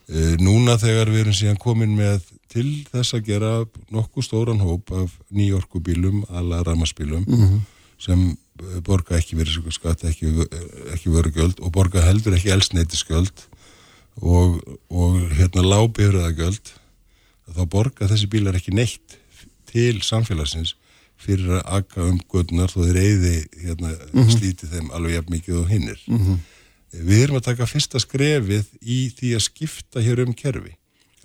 Eh, 0.06 0.36
núna 0.38 0.78
þegar 0.78 1.10
við 1.10 1.24
erum 1.24 1.38
síðan 1.38 1.62
komin 1.62 1.96
með 1.98 2.22
til 2.52 2.86
þess 2.92 3.16
að 3.18 3.26
gera 3.32 3.52
nokkuð 3.94 4.28
stóran 4.28 4.62
hóp 4.62 4.92
af 4.94 5.16
nýjorkubílum, 5.34 6.24
alla 6.30 6.62
ramaspílum 6.64 7.26
mm 7.26 7.42
-hmm. 7.42 7.60
sem 7.98 8.30
eh, 8.30 8.80
borga 8.82 9.18
ekki 9.18 9.36
verið 9.36 9.72
skatt, 9.72 10.04
ekki, 10.04 10.48
ekki 10.94 11.10
vörugjöld 11.10 11.60
og 11.60 11.72
borga 11.72 12.02
heldur 12.02 12.36
ekki 12.38 12.54
elsneiti 12.54 12.98
skjöld 12.98 13.34
og, 14.22 14.62
og 14.90 15.20
hérna 15.36 15.64
lábyrðagöld 15.66 16.72
þá 17.56 17.62
borga 17.70 18.10
þessi 18.10 18.30
bílar 18.32 18.58
ekki 18.58 18.74
neitt 18.76 19.18
til 19.70 20.02
samfélagsins 20.06 20.76
fyrir 21.20 21.60
að 21.60 21.64
akka 21.80 22.04
um 22.06 22.18
gödunar 22.32 22.72
þó 22.72 22.82
þeir 22.86 23.00
eyði 23.02 23.36
hérna, 23.64 23.92
mm 23.92 24.20
-hmm. 24.22 24.34
slíti 24.36 24.70
þeim 24.72 24.92
alveg 24.92 25.16
jafn 25.16 25.32
mikið 25.32 25.60
og 25.62 25.70
hinnir. 25.70 26.02
Mm 26.08 26.20
-hmm. 26.20 26.40
Við 26.96 27.24
erum 27.24 27.38
að 27.40 27.48
taka 27.50 27.68
fyrsta 27.68 28.00
skrefið 28.00 28.66
í 28.82 29.00
því 29.16 29.30
að 29.36 29.46
skipta 29.48 30.02
hér 30.02 30.24
um 30.26 30.34
kerfi, 30.34 30.76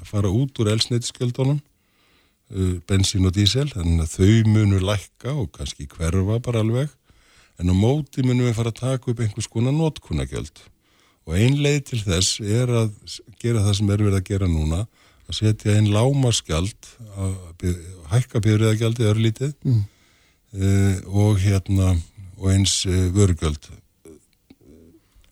að 0.00 0.06
fara 0.06 0.30
út 0.30 0.58
úr 0.58 0.70
elsneitisgöldunum 0.72 1.60
uh, 2.54 2.76
bensín 2.86 3.26
og 3.26 3.34
dísel, 3.34 3.68
þannig 3.70 4.02
að 4.02 4.14
þau 4.16 4.48
munur 4.48 4.82
lækka 4.82 5.34
og 5.34 5.52
kannski 5.52 5.86
hverfa 5.86 6.38
bara 6.38 6.60
alveg 6.60 6.88
en 7.58 7.70
á 7.70 7.74
móti 7.74 8.22
munum 8.24 8.46
við 8.46 8.56
fara 8.56 8.72
að 8.72 8.80
taka 8.80 9.10
upp 9.10 9.20
einhvers 9.20 9.50
konar 9.50 9.72
notkunagjöld 9.72 10.62
og 11.28 11.36
ein 11.36 11.58
leið 11.62 11.80
til 11.90 12.00
þess 12.04 12.40
er 12.40 12.72
að 12.82 12.92
gera 13.40 13.64
það 13.64 13.76
sem 13.78 13.92
er 13.92 14.04
verið 14.04 14.18
að 14.18 14.28
gera 14.30 14.48
núna 14.50 14.80
að 15.30 15.38
setja 15.38 15.76
einn 15.76 15.90
lámaskjald 15.94 16.90
að 17.20 17.66
hækka 18.10 18.42
byrjaðagjaldi 18.46 19.06
örlítið 19.10 19.52
mm. 19.62 19.82
uh, 20.58 20.96
og 21.26 21.38
hérna 21.42 21.92
og 22.40 22.48
eins 22.54 22.80
uh, 22.88 23.06
vörugjöld 23.14 23.70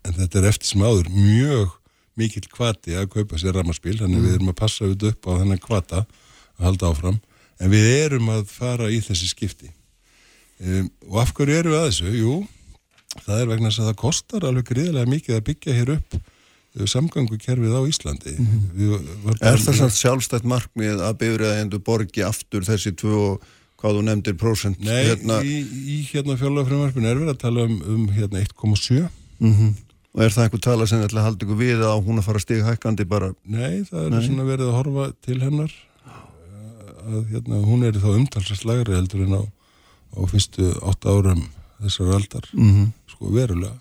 en 0.06 0.14
þetta 0.20 0.40
er 0.40 0.50
eftir 0.52 0.70
sem 0.70 0.84
áður 0.84 1.10
mjög 1.12 1.74
mikill 2.18 2.46
kvati 2.50 2.96
að 2.98 3.10
kaupa 3.14 3.38
sér 3.40 3.58
ramarspil 3.58 3.98
þannig 3.98 4.20
mm. 4.20 4.28
við 4.28 4.36
erum 4.38 4.52
að 4.52 4.60
passa 4.60 4.84
auðvitað 4.84 5.14
upp 5.14 5.30
á 5.30 5.38
þennan 5.40 5.64
kvata 5.64 6.04
að 6.04 6.68
halda 6.68 6.92
áfram 6.92 7.18
en 7.58 7.74
við 7.74 7.90
erum 7.96 8.30
að 8.36 8.46
fara 8.52 8.92
í 8.92 9.02
þessi 9.02 9.32
skipti 9.32 9.72
Um, 10.58 10.88
og 11.06 11.20
af 11.22 11.30
hverju 11.38 11.54
eru 11.54 11.70
við 11.70 11.78
að 11.78 11.84
þessu? 11.86 12.12
Jú, 12.18 12.32
það 13.16 13.40
er 13.42 13.50
vegna 13.52 13.70
að 13.70 13.86
það 13.88 13.96
kostar 14.02 14.46
alveg 14.48 14.68
gríðilega 14.72 15.10
mikið 15.10 15.36
að 15.38 15.46
byggja 15.48 15.76
hér 15.78 15.92
upp 15.96 16.16
uh, 16.18 16.86
samgangukerfið 16.92 17.76
á 17.76 17.82
Íslandi. 17.88 18.34
Mm 18.36 18.46
-hmm. 18.46 19.38
Er 19.40 19.58
það 19.62 19.78
sann 19.80 19.94
sjálfstætt 19.94 20.44
markmið 20.44 21.02
að 21.02 21.18
byrja 21.22 21.52
að 21.52 21.60
endur 21.62 21.84
borgi 21.84 22.22
aftur 22.22 22.64
þessi 22.64 22.92
tvö, 22.92 23.38
hvað 23.80 23.98
þú 23.98 24.04
nefndir, 24.04 24.36
prósent? 24.36 24.80
Nei, 24.80 25.04
hérna... 25.08 25.42
í, 25.42 25.58
í 25.64 25.98
hérna 26.12 26.36
fjárlagafröðumarfinu 26.36 27.08
er 27.08 27.18
við 27.18 27.34
að 27.34 27.42
tala 27.42 27.66
um, 27.66 27.82
um 27.86 28.08
hérna 28.08 28.44
1,7. 28.44 29.08
Mm 29.38 29.54
-hmm. 29.54 29.74
Og 30.14 30.22
er 30.24 30.32
það 30.32 30.44
einhver 30.44 30.60
tala 30.60 30.86
sem 30.86 31.02
ætla 31.02 31.20
að 31.20 31.24
halda 31.24 31.44
ykkur 31.44 31.58
við 31.58 31.82
að 31.84 32.04
hún 32.04 32.18
að 32.18 32.24
fara 32.26 32.38
stig 32.38 32.64
hækkandi 32.64 33.04
bara? 33.04 33.34
Nei, 33.44 33.84
það 33.84 34.04
er 34.04 34.10
Nei. 34.10 34.26
svona 34.26 34.44
verið 34.44 34.66
að 34.66 34.76
horfa 34.78 35.12
til 35.22 35.40
hennar 35.40 35.72
að 37.08 37.28
hérna, 37.32 37.60
hún 37.64 37.84
er 37.86 37.92
þá 37.92 38.10
umtalsast 38.16 38.64
lagri 38.64 38.96
heldur 38.96 39.24
en 39.24 39.36
á 39.38 39.42
á 40.16 40.20
fyrstu 40.28 40.72
8 40.80 41.12
árum 41.12 41.42
þessar 41.82 42.14
aldar 42.16 42.48
mm 42.52 42.70
-hmm. 42.70 42.86
Sko 43.18 43.34
verulega. 43.34 43.76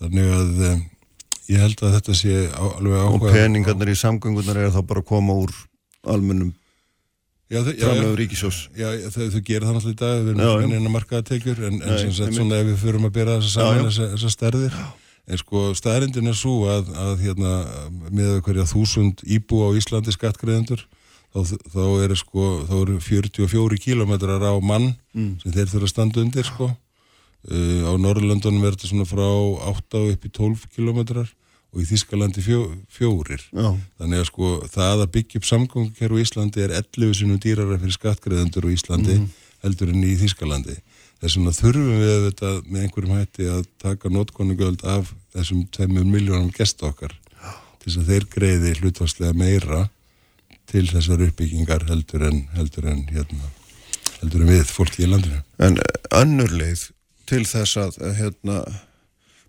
Þannig 0.00 0.32
að 0.34 0.62
um, 0.68 0.86
ég 1.50 1.64
held 1.64 1.82
að 1.84 1.98
þetta 1.98 2.16
sé 2.18 2.38
á, 2.50 2.64
alveg 2.66 2.96
áhuga 2.96 3.28
og 3.30 3.36
peningarnir 3.36 3.92
í 3.92 3.98
samgöngunar 3.98 4.58
er 4.58 4.72
þá 4.74 4.80
bara 4.86 5.04
að 5.04 5.10
koma 5.10 5.36
úr 5.44 5.54
almennum 6.10 6.54
framlegu 7.50 8.14
ríkisjós 8.14 8.58
já, 8.78 8.86
já. 8.94 9.08
þau, 9.10 9.24
þau 9.34 9.40
gera 9.42 9.66
það 9.66 9.76
náttúrulega 9.76 9.96
í 9.96 10.00
dag 10.00 10.20
við 10.20 10.28
erum 10.32 10.62
ekki 10.62 10.78
eina 10.78 10.92
markaða 10.94 11.26
tekjur 11.32 11.62
en, 11.66 11.80
en 11.82 11.98
sem 11.98 12.12
sagt 12.14 12.36
svona 12.36 12.60
ef 12.62 12.68
við 12.68 12.76
fyrum 12.84 13.08
að 13.08 13.16
bera 13.16 13.38
þessa 13.40 13.54
saman 13.56 13.88
þessa, 13.88 14.10
þessa 14.14 14.32
stærðir. 14.36 14.76
En 15.30 15.38
sko 15.38 15.64
staðrindin 15.78 16.30
er 16.30 16.38
svo 16.38 16.54
að, 16.70 16.88
að 16.98 17.24
hérna 17.26 17.50
með 18.08 18.38
hverja 18.46 18.66
þúsund 18.70 19.20
íbú 19.26 19.60
á 19.66 19.68
Íslandi 19.78 20.14
skattgreðendur 20.14 20.86
þá, 21.34 21.58
þá 21.74 21.82
eru 22.06 22.16
sko, 22.18 22.46
þá 22.70 22.74
eru 22.80 22.96
44 23.04 23.82
kílometrar 23.82 24.46
á 24.46 24.54
mann 24.58 24.92
mm. 25.14 25.36
sem 25.42 25.54
þeir 25.54 25.70
þurfa 25.74 25.90
að 25.90 25.92
standa 25.92 26.24
undir 26.24 26.48
sko. 26.48 26.70
Uh, 27.48 27.88
á 27.88 27.92
Norrlöndunum 27.96 28.60
verður 28.60 28.76
þetta 28.76 28.90
svona 28.90 29.08
frá 29.08 29.28
8 29.70 30.00
upp 30.12 30.26
í 30.28 30.32
12 30.36 30.66
kílometrar 30.74 31.30
og 31.70 31.80
í 31.80 31.86
Þískalandi 31.88 32.42
fjó, 32.44 32.64
fjórir. 32.92 33.42
Já. 33.54 33.70
Þannig 34.00 34.20
að 34.20 34.26
sko 34.28 34.50
það 34.68 35.04
að 35.04 35.12
byggja 35.14 35.40
upp 35.40 35.46
samgangkerfi 35.48 36.18
í 36.20 36.26
Íslandi 36.26 36.64
er 36.64 36.74
11 36.80 37.14
sinum 37.20 37.38
dýrara 37.40 37.78
fyrir 37.78 37.96
skattgreðendur 37.96 38.68
í 38.68 38.74
Íslandi 38.74 39.16
mm. 39.16 39.30
heldur 39.64 39.94
en 39.94 40.04
í 40.04 40.16
Þískalandi. 40.20 40.76
Þess 41.20 41.38
vegna 41.38 41.54
þurfum 41.54 42.02
við 42.02 42.26
þetta 42.26 42.52
með 42.66 42.84
einhverjum 42.84 43.16
hætti 43.18 43.48
að 43.52 43.64
taka 43.80 44.12
notkonugöld 44.12 44.84
af 44.88 45.14
þessum 45.36 45.64
2 45.76 45.88
miljónum 46.00 46.52
gesta 46.56 46.90
okkar 46.90 47.16
til 47.80 47.88
þess 47.88 48.00
að 48.02 48.12
þeir 48.12 48.28
greiði 48.34 48.76
hlutvarslega 48.80 49.36
meira 49.36 49.82
til 50.70 50.86
þessar 50.90 51.24
uppbyggingar 51.26 51.86
heldur 51.88 52.24
en, 52.28 52.42
heldur 52.54 52.88
en, 52.92 53.04
hérna, 53.10 53.50
heldur 54.20 54.44
en 54.44 54.52
við 54.52 54.64
fólki 54.68 55.04
í 55.06 55.10
landinu. 55.10 55.40
En 55.62 55.78
önnur 56.20 56.52
leið 56.52 56.90
til 57.30 57.44
þess 57.46 57.78
að 57.80 57.98
hérna, 58.18 58.60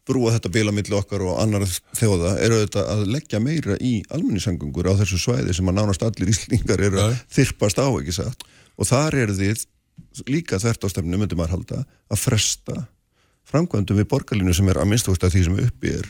brúa 0.08 0.34
þetta 0.36 0.54
bílamilli 0.54 0.96
okkar 0.98 1.26
og 1.26 1.42
annar 1.42 1.66
þjóða 1.98 2.36
eru 2.46 2.62
þetta 2.64 2.86
að 2.94 3.04
leggja 3.16 3.42
meira 3.44 3.78
í 3.78 4.00
almenningssangungur 4.14 4.90
á 4.90 4.98
þessu 5.02 5.20
svæði 5.22 5.58
sem 5.58 5.70
að 5.70 5.78
nánast 5.80 6.06
allir 6.06 6.32
íslingar 6.34 6.82
eru 6.88 7.04
að 7.04 7.20
þyrpast 7.34 7.82
á 7.82 7.88
ekki 7.90 8.18
satt? 8.18 8.48
Og 8.78 8.90
þar 8.90 9.20
eru 9.26 9.38
þið 9.38 9.68
líka 10.32 10.60
þvert 10.62 10.88
á 10.90 10.92
stefnu 10.92 11.20
myndi 11.22 11.38
maður 11.38 11.58
halda 11.58 11.84
að 12.12 12.22
fresta 12.22 12.82
framkvæmdum 13.52 14.00
við 14.00 14.08
borgarlínu 14.12 14.54
sem 14.56 14.70
er 14.72 14.80
að 14.80 14.88
minnstúrst 14.92 15.24
að 15.28 15.34
því 15.36 15.42
sem 15.48 15.58
uppi 15.66 15.92
er. 15.92 16.08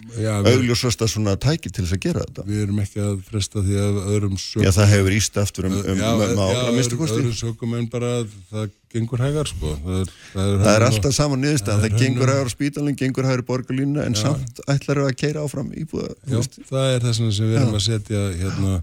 Augljósast 0.52 1.02
að 1.02 1.10
svona 1.16 1.34
tæki 1.42 1.72
til 1.72 1.86
þess 1.86 1.96
að 1.96 2.04
gera 2.04 2.26
þetta. 2.26 2.46
Við 2.50 2.64
erum 2.66 2.82
ekki 2.84 3.02
að 3.02 3.16
fresta 3.30 3.64
því 3.66 3.80
að 3.82 3.98
öðrum 4.04 4.36
sögum 4.42 4.68
Já 4.68 4.72
það 4.76 4.92
hefur 4.92 5.16
íst 5.16 5.40
aftur 5.42 5.70
um, 5.70 5.78
um, 5.80 6.04
já, 6.04 6.12
um 6.12 6.22
já, 6.38 6.60
að 6.60 6.78
minnstúrst 6.78 7.16
Öðrum 7.18 7.38
sögum 7.40 7.76
en 7.80 7.88
bara 7.92 8.12
það 8.52 8.70
gengur 8.92 9.22
hægar 9.24 9.50
sko. 9.50 9.74
Það 9.84 9.98
er, 10.02 10.14
það 10.34 10.52
er, 10.52 10.62
það 10.62 10.76
er 10.76 10.86
alltaf 10.88 11.16
saman 11.16 11.42
niðurstað 11.44 11.84
það 11.86 11.98
gengur 12.02 12.32
hægar 12.32 12.52
spítalinn, 12.52 12.98
gengur 13.00 13.28
hægar 13.28 13.44
í 13.44 13.48
borgarlínu 13.48 14.04
en 14.04 14.18
já. 14.18 14.22
samt 14.26 14.62
ætlar 14.72 15.04
að 15.06 15.12
keira 15.22 15.46
áfram 15.46 15.72
íbúða 15.78 16.14
Já 16.30 16.40
það 16.70 16.88
er 16.96 17.06
þess 17.08 17.24
að 17.24 17.42
við 17.42 17.58
erum 17.60 17.78
að 17.80 17.86
setja 17.88 18.24
hérna 18.42 18.78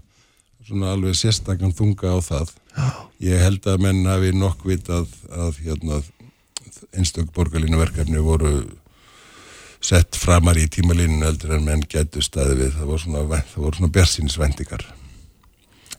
svona 0.67 0.93
alveg 0.93 1.17
sérstakann 1.17 1.75
þunga 1.77 2.13
á 2.13 2.17
það. 2.25 2.53
Ég 3.23 3.41
held 3.41 3.65
að 3.69 3.81
menn 3.85 4.03
hafi 4.09 4.35
nokk 4.35 4.67
vit 4.69 4.91
að, 4.93 5.09
að 5.33 5.63
hérna 5.65 6.03
einstök 6.95 7.33
borgarlínu 7.35 7.79
verkefni 7.79 8.21
voru 8.23 8.53
sett 9.79 10.17
framar 10.19 10.59
í 10.59 10.67
tímalínu 10.67 11.23
eldur 11.25 11.55
en 11.55 11.65
menn 11.65 11.83
getur 11.89 12.25
staði 12.25 12.57
við. 12.65 12.77
Það 12.77 12.93
voru 12.93 13.03
svona, 13.05 13.43
svona 13.55 13.93
björnsinsvendingar 13.95 14.89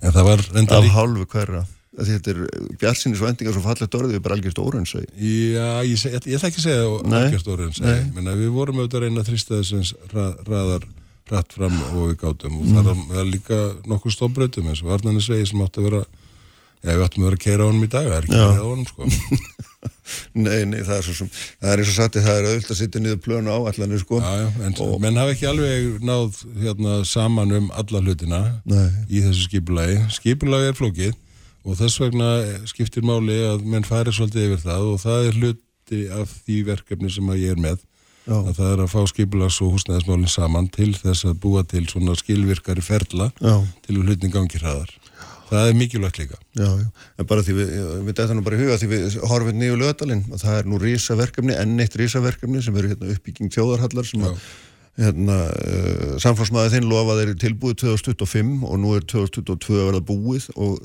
en 0.01 0.15
það 0.15 0.27
var 0.29 0.43
af 0.57 0.85
lík... 0.85 0.95
hálfu 0.95 1.27
hverra 1.29 1.65
þetta 1.99 2.33
er 2.33 2.41
björnsinsvendingar 2.79 3.57
svo 3.57 3.65
fallet 3.65 3.99
orðið 3.99 4.17
við 4.17 4.25
bara 4.25 4.37
algjörst 4.39 4.63
órensæg 4.63 5.07
já, 5.11 5.69
ég, 5.83 5.91
ég, 5.91 6.05
ég 6.31 6.39
ætla 6.39 6.51
ekki 6.51 6.63
að 6.63 6.67
segja 6.69 6.85
algjörst 7.21 7.51
að 7.51 8.43
við 8.45 8.55
vorum 8.55 8.79
auðvitað 8.79 9.01
að 9.01 9.07
reyna 9.07 9.25
að 9.25 9.31
þrýsta 9.33 9.59
þessins 9.59 9.95
rað, 10.15 10.37
raðar 10.47 10.87
rætt 11.31 11.55
fram 11.55 11.77
og 11.95 12.11
við 12.11 12.17
gátum. 12.25 12.59
Og 12.59 12.67
mm. 12.67 13.05
það 13.11 13.21
er 13.23 13.29
líka 13.29 13.61
nokkuð 13.91 14.17
stofbröðum 14.17 14.73
eins 14.73 14.83
og 14.85 14.91
varnanisvegi 14.91 15.51
sem 15.51 15.63
átti 15.65 15.83
að 15.83 15.89
vera 15.89 16.03
já, 16.81 16.91
við 16.91 17.05
áttum 17.07 17.25
að 17.25 17.29
vera 17.29 17.39
að 17.39 17.45
keira 17.45 17.67
á 17.67 17.69
honum 17.69 17.87
í 17.87 17.91
dag 17.93 18.09
það 18.09 18.17
er 18.17 18.27
ekki 18.27 18.39
að 18.39 18.47
keira 18.51 18.67
á 18.67 18.71
honum 18.71 18.89
sko. 18.91 19.11
Nei, 20.35 20.67
nei, 20.67 20.81
það 20.83 20.97
er 20.97 21.05
svo 21.07 21.13
sem, 21.15 21.29
það 21.63 21.71
er 21.71 21.81
eins 21.81 21.91
og 21.93 21.95
sagt 21.97 22.17
það 22.19 22.35
er 22.35 22.47
auðvitað 22.49 22.73
að 22.75 22.79
sitja 22.81 23.01
niður 23.01 23.21
plönu 23.25 23.53
á 23.55 23.59
allanir 23.71 24.01
sko. 24.03 24.19
Já, 24.19 24.33
já, 24.41 24.49
en 24.67 24.75
og... 24.83 24.95
menn 25.01 25.21
hafa 25.21 25.35
ekki 25.37 25.47
alveg 25.47 26.03
náð 26.05 26.41
hérna 26.59 26.97
saman 27.07 27.55
um 27.57 27.69
alla 27.79 28.03
hlutina 28.03 28.41
nei. 28.69 28.89
í 29.07 29.23
þessu 29.23 29.47
skipulagi. 29.47 30.01
Skipulagi 30.17 30.73
er 30.73 30.77
flókið 30.77 31.15
og 31.65 31.77
þess 31.81 32.01
vegna 32.03 32.31
skiptir 32.71 33.05
máli 33.07 33.37
að 33.49 33.67
menn 33.69 33.87
færi 33.87 34.15
svolítið 34.15 34.49
yfir 34.49 34.65
það 34.65 34.89
og 34.93 35.03
það 35.05 35.29
er 35.29 35.39
hluti 35.41 36.03
af 36.17 36.35
því 36.47 36.59
verkefni 36.71 37.13
sem 37.13 37.33
að 37.33 37.43
ég 37.43 37.57
er 37.57 37.61
með 37.61 37.79
já. 38.25 38.37
að 38.39 38.55
það 38.55 38.71
er 38.71 38.85
að 38.85 38.93
fá 38.95 39.01
skipulags 39.11 39.61
og 39.65 39.75
húsnæðismálinn 39.77 40.33
saman 40.33 40.71
til 40.73 40.93
þess 40.97 41.29
að 41.29 41.39
búa 41.43 41.65
til 41.69 41.85
svona 41.91 42.17
skilvirkari 42.19 42.85
ferla 42.85 43.31
já. 43.41 43.55
til 43.87 44.01
hlutin 44.01 44.33
gangir 44.33 44.65
hraðar 44.65 44.97
það 45.51 45.69
er 45.69 45.79
mikilvægt 45.79 46.21
líka 46.21 46.39
já, 46.55 46.69
já. 46.79 46.87
en 47.19 47.29
bara 47.29 47.45
því 47.45 47.57
við, 47.59 47.77
við 48.07 48.17
dættum 48.21 48.39
nú 48.39 48.47
bara 48.47 48.57
í 48.57 48.65
huga 48.65 48.81
því 48.81 48.91
við 48.95 49.21
horfum 49.33 49.61
nýju 49.61 49.79
lögadalinn 49.81 50.25
og 50.31 50.43
það 50.43 50.59
er 50.61 50.69
nú 50.71 50.81
rísaverkefni, 50.81 51.57
enn 51.59 51.83
eitt 51.83 51.97
rísaverkefni 51.99 52.63
sem 52.65 52.77
verður 52.77 52.95
hérna, 52.95 53.15
uppbygging 53.17 53.53
þjóðarhallar 53.55 54.07
sem 54.07 54.27
að 54.29 54.37
hérna, 54.99 55.37
uh, 55.55 56.17
samfélagsmaður 56.23 56.75
þinn 56.75 56.91
lofaði 56.91 57.27
er 57.29 57.39
tilbúið 57.41 57.79
2025 57.85 58.67
og 58.67 58.83
nú 58.83 58.97
er 58.97 59.07
2022 59.07 59.79
að 59.79 59.89
verða 59.91 60.03
búið 60.11 60.51
og 60.57 60.83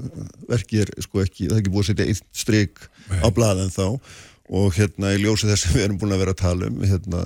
verkið 0.51 0.85
er 0.85 0.93
sko 1.03 1.23
ekki, 1.23 1.49
það 1.49 1.57
er 1.57 1.63
ekki 1.63 1.73
búið 1.73 1.83
að 1.83 1.89
setja 1.91 2.07
eitt 2.11 2.29
stryk 2.45 2.87
á 3.09 3.27
blaðin 3.33 3.73
þá. 3.73 3.85
Og 4.45 4.75
hérna 4.77 5.15
í 5.15 5.21
ljósi 5.23 5.49
þess 5.49 5.71
að 5.71 5.77
við 5.79 5.87
erum 5.87 5.99
búin 6.01 6.13
að 6.13 6.21
vera 6.21 6.35
að 6.35 6.41
tala 6.43 6.69
um 6.69 6.83
hérna 6.85 7.25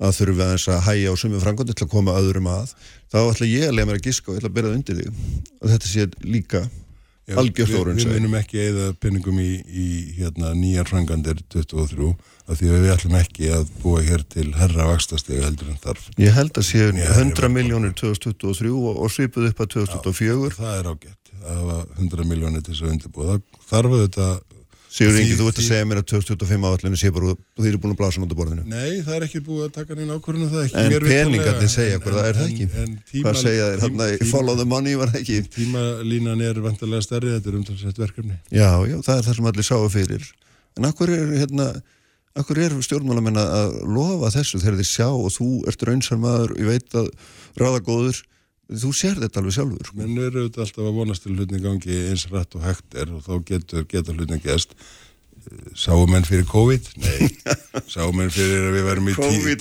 að 0.00 0.14
þurfum 0.16 0.38
við 0.38 0.44
aðeins 0.46 0.68
að 0.70 0.84
hæja 0.86 1.12
á 1.12 1.14
sumum 1.20 1.42
frangandi 1.42 1.74
til 1.76 1.86
að 1.86 1.92
koma 1.92 2.16
öðrum 2.16 2.46
að 2.48 2.70
þá 3.12 3.18
ætla 3.20 3.48
ég 3.50 3.66
að 3.66 3.74
lega 3.76 3.88
mér 3.90 3.98
að 3.98 4.06
giska 4.06 4.30
og 4.30 4.36
ég 4.36 4.40
ætla 4.40 4.50
að 4.50 4.54
byrja 4.56 4.70
það 4.70 4.78
undir 4.78 5.00
þig. 5.00 5.18
Og 5.60 5.72
þetta 5.74 5.90
sé 5.90 6.06
líka 6.24 6.62
algjörstórun 7.38 8.00
Við 8.00 8.10
munum 8.14 8.36
ekki 8.40 8.60
eða 8.64 8.88
pinningum 9.00 9.38
í, 9.42 9.50
í 9.66 9.86
hérna, 10.18 10.52
nýjar 10.56 10.90
frangandir 10.90 11.40
23 11.52 12.10
af 12.50 12.58
því 12.58 12.70
að 12.70 12.84
við 12.84 12.92
ætlum 12.96 13.16
ekki 13.20 13.50
að 13.54 13.72
búa 13.82 14.02
hér 14.04 14.24
til 14.34 14.48
herra 14.58 14.88
vakstastega 14.90 15.46
heldur 15.46 15.70
en 15.70 15.80
þarf. 15.84 16.08
Ég 16.18 16.34
held 16.34 16.58
að 16.58 16.66
séu 16.66 16.90
100 16.90 17.52
miljónir 17.54 17.94
2023 17.98 18.72
og, 18.74 19.02
og 19.04 19.14
svipuð 19.14 19.50
upp 19.52 19.64
að 19.64 19.72
2004 19.76 20.50
Já, 20.50 20.56
Það 20.58 20.78
er 20.78 20.90
ágætt 20.90 21.34
að 21.40 21.60
hafa 21.60 21.78
100 22.00 22.30
miljónir 22.30 22.64
til 22.64 22.74
þess 22.74 22.86
að 22.86 22.94
undirbúa 22.96 23.38
þarf 23.70 23.94
auðvitað 23.96 24.40
Sigur 24.90 25.14
Ingi, 25.20 25.36
þú 25.38 25.44
ert 25.46 25.58
að 25.60 25.66
segja 25.68 25.86
mér 25.86 26.00
að 26.00 26.06
2025 26.10 26.64
áallinu 26.66 26.98
sé 26.98 27.10
bara 27.14 27.28
og 27.30 27.60
þið 27.60 27.68
eru 27.68 27.78
búin 27.82 27.92
að 27.94 27.98
blása 28.00 28.22
náttúr 28.22 28.38
borðinu. 28.40 28.64
Nei, 28.66 29.02
það 29.06 29.14
er 29.16 29.26
ekki 29.28 29.42
búið 29.46 29.66
að 29.68 29.76
taka 29.76 29.98
neina 29.98 30.16
ákvörðinu 30.18 30.48
það 30.50 30.64
ekki. 30.64 30.80
En 30.80 31.04
peningarnir 31.04 31.70
segja 31.70 32.00
það 32.02 32.18
er 32.24 32.38
það 32.40 32.48
ekki. 32.48 32.66
En, 32.66 32.96
en 32.96 33.22
Hvað 33.22 33.38
segja 33.38 33.68
þeir? 33.68 33.84
Hérna, 33.84 34.08
follow 34.32 34.58
the 34.58 34.66
money 34.66 34.96
var 34.98 35.12
það 35.12 35.20
ekki. 35.20 35.38
Tímalínan 35.54 36.42
er 36.48 36.58
vantarlega 36.64 37.06
stærri, 37.06 37.30
þetta 37.36 37.52
er 37.52 37.60
umtalsett 37.60 38.02
verkefni. 38.02 38.40
Já, 38.50 38.70
já, 38.90 38.96
það 39.06 39.14
er 39.14 39.28
það 39.28 39.38
sem 39.38 39.48
allir 39.52 39.68
sáu 39.70 39.86
fyrir. 39.94 40.26
En 40.80 40.90
akkur 40.90 41.14
er, 41.14 41.32
hérna, 41.38 41.68
akkur 42.42 42.62
er 42.66 42.74
stjórnmálamenn 42.88 43.38
að 43.44 43.78
lofa 43.94 44.32
þessu 44.40 44.58
þegar 44.58 44.82
þið 44.82 44.90
sjá 44.90 45.06
og 45.06 45.30
þú 45.36 45.52
ert 45.70 45.86
raunsarmadur, 45.86 46.56
ég 46.58 46.72
veit 46.74 46.98
að 46.98 47.12
ráða 47.62 47.84
góður 47.86 48.24
þú 48.70 48.94
sér 48.94 49.20
þetta 49.20 49.40
alveg 49.40 49.56
sjálfur. 49.56 49.92
Menn 49.98 50.18
eru 50.18 50.44
auðvitað 50.44 50.64
alltaf 50.66 50.86
að 50.86 50.98
vonast 51.00 51.26
til 51.26 51.36
hlutin 51.36 51.62
gangi 51.64 52.00
eins 52.10 52.26
rætt 52.30 52.56
og 52.58 52.66
hægt 52.66 52.98
er 52.98 53.14
og 53.14 53.24
þá 53.26 53.32
getur, 53.48 53.86
getur 53.90 54.18
hlutin 54.18 54.42
gæst 54.44 54.76
sáum 55.78 56.10
menn 56.10 56.24
fyrir 56.26 56.44
COVID? 56.48 56.88
Nei. 57.00 57.28
Sáum 57.94 58.18
menn 58.18 58.32
fyrir 58.32 58.68
að 58.68 58.74
við 58.76 58.86
verum 58.86 59.10
í 59.10 59.14
tíu 59.16 59.54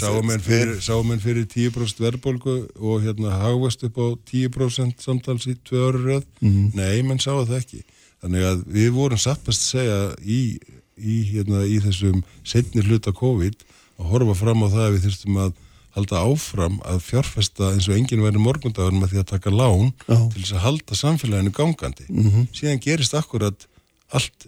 sáum 0.00 0.26
menn 0.28 0.42
fyrir, 0.42 0.80
fyrir 1.22 1.46
10% 1.52 2.02
verðbólgu 2.02 2.56
og 2.76 3.04
hérna 3.04 3.36
hagvast 3.40 3.84
upp 3.86 4.00
á 4.00 4.06
10% 4.32 5.04
samtals 5.04 5.46
í 5.50 5.56
tvö 5.66 5.84
öru 5.90 6.02
röð? 6.04 6.26
Mm 6.40 6.50
-hmm. 6.50 6.72
nei, 6.74 7.02
menn 7.02 7.22
sáu 7.22 7.44
það 7.44 7.60
ekki. 7.60 7.84
Þannig 8.22 8.48
að 8.50 8.64
við 8.78 8.90
vorum 8.96 9.20
sattast 9.20 9.62
að 9.62 9.70
segja 9.70 10.00
í, 10.24 10.40
í, 10.96 11.16
hérna, 11.32 11.64
í 11.64 11.78
þessum 11.84 12.24
setni 12.44 12.82
hluta 12.82 13.12
COVID 13.12 13.56
að 13.96 14.10
horfa 14.10 14.34
fram 14.34 14.64
á 14.64 14.68
það 14.68 14.86
að 14.86 14.94
við 14.96 15.04
þurftum 15.06 15.36
að 15.44 15.52
halda 15.96 16.20
áfram 16.26 16.76
að 16.84 17.00
fjárfesta 17.06 17.70
eins 17.72 17.88
og 17.88 17.96
enginn 17.96 18.24
verður 18.24 18.44
morgundagur 18.44 18.96
með 18.96 19.14
því 19.14 19.22
að 19.22 19.30
taka 19.32 19.54
lán 19.54 19.88
Já. 20.04 20.18
til 20.32 20.42
þess 20.42 20.56
að 20.56 20.64
halda 20.66 20.98
samfélaginu 21.00 21.54
gangandi. 21.56 22.06
Mm 22.10 22.28
-hmm. 22.30 22.46
Síðan 22.52 22.82
gerist 22.84 23.16
akkurat 23.16 23.66
allt 24.14 24.46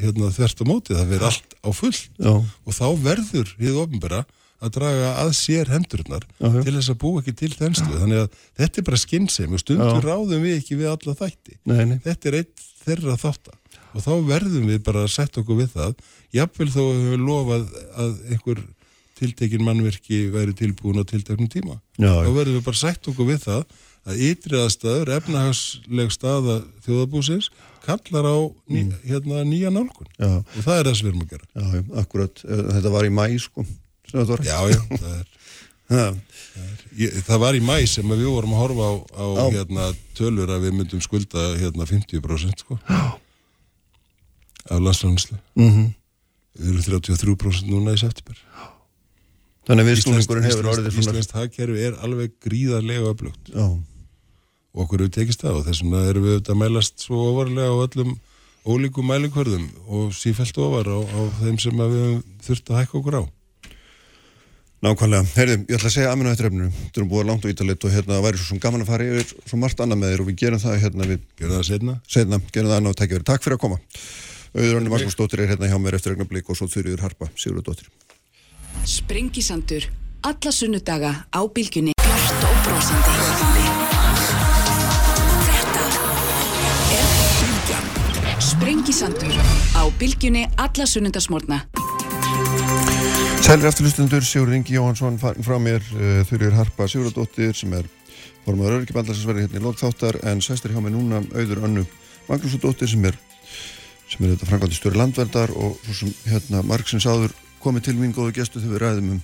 hérna, 0.00 0.32
þvert 0.34 0.58
á 0.58 0.64
móti, 0.66 0.96
það 0.96 1.12
verður 1.12 1.28
allt 1.30 1.54
á 1.62 1.70
full 1.70 1.98
Já. 2.18 2.32
og 2.64 2.72
þá 2.74 2.86
verður 3.04 3.54
við 3.58 3.78
ofnbæra 3.84 4.24
að 4.58 4.72
draga 4.74 5.10
að 5.22 5.32
sér 5.38 5.70
hendurnar 5.70 6.24
Já. 6.40 6.48
til 6.64 6.74
þess 6.74 6.90
að 6.90 6.98
bú 6.98 7.12
ekki 7.20 7.34
til 7.36 7.52
þennslu. 7.54 8.00
Þannig 8.00 8.24
að 8.24 8.40
þetta 8.58 8.80
er 8.80 8.86
bara 8.88 9.04
skinnsem 9.04 9.54
og 9.54 9.62
stundur 9.62 10.02
ráðum 10.02 10.42
við 10.42 10.58
ekki 10.58 10.80
við 10.80 10.90
alla 10.90 11.14
þætti. 11.14 11.58
Nei, 11.64 11.84
nei. 11.84 11.98
Þetta 12.02 12.28
er 12.28 12.38
eitt 12.40 12.64
þeirra 12.82 13.18
þáttar 13.20 13.56
og 13.94 14.02
þá 14.04 14.12
verðum 14.26 14.66
við 14.68 14.82
bara 14.86 15.04
að 15.06 15.14
setja 15.14 15.42
okkur 15.42 15.60
við 15.62 15.70
það. 15.76 15.94
Jáfnvel 16.34 16.68
þó 16.74 16.82
hefur 16.82 17.12
við 17.12 17.22
lofað 17.24 17.70
að 17.94 18.18
einhver 18.32 18.64
tiltekin 19.18 19.64
mannverki 19.66 20.28
væri 20.32 20.54
tilbúin 20.56 21.02
á 21.02 21.04
tilteknum 21.08 21.50
tíma. 21.50 21.80
Já, 21.98 22.12
þá 22.24 22.30
verðum 22.32 22.58
við 22.58 22.66
bara 22.68 22.80
sætt 22.80 23.10
okkur 23.10 23.28
við 23.32 23.44
það 23.44 23.64
að 24.08 24.22
ytriðastaður, 24.28 25.10
efnahagsleg 25.18 26.12
staða 26.14 26.60
þjóðabúsins 26.86 27.50
kallar 27.84 28.28
á 28.28 28.38
ný, 28.68 28.84
mm. 28.84 28.94
hérna, 29.08 29.42
nýja 29.48 29.72
nálgun 29.72 30.08
já. 30.16 30.40
og 30.40 30.60
það 30.64 30.78
er 30.78 30.88
það 30.88 30.96
sem 30.98 31.06
við 31.06 31.10
erum 31.12 31.24
að 31.24 31.32
gera. 31.32 31.46
Já, 31.48 31.82
akkurat, 32.02 32.42
eh, 32.44 32.64
þetta 32.76 32.94
var 32.94 33.08
í 33.08 33.12
mæ 33.12 33.26
sko. 33.42 33.64
Já, 34.08 34.58
já, 34.68 34.80
það 35.02 35.12
er, 35.12 35.30
það, 35.88 36.18
ég, 37.00 37.20
það 37.28 37.42
var 37.44 37.58
í 37.58 37.62
mæ 37.64 37.76
sem 37.88 38.14
við 38.14 38.26
vorum 38.28 38.56
að 38.56 38.62
horfa 38.64 38.88
á, 38.88 38.94
á 39.24 39.44
hérna, 39.56 39.90
tölur 40.18 40.52
að 40.52 40.66
við 40.68 40.76
myndum 40.80 41.04
skulda 41.04 41.50
hérna, 41.60 41.88
50% 41.88 42.64
sko. 42.64 42.80
af 44.68 44.82
landslæðanslu. 44.84 45.38
Mm 45.56 45.70
-hmm. 45.70 45.94
Við 46.58 46.72
erum 46.72 47.02
33% 47.04 47.70
núna 47.70 47.94
í 47.94 48.00
september. 48.00 48.36
Já. 48.36 48.77
Þannig 49.68 49.84
að 49.84 49.90
viðsnúningurinn 49.92 50.46
hefur 50.48 50.70
orðið 50.72 50.94
svona... 50.94 51.04
Íslandst 51.04 51.34
hagkerfi 51.36 51.82
er 51.90 51.96
alveg 52.06 52.34
gríðarlega 52.40 53.10
öflugt. 53.12 53.50
Já. 53.52 53.66
Og 54.72 54.84
okkur 54.84 55.04
hefur 55.04 55.14
tekist 55.18 55.44
það 55.44 55.58
og 55.58 55.66
þessum 55.66 55.96
að 55.98 56.06
erum 56.12 56.24
við 56.24 56.36
auðvitað 56.36 56.54
að 56.54 56.60
mælast 56.62 57.04
svo 57.04 57.24
ofarlega 57.32 57.68
á 57.68 57.76
öllum 57.84 58.14
ólíkum 58.68 59.08
mælikvörðum 59.08 59.66
og 59.88 60.14
sífælt 60.16 60.60
ofar 60.60 60.88
á, 60.88 60.98
á 61.04 61.20
þeim 61.42 61.58
sem 61.60 61.82
við 61.82 62.16
þurftum 62.46 62.76
að 62.76 62.80
hækka 62.82 62.98
okkur 63.02 63.18
á. 63.20 63.22
Nákvæmlega. 64.78 65.26
Herði, 65.34 65.54
ég 65.66 65.74
ætla 65.74 65.90
að 65.90 65.94
segja 65.96 66.10
aðminu 66.12 66.30
á 66.30 66.32
þetta 66.32 66.46
refninu. 66.46 66.68
Þú 66.94 67.00
erum 67.00 67.12
búið 67.12 67.28
langt 67.28 67.46
og 67.46 67.52
ítalit 67.52 67.86
og 67.88 67.94
hérna 67.96 68.20
væri 68.22 68.40
svo 68.40 68.58
gaman 68.62 68.84
að 68.84 68.92
fara 68.92 69.08
yfir 69.08 69.32
svo 69.42 69.58
margt 69.58 69.80
annað 69.82 70.00
með 70.00 70.12
þér 70.12 70.22
og 70.22 70.28
við 70.28 70.36
gerum 70.44 70.62
það 70.62 70.76
hérna 70.84 71.08
við... 71.10 71.24
Gerum 71.40 71.56
það 71.56 71.64
setna? 71.66 71.96
Setna, 72.06 72.40
gerum 72.54 72.70
það 72.70 72.78
annað 72.78 72.94
og 72.94 73.26
takk 73.26 73.44
fyrir 73.44 73.58
að 73.58 73.64
koma. 73.64 73.80
Auður 74.54 74.78
Önni 74.78 74.92
Magnúsdóttir 74.94 75.42
er 75.42 75.50
hérna 75.50 75.72
hjá 75.72 75.80
mér 75.82 75.98
eftir 75.98 76.14
regnablík 76.14 76.46
og 76.48 76.60
svo 76.60 76.70
þurriður 76.70 77.08
Harpa, 77.08 77.26
Sigurðardóttir. 77.34 77.90
Sprengisandur. 78.84 79.82
Alla 80.22 80.52
sunnudaga 80.52 81.24
á 81.32 81.40
bylgjunni. 81.54 81.92
Bjart 81.98 82.44
og 82.44 82.56
brósandi. 82.66 83.14
Þetta 85.48 85.84
er 86.98 87.08
bylgjan. 87.40 87.86
Sprengisandur. 88.40 89.36
Á 89.74 89.82
bylgjunni 89.98 90.46
alla 90.56 90.86
sunnundasmórna. 90.86 91.62
Sælir 93.42 93.70
afturlustundur, 93.70 94.22
Sigur 94.22 94.52
Ingi 94.52 94.74
Jóhansson 94.76 95.18
farin 95.18 95.46
frá 95.46 95.56
mér, 95.62 95.80
uh, 95.96 96.20
þurriður 96.28 96.58
Harpa, 96.58 96.88
Sigurðardóttir 96.88 97.56
sem 97.56 97.72
er 97.72 97.88
formadur 98.44 98.78
öryggjabandalarsverði 98.80 99.46
hérna 99.46 99.60
í 99.60 99.64
lokþáttar 99.64 100.20
en 100.28 100.42
sæstir 100.44 100.74
hjá 100.74 100.82
mig 100.84 100.92
núna 100.92 101.22
Auður 101.32 101.64
Önnu 101.68 101.84
Magnúsdóttir 102.28 102.90
sem 102.90 103.04
er 103.08 103.16
sem 104.08 104.24
er 104.24 104.34
þetta 104.34 104.48
frangandi 104.48 104.76
stjóri 104.76 105.00
landverðar 105.00 105.52
og 105.56 105.76
svo 105.84 105.96
sem 106.00 106.12
hérna 106.28 106.62
Marksins 106.66 107.06
áður 107.08 107.34
komið 107.62 107.88
til 107.88 107.96
mín 107.98 108.14
góðu 108.16 108.34
gestu 108.36 108.62
þegar 108.62 108.74
við 108.74 108.84
ræðum 108.84 109.10
um 109.16 109.20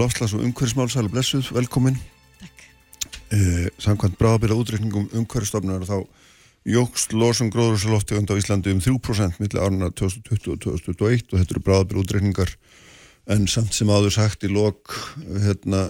lofslags 0.00 0.34
og 0.36 0.44
umhverfismál, 0.46 0.88
sælu 0.90 1.12
blessuð, 1.12 1.52
velkomin. 1.56 1.98
Takk. 2.40 2.66
eh, 3.36 3.68
Samkvæmt 3.78 4.18
bráðabila 4.20 4.56
útreikningum 4.56 5.10
umhverfistofnunar 5.12 5.84
þá 5.88 6.06
jógst 6.64 7.12
losum 7.12 7.50
gróðursaloftegund 7.50 8.30
á 8.30 8.38
Íslandi 8.38 8.72
um 8.72 8.80
3% 8.80 9.40
millir 9.42 9.62
áruna 9.62 9.90
2020 9.90 10.54
og 10.54 10.60
2021 10.62 11.32
og 11.32 11.40
þetta 11.40 11.56
eru 11.56 11.64
bráðabila 11.66 12.04
útreikningar 12.04 12.54
en 13.34 13.46
samt 13.50 13.74
sem 13.74 13.90
áður 13.90 14.14
sagt 14.14 14.46
í 14.46 14.50
lok 14.50 14.94
hérna, 15.42 15.88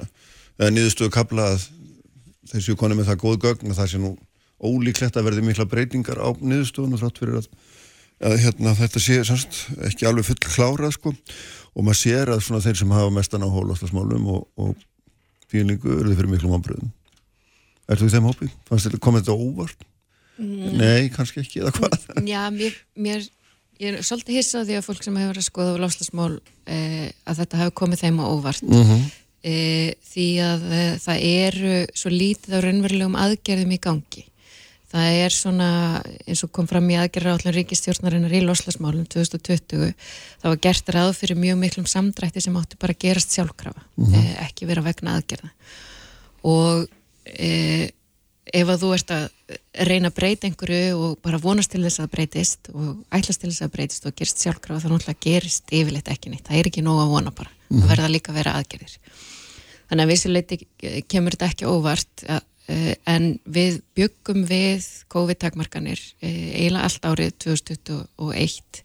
eða 0.56 0.72
niðurstöðu 0.72 1.12
kabla 1.12 1.50
að 1.54 1.66
þessu 2.52 2.76
konu 2.80 2.96
með 2.96 3.12
það 3.12 3.22
góð 3.24 3.38
gögn 3.46 3.72
að 3.72 3.80
það 3.80 3.90
sé 3.92 4.00
nú 4.00 4.14
ólíklegt 4.62 5.16
að 5.16 5.28
verði 5.28 5.44
mikla 5.46 5.68
breytingar 5.68 6.20
á 6.20 6.28
niðurstöðunum 6.40 7.00
þrátt 7.00 7.20
fyrir 7.20 7.38
að, 7.40 7.48
að 8.22 8.38
hérna, 8.44 8.74
þetta 8.78 9.02
sé 9.02 9.18
semst, 9.26 9.66
ekki 9.88 10.06
alveg 10.08 10.28
full 10.28 10.40
klárað 10.42 10.96
sko 10.96 11.12
og 11.72 11.84
maður 11.84 12.00
sér 12.00 12.32
að 12.34 12.42
svona 12.46 12.62
þeir 12.64 12.80
sem 12.80 12.94
hafa 12.94 13.12
mestan 13.14 13.44
á 13.44 13.48
hólástasmálum 13.50 14.26
og, 14.32 14.48
og 14.56 14.74
fílingu 15.50 16.00
eru 16.00 16.16
fyrir 16.16 16.30
miklum 16.30 16.56
ámbröðum 16.58 16.92
Ertu 17.90 18.06
í 18.06 18.12
þeim 18.12 18.28
hópi? 18.30 18.48
Fannst 18.68 18.86
þetta 18.86 19.00
komið 19.02 19.24
þetta 19.24 19.34
óvart? 19.36 19.86
Mm. 20.40 20.76
Nei, 20.78 21.08
kannski 21.12 21.42
ekki, 21.42 21.62
eða 21.62 21.72
hvað? 21.76 21.96
Já, 22.30 22.42
mér, 22.54 22.76
mér 22.94 23.26
ég 23.82 23.96
er 23.98 24.06
svolítið 24.06 24.38
hissað 24.38 24.68
því 24.68 24.78
að 24.78 24.86
fólk 24.86 25.02
sem 25.04 25.18
hefur 25.20 25.40
að 25.40 25.48
skoða 25.48 25.74
á 25.74 25.82
lofslagsmál 25.82 26.30
eh, 26.70 27.08
að 27.28 27.42
þetta 27.42 27.60
hefur 27.62 27.74
komið 27.82 28.04
þeim 28.04 28.22
á 28.22 28.24
óvart 28.30 28.62
Mm 28.62 28.84
-hmm. 28.86 29.02
eh, 29.42 29.90
því 30.12 30.28
að 30.46 30.66
eh, 30.78 30.92
það 31.02 31.26
eru 31.32 31.74
svo 31.94 32.10
lítið 32.14 32.56
á 32.56 32.58
raunverulegum 32.64 33.18
aðgerðum 33.18 33.76
í 33.76 33.80
gangi 33.82 34.24
það 34.92 35.18
er 35.22 35.34
svona 35.34 35.68
eins 36.26 36.42
og 36.44 36.52
kom 36.54 36.68
fram 36.70 36.90
í 36.92 36.98
aðgerðar 37.00 37.38
allir 37.38 37.56
ríkistjórnarinnar 37.60 38.34
í 38.36 38.42
lofslagsmálum 38.44 39.06
2020 39.12 39.94
það 39.94 40.50
var 40.50 40.60
gert 40.66 40.92
ráð 40.92 41.14
fyrir 41.20 41.40
mjög 41.40 41.58
miklum 41.62 41.88
samdrætti 41.88 42.44
sem 42.44 42.58
áttu 42.60 42.78
bara 42.82 42.96
að 42.96 43.02
gerast 43.06 43.32
sjálfkrafa 43.32 43.86
eh, 44.12 44.30
ekki 44.44 44.68
vera 44.68 44.84
vegna 44.84 45.16
aðgerða. 45.16 45.50
Og 46.52 46.86
eh, 47.32 47.88
ef 48.52 48.68
að 48.68 48.84
þú 48.84 48.92
ert 48.96 49.12
að 49.14 49.26
reyna 49.88 50.10
að 50.10 50.16
breyta 50.16 50.48
einhverju 50.48 50.94
og 50.98 51.18
bara 51.24 51.40
vonast 51.40 51.72
til 51.72 51.82
þess 51.84 52.02
að 52.02 52.12
breytist 52.12 52.72
og 52.74 53.02
ætlast 53.14 53.42
til 53.42 53.50
þess 53.52 53.64
að 53.64 53.74
breytist 53.76 54.08
og 54.08 54.16
gerist 54.18 54.42
sjálfkrafa 54.44 54.82
þá 54.82 54.88
náttúrulega 54.92 55.24
gerist 55.24 55.72
yfirleitt 55.72 56.10
ekki 56.12 56.32
neitt. 56.32 56.46
Það 56.48 56.58
er 56.60 56.70
ekki 56.72 56.84
nóg 56.84 57.02
að 57.04 57.12
vona 57.16 57.34
bara, 57.36 57.52
það 57.70 57.92
verða 57.94 58.10
líka 58.12 58.32
að 58.32 58.40
vera 58.42 58.56
aðgerðir. 58.60 58.96
Þannig 59.92 60.06
að 60.06 60.12
vissuleiti 60.12 60.58
kemur 61.12 61.36
þetta 61.36 61.48
ekki 61.52 61.68
óvart 61.68 62.24
að, 62.24 62.44
en 63.08 63.28
við 63.44 63.82
byggum 63.98 64.46
við 64.48 64.86
COVID-takmarkanir 65.12 66.00
uh, 66.00 66.28
eiginlega 66.28 66.86
allt 66.88 67.10
árið 67.10 67.36
2021 67.46 68.82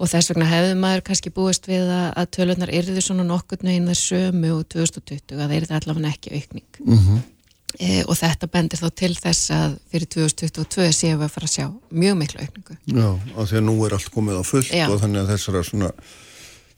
og 0.00 0.08
þess 0.08 0.32
vegna 0.32 0.48
hefði 0.48 0.78
maður 0.80 1.04
kannski 1.10 1.32
búist 1.34 1.68
við 1.68 1.90
að, 1.92 2.06
að 2.22 2.30
tölunar 2.36 2.72
yrðu 2.72 3.02
svona 3.04 3.26
nokkurnu 3.28 3.74
einn 3.74 3.90
þar 3.90 4.00
sömu 4.00 4.54
og 4.56 4.64
2020 4.72 5.44
að 5.44 5.58
yrði 5.58 5.76
allavega 5.76 6.14
ekki 6.14 6.32
aukning 6.38 6.80
Mm 6.80 6.98
-hmm. 6.98 7.18
e, 7.78 8.04
og 8.06 8.16
þetta 8.16 8.46
bendir 8.48 8.80
þá 8.80 8.88
til 8.96 9.12
þess 9.16 9.50
að 9.52 9.76
fyrir 9.92 10.08
2022 10.16 10.92
séum 10.96 11.20
við 11.20 11.26
að 11.28 11.34
fara 11.34 11.48
að 11.50 11.54
sjá 11.56 11.66
mjög 11.90 12.16
miklu 12.16 12.40
aukningu. 12.40 12.76
Já, 12.86 13.08
af 13.36 13.50
því 13.50 13.56
að 13.60 13.66
nú 13.68 13.76
er 13.86 13.94
allt 13.94 14.10
komið 14.10 14.40
á 14.40 14.42
fullt 14.42 14.72
Já. 14.72 14.86
og 14.88 15.00
þannig 15.00 15.20
að 15.20 15.30
þessara 15.34 15.62
svona 15.62 15.92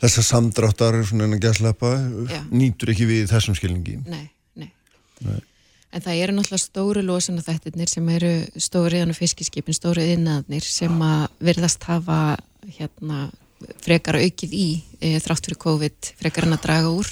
þessar 0.03 0.27
samdráttar 0.27 0.99
svona 1.07 1.25
en 1.29 1.37
að 1.37 1.45
gæslepa 1.47 1.91
Já. 2.27 2.43
nýtur 2.51 2.91
ekki 2.91 3.07
við 3.07 3.31
þessum 3.31 3.55
skilningi 3.55 4.01
Nei, 4.03 4.31
nei. 4.59 4.71
Nei. 5.23 5.41
En 5.93 6.01
það 6.01 6.21
eru 6.25 6.35
náttúrulega 6.37 6.63
stóru 6.63 7.03
losana 7.05 7.45
þættirnir 7.45 7.91
sem 7.91 8.07
eru 8.15 8.33
stóriðan 8.57 9.13
og 9.13 9.19
fiskiskipin, 9.19 9.77
stóru 9.77 10.05
innaðnir 10.15 10.65
sem 10.65 10.95
að 11.05 11.27
virðast 11.45 11.85
hafa 11.85 12.39
hérna 12.79 13.27
frekar 13.85 14.17
aukið 14.23 14.55
í 14.57 14.69
e, 15.01 15.19
þrátt 15.23 15.47
fyrir 15.47 15.61
COVID, 15.63 16.13
frekar 16.23 16.47
hann 16.47 16.57
að 16.57 16.65
draga 16.65 16.95
úr. 16.97 17.11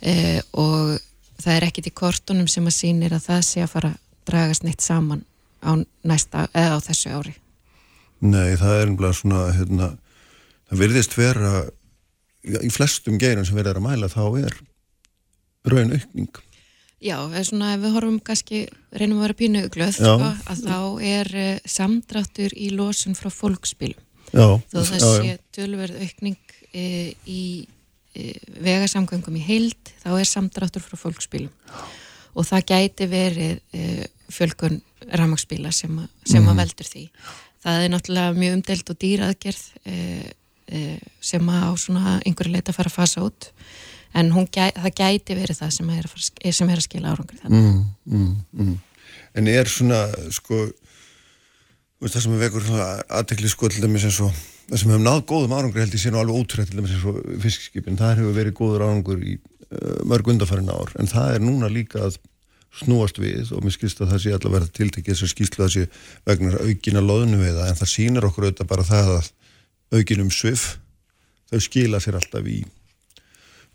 E, 0.00 0.14
og 0.56 0.96
það 1.42 1.58
er 1.58 1.66
ekkit 1.68 1.90
í 1.90 1.94
kortunum 2.00 2.48
sem 2.50 2.64
að 2.64 2.76
sýnir 2.78 3.14
að 3.16 3.28
það 3.28 3.44
sé 3.50 3.64
að 3.66 3.72
fara 3.74 3.92
að 3.92 4.00
dragast 4.32 4.64
neitt 4.64 4.84
saman 4.84 5.24
á 5.60 5.76
næsta, 6.08 6.46
eða 6.56 6.80
á 6.80 6.84
þessu 6.88 7.12
ári. 7.12 7.36
Nei, 8.24 8.56
það 8.56 8.78
er 8.78 8.88
einhverja 8.88 9.20
svona 9.20 9.44
hérna, 9.52 9.90
það 10.70 10.82
virðist 10.86 11.18
vera 11.18 11.52
í 12.64 12.72
flestum 12.72 13.20
geirum 13.20 13.44
sem 13.44 13.60
verður 13.60 13.82
að 13.82 13.86
mæla 13.90 14.08
þá 14.12 14.24
er 14.40 14.58
raun 15.68 15.92
aukning 15.96 16.42
Já, 17.04 17.18
svona 17.44 17.74
ef 17.74 17.82
við 17.84 17.92
horfum 17.98 18.18
kannski, 18.24 18.62
reynum 18.96 19.18
að 19.20 19.26
vera 19.26 19.36
pínu 19.42 19.62
glöð, 19.74 19.98
Já. 20.00 20.14
sko, 20.16 20.30
að 20.48 20.62
þá 20.64 20.76
er 21.04 21.30
uh, 21.36 21.58
samdráttur 21.68 22.54
í 22.56 22.70
losun 22.72 23.14
frá 23.18 23.28
fólksbílum. 23.28 24.00
Já, 24.32 24.46
Þó 24.72 24.78
það 24.88 25.04
sé 25.04 25.34
tölverð 25.54 25.98
aukning 26.00 26.38
uh, 26.72 27.10
í 27.28 27.42
uh, 27.68 28.38
vegasamgöngum 28.64 29.36
í 29.36 29.44
heild, 29.44 29.92
þá 30.02 30.08
er 30.16 30.30
samdráttur 30.32 30.82
frá 30.86 30.96
fólksbílum. 30.96 31.52
Og 32.34 32.48
það 32.48 32.64
gæti 32.72 33.06
verið 33.06 33.60
fjölkun 34.34 34.80
ramagsbíla 35.14 35.70
sem, 35.76 35.92
að- 36.00 36.08
sem 36.26 36.42
Mhm. 36.42 36.50
að 36.50 36.56
veldur 36.64 36.88
því. 36.88 37.02
Það 37.64 37.82
er 37.84 37.92
náttúrulega 37.92 38.38
mjög 38.40 38.54
umdelt 38.56 38.90
og 38.90 38.98
dýraðgerð 39.04 39.62
sem 41.20 41.48
að 41.52 41.62
á 41.68 41.70
svona 41.78 42.14
einhverju 42.26 42.52
leita 42.56 42.72
fara 42.74 42.90
að 42.90 42.96
fasa 42.96 43.22
út. 43.22 43.50
En 44.14 44.30
gæ, 44.54 44.68
það 44.76 44.90
gæti 45.00 45.36
verið 45.38 45.60
það 45.60 45.70
sem 45.76 45.92
er 45.94 46.08
að, 46.08 46.26
að 46.44 46.56
sem 46.58 46.72
er 46.72 46.80
að 46.80 46.86
skila 46.86 47.14
árangur 47.14 47.46
mm, 47.50 47.78
mm, 48.06 48.34
mm. 48.60 48.74
En 49.34 49.48
er 49.50 49.70
svona 49.70 50.02
sko 50.34 50.60
veist, 50.64 52.14
það 52.14 52.20
sem 52.26 52.36
er 52.36 52.44
vekur 52.44 52.68
aðtekli 52.74 53.50
sko 53.50 53.70
til 53.72 53.82
dæmis 53.84 54.06
eins 54.06 54.20
og 54.22 54.30
það 54.68 54.80
sem 54.80 54.92
hefur 54.92 55.02
náð 55.04 55.24
góðum 55.30 55.56
árangur 55.56 55.82
held 55.82 55.96
ég 55.96 56.04
sé 56.04 56.12
nú 56.12 56.20
alveg 56.20 56.44
ótrúið 56.44 56.70
til 56.70 56.78
dæmis 56.78 56.94
eins 56.94 57.08
og 57.10 57.18
fiskskipin 57.42 57.98
það 58.00 58.20
hefur 58.20 58.38
verið 58.38 58.56
góður 58.60 58.86
árangur 58.86 59.24
í 59.24 59.34
uh, 59.38 59.98
mörg 60.08 60.30
undarfærin 60.34 60.70
ár. 60.70 60.94
En 61.00 61.10
það 61.10 61.34
er 61.38 61.44
núna 61.44 61.72
líka 61.72 62.06
að 62.06 62.20
snúast 62.74 63.20
við 63.22 63.52
og 63.54 63.62
mér 63.62 63.74
skilst 63.76 64.00
að 64.02 64.14
það 64.14 64.22
sé 64.22 64.32
allavega 64.34 64.70
tiltekið 64.74 65.14
þess 65.14 65.26
að 65.26 65.32
skýslu 65.34 65.60
það 65.62 65.74
sé 65.74 65.84
vegna 66.26 66.62
aukina 66.62 67.02
loðnu 67.04 67.38
við 67.38 67.58
það 67.58 67.68
en 67.70 67.78
það 67.80 67.92
sýnir 67.92 68.26
okkur 68.28 68.46
auðvitað 68.48 68.70
bara 68.72 68.86
það 68.88 69.10
að 69.18 69.28
aukinum 69.94 70.32
svif 70.34 70.64
þau 71.52 71.60
skila 71.62 72.00
sér 72.02 72.18
alltaf 72.18 72.48
í 72.50 72.64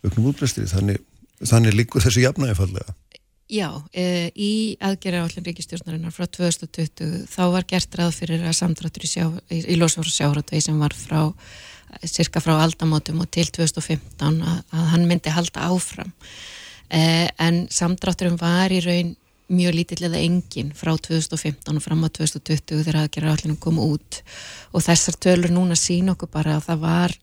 auknum 0.05 0.31
útblæstri. 0.31 0.65
Þannig, 0.69 1.01
þannig 1.43 1.77
líkur 1.77 2.05
þessi 2.05 2.25
jafnægi 2.25 2.57
fallega. 2.59 2.95
Já, 3.49 3.69
e, 3.97 4.29
í 4.37 4.77
aðgerra 4.77 5.23
állin 5.25 5.45
ríkistjórnarinnar 5.47 6.13
frá 6.13 6.27
2020 6.29 7.23
þá 7.31 7.41
var 7.55 7.65
gert 7.69 7.95
ráð 7.97 8.11
fyrir 8.19 8.43
að 8.45 8.59
samdráttur 8.59 9.07
í, 9.07 9.09
í, 9.09 9.61
í 9.73 9.77
losfóru 9.79 10.11
sjáratvegi 10.13 10.67
sem 10.67 10.77
var 10.77 10.93
frá 10.93 11.31
cirka 12.05 12.41
frá 12.43 12.59
aldamótum 12.61 13.23
og 13.23 13.31
til 13.33 13.47
2015 13.49 14.43
að, 14.45 14.59
að 14.69 14.85
hann 14.91 15.07
myndi 15.09 15.33
halda 15.33 15.65
áfram. 15.65 16.11
E, 16.93 17.01
en 17.41 17.63
samdrátturum 17.73 18.37
var 18.37 18.69
í 18.69 18.83
raun 18.85 19.15
mjög 19.49 19.75
lítill 19.79 20.05
eða 20.05 20.21
engin 20.21 20.69
frá 20.77 20.93
2015 20.93 21.73
og 21.73 21.81
fram 21.81 22.05
á 22.05 22.09
2020 22.13 22.83
þegar 22.83 23.01
aðgerra 23.01 23.33
allinum 23.33 23.57
kom 23.57 23.81
út. 23.81 24.21
Og 24.73 24.85
þessar 24.85 25.17
tölur 25.17 25.53
núna 25.53 25.77
sín 25.79 26.13
okkur 26.13 26.29
bara 26.29 26.59
að 26.59 26.67
það 26.69 26.85
var 26.85 27.17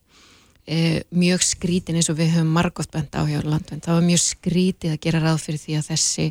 e, 0.66 1.02
mjög 1.14 1.44
skrítin 1.46 1.98
eins 1.98 2.10
og 2.10 2.18
við 2.20 2.36
höfum 2.36 2.54
margótt 2.56 2.92
bent 2.94 3.14
á 3.14 3.22
hjá 3.26 3.40
landvend. 3.44 3.84
Það 3.86 3.98
var 3.98 4.06
mjög 4.06 4.22
skrítið 4.24 4.94
að 4.94 5.02
gera 5.06 5.22
ráð 5.22 5.42
fyrir 5.44 5.62
því 5.62 5.76
að 5.78 5.90
þessi, 5.92 6.26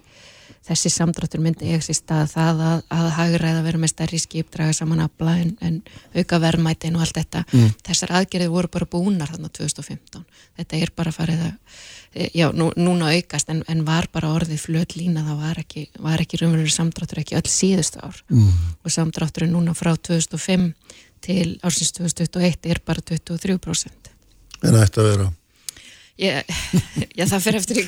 þessi 0.68 0.92
samdráttur 0.92 1.44
myndi 1.44 1.70
eiga 1.70 1.82
sér 1.86 2.00
stað 2.00 2.32
það 2.34 2.64
að, 2.68 2.80
að 2.98 3.10
hagræða 3.20 3.66
vera 3.66 3.82
með 3.82 3.94
stærri 3.94 4.22
skip, 4.22 4.50
draga 4.54 4.76
saman 4.76 5.04
afla 5.06 5.36
en, 5.42 5.54
en 5.66 5.82
auka 6.18 6.40
verðmætin 6.44 6.98
og 7.00 7.06
allt 7.06 7.20
þetta. 7.22 7.44
Þessar 7.88 8.16
aðgerðið 8.20 8.56
voru 8.58 8.72
bara 8.76 8.90
búnar 8.92 9.32
þarna 9.32 9.52
2015. 9.56 10.26
Þetta 10.60 10.82
er 10.82 10.94
bara 10.96 11.14
farið 11.16 11.46
að, 11.48 11.78
e, 12.12 12.30
já, 12.36 12.50
nú, 12.52 12.72
núna 12.76 13.14
aukast 13.16 13.54
en, 13.54 13.64
en 13.72 13.86
var 13.88 14.10
bara 14.12 14.34
orðið 14.36 14.66
flöt 14.68 14.98
lína, 15.00 15.24
það 15.30 15.46
var 15.48 15.64
ekki, 15.64 15.88
var 16.04 16.26
ekki 16.26 16.42
raunverulega 16.42 16.76
samdráttur 16.76 17.24
ekki 17.24 17.40
öll 17.40 17.48
síðustu 17.50 18.04
ár. 18.04 18.20
Mm. 18.34 18.52
Og 18.84 18.94
samdrátturinn 18.94 19.56
núna 19.56 19.78
frá 19.78 19.94
2005 19.96 20.74
til 21.26 21.56
ársins 21.66 21.94
2021 21.96 22.70
er 22.70 22.82
bara 22.86 23.02
23%. 23.02 24.15
En 24.70 24.80
ætti 24.82 25.02
að 25.04 25.10
vera. 25.12 25.30
Ég, 26.22 26.58
já, 27.18 27.26
það 27.28 27.46
fyrir 27.46 27.60
eftir 27.60 27.80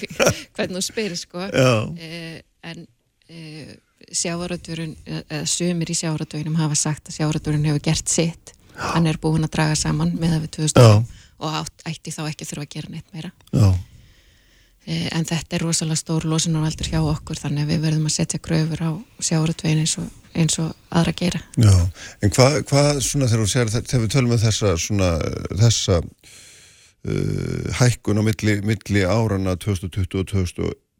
hvernig 0.58 0.78
þú 0.78 0.84
spyrir, 0.84 1.20
sko. 1.20 1.48
Já. 1.48 1.74
Eh, 2.04 2.40
en 2.68 2.86
eh, 3.32 3.76
sjávaröldurinn, 4.12 4.95
eða 5.08 5.44
sumir 5.49 5.91
í 5.91 5.98
sjávaröldurinnum 5.98 6.60
hafa 6.60 6.78
sagt 6.80 7.10
að 7.10 7.20
sjávaröldurinn 7.20 7.68
hefur 7.70 7.86
gert 7.90 8.12
sitt. 8.12 8.54
Hann 8.78 9.10
er 9.10 9.18
búin 9.22 9.48
að 9.48 9.56
draga 9.56 9.78
saman 9.80 10.14
með 10.20 10.36
það 10.36 10.44
við 10.44 10.52
2000 10.60 11.14
og 11.38 11.54
átt, 11.62 11.86
ætti 11.86 12.14
þá 12.14 12.24
ekki 12.28 12.48
þurfa 12.49 12.66
að 12.66 12.74
gera 12.74 12.91
neitt 12.94 13.14
meira. 13.14 13.32
Já. 13.54 13.70
Eh, 14.88 15.10
en 15.18 15.26
þetta 15.28 15.58
er 15.58 15.66
rosalega 15.66 15.99
stór 15.99 16.26
losunarvaldur 16.32 16.88
hjá 16.88 17.02
okkur 17.02 17.40
þannig 17.41 17.66
að 17.66 17.72
við 17.74 17.82
verðum 17.84 18.08
að 18.08 18.14
setja 18.16 18.40
gröfur 18.44 18.84
á 18.88 18.91
sjáratvegin 19.20 19.82
eins, 19.84 19.98
eins 20.32 20.60
og 20.64 20.72
aðra 20.95 21.14
gera. 21.20 21.41
Já, 21.60 21.74
en 22.24 22.34
hvað 22.38 22.60
hva, 22.70 22.84
svona 23.04 23.28
þegar 23.28 23.44
þú 23.44 23.49
sér 23.52 23.74
þegar 23.76 24.04
við 24.06 24.14
tölum 24.14 24.32
með 24.32 24.38
um 24.38 24.44
þessa 24.45 24.72
svona, 24.86 25.10
þessa 25.60 25.99
uh, 27.08 27.72
hækkun 27.80 28.20
á 28.20 28.24
milli, 28.28 28.60
milli 28.68 29.06
árana 29.08 29.56
2020 29.56 30.20
og 30.22 30.28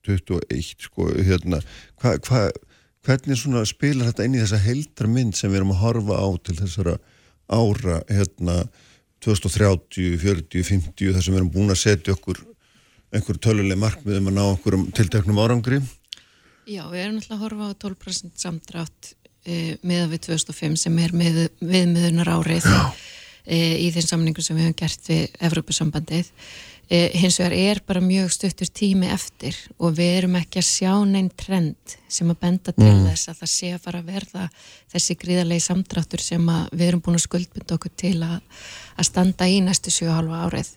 2021 0.08 0.88
sko, 0.88 1.12
hérna 1.28 1.62
hva, 2.02 2.16
hva, 2.28 2.48
hvernig 3.08 3.40
spilar 3.68 4.12
þetta 4.12 4.28
inn 4.28 4.38
í 4.38 4.44
þessa 4.44 4.64
heildra 4.64 5.12
mynd 5.12 5.36
sem 5.38 5.52
við 5.52 5.62
erum 5.62 5.76
að 5.76 5.84
horfa 5.84 6.20
á 6.20 6.28
til 6.44 6.58
þessara 6.62 6.98
ára 7.48 8.02
hérna 8.12 8.62
2030, 9.24 10.18
40, 10.22 10.64
50 10.64 11.14
þar 11.16 11.24
sem 11.26 11.34
við 11.34 11.42
erum 11.42 11.54
búin 11.54 11.74
að 11.74 11.82
setja 11.82 12.16
okkur 12.16 12.44
einhver 13.16 13.40
töluleg 13.42 13.80
markmið 13.80 14.20
um 14.20 14.30
að 14.32 14.36
ná 14.38 14.44
okkur 14.46 14.78
um 14.78 14.90
tilteknum 14.96 15.40
árangri? 15.42 15.80
Já, 16.68 16.84
við 16.92 17.04
erum 17.06 17.22
alltaf 17.22 17.38
að 17.38 17.44
horfa 17.46 17.70
á 17.72 17.80
12% 17.86 18.42
samdrátt 18.44 19.14
e, 19.48 19.78
meða 19.88 20.10
við 20.12 20.26
2005 20.28 20.76
sem 20.84 20.98
er 21.00 21.16
með, 21.16 21.40
viðmiðunar 21.64 22.34
árið 22.36 22.68
e, 22.68 22.82
í 23.48 23.92
þeim 23.96 24.04
samningum 24.04 24.44
sem 24.44 24.58
við 24.58 24.66
hefum 24.68 24.80
gert 24.82 25.06
við 25.08 25.38
Evrópusambandið. 25.48 26.32
E, 26.88 27.00
hins 27.20 27.36
vegar 27.42 27.54
er 27.56 27.80
bara 27.84 28.00
mjög 28.00 28.30
stuttur 28.32 28.70
tími 28.72 29.10
eftir 29.12 29.58
og 29.76 29.98
við 29.98 30.14
erum 30.22 30.38
ekki 30.40 30.62
að 30.62 30.68
sjá 30.70 30.92
neinn 31.04 31.28
trend 31.36 31.96
sem 32.08 32.30
að 32.32 32.38
benda 32.46 32.72
til 32.72 32.88
mm. 32.88 33.02
þess 33.10 33.32
að 33.32 33.42
það 33.42 33.52
sé 33.52 33.72
að 33.76 33.82
fara 33.84 34.00
að 34.00 34.12
verða 34.14 34.46
þessi 34.94 35.18
gríðarlegi 35.20 35.66
samdráttur 35.66 36.24
sem 36.24 36.46
við 36.72 36.86
erum 36.86 37.02
búin 37.04 37.20
að 37.20 37.26
skuldbynda 37.26 37.76
okkur 37.76 37.94
til 38.00 38.14
að, 38.24 38.38
að 38.96 39.10
standa 39.10 39.50
í 39.52 39.58
næstu 39.66 39.92
7,5 39.98 40.38
árið 40.46 40.72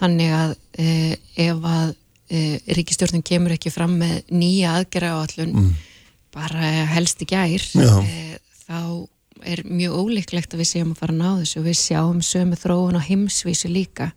þannig 0.00 0.34
að 0.36 0.52
eh, 0.84 1.14
ef 1.46 1.64
að 1.72 1.94
eh, 2.28 2.74
ríkistjórnum 2.76 3.24
kemur 3.24 3.56
ekki 3.56 3.72
fram 3.72 3.96
með 4.00 4.34
nýja 4.34 4.76
aðgerra 4.76 5.14
á 5.16 5.24
allun 5.24 5.56
mm. 5.56 5.72
bara 6.36 6.74
helst 6.92 7.24
í 7.24 7.30
gær 7.32 7.64
eh, 7.80 8.36
þá 8.66 9.08
er 9.44 9.62
mjög 9.64 9.96
ólíklegt 9.96 10.54
að 10.54 10.62
við 10.62 10.70
séum 10.72 10.92
að 10.94 11.02
fara 11.02 11.14
að 11.14 11.20
ná 11.20 11.30
þessu. 11.40 11.60
Og 11.60 11.66
við 11.68 11.78
sjáum 11.80 12.22
sömu 12.24 12.58
þróun 12.60 12.98
á 12.98 13.02
heimsvísu 13.06 13.70
líka. 13.72 14.10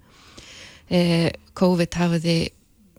Eh, 0.89 1.31
COVID 1.57 1.97
hafiði 1.99 2.37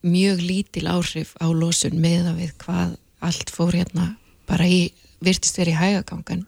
mjög 0.04 0.42
lítil 0.44 0.86
áhrif 0.90 1.34
á 1.40 1.48
losun 1.48 1.96
með 2.00 2.32
að 2.32 2.40
við 2.42 2.52
hvað 2.64 2.96
allt 3.24 3.52
fór 3.52 3.72
hérna 3.72 4.14
bara 4.48 4.66
í 4.68 4.92
virtist 5.24 5.58
verið 5.58 5.76
í 5.76 5.80
hægagangan. 5.80 6.42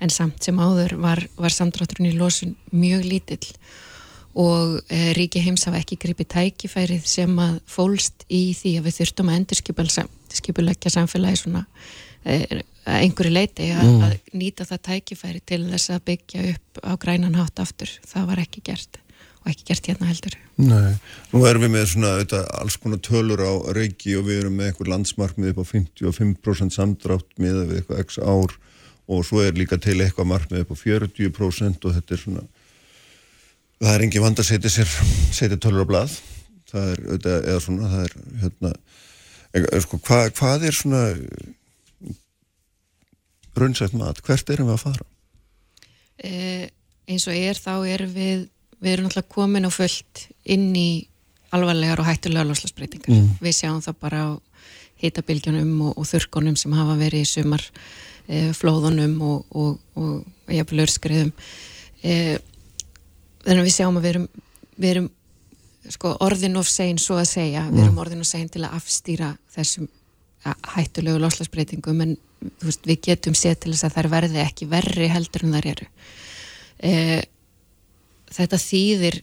En 0.00 0.12
samt 0.12 0.44
sem 0.44 0.58
áður 0.60 0.96
var, 1.00 1.22
var 1.40 1.54
samdrátturinn 1.54 2.10
í 2.10 2.18
losun 2.18 2.56
mjög 2.72 3.06
lítill. 3.08 3.54
Og 4.40 4.78
e, 4.92 5.10
ríki 5.16 5.42
heims 5.42 5.64
hafa 5.66 5.80
ekki 5.80 5.98
gripið 6.00 6.28
tækifærið 6.36 7.06
sem 7.08 7.32
að 7.42 7.56
fólst 7.70 8.26
í 8.30 8.52
því 8.54 8.76
að 8.78 8.86
við 8.86 8.98
þurftum 9.00 9.30
að 9.30 9.40
endurskipulegja 9.40 10.92
samfélagi 10.94 11.40
svona 11.40 11.64
e, 12.22 12.60
að 12.60 12.62
einhverju 12.98 13.32
leiti 13.32 13.68
að, 13.74 13.84
mm. 13.86 14.02
að 14.06 14.34
nýta 14.40 14.66
það 14.68 14.82
tækifæri 14.88 15.44
til 15.46 15.62
þess 15.68 15.92
að 15.94 16.02
byggja 16.10 16.46
upp 16.54 16.82
á 16.84 16.92
grænan 17.00 17.38
hátt 17.38 17.62
aftur. 17.62 17.92
Það 18.08 18.28
var 18.32 18.42
ekki 18.44 18.64
gert 18.70 19.00
og 19.40 19.50
ekki 19.52 19.66
gert 19.70 19.86
hérna 19.88 20.08
heldur. 20.10 20.36
Nei, 20.60 20.96
nú 21.32 21.44
erum 21.48 21.64
við 21.64 21.72
með 21.72 21.86
svona 21.94 22.14
þetta, 22.18 22.40
alls 22.60 22.76
konar 22.80 23.00
tölur 23.04 23.40
á 23.40 23.52
reiki 23.76 24.16
og 24.18 24.26
við 24.28 24.42
erum 24.42 24.58
með 24.58 24.72
einhver 24.72 24.90
landsmarkmið 24.92 25.54
upp 25.54 25.62
á 25.64 25.70
55% 25.70 26.76
samdrátt 26.76 27.30
með 27.40 27.76
eitthvað 27.78 28.02
x 28.04 28.20
ár 28.20 28.56
og 29.10 29.24
svo 29.26 29.40
er 29.42 29.56
líka 29.56 29.80
til 29.80 29.96
eitthvað 29.98 30.28
markmið 30.34 30.66
upp 30.66 30.74
á 30.74 30.82
40% 30.82 31.88
og 31.88 31.96
þetta 31.96 32.16
er 32.16 32.22
svona 32.24 32.44
það 33.80 33.94
er 33.94 34.04
engin 34.06 34.26
vand 34.26 34.42
að 34.42 34.50
setja 34.50 34.74
sér 34.74 34.92
setja 35.32 35.56
tölur 35.56 35.88
á 35.88 35.90
blað 35.90 36.18
það 36.70 36.92
er, 36.92 37.00
eða 37.38 37.62
svona, 37.64 37.88
það 37.90 38.04
er 38.04 38.14
hérna, 38.42 38.74
sko, 39.86 39.98
hvað, 40.06 40.28
hvað 40.38 40.66
er 40.68 40.76
svona 40.76 41.00
raunsætt 43.58 43.96
mat, 43.98 44.20
hvert 44.26 44.52
erum 44.52 44.70
við 44.70 44.76
að 44.76 44.84
fara? 44.84 45.06
Eh, 46.20 46.66
eins 47.10 47.26
og 47.26 47.36
er 47.36 47.58
þá 47.58 47.74
erum 47.88 48.14
við 48.14 48.48
við 48.80 48.94
erum 48.94 49.08
alltaf 49.10 49.28
komin 49.28 49.68
á 49.68 49.70
fullt 49.72 50.26
inn 50.48 50.70
í 50.76 51.06
alvarlegar 51.54 52.00
og 52.00 52.08
hættulega 52.08 52.46
loslasbreytingar. 52.48 53.10
Mm. 53.12 53.34
Við 53.42 53.56
sjáum 53.56 53.82
það 53.84 53.98
bara 54.00 54.22
á 54.24 54.30
hitabilgjunum 55.00 55.72
og, 55.88 55.98
og 55.98 56.08
þurkonum 56.08 56.56
sem 56.60 56.74
hafa 56.76 56.96
verið 57.00 57.24
í 57.24 57.28
sumar 57.28 57.64
eh, 58.28 58.50
flóðunum 58.56 59.16
og, 59.26 59.56
og, 59.56 59.78
og 60.00 60.52
jafnvel 60.52 60.84
örskriðum 60.84 61.32
eh, 62.04 62.36
þannig 63.44 63.62
að 63.62 63.68
við 63.68 63.76
sjáum 63.76 63.98
að 63.98 64.04
við 64.06 64.12
erum, 64.14 64.26
við 64.76 64.92
erum 64.94 65.08
sko, 65.90 66.12
orðin 66.26 66.60
of 66.60 66.68
sein 66.68 67.00
svo 67.00 67.16
að 67.20 67.30
segja 67.32 67.64
við 67.70 67.86
erum 67.86 67.96
mm. 67.96 68.02
orðin 68.04 68.24
of 68.24 68.30
sein 68.30 68.50
til 68.52 68.64
að 68.66 68.76
afstýra 68.76 69.32
þessum 69.56 69.88
hættulegu 70.74 71.20
loslasbreytingum 71.20 72.04
en 72.04 72.14
veist, 72.64 72.86
við 72.86 73.02
getum 73.08 73.36
séð 73.36 73.58
til 73.62 73.74
þess 73.74 73.88
að 73.88 73.96
þær 73.98 74.10
verði 74.14 74.42
ekki 74.44 74.70
verri 74.70 75.10
heldur 75.12 75.46
en 75.46 75.56
þær 75.56 75.68
eru. 75.74 75.88
E, 76.80 76.94
þetta 78.30 78.60
þýðir 78.60 79.20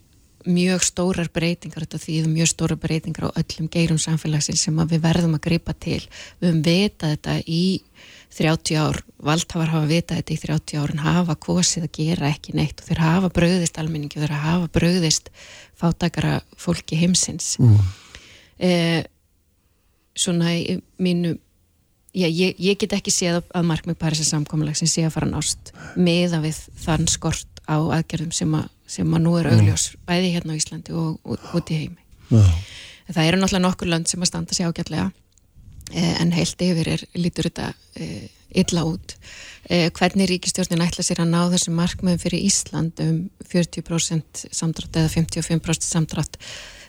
mjög 0.48 0.84
stórar 0.85 1.30
breytingar 1.34 1.84
þetta 1.84 1.99
þýðir 1.99 2.30
mjög 2.31 2.49
stórar 2.53 2.80
breytingar 2.80 3.27
á 3.27 3.38
öllum 3.41 3.68
geirum 3.72 3.99
samfélagsins 3.99 4.64
sem 4.64 4.80
við 4.88 5.03
verðum 5.03 5.35
að 5.35 5.44
gripa 5.49 5.76
til. 5.76 5.99
Við 6.39 6.49
höfum 6.49 6.61
vitað 6.64 7.15
þetta 7.15 7.35
í 7.44 7.64
30 8.38 8.77
ár, 8.80 8.99
valdhafar 9.23 9.72
hafa 9.73 9.89
vitað 9.89 10.22
þetta 10.22 10.35
í 10.35 10.39
30 10.44 10.81
ár 10.81 10.94
en 10.94 11.03
hafa 11.03 11.35
kosið 11.48 11.88
að 11.88 11.94
gera 11.98 12.31
ekki 12.31 12.56
neitt 12.57 12.81
og 12.81 12.89
þeir 12.89 13.02
hafa 13.02 13.31
bröðist 13.34 13.80
almenningi 13.81 14.19
og 14.19 14.26
þeir 14.26 14.35
hafa 14.44 14.72
bröðist 14.77 15.31
fátakara 15.77 16.39
fólki 16.60 16.99
heimsins. 16.99 17.56
Mm. 17.60 17.80
eh, 18.60 19.03
svona 20.18 20.53
í 20.56 20.80
mínu 21.02 21.38
já, 22.18 22.27
ég, 22.27 22.57
ég 22.60 22.80
get 22.81 22.95
ekki 22.98 23.14
séð 23.14 23.41
að 23.56 23.68
markmið 23.69 23.99
Parísar 24.02 24.27
samkominlag 24.31 24.77
sem 24.80 24.89
sé 24.89 25.06
að 25.06 25.14
fara 25.18 25.30
nást 25.30 25.72
meða 25.95 26.41
við 26.44 26.60
þann 26.84 27.07
skort 27.11 27.61
á 27.68 27.77
aðgerðum 27.77 28.34
sem 28.35 28.57
að, 28.57 28.68
sem 28.89 29.14
að 29.14 29.23
nú 29.26 29.35
er 29.39 29.52
augljós 29.52 29.91
mm. 29.91 30.03
bæði 30.10 30.34
hérna 30.35 30.56
á 30.56 30.60
Íslandi 30.60 30.98
og 30.98 31.38
út 31.57 31.72
í 31.73 31.80
heimi 31.84 32.02
mm. 32.31 32.60
það 33.11 33.23
eru 33.26 33.41
náttúrulega 33.41 33.65
nokkur 33.68 33.91
lönd 33.91 34.10
sem 34.10 34.23
að 34.23 34.31
standa 34.31 34.57
sér 34.57 34.72
ágætlega 34.72 35.10
en 35.93 36.34
heilt 36.35 36.61
yfir 36.64 36.93
er, 36.95 37.03
lítur 37.18 37.49
þetta 37.49 37.72
eh, 37.95 38.30
illa 38.57 38.85
út. 38.88 39.18
Eh, 39.68 39.89
hvernig 39.95 40.30
ríkistjórnin 40.31 40.84
ætla 40.85 41.05
sér 41.05 41.23
að 41.23 41.34
ná 41.34 41.41
þessu 41.51 41.73
markmiðum 41.76 42.23
fyrir 42.23 42.47
Ísland 42.47 43.03
um 43.03 43.22
40% 43.51 44.47
samdrátt 44.55 44.99
eða 45.01 45.14
55% 45.18 45.88
samdrátt 45.88 46.41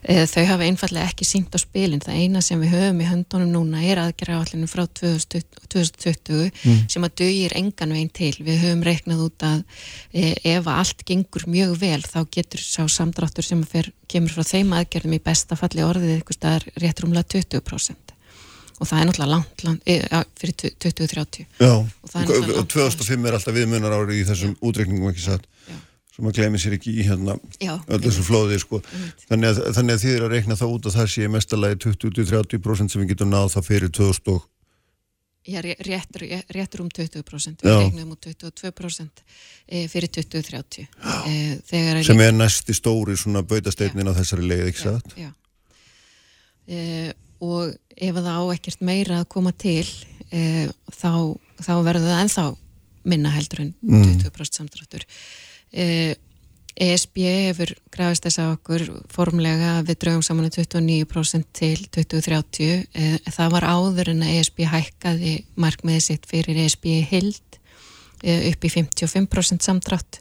þau 0.07 0.45
hafa 0.47 0.66
einfallega 0.66 1.09
ekki 1.11 1.27
sínt 1.27 1.55
á 1.55 1.59
spilin 1.59 2.03
það 2.03 2.20
eina 2.23 2.43
sem 2.45 2.61
við 2.62 2.75
höfum 2.77 3.01
í 3.03 3.09
höndunum 3.09 3.51
núna 3.51 3.83
er 3.83 4.01
aðgerra 4.03 4.39
állinu 4.41 4.69
frá 4.70 4.85
2020, 4.87 5.65
2020 5.66 6.51
mm. 6.53 6.85
sem 6.93 7.07
að 7.07 7.16
dögir 7.23 7.55
engan 7.59 7.95
veginn 7.97 8.12
til 8.15 8.33
við 8.39 8.62
höfum 8.62 8.85
reiknað 8.87 9.25
út 9.27 9.47
að 9.49 9.65
ef 10.55 10.70
allt 10.70 11.03
gengur 11.09 11.49
mjög 11.51 11.75
vel 11.83 12.03
þá 12.05 12.20
getur 12.31 12.62
sá 12.62 12.85
samdráttur 12.87 13.47
sem 13.47 13.65
fer, 13.66 13.91
kemur 14.11 14.37
frá 14.37 14.47
þeim 14.47 14.77
aðgerðum 14.79 15.19
í 15.19 15.25
besta 15.25 15.59
falli 15.59 15.87
orðið 15.87 16.15
eitthvað 16.19 16.41
staðar 16.41 16.69
rétt 16.79 17.03
rúmlega 17.03 17.35
20% 17.35 18.07
og 18.79 18.87
það 18.87 19.01
er 19.01 19.09
náttúrulega 19.09 19.31
langt, 19.33 19.65
langt 19.67 19.91
ja, 19.91 20.23
fyrir 20.39 20.55
2030 20.87 21.47
Já, 21.59 21.73
og 21.75 22.67
2005 22.71 23.29
er 23.29 23.39
alltaf 23.39 23.57
viðmunar 23.57 23.97
árið 23.97 24.21
í 24.23 24.27
þessum 24.29 24.55
já. 24.55 24.61
útreikningum 24.71 25.13
ekki 25.13 25.25
satt? 25.27 25.49
Sem 26.19 26.27
að 26.27 26.39
glemir 26.41 26.63
sér 26.63 26.75
ekki 26.75 26.93
í 26.99 27.07
hérna 27.07 27.37
öll 27.39 28.01
þessu 28.03 28.25
flóði 28.27 28.59
sko. 28.59 28.81
þannig, 29.29 29.53
að, 29.53 29.61
þannig 29.77 29.99
að 29.99 30.05
þið 30.05 30.15
er 30.17 30.25
að 30.27 30.33
reikna 30.35 30.59
það 30.59 30.73
út 30.75 30.89
að 30.89 30.97
það 30.99 31.11
sé 31.15 31.29
mestalagi 31.31 31.81
20-30% 31.85 32.95
sem 32.95 33.05
við 33.05 33.13
getum 33.13 33.31
náð 33.31 33.53
það 33.55 33.69
fyrir 33.69 33.93
2000 33.95 34.33
og 34.35 34.47
Já, 35.49 35.63
réttur, 35.63 36.27
réttur 36.53 36.83
um 36.83 36.89
20% 36.93 37.63
við 37.65 37.73
reiknum 37.73 38.11
um 38.13 38.17
22% 38.21 39.23
e, 39.65 39.87
fyrir 39.89 40.11
2030 40.13 40.83
e, 41.25 42.03
sem 42.05 42.21
er 42.21 42.35
næsti 42.37 42.75
stóri 42.77 43.15
svona 43.17 43.41
bautasteytnin 43.49 44.11
á 44.11 44.19
þessari 44.19 44.45
leið, 44.45 44.67
ekki 44.69 44.83
satt? 44.83 45.15
Já, 45.17 45.31
já. 45.31 45.31
E, 46.69 47.15
og 47.44 47.74
ef 47.97 48.15
það 48.15 48.31
á 48.31 48.43
ekkert 48.55 48.86
meira 48.86 49.20
að 49.23 49.28
koma 49.35 49.52
til 49.56 49.86
e, 50.31 50.69
þá, 50.94 51.12
þá 51.62 51.74
verður 51.86 52.09
það 52.09 52.23
enþá 52.24 52.47
minna 53.09 53.35
heldur 53.35 53.65
en 53.65 53.74
20% 53.82 54.28
mm. 54.28 54.56
samtráttur 54.59 55.05
e, 55.73 55.86
ESB 56.78 57.24
hefur 57.27 57.73
grafist 57.90 58.27
þess 58.28 58.39
að 58.43 58.52
okkur 58.55 58.85
formlega 59.10 59.78
við 59.86 59.98
draugum 60.05 60.23
saman 60.23 60.51
29% 60.52 61.48
til 61.59 61.78
2030 61.97 62.69
e, 62.94 63.09
það 63.27 63.55
var 63.56 63.66
áður 63.66 64.12
en 64.15 64.23
að 64.27 64.36
ESB 64.39 64.62
hækkaði 64.70 65.35
markmiðið 65.59 66.05
sitt 66.06 66.28
fyrir 66.31 66.60
ESB 66.66 66.90
hild 67.10 67.40
e, 67.40 67.48
upp 68.23 68.65
í 68.65 68.70
55% 68.74 69.66
samtrátt 69.66 70.20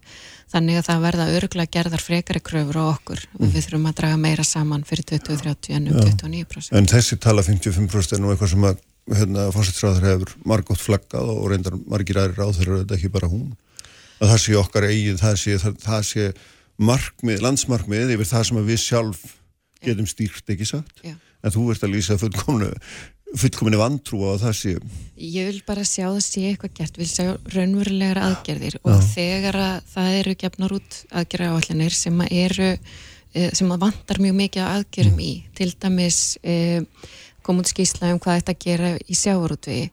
þannig 0.52 0.80
að 0.80 0.88
það 0.88 1.06
verða 1.06 1.30
öruglega 1.36 1.74
gerðar 1.74 2.04
frekari 2.04 2.42
kröfur 2.44 2.80
á 2.80 2.86
okkur 2.94 3.24
mm. 3.26 3.50
við 3.52 3.66
þurfum 3.66 3.90
að 3.90 3.98
draga 4.02 4.20
meira 4.22 4.46
saman 4.48 4.86
fyrir 4.88 5.08
2030 5.10 5.76
en 5.76 5.90
um 5.92 5.98
29%. 6.00 6.76
En 6.78 6.88
þessi 6.88 7.20
tala 7.20 7.44
55% 7.44 8.16
er 8.16 8.24
nú 8.24 8.32
eitthvað 8.32 8.54
sem 8.54 8.68
að 8.70 8.84
hérna, 9.18 9.48
fórsættisræður 9.56 10.08
hefur 10.08 10.36
margótt 10.48 10.84
flaggað 10.84 11.32
og 11.34 11.50
reyndar 11.52 11.76
margir 11.88 12.20
aðri 12.22 12.40
ráð 12.40 12.62
þegar 12.62 12.84
þetta 12.84 12.98
ekki 13.00 13.12
bara 13.18 13.32
hún? 13.32 13.52
að 14.18 14.32
það 14.32 14.40
sé 14.44 14.56
okkar 14.58 14.88
eigið, 14.88 15.20
það 15.22 15.36
sé, 15.42 15.58
það, 15.62 15.76
það 15.84 16.06
sé 16.10 16.28
markmið, 16.88 17.44
landsmarkmið 17.46 18.16
yfir 18.16 18.30
það 18.32 18.48
sem 18.50 18.60
við 18.70 18.82
sjálf 18.82 19.24
getum 19.86 20.10
stýrt 20.10 20.54
ekki 20.54 20.68
sagt, 20.68 21.04
Já. 21.06 21.14
en 21.18 21.54
þú 21.54 21.68
ert 21.74 21.86
að 21.86 21.94
lýsa 21.94 22.18
fullkomnu 22.22 22.72
fullkominu 23.36 23.80
vantrú 23.80 24.22
á 24.24 24.40
sé 24.56 24.78
Ég 25.18 25.50
vil 25.50 25.62
bara 25.66 25.84
sjá 25.84 26.06
það 26.06 26.24
sé 26.24 26.42
eitthvað 26.52 26.74
gert, 26.78 26.98
vil 26.98 27.10
sjá 27.10 27.26
raunverulegar 27.52 28.20
aðgerðir. 28.22 28.78
Og 28.86 29.02
þegar 29.02 29.58
að 29.58 29.78
það 29.94 30.18
eru 30.20 30.36
gefnar 30.44 30.76
út 30.78 30.98
aðgerra 31.10 31.54
áallinir 31.56 31.96
sem 31.98 32.22
að 32.22 32.36
eru 32.38 32.70
eh, 33.34 33.50
sem 33.58 33.72
að 33.74 33.82
vantar 33.88 34.22
mjög 34.22 34.38
mikið 34.44 34.64
að 34.64 34.76
aðgerum 34.76 35.18
í 35.26 35.32
til 35.58 35.72
dæmis 35.74 36.20
eh, 36.44 36.86
kom 37.42 37.64
út 37.64 37.72
skýsla 37.72 38.14
um 38.14 38.22
hvað 38.22 38.44
þetta 38.44 38.58
gera 38.62 38.94
í 39.02 39.18
sjávarútvegi. 39.18 39.90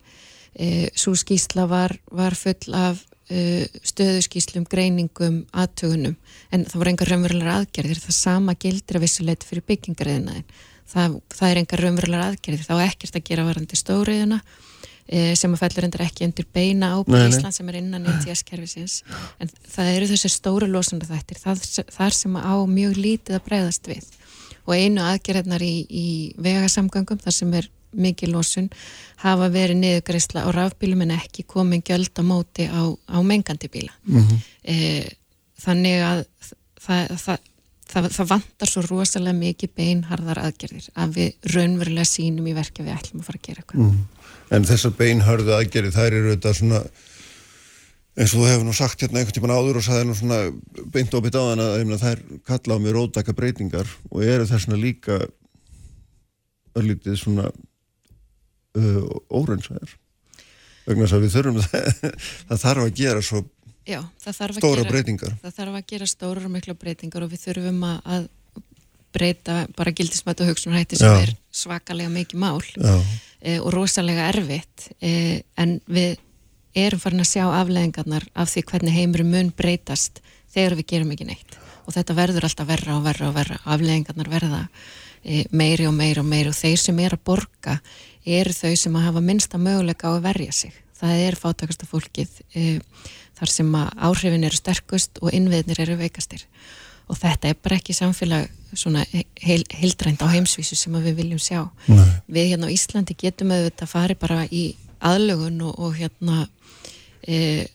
Eh, 0.55 0.86
svo 0.94 1.16
skýsla 1.19 1.65
var, 1.70 1.97
var 2.12 2.36
full 2.39 2.77
af 2.77 3.01
eh, 3.32 3.65
stöðuskýslum, 3.81 4.69
greiningum 4.70 5.40
aðtögunum, 5.56 6.15
en 6.52 6.69
það 6.69 6.78
voru 6.82 6.93
engar 6.93 7.11
raunverulegar 7.11 7.56
aðgerðir, 7.62 8.05
það 8.05 8.19
sama 8.20 8.55
gildir 8.61 9.01
að 9.01 9.06
vissuleit 9.09 9.48
fyrir 9.48 9.66
byggingariðinaðin 9.73 10.47
það, 10.90 11.19
það 11.35 11.51
er 11.51 11.61
engar 11.62 11.82
raunverulegar 11.85 12.31
aðgerðir, 12.31 12.66
þá 12.66 12.74
er 12.77 12.86
ekkert 12.89 13.19
að 13.19 13.27
gera 13.31 13.47
varandi 13.48 13.78
stóriðuna 13.78 14.40
eh, 15.06 15.32
sem 15.39 15.55
að 15.55 15.62
fellur 15.65 15.89
endur 15.89 16.05
ekki 16.06 16.27
undir 16.28 16.48
beina 16.55 16.90
nei. 17.06 17.20
Ísland 17.28 17.56
sem 17.56 17.70
er 17.73 17.81
innan 17.81 18.11
ETS-kerfisins 18.15 18.98
en 19.43 19.52
það 19.77 19.93
eru 19.94 20.11
þessi 20.15 20.32
stóru 20.32 20.69
losunda 20.70 21.09
þættir 21.09 21.40
það, 21.43 21.65
þar 21.94 22.19
sem 22.19 22.36
á 22.40 22.55
mjög 22.69 23.01
lítið 23.01 23.39
að 23.39 23.48
bregðast 23.48 23.90
við. 23.90 24.11
Og 24.65 24.77
einu 24.78 25.02
aðgerðnar 25.05 25.61
í, 25.65 25.74
í 25.89 26.06
vegasamgöngum 26.40 27.20
þar 27.20 27.36
sem 27.36 27.56
er 27.59 27.69
mikið 27.94 28.32
losun 28.35 28.70
hafa 29.23 29.48
verið 29.52 29.81
niðurgreisla 29.81 30.44
á 30.47 30.48
rafbílum 30.55 31.05
en 31.06 31.15
ekki 31.16 31.44
komin 31.48 31.82
gjöld 31.85 32.16
á 32.19 32.23
móti 32.27 32.66
á, 32.69 32.82
á 32.90 33.19
mengandi 33.23 33.70
bíla. 33.73 33.94
E, 34.65 35.05
þannig 35.62 36.01
að 36.05 36.24
það, 36.85 37.15
það, 37.23 37.51
það, 37.90 38.11
það 38.16 38.31
vantar 38.35 38.70
svo 38.70 38.85
rosalega 38.86 39.39
mikið 39.39 39.74
beinharðar 39.78 40.43
aðgerðir 40.44 40.90
að 40.94 41.16
við 41.19 41.51
raunverulega 41.55 42.09
sínum 42.09 42.51
í 42.51 42.55
verki 42.56 42.82
að 42.82 42.90
við 42.90 42.98
ætlum 42.98 43.23
að 43.23 43.28
fara 43.31 43.40
að 43.40 43.48
gera 43.48 43.65
eitthvað. 43.65 43.98
En 44.55 44.69
þessar 44.69 44.97
beinhörðu 44.98 45.56
aðgerið, 45.56 45.98
þær 45.98 46.19
eru 46.20 46.32
þetta 46.35 46.55
svona 46.61 46.85
eins 48.15 48.31
og 48.31 48.44
þú 48.44 48.47
hefur 48.47 48.66
nú 48.69 48.74
sagt 48.77 49.02
hérna 49.02 49.20
einhvern 49.20 49.35
tíman 49.35 49.55
áður 49.55 49.81
og 49.81 49.86
sagði 49.86 50.06
nú 50.06 50.15
svona 50.19 50.39
beint 50.94 51.15
beitt 51.24 51.35
á 51.35 51.43
þann 51.43 51.62
að 51.65 52.05
þær 52.05 52.20
kalla 52.47 52.77
á 52.78 52.82
mér 52.85 52.94
rótaka 52.94 53.35
breytingar 53.35 53.90
og 54.11 54.23
eru 54.23 54.47
þessna 54.47 54.78
líka 54.78 55.19
örlítið 56.78 57.19
svona 57.19 57.48
uh, 57.51 59.02
órensæðar 59.35 59.97
vegna 60.86 61.09
þess 61.09 61.16
að 61.16 61.24
við 61.24 61.35
þurfum 61.35 61.61
það, 61.65 62.15
það 62.48 62.62
þarf 62.65 62.85
að 62.85 62.97
gera 63.02 63.24
svo 63.24 63.43
Já, 63.85 64.01
það 64.23 64.39
þarf 64.39 64.56
að 64.56 64.62
stóra 64.62 64.82
gera 64.82 64.93
breytingar. 64.94 65.35
það 65.43 65.56
þarf 65.59 65.78
að 65.78 65.86
gera 65.93 66.09
stórar 66.09 66.48
og 66.48 66.52
mikla 66.55 66.74
breytingar 66.81 67.27
og 67.27 67.32
við 67.35 67.43
þurfum 67.44 67.82
að, 67.89 67.98
að 68.16 68.28
breyta 69.15 69.56
bara 69.77 69.93
gildismætt 69.94 70.43
og 70.43 70.51
hugsunarhætti 70.51 70.98
sem 70.98 71.12
Já. 71.12 71.23
er 71.23 71.35
svakalega 71.55 72.11
mikið 72.11 72.40
mál 72.43 72.62
e, 73.40 73.59
og 73.61 73.69
rosalega 73.74 74.31
erfitt 74.32 74.89
e, 74.98 75.43
en 75.61 75.77
við 75.86 76.16
erum 76.74 77.02
farin 77.02 77.23
að 77.23 77.31
sjá 77.31 77.44
afleðingarnar 77.47 78.27
af 78.35 78.51
því 78.51 78.65
hvernig 78.70 78.97
heimurum 78.97 79.31
mun 79.31 79.52
breytast 79.55 80.19
þegar 80.55 80.78
við 80.81 80.89
gerum 80.94 81.12
ekki 81.15 81.28
neitt. 81.28 81.59
Og 81.85 81.94
þetta 81.94 82.16
verður 82.16 82.48
alltaf 82.48 82.66
verra 82.66 82.97
og 82.97 83.05
verra 83.05 83.28
og 83.28 83.36
verra. 83.36 83.59
Afleðingarnar 83.69 84.31
verða 84.32 84.62
e, 85.23 85.44
meiri 85.52 85.86
og 85.86 85.94
meiri 85.94 86.23
og 86.23 86.27
meiri 86.27 86.51
og 86.51 86.56
þeir 86.59 86.81
sem 86.81 86.98
er 87.05 87.15
að 87.15 87.24
borga 87.28 87.77
eru 88.24 88.56
þau 88.56 88.73
sem 88.81 88.97
að 88.97 89.06
hafa 89.11 89.23
minnsta 89.23 89.61
möguleika 89.61 90.11
á 90.11 90.16
að 90.16 90.24
verja 90.27 90.56
sig. 90.56 90.74
Það 90.98 91.23
er 91.27 91.36
fátakasta 91.39 91.86
fólkið 91.90 92.40
e, 92.56 92.65
þar 93.44 93.52
sem 93.52 93.76
að 93.76 93.92
áhrifin 94.08 94.46
eru 94.48 94.56
sterkust 94.56 95.20
og 95.20 95.34
innviðnir 95.36 95.82
eru 95.84 95.98
veikastir. 96.00 96.46
Og 97.12 97.18
þetta 97.20 97.50
er 97.50 97.58
bara 97.60 97.76
ekki 97.76 97.92
samfélag 97.92 98.48
svona 98.74 99.04
heil, 99.12 99.62
heildrænt 99.68 100.24
á 100.24 100.32
heimsvísu 100.32 100.78
sem 100.78 100.94
að 100.96 101.10
við 101.10 101.18
viljum 101.20 101.42
sjá. 101.42 101.60
Nei. 101.86 102.08
við 102.26 102.54
hérna 102.54 102.70
á 102.72 102.74
Íslandi 102.74 103.16
getum 103.20 103.52
auðvitað 103.52 103.92
farið 103.92 104.20
bara 104.24 104.46
í 104.48 104.64
aðlögun 105.04 105.60
og, 105.68 105.76
og 105.76 105.98
hérna 105.98 106.46
e, 107.28 107.68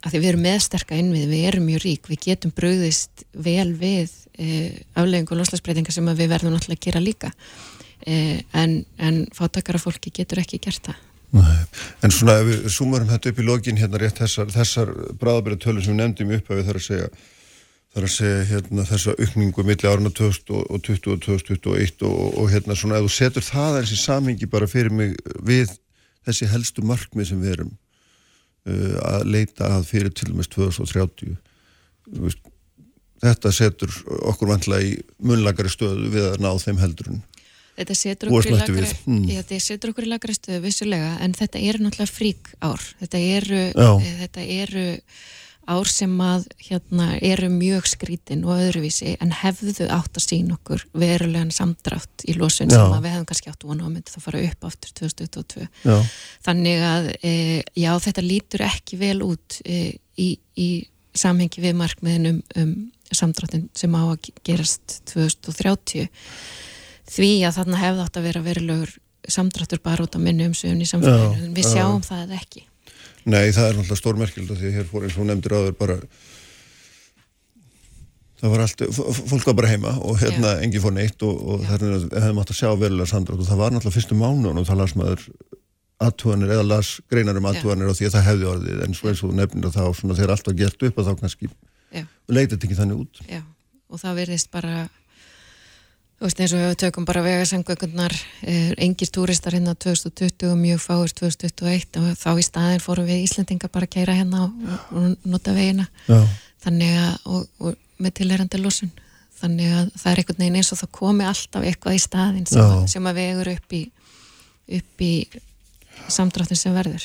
að 0.00 0.14
því 0.14 0.22
við 0.22 0.28
erum 0.30 0.44
meðsterka 0.48 0.96
innvið, 0.96 1.28
við 1.28 1.46
erum 1.50 1.68
mjög 1.68 1.84
rík 1.84 2.08
við 2.08 2.22
getum 2.24 2.54
brugðist 2.56 3.26
vel 3.36 3.70
við 3.76 4.14
e, 4.40 4.72
afleggingu 4.96 5.36
og 5.36 5.42
loslasbreytingar 5.42 5.96
sem 5.96 6.08
að 6.08 6.24
við 6.24 6.32
verðum 6.32 6.56
náttúrulega 6.56 6.80
að 6.80 6.86
gera 6.88 7.04
líka. 7.04 7.34
E, 8.00 8.40
en, 8.56 8.80
en 8.96 9.26
fátakara 9.36 9.80
fólki 9.80 10.12
getur 10.12 10.40
ekki 10.40 10.62
gert 10.64 10.88
það 10.88 11.02
Nei. 11.34 11.60
En 12.06 12.12
svona 12.14 12.38
ef 12.40 12.46
við 12.46 12.66
súmarum 12.70 13.08
þetta 13.10 13.32
upp 13.32 13.38
í 13.42 13.46
lokin 13.46 13.78
hérna 13.80 13.98
rétt 13.98 14.20
þessar, 14.22 14.50
þessar 14.54 14.92
bráðabæra 15.18 15.58
tölur 15.58 15.82
sem 15.82 15.96
við 15.96 16.02
nefndum 16.02 16.34
upp 16.36 16.50
að 16.50 16.60
við 16.60 16.68
þarf 16.68 16.82
að 16.82 16.86
segja 16.88 17.08
þarf 17.94 18.08
að 18.08 18.14
segja 18.14 18.44
hérna 18.50 18.84
þessa 18.88 19.14
aukningu 19.18 19.64
milli 19.66 19.90
áruna 19.90 20.12
2020 20.14 21.10
og 21.14 21.24
2021 21.26 22.04
og, 22.06 22.38
og 22.38 22.52
hérna 22.52 22.76
svona 22.78 23.00
ef 23.00 23.06
þú 23.06 23.12
setur 23.16 23.46
það 23.46 23.80
eins 23.80 23.94
í 23.94 23.98
samingi 24.00 24.50
bara 24.50 24.70
fyrir 24.70 24.94
mig 24.94 25.14
við 25.46 25.74
þessi 26.26 26.50
helstu 26.50 26.86
markmið 26.86 27.30
sem 27.30 27.42
við 27.42 27.56
erum 27.56 27.74
uh, 27.74 28.96
að 29.14 29.28
leita 29.34 29.70
að 29.76 29.90
fyrir 29.90 30.14
til 30.14 30.32
og 30.32 30.40
með 30.40 30.50
2030 30.56 31.36
Þú 32.04 32.26
veist, 32.26 32.40
þetta 33.24 33.52
setur 33.56 33.94
okkur 34.28 34.50
vantlega 34.50 34.84
í 34.84 34.96
munlagari 35.24 35.70
stöðu 35.72 36.10
við 36.12 36.26
að 36.32 36.42
ná 36.44 36.50
þeim 36.60 36.82
heldurinn 36.82 37.22
Þetta 37.74 37.94
setur 37.98 38.30
Og 38.30 38.38
okkur, 38.38 38.52
í 38.54 38.74
við, 38.76 38.90
mm. 39.08 39.22
já, 39.30 39.38
þetta 39.42 39.62
setur 39.64 39.92
okkur 39.92 40.06
í 40.06 40.10
lagri 40.12 40.34
stöðu 40.36 40.60
vissulega 40.62 41.14
en 41.24 41.32
þetta 41.34 41.62
eru 41.62 41.82
náttúrulega 41.82 42.14
frík 42.14 42.52
ár 42.62 42.84
þetta 43.00 43.22
eru, 43.38 43.62
Já. 43.72 43.88
e, 43.98 44.12
þetta 44.20 44.44
eru 44.58 44.84
ár 45.64 45.88
sem 45.88 46.12
að 46.20 46.46
hérna, 46.60 47.06
eru 47.24 47.48
mjög 47.48 47.88
skrítin 47.88 48.44
og 48.44 48.58
öðruvísi 48.60 49.14
en 49.24 49.32
hefðu 49.32 49.88
átt 49.88 50.18
að 50.20 50.26
sína 50.26 50.58
okkur 50.58 50.84
verulegan 50.92 51.52
samdrátt 51.54 52.26
í 52.28 52.36
losun 52.36 52.68
Já. 52.68 52.76
sem 52.76 52.96
að 52.98 53.06
við 53.06 53.14
hefum 53.16 53.28
kannski 53.30 53.52
átt 53.52 53.66
vona 53.66 53.82
á 53.82 53.88
að 53.88 53.94
myndi 53.94 54.14
það 54.14 54.26
fara 54.28 54.42
upp 54.50 54.66
aftur 54.68 54.96
2022 55.00 55.68
Já, 55.88 55.96
þannig 56.46 56.88
að 56.90 57.12
e, 57.16 57.34
já 57.80 57.92
þetta 58.06 58.26
lítur 58.26 58.66
ekki 58.68 59.00
vel 59.00 59.16
út 59.26 59.58
e, 59.64 59.80
í, 60.20 60.34
í 60.54 60.68
samhengi 61.14 61.64
við 61.64 61.78
markmiðin 61.80 62.30
um, 62.30 62.42
um 62.60 62.74
samdráttin 63.14 63.68
sem 63.76 63.94
á 63.94 64.02
að 64.04 64.30
gerast 64.46 65.00
2030 65.10 66.08
því 67.10 67.32
að 67.48 67.58
þarna 67.58 67.80
hefði 67.82 68.04
átt 68.04 68.20
að 68.20 68.28
vera 68.28 68.44
verulegur 68.44 68.94
samdráttur 69.28 69.80
bara 69.84 70.04
út 70.04 70.16
á 70.16 70.20
minni 70.20 70.46
umsögun 70.48 70.84
í 70.84 70.88
samfélaginu, 70.88 71.48
Já, 71.48 71.54
við 71.56 71.64
já. 71.64 71.72
sjáum 71.72 72.04
það 72.04 72.38
ekki 72.38 72.64
Nei, 73.24 73.48
það 73.56 73.66
er 73.70 73.76
náttúrulega 73.78 74.00
stórmerkild 74.02 74.50
því 74.52 74.68
að 74.68 74.78
hér 74.78 74.88
fór 74.90 75.06
eins 75.06 75.16
og 75.16 75.28
nefndir 75.28 75.54
áður 75.56 75.76
bara 75.78 75.96
það 78.44 78.52
var 78.52 78.64
allt, 78.66 78.82
fólk 79.30 79.46
var 79.48 79.56
bara 79.62 79.70
heima 79.72 79.94
og 80.04 80.18
hérna 80.20 80.58
Já. 80.58 80.62
engi 80.66 80.82
fór 80.82 80.92
neitt 80.92 81.24
og, 81.24 81.38
og 81.40 81.64
Já. 81.64 81.70
það 81.70 81.84
er 81.88 82.24
hefðum 82.26 82.40
átt 82.42 82.52
að 82.52 82.58
sjá 82.60 82.68
verulega 82.76 83.08
sandrátt 83.08 83.40
og 83.40 83.48
það 83.48 83.62
var 83.62 83.72
náttúrulega 83.72 83.96
fyrstu 83.96 84.18
mánu 84.20 84.52
og 84.52 84.68
það 84.68 84.82
las 84.82 84.96
maður 85.00 85.24
aðtúanir 86.04 86.52
eða 86.52 86.66
las 86.68 86.90
greinar 87.08 87.38
um 87.40 87.48
aðtúanir 87.48 87.88
og 87.88 87.96
því 87.96 88.08
að 88.10 88.16
það 88.18 88.26
hefði 88.28 88.50
orðið 88.50 88.84
en 88.84 88.98
svo 88.98 89.10
eins 89.10 89.24
og 89.24 89.32
að 89.40 89.70
þá 89.78 89.84
svona 89.96 90.18
þegar 90.18 90.34
allt 90.34 90.50
var 90.50 90.58
gert 90.58 90.86
upp 90.88 91.00
að 91.00 91.08
þá 91.08 91.20
kannski 91.22 91.50
Já. 91.94 92.04
leitið 92.28 92.66
ekki 92.66 92.78
þannig 92.78 93.02
út 93.04 93.22
já, 93.30 93.40
og 93.88 94.02
það 94.02 94.20
verðist 94.20 94.50
bara 94.52 94.74
þú 96.24 96.28
veist 96.30 96.38
eins 96.40 96.52
og 96.56 96.62
við 96.62 96.78
tökum 96.80 97.04
bara 97.04 97.20
vegasangökunnar 97.20 98.14
engir 98.80 99.10
túristar 99.12 99.52
hérna 99.52 99.74
2020 99.76 100.46
og 100.48 100.56
mjög 100.56 100.80
fáir 100.80 101.12
2021 101.20 101.98
og 102.00 102.06
þá 102.16 102.30
í 102.40 102.44
staðin 102.46 102.80
fórum 102.80 103.04
við 103.04 103.26
Íslendingar 103.26 103.68
bara 103.74 103.84
að 103.84 103.92
keira 103.92 104.14
hérna 104.16 104.46
og, 104.46 104.54
og 104.96 105.28
nota 105.28 105.52
vegina. 105.52 105.84
Að, 106.08 107.18
og, 107.28 107.44
og 107.60 107.76
með 108.00 108.14
tilherandi 108.22 108.62
losun. 108.62 108.94
Þannig 109.36 109.74
að 109.76 109.90
það 110.00 110.10
er 110.14 110.22
einhvern 110.22 110.40
veginn 110.40 110.56
eins 110.62 110.72
og 110.72 110.80
það 110.80 110.92
komi 110.96 111.28
alltaf 111.28 111.68
eitthvað 111.68 111.98
í 111.98 112.00
staðin 112.06 112.48
sem, 112.48 112.88
sem 112.88 113.10
að 113.10 113.20
vegur 113.20 113.52
upp 113.52 113.76
í 113.76 113.82
upp 114.80 115.04
í 115.04 115.12
samdráttin 116.08 116.56
sem 116.56 116.72
verður 116.72 117.04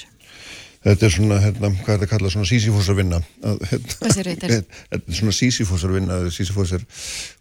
þetta 0.85 1.05
er 1.07 1.11
svona, 1.13 1.37
hérna, 1.43 1.69
hvað 1.75 1.89
er 1.93 1.99
þetta 1.99 2.07
að 2.07 2.11
kalla 2.13 2.31
svona 2.33 2.47
sísifósar 2.49 2.95
vinna 2.99 3.19
að, 3.19 3.59
hérna, 3.71 3.95
Hvað 3.99 4.13
segirðu, 4.15 4.35
þetta 4.43 4.97
er- 4.99 5.17
svona 5.19 5.35
sísifósar 5.35 5.93
vinna 5.95 6.19
sísifós 6.31 6.73
er 6.77 6.85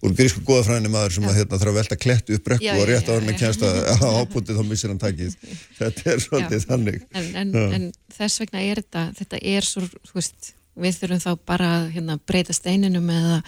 úr 0.02 0.16
grísku 0.18 0.42
góðafræðinu 0.48 0.90
maður 0.94 1.16
sem 1.18 1.28
að 1.30 1.38
hérna, 1.38 1.60
þarf 1.62 1.72
að 1.72 1.78
velta 1.80 2.00
klettu 2.02 2.38
upp 2.38 2.46
brekku 2.50 2.66
Já, 2.66 2.74
og 2.74 2.84
rétt 2.90 3.08
á 3.08 3.12
hann 3.14 3.30
að 3.30 3.34
já. 3.36 3.40
kjænst 3.44 3.64
að 3.68 4.04
ábútið 4.22 4.58
þá 4.58 4.64
missir 4.72 4.92
hann 4.94 5.02
takið. 5.06 5.38
Þetta 5.78 6.12
er 6.16 6.22
svolítið 6.26 6.58
Já. 6.60 6.66
þannig. 6.72 7.00
En, 7.14 7.32
en, 7.44 7.56
en 7.78 7.88
þess 8.18 8.42
vegna 8.42 8.62
er 8.66 8.82
þetta 8.82 9.06
þetta 9.22 9.42
er 9.54 9.68
svo, 9.70 9.86
þú 9.86 10.18
veist 10.18 10.54
við 10.78 10.94
þurfum 11.00 11.22
þá 11.24 11.30
bara 11.46 11.68
að 11.80 11.88
hérna, 11.96 12.14
breyta 12.30 12.54
steininum 12.54 13.08
eða 13.10 13.38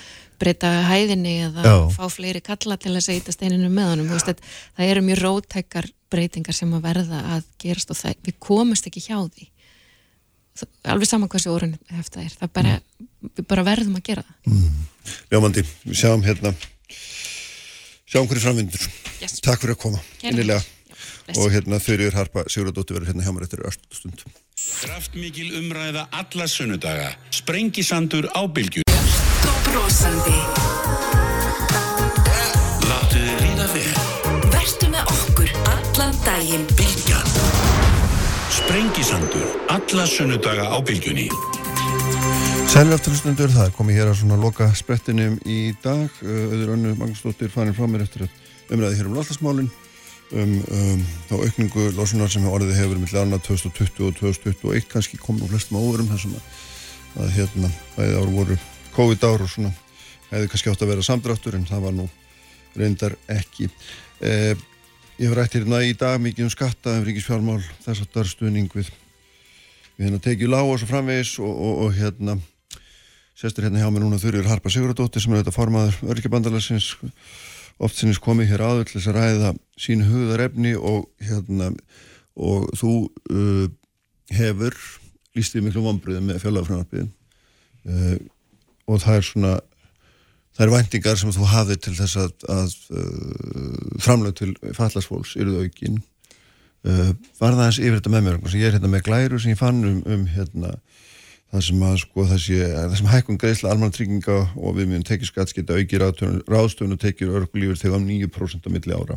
breyta 0.41 0.71
hæðinni 0.89 1.35
eða 1.49 1.63
Já. 1.67 1.75
fá 1.95 2.05
fleiri 2.11 2.41
kalla 2.43 2.79
til 2.81 2.95
að 2.97 3.05
segja 3.07 3.35
steininum 3.35 3.75
með 3.77 3.91
honum, 3.93 4.09
veist, 4.11 4.43
það 4.79 4.91
eru 4.95 5.05
mjög 5.07 5.21
rótækar 5.27 5.91
breytingar 6.11 6.57
sem 6.59 6.73
að 6.75 6.83
verða 6.89 7.21
að 7.37 7.45
gerast 7.63 7.93
og 7.95 7.99
það, 8.01 8.17
við 8.27 8.39
komumst 8.43 8.89
ekki 8.91 9.03
hjá 9.05 9.19
því 9.31 9.50
alveg 10.85 11.09
saman 11.09 11.31
hversu 11.33 11.53
orðin 11.55 11.79
hefta 11.93 12.25
er, 12.25 12.35
það 12.41 12.53
bara 12.59 12.75
við 13.37 13.47
bara 13.49 13.67
verðum 13.67 13.97
að 14.01 14.07
gera 14.11 14.27
það 14.27 14.61
Ljómandi, 15.33 15.65
við 15.87 16.03
sjáum 16.03 16.27
hérna 16.27 16.55
sjáum 18.11 18.29
hverju 18.29 18.45
framvindur 18.45 18.91
Yes. 19.21 19.37
Takk 19.45 19.61
fyrir 19.61 19.75
að 19.77 19.83
koma, 19.83 19.99
Kærar 20.21 20.33
innilega 20.33 20.63
þakkir. 20.65 21.35
Já, 21.35 21.35
og 21.43 21.51
hérna 21.53 21.81
Þurriður 21.85 22.15
Harpa 22.17 22.45
Sigurðardóttir 22.49 22.97
verður 22.97 23.11
hérna 23.13 23.27
hjá 23.27 23.35
mér 23.37 23.45
eftir 23.45 23.61
öll 23.69 23.75
stund 23.93 24.23
Kraftmikil 24.81 25.51
umræða 25.59 26.07
alla 26.13 26.47
sunnudaga. 26.49 27.11
Sprengisandur 27.35 28.29
á 28.33 28.45
bylgjum. 28.49 28.85
Bjart 28.87 29.49
og 29.51 29.59
brosandi. 29.67 30.37
Láttu 32.89 33.25
þið 33.25 33.41
líða 33.45 33.71
vel. 33.75 34.05
Vertu 34.53 34.93
með 34.93 35.15
okkur 35.17 35.57
allan 35.75 36.23
daginn. 36.29 36.69
Bylgjan. 36.77 37.35
Sprengisandur. 38.61 39.60
Alla 39.71 40.03
sunnudaga 40.03 40.65
á 40.67 40.83
bylgjunni. 40.83 41.29
Sælir 42.67 42.97
afturlustundur, 42.97 43.53
það 43.55 43.69
er 43.69 43.75
komið 43.77 43.99
hér 44.01 44.09
að 44.11 44.17
svona 44.19 44.39
loka 44.43 44.67
sprettinum 44.75 45.37
í 45.47 45.59
dag. 45.79 46.09
Auður 46.27 46.73
önnu 46.75 46.95
Magnúsdóttir 46.99 47.53
farin 47.55 47.77
frá 47.77 47.85
mér 47.87 48.03
eftir 48.03 48.25
að 48.27 48.75
umræði 48.75 48.99
hér 48.99 49.07
um 49.07 49.15
loftasmálinn 49.15 49.69
um, 50.35 50.57
um 50.59 51.05
þá 51.29 51.35
aukningu 51.37 51.85
losunar 51.95 52.33
sem 52.33 52.49
orðið 52.51 52.81
hefur 52.81 52.99
millir 52.99 53.21
annað 53.21 53.45
2020 53.47 54.09
og 54.09 54.17
2021 54.19 54.89
kannski 54.91 55.21
komið 55.23 55.47
á 55.47 55.51
flestum 55.53 55.79
áverum 55.79 56.11
þessum 56.11 56.35
að, 56.41 56.49
að 57.23 57.31
hérna 57.37 57.71
bæði 57.95 58.17
ár 58.19 58.33
voru 58.39 58.57
COVID 58.97 59.27
ár 59.29 59.45
og 59.47 59.53
svona 59.53 59.71
hefði 60.33 60.49
kannski 60.51 60.73
átt 60.73 60.83
að 60.83 60.91
vera 60.97 61.05
samdráttur 61.07 61.59
en 61.61 61.69
það 61.71 61.85
var 61.85 61.95
nú 62.01 62.09
reyndar 62.75 63.15
ekki. 63.31 63.71
Eh, 64.19 64.59
ég 65.15 65.31
hef 65.31 65.39
rætt 65.39 65.55
hérna 65.61 65.85
í 65.87 65.95
dag 65.95 66.19
mikið 66.27 66.49
um 66.49 66.53
skatta 66.59 66.97
um 66.99 67.07
ríkisfjármál 67.07 67.61
þess 67.85 68.01
að 68.01 68.11
það 68.11 68.25
er 68.25 68.33
stuðning 68.35 68.75
við 68.75 68.91
við 70.01 70.09
hérna 70.09 70.23
tekið 70.25 70.49
lág 70.49 70.65
og 70.65 70.79
svo 70.81 70.89
framvegis 70.89 71.35
og, 71.45 71.51
og, 71.53 71.81
og 71.85 71.97
hérna 71.99 72.39
sestur 73.37 73.67
hérna 73.67 73.83
hjá 73.83 73.91
mér 73.93 74.07
núna 74.07 74.21
þurfir 74.21 74.49
Harpa 74.49 74.73
Sigurðardóttir 74.73 75.21
sem 75.21 75.35
er 75.35 75.43
þetta 75.43 75.53
formaður 75.53 75.99
örkjabandalagsins 76.15 76.95
oft 77.81 78.01
sinnis 78.01 78.21
komið 78.21 78.55
hér 78.55 78.65
til 78.81 78.97
þess 78.97 79.11
að 79.13 79.19
ræða 79.19 79.53
sín 79.81 80.07
hugðarefni 80.09 80.73
og 80.77 81.11
hérna 81.21 81.69
og 82.41 82.71
þú 82.81 82.93
uh, 83.29 83.67
hefur 84.33 84.77
líst 85.37 85.57
við 85.57 85.67
miklu 85.67 85.85
vonbröðum 85.85 86.31
með 86.31 86.41
fjölagafrænarpiðin 86.47 87.11
uh, 87.89 88.17
og 88.89 89.03
það 89.05 89.19
er 89.19 89.29
svona 89.29 89.55
það 90.57 90.65
er 90.67 90.75
væntingar 90.79 91.21
sem 91.21 91.35
þú 91.37 91.51
hafið 91.53 91.83
til 91.85 91.97
þess 92.01 92.21
að, 92.25 92.47
að 92.57 92.79
uh, 92.97 94.01
framlega 94.01 94.41
til 94.41 94.55
fallasfólks 94.77 95.37
yfir 95.37 95.61
aukin 95.61 96.01
uh, 96.89 97.11
var 97.41 97.59
það 97.59 97.67
eins 97.67 97.81
yfir 97.83 97.99
þetta 97.99 98.15
með 98.15 98.27
mér 98.29 98.57
ég 98.57 98.69
er 98.69 98.79
hérna 98.79 98.93
með 98.93 99.07
glæru 99.09 99.41
sem 99.41 99.55
ég 99.55 99.61
fann 99.61 99.85
um, 99.85 100.01
um 100.07 100.27
hérna 100.31 100.77
það 101.51 101.65
sem 101.67 101.83
að 101.83 101.97
sko 102.05 102.25
það 102.31 102.43
sé, 102.45 102.59
það 102.71 102.97
sem 103.01 103.11
hækkun 103.11 103.39
greiðsla 103.43 103.73
almanna 103.73 103.95
trygginga 103.95 104.37
og 104.55 104.77
við 104.77 104.91
mjögum 104.91 105.07
tekið 105.09 105.31
skatt 105.31 105.55
geta 105.57 105.79
auki 105.79 106.01
ráðstöfun 106.01 106.95
og 106.95 107.01
tekið 107.03 107.33
örgulífur 107.41 107.81
þegar 107.81 107.99
um 107.99 108.07
9% 108.07 108.69
á 108.71 108.71
milli 108.71 108.95
ára. 108.95 109.17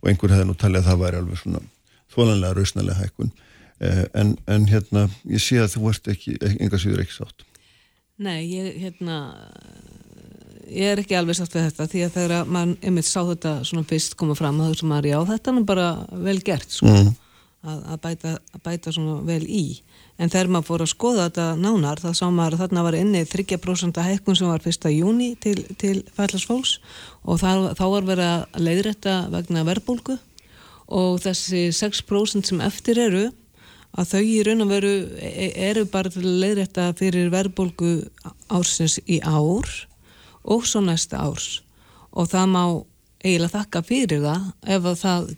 Og 0.00 0.08
einhver 0.08 0.32
hefði 0.32 0.48
nú 0.48 0.56
talið 0.56 0.80
að 0.80 0.88
það 0.88 1.02
væri 1.02 1.20
alveg 1.20 1.42
svona 1.42 1.60
þólanlega 2.14 2.56
rausnalega 2.58 3.00
hækkun. 3.02 3.34
Eh, 3.84 4.04
en, 4.16 4.32
en 4.48 4.68
hérna 4.70 5.08
ég 5.28 5.44
sé 5.44 5.60
að 5.60 5.74
þú 5.76 5.90
ert 5.92 6.10
ekki, 6.14 6.38
enga 6.54 6.80
síður 6.80 7.04
ekki 7.04 7.18
sátt. 7.18 7.44
Nei, 8.24 8.46
ég 8.48 8.80
hérna 8.80 9.20
ég 10.68 10.92
er 10.92 11.02
ekki 11.02 11.16
alveg 11.18 11.38
sátt 11.38 11.56
við 11.56 11.68
þetta 11.68 11.88
því 11.90 12.04
að 12.06 12.16
þegar 12.18 12.48
mann 12.56 12.76
einmitt 12.82 13.08
sá 13.08 13.20
þetta 13.22 13.58
svona 13.66 13.88
fyrst 13.88 14.16
koma 14.20 14.36
fram 14.38 14.62
þá 14.62 14.80
sem 14.80 14.90
maður 14.90 15.10
já, 15.10 15.18
þetta 15.32 15.54
er 15.54 15.68
bara 15.68 15.88
vel 16.26 16.38
gert 16.44 16.74
sko, 16.74 16.90
mm. 16.90 17.12
að, 17.64 17.78
að, 17.80 18.00
bæta, 18.06 18.34
að 18.54 18.64
bæta 18.68 18.94
svona 18.94 19.18
vel 19.28 19.42
í 19.44 19.64
en 20.14 20.30
þegar 20.30 20.50
maður 20.54 20.68
fór 20.68 20.84
að 20.84 20.92
skoða 20.92 21.28
þetta 21.28 21.46
nánar 21.58 22.02
þá 22.02 22.10
sá 22.14 22.24
maður 22.28 22.56
að 22.56 22.62
þarna 22.64 22.84
var 22.86 22.98
inni 22.98 23.22
3% 23.30 24.02
hækkun 24.08 24.38
sem 24.38 24.50
var 24.50 24.68
1. 24.70 24.90
júni 24.94 25.30
til, 25.42 25.56
til 25.80 25.96
fællarsfólks 26.14 26.76
og 27.24 27.40
það, 27.42 27.70
þá 27.78 27.84
var 27.96 28.10
verið 28.12 28.28
að 28.30 28.60
leiðrætta 28.68 29.16
vegna 29.34 29.64
verbulgu 29.66 30.18
og 30.94 31.16
þessi 31.24 31.70
6% 31.74 32.52
sem 32.52 32.62
eftir 32.62 33.00
eru 33.08 33.24
að 33.94 34.10
þau 34.10 34.22
í 34.26 34.38
raun 34.46 34.64
og 34.64 34.70
veru 34.70 34.92
e, 35.22 35.48
eru 35.68 35.84
bara 35.90 36.10
til 36.12 36.24
að 36.24 36.38
leiðrætta 36.44 36.88
fyrir 36.98 37.30
verbulgu 37.32 37.96
ársins 38.52 38.98
í 39.06 39.20
ár 39.22 39.70
og 40.44 40.66
svo 40.68 40.82
næsta 40.84 41.22
árs. 41.24 41.62
Og 42.12 42.28
það 42.30 42.50
má 42.52 42.64
eiginlega 43.24 43.56
þakka 43.58 43.82
fyrir 43.88 44.22
það 44.24 44.42
ef, 44.76 44.88
það 45.00 45.28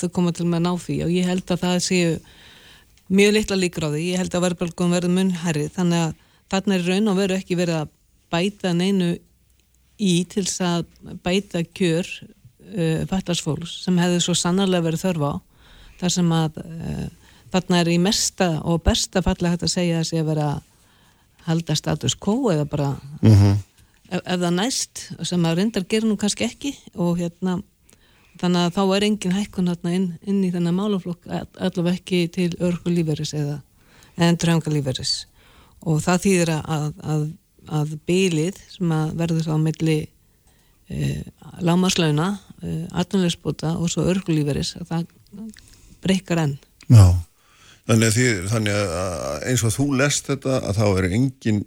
þau 0.00 0.08
koma 0.16 0.32
til 0.34 0.46
með 0.50 0.64
ná 0.66 0.72
því. 0.82 0.96
Og 1.06 1.14
ég 1.14 1.28
held 1.30 1.54
að 1.54 1.62
það 1.64 1.76
séu 1.86 2.14
mjög 3.10 3.32
litla 3.34 3.58
líkur 3.58 3.86
á 3.86 3.90
því, 3.90 4.02
ég 4.12 4.20
held 4.20 4.34
að 4.34 4.44
verðbálgum 4.46 4.94
verður 4.94 5.14
munnherri 5.14 5.66
þannig 5.74 6.04
að 6.04 6.18
þarna 6.50 6.76
er 6.76 6.86
raun 6.86 7.10
og 7.10 7.18
veru 7.18 7.36
ekki 7.38 7.58
verið 7.58 7.80
að 7.80 7.94
bæta 8.30 8.74
neinu 8.74 9.10
í 10.00 10.12
til 10.30 10.44
þess 10.46 10.62
að 10.64 10.84
bæta 11.24 11.62
kjör 11.66 12.06
uh, 12.06 13.02
fallarsfólks 13.10 13.80
sem 13.84 13.98
hefði 14.00 14.20
svo 14.24 14.36
sannarlega 14.38 14.86
verið 14.86 15.04
þörf 15.06 15.26
á. 15.26 15.32
Þar 16.00 16.14
sem 16.16 16.34
að 16.34 16.60
uh, 16.62 17.06
þarna 17.54 17.80
er 17.82 17.92
í 17.92 17.98
mesta 18.02 18.50
og 18.62 18.82
besta 18.86 19.22
falla 19.26 19.52
hægt 19.52 19.66
að 19.66 19.74
segja 19.74 20.00
að 20.00 20.08
sé 20.10 20.22
að 20.22 20.30
vera 20.30 20.50
að 20.54 20.66
halda 21.48 21.76
status 21.78 22.14
quo 22.20 22.52
eða 22.52 22.66
bara 22.68 22.90
mm 23.22 23.34
-hmm. 23.34 23.58
Ef, 24.10 24.20
ef 24.20 24.40
það 24.42 24.54
næst 24.58 25.04
sem 25.26 25.46
að 25.46 25.60
reyndar 25.60 25.86
gerir 25.88 26.08
nú 26.10 26.18
kannski 26.20 26.46
ekki 26.46 26.74
og 26.94 27.20
hérna 27.20 27.60
þannig 28.40 28.66
að 28.66 28.76
þá 28.76 28.82
er 28.96 29.06
engin 29.06 29.36
hækkun 29.36 29.70
hérna 29.70 29.94
inn, 29.96 30.06
inn 30.24 30.44
í 30.46 30.52
þennan 30.54 30.76
málaflokk 30.76 31.28
allavega 31.30 31.98
ekki 31.98 32.22
til 32.32 32.50
örgu 32.58 32.92
líferis 32.92 33.34
eða 33.36 33.60
endurhanga 34.20 34.72
líferis 34.72 35.14
og 35.86 36.00
það 36.04 36.24
þýðir 36.24 36.54
að, 36.56 36.86
að, 37.14 37.26
að 37.80 37.94
bylið 38.08 38.60
sem 38.74 38.94
að 38.96 39.14
verður 39.20 39.48
þá 39.48 39.54
melli 39.62 39.98
e, 40.90 41.10
lámaslauna 41.64 42.28
e, 42.60 42.76
atvinnulegsbúta 42.90 43.76
og 43.78 43.92
svo 43.92 44.06
örgu 44.10 44.36
líferis 44.36 44.74
að 44.80 44.90
það 44.90 45.06
breykar 46.04 46.42
enn. 46.44 46.56
Já, 46.90 47.06
þannig 47.88 48.10
að, 48.10 48.16
því, 48.16 48.28
þannig 48.52 48.78
að 48.80 49.48
eins 49.50 49.64
og 49.64 49.74
þú 49.76 49.88
lest 50.00 50.30
þetta 50.32 50.60
að 50.60 50.80
þá 50.80 50.86
er 50.90 51.10
engin 51.10 51.64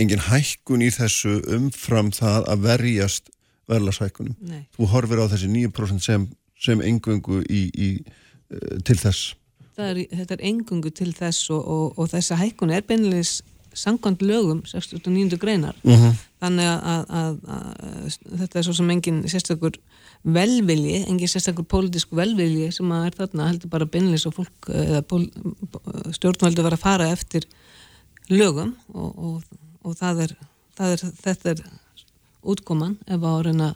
engin 0.00 0.24
hækkun 0.28 0.82
í 0.84 0.90
þessu 0.94 1.38
umfram 1.54 2.10
það 2.14 2.50
að 2.52 2.66
verjast 2.68 3.30
verðlarsækunum. 3.70 4.36
Þú 4.76 4.90
horfir 4.92 5.22
á 5.24 5.26
þessi 5.32 5.48
9% 5.52 6.04
sem, 6.04 6.28
sem 6.60 6.82
engungu 6.84 7.40
í, 7.48 7.64
í, 7.70 7.88
uh, 8.52 8.76
til 8.84 8.98
þess. 9.00 9.34
Er, 9.74 10.04
þetta 10.06 10.36
er 10.36 10.44
engungu 10.50 10.92
til 10.94 11.10
þess 11.16 11.50
og, 11.50 11.64
og, 11.64 11.98
og 11.98 12.12
þessa 12.12 12.38
hækkun 12.38 12.74
er 12.74 12.84
beinleis 12.86 13.40
sangkvæmt 13.74 14.22
lögum 14.22 14.62
69. 14.62 15.34
greinar 15.42 15.74
uh 15.82 15.92
-huh. 15.92 16.14
þannig 16.38 16.64
að, 16.64 16.78
að, 16.86 17.08
að, 17.08 17.38
að 17.54 18.38
þetta 18.38 18.58
er 18.58 18.62
svo 18.62 18.72
sem 18.72 18.90
engin 18.90 19.22
sérstakur 19.28 19.72
velvilji, 20.22 21.04
engin 21.08 21.28
sérstakur 21.28 21.66
pólitísk 21.66 22.08
velvilji 22.12 22.70
sem 22.72 22.92
að 22.92 23.06
er 23.06 23.16
þarna 23.18 23.48
heldur 23.48 23.70
bara 23.70 23.86
beinleis 23.86 24.26
og 24.26 24.34
fólk 24.34 24.70
eða 24.70 25.02
stjórnvöldu 26.14 26.62
var 26.62 26.72
að 26.72 26.84
fara 26.86 27.10
eftir 27.10 27.48
lögum 28.30 28.76
og, 28.94 29.18
og 29.18 29.42
það 29.92 30.22
er, 30.26 30.36
það 30.78 30.94
er 30.94 31.04
þetta 31.24 31.54
er 31.54 31.64
útkoman 32.44 32.96
ef 33.06 33.24
að 33.24 33.42
reyna 33.48 33.74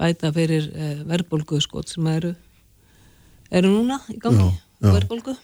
bæta 0.00 0.32
fyrir 0.32 0.70
eh, 0.72 1.00
verðbólgu 1.08 1.60
skot 1.60 1.92
sem 1.92 2.06
eru 2.12 2.34
eru 3.50 3.72
núna 3.72 4.00
í 4.12 4.18
gangi 4.20 4.46
já, 4.46 4.60
já. 4.80 4.92
verðbólgu 4.94 5.36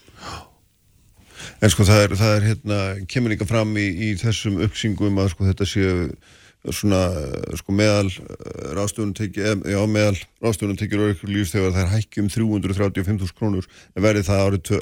En 1.61 1.69
sko 1.69 1.85
það 1.85 2.03
er, 2.03 2.13
það 2.17 2.35
er 2.35 2.45
hérna, 2.49 2.79
kemur 3.13 3.33
líka 3.33 3.47
fram 3.49 3.75
í, 3.77 3.85
í 3.85 4.09
þessum 4.17 4.57
uppsingum 4.65 5.19
að 5.21 5.35
sko 5.35 5.45
þetta 5.45 5.67
séu 5.69 6.07
svona 6.75 7.01
sko 7.61 7.75
meðal 7.77 8.09
ráðstöfunum 8.75 9.13
tekið, 9.15 9.67
já 9.71 9.79
meðal 9.91 10.17
ráðstöfunum 10.43 10.79
tekið 10.81 11.05
örkur 11.11 11.31
lífs 11.31 11.53
þegar 11.55 11.77
það 11.77 11.83
er 11.85 11.93
hækkjum 11.93 12.31
335.000 12.33 13.37
krónur 13.37 13.69
en 13.69 14.07
verði 14.07 14.25
það 14.27 14.43
árið 14.47 14.73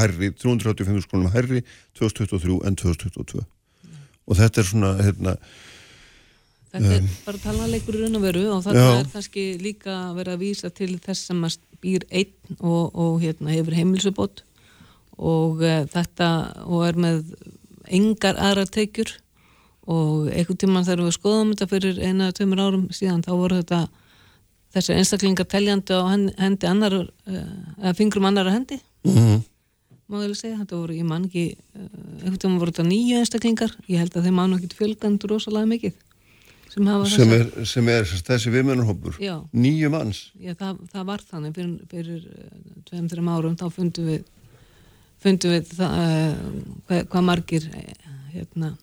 hærri, 0.00 0.32
335.000 0.42 1.08
krónum 1.08 1.32
hærri 1.32 1.62
2023 2.00 2.58
en 2.68 2.78
2022 2.82 3.40
mm. 3.40 3.48
Og 4.30 4.38
þetta 4.38 4.62
er 4.62 4.70
svona 4.70 4.94
hérna 5.00 5.36
Þetta 6.70 6.90
er 6.94 7.00
um, 7.02 7.06
bara 7.26 7.38
talanleikur 7.42 7.96
raun 7.98 8.14
og 8.14 8.22
veru 8.22 8.44
og 8.54 8.60
þetta 8.62 8.90
er 9.00 9.08
kannski 9.10 9.44
líka 9.58 9.94
verið 10.14 10.36
að 10.36 10.42
vísa 10.44 10.68
til 10.70 10.92
þess 11.02 11.26
sem 11.26 11.40
að 11.42 11.56
býr 11.82 12.04
einn 12.14 12.60
og, 12.60 12.92
og 12.94 13.16
hérna, 13.24 13.50
hefur 13.56 13.74
heimilsubot 13.74 14.44
og 15.18 15.64
uh, 15.64 15.80
þetta 15.90 16.28
og 16.68 16.84
er 16.86 17.00
með 17.00 17.24
engar 17.90 18.38
aðra 18.38 18.68
tekjur. 18.70 19.16
Og 19.90 20.28
einhvern 20.30 20.60
tíman 20.60 20.86
þegar 20.86 21.08
við 21.08 21.16
skoðum 21.16 21.50
þetta 21.54 21.66
fyrir 21.72 21.98
eina 21.98 22.30
tveimur 22.36 22.62
árum. 22.62 22.84
Síðan 22.94 23.24
þá 23.26 23.32
voru 23.32 23.58
þetta 23.58 23.80
þessi 24.76 24.94
einstaklingar 24.94 25.48
teljandi 25.50 25.96
á 25.98 26.02
hendi 26.06 26.68
annar 26.70 27.00
uh, 27.00 27.40
eða 27.80 27.96
fingrum 27.98 28.28
annar 28.30 28.52
hendi. 28.52 28.78
Mm 29.02 29.16
-hmm. 29.16 29.40
Ég 30.18 30.30
vel 30.30 30.36
segja, 30.38 30.58
þetta 30.58 30.78
voru, 30.78 30.94
ég 30.98 31.06
man 31.06 31.26
ekki 31.28 31.44
uh, 31.54 31.88
einhvern 32.20 32.38
tíman 32.42 32.60
voru 32.60 32.72
þetta 32.72 32.86
nýju 32.88 33.18
einstaklingar. 33.20 33.74
Ég 33.86 34.02
held 34.02 34.16
að 34.18 34.26
þeim 34.26 34.38
mánu 34.40 34.58
ekki 34.58 34.78
fjölgandur 34.78 35.34
rosalega 35.36 35.70
mikið 35.70 35.98
sem, 36.70 36.88
sem 37.10 37.32
er, 37.34 37.46
sem 37.66 37.88
er 37.90 38.10
þessi 38.26 38.52
viðmennarhópur 38.54 39.16
nýju 39.54 39.90
manns. 39.90 40.24
Já, 40.38 40.54
það, 40.58 40.82
það 40.92 41.06
var 41.08 41.24
þannig 41.30 41.56
fyrir, 41.56 41.76
fyrir 41.90 42.26
eh, 42.30 42.52
tveim, 42.90 43.08
þreim 43.10 43.30
árum. 43.34 43.56
Þá 43.58 43.66
fundum 43.74 44.10
við 44.10 44.28
fundum 45.20 45.54
við 45.54 45.72
það, 45.78 45.96
uh, 46.02 46.76
hvað, 46.88 47.06
hvað 47.14 47.26
margir 47.30 47.70
uh, 47.70 48.18
hérna, 48.34 48.74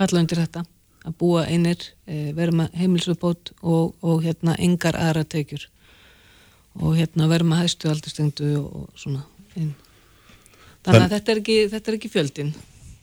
falla 0.00 0.24
undir 0.24 0.42
þetta. 0.44 0.64
Að 1.02 1.16
búa 1.18 1.40
einir, 1.50 1.80
vera 2.06 2.52
með 2.54 2.76
heimilsupbót 2.78 3.50
og, 3.58 3.96
og 4.06 4.20
hérna 4.22 4.54
engar 4.62 4.94
aðra 4.94 5.24
tekjur. 5.26 5.64
Og 6.78 6.94
hérna 6.94 7.26
vera 7.26 7.48
með 7.48 7.64
hæstu 7.64 7.90
aldurstengdu 7.90 8.52
og, 8.60 8.68
og 8.84 9.00
svona. 9.02 9.24
Inn 9.58 9.72
þannig 10.86 11.06
að 11.06 11.14
þetta 11.16 11.32
er 11.32 11.42
ekki, 11.42 11.58
þetta 11.72 11.90
er 11.90 11.98
ekki 11.98 12.12
fjöldin 12.12 12.54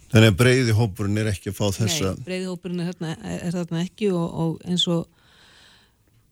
Þannig 0.09 0.31
að 0.31 0.37
breyði 0.39 0.73
hópurinn 0.73 1.21
er 1.21 1.27
ekki 1.29 1.51
að 1.51 1.57
fá 1.59 1.65
þessa 1.75 2.11
Nei, 2.15 2.23
breyði 2.25 2.49
hópurinn 2.49 2.81
er, 2.81 2.93
þarna, 2.95 3.35
er 3.35 3.53
þarna 3.53 3.81
ekki 3.85 4.09
og, 4.09 4.25
og 4.43 4.65
eins 4.65 4.85
og 4.89 5.05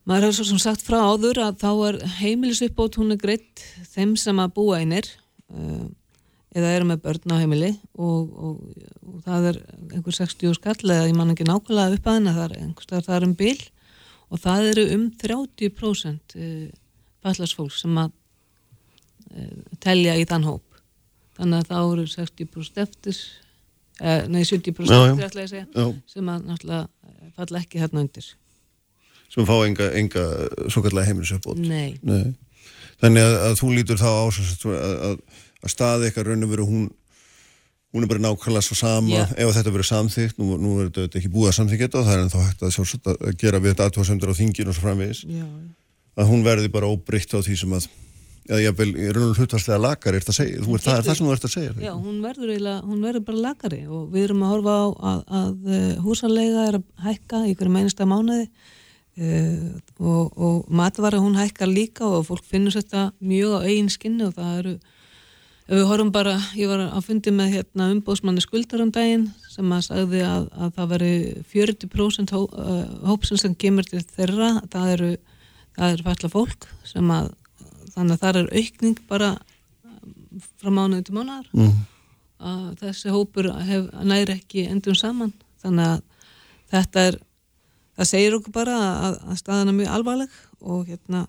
maður 0.07 0.27
hefur 0.27 0.37
svo 0.39 0.47
sem 0.49 0.61
sagt 0.63 0.85
frá 0.87 0.97
áður 1.03 1.43
að 1.45 1.61
þá 1.61 1.69
er 1.89 1.99
heimilisuppbót 2.21 2.97
hún 2.97 3.13
er 3.13 3.21
greitt 3.21 3.63
þeim 3.93 4.15
sem 4.19 4.39
að 4.41 4.53
búa 4.57 4.81
einir 4.81 5.09
uh, 5.51 5.85
eða 6.57 6.73
eru 6.73 6.89
með 6.89 7.01
börn 7.05 7.35
á 7.35 7.41
heimili 7.41 7.71
og, 7.93 8.31
og, 8.33 8.85
og 9.05 9.23
það 9.27 9.49
er 9.51 9.59
einhver 9.91 10.15
60 10.15 10.57
skall 10.57 10.79
eða 10.81 11.09
ég 11.09 11.17
man 11.17 11.33
ekki 11.35 11.47
nákvæmlega 11.47 11.99
upp 11.99 12.07
að 12.07 12.17
henni 12.17 12.35
það 12.37 12.45
er 12.47 12.55
einhverstað 12.63 13.09
það 13.09 13.17
er 13.19 13.27
um 13.27 13.35
bil 13.43 13.57
og 14.27 14.43
það 14.43 14.69
eru 14.71 14.85
um 14.95 15.03
30% 15.23 16.37
fallarsfólk 17.25 17.75
sem 17.75 17.99
að 18.01 18.15
uh, 19.35 19.59
telja 19.83 20.17
í 20.17 20.25
þann 20.29 20.47
hóp 20.47 20.66
þannig 21.37 21.61
að 21.61 21.69
það 21.71 21.93
eru 21.93 22.07
60% 22.13 22.81
eftir 22.83 23.21
eh, 24.01 24.27
nei 24.31 24.43
70% 24.43 24.91
Já, 24.91 24.99
eftir 25.11 25.29
ætla 25.29 25.45
ég 25.45 25.47
að 25.47 25.53
segja 25.53 25.67
Já. 25.71 25.87
sem 26.13 26.33
að 26.33 26.51
náttúrulega 26.51 27.31
falla 27.37 27.61
ekki 27.61 27.81
hérna 27.81 28.03
undir. 28.03 28.27
Sem 29.27 29.45
fá 29.45 29.55
enga, 29.67 29.89
enga 29.99 30.27
svo 30.71 30.81
kallega 30.85 31.09
heimilisöfbót 31.09 31.59
Nei, 31.59 31.97
Nei. 32.07 32.31
Þannig 33.01 33.27
að, 33.27 33.35
að 33.49 33.59
þú 33.59 33.73
lítur 33.75 33.99
þá 33.99 34.07
á 34.09 34.25
sem 34.33 34.47
sagt, 34.47 34.63
að, 34.71 34.95
að, 35.09 35.43
að 35.61 35.73
staði 35.73 36.07
eitthvað 36.07 36.31
raun 36.31 36.47
og 36.47 36.53
veru 36.55 36.69
hún 36.69 36.87
hún 37.93 38.03
er 38.03 38.09
bara 38.11 38.23
nákvæmlega 38.23 38.65
svo 38.65 38.75
sama 38.75 39.09
Já. 39.09 39.23
ef 39.37 39.53
þetta 39.55 39.73
verið 39.73 39.89
samþygt, 39.89 40.39
nú, 40.41 40.57
nú 40.61 40.73
er 40.81 40.89
þetta 40.91 41.19
ekki 41.19 41.31
búið 41.33 41.51
að 41.51 41.57
samþykja 41.57 41.87
þetta 41.87 41.99
og 41.99 42.07
það 42.07 42.15
er 42.15 42.23
ennþá 42.23 42.41
hægt 42.47 42.65
að, 42.65 42.73
sjálfsagt 42.75 43.09
að 43.13 43.37
gera 43.41 43.61
við 43.63 43.73
þetta 43.73 43.87
aðtóðsendur 43.87 44.33
á 44.33 44.39
þingin 44.39 44.71
og 44.71 44.75
svo 44.75 44.85
framvegis. 44.85 45.21
Já, 45.31 45.45
að 46.17 46.29
hún 46.31 46.43
verði 46.45 46.71
bara 46.73 46.89
óbreytt 46.91 47.33
á 47.33 47.39
því 47.39 47.55
sem 47.61 47.77
að 47.77 47.87
eða 48.47 48.59
ég 48.63 48.77
vil, 48.79 48.89
í 48.95 49.09
raun 49.13 49.31
og 49.31 49.39
hlutvarslega 49.41 49.79
lakar 49.83 50.15
er 50.15 50.23
þetta 50.23 50.33
að 50.33 50.39
segja, 50.39 50.57
er, 50.61 50.81
það 50.83 50.97
er 50.97 51.05
það 51.07 51.19
sem 51.19 51.27
þú 51.27 51.35
ert 51.35 51.47
að 51.47 51.53
segja 51.53 51.75
já, 51.83 51.91
hún 51.93 52.17
verður 52.23 52.51
eiginlega, 52.53 52.79
hún 52.87 53.05
verður 53.05 53.25
bara 53.27 53.43
lakari 53.43 53.79
og 53.85 54.09
við 54.13 54.27
erum 54.27 54.43
að 54.45 54.53
horfa 54.55 54.75
á 54.77 54.85
að, 55.11 55.21
að 55.39 55.71
eh, 55.77 55.93
húsaleiga 56.05 56.65
er 56.69 56.79
að 56.79 57.07
hækka 57.07 57.41
í 57.43 57.55
hverju 57.59 57.73
meinista 57.75 58.07
mánuði 58.07 58.45
uh, 58.47 59.71
og, 59.99 60.37
og 60.37 60.69
matvara 60.81 61.23
hún 61.23 61.39
hækkar 61.39 61.71
líka 61.71 62.07
og 62.07 62.27
fólk 62.29 62.45
finnur 62.47 62.75
þetta 62.75 63.09
mjög 63.19 63.57
á 63.57 63.59
eigin 63.67 63.91
skinni 63.91 64.27
og 64.27 64.37
það 64.37 64.61
eru 64.61 64.77
við 65.67 65.87
horfum 65.89 66.13
bara, 66.15 66.37
ég 66.55 66.69
var 66.71 66.85
að 66.85 67.07
fundi 67.09 67.31
með 67.35 67.57
hérna 67.57 67.89
umbóðsmanni 67.91 68.39
skuldar 68.39 68.85
um 68.85 68.91
daginn 68.95 69.25
sem 69.51 69.71
að 69.75 69.89
sagði 69.89 70.21
að, 70.23 70.45
að 70.55 70.77
það 70.77 70.93
veri 70.93 71.15
40% 71.51 72.35
hó, 72.37 72.39
uh, 72.45 72.85
hópsins 73.09 73.43
sem 73.43 73.57
kemur 73.59 73.87
til 73.87 73.99
þeirra, 74.05 74.53
það 74.71 74.93
eru 74.93 75.09
það 75.77 75.91
er 75.91 76.05
falla 76.07 76.31
fólk 76.31 76.69
sem 76.87 77.11
að 77.13 77.33
þannig 77.97 78.17
að 78.17 78.23
það 78.23 78.41
er 78.41 78.51
aukning 78.61 78.99
bara 79.09 79.31
frá 80.61 80.69
mánuði 80.73 81.07
til 81.07 81.15
mánuðar 81.17 81.47
mm. 81.53 81.73
að 82.51 82.67
þessi 82.83 83.13
hópur 83.13 83.49
hef, 83.67 83.89
næri 84.05 84.37
ekki 84.37 84.67
endur 84.69 84.97
saman 84.97 85.33
þannig 85.63 85.95
að 85.95 86.05
þetta 86.73 87.07
er 87.09 87.19
það 87.97 88.11
segir 88.11 88.37
okkur 88.37 88.55
bara 88.55 88.77
að, 88.77 89.19
að 89.31 89.41
staðan 89.41 89.73
er 89.73 89.77
mjög 89.81 89.93
alvarleg 89.97 90.39
og 90.61 90.87
hérna 90.87 91.25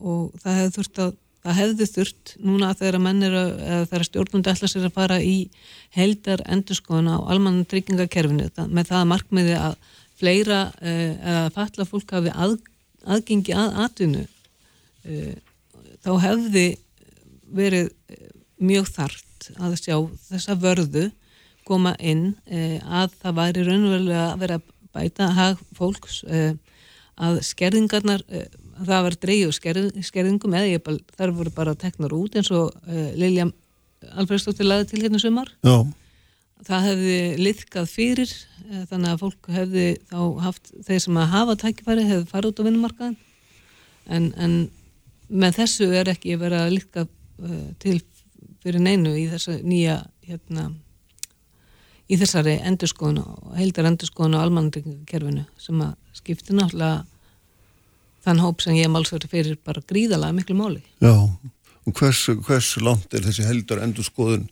og 0.00 0.30
það 0.40 0.60
hefði 0.60 0.76
þurft 0.76 1.02
að 1.04 1.18
það 1.40 1.56
hefði 1.56 1.86
þurft 1.88 2.32
núna 2.44 2.70
þegar 2.76 3.00
menn 3.00 3.24
eru 3.24 3.40
eða 3.40 3.84
þegar 3.88 4.06
stjórnundi 4.08 4.52
ætla 4.52 4.68
sér 4.68 4.88
að 4.88 4.96
fara 4.96 5.16
í 5.24 5.36
heldar 5.96 6.42
endurskoðun 6.52 7.14
á 7.16 7.18
almanna 7.32 7.64
tryggingakerfinu 7.68 8.50
með 8.68 8.90
það 8.90 8.98
að 8.98 9.10
markmiði 9.14 9.54
að 9.56 9.78
fleira 10.20 10.60
eh, 10.84 11.14
eða 11.16 11.46
falla 11.54 11.86
fólk 11.88 12.12
hafi 12.12 12.34
að, 12.34 12.58
aðgengi 13.08 13.56
að 13.56 13.78
atvinnu 13.86 14.26
eh, 15.08 15.38
þá 16.04 16.12
hefði 16.24 16.66
verið 17.50 17.90
eh, 18.10 18.26
mjög 18.60 18.90
þart 18.94 19.50
að 19.56 19.78
sjá 19.80 19.96
þessa 20.28 20.56
vörðu 20.60 21.06
koma 21.68 21.94
inn 21.98 22.34
eh, 22.46 22.78
að 22.84 23.14
það 23.22 23.38
væri 23.40 23.66
raunverulega 23.68 24.26
að 24.32 24.42
vera 24.44 24.60
bæta 24.94 25.30
hag 25.36 25.62
fólks 25.76 26.22
eh, 26.26 26.52
að 27.20 27.40
skerðingarnar 27.46 28.24
eh, 28.32 28.48
það 28.80 29.06
var 29.06 29.16
dreigð 29.24 29.54
skerð, 29.56 29.88
skerðingum 30.06 30.56
eða 30.56 30.70
ég 30.72 30.90
þar 31.16 31.34
voru 31.36 31.52
bara 31.54 31.76
teknar 31.78 32.14
út 32.16 32.36
eins 32.38 32.50
og 32.54 32.72
eh, 32.88 33.10
Lilja 33.18 33.50
Alfredsdóttir 34.16 34.64
laði 34.64 34.86
til 34.88 35.02
hérna 35.02 35.18
sumar. 35.20 35.50
Já, 35.60 35.84
það 36.64 36.86
hefði 36.88 37.16
liðkað 37.44 37.90
fyrir 37.92 38.30
eh, 38.32 38.84
þannig 38.88 39.10
að 39.12 39.24
fólk 39.24 39.50
hefði 39.56 39.86
þá 40.08 40.20
haft 40.46 40.72
þeir 40.88 41.02
sem 41.04 41.20
að 41.20 41.32
hafa 41.34 41.58
tækifæri 41.64 42.06
hefði 42.08 42.30
farið 42.30 42.52
út 42.52 42.62
á 42.62 42.66
vinnumarkaðin 42.68 43.18
en, 44.10 44.30
en 44.40 44.56
með 45.30 45.60
þessu 45.62 45.90
er 45.94 46.10
ekki 46.12 46.36
verið 46.40 46.64
að 46.64 46.72
liðka 46.76 47.06
uh, 47.06 47.66
til 47.82 47.98
fyrir 48.60 48.82
neinu 48.84 49.14
í 49.16 49.26
þessu 49.30 49.60
nýja 49.64 50.02
hérna 50.26 50.70
í 52.10 52.18
þessari 52.18 52.58
endurskoðun 52.66 53.22
og 53.22 53.54
heildar 53.58 53.88
endurskoðun 53.92 54.36
á 54.36 54.42
almannandringakerfinu 54.42 55.46
sem 55.62 55.80
að 55.84 55.94
skipti 56.18 56.56
náttúrulega 56.56 57.04
þann 58.24 58.42
hóp 58.42 58.60
sem 58.64 58.76
ég 58.76 58.90
málsverði 58.92 59.30
fyrir 59.30 59.58
bara 59.64 59.82
gríðalega 59.86 60.36
miklu 60.36 60.58
máli. 60.58 60.82
já 61.00 61.14
og 61.14 61.94
hversu, 61.96 62.36
hversu 62.44 62.82
langt 62.84 63.14
er 63.14 63.24
þessi 63.24 63.46
heldar 63.46 63.80
endurskoðun 63.86 64.48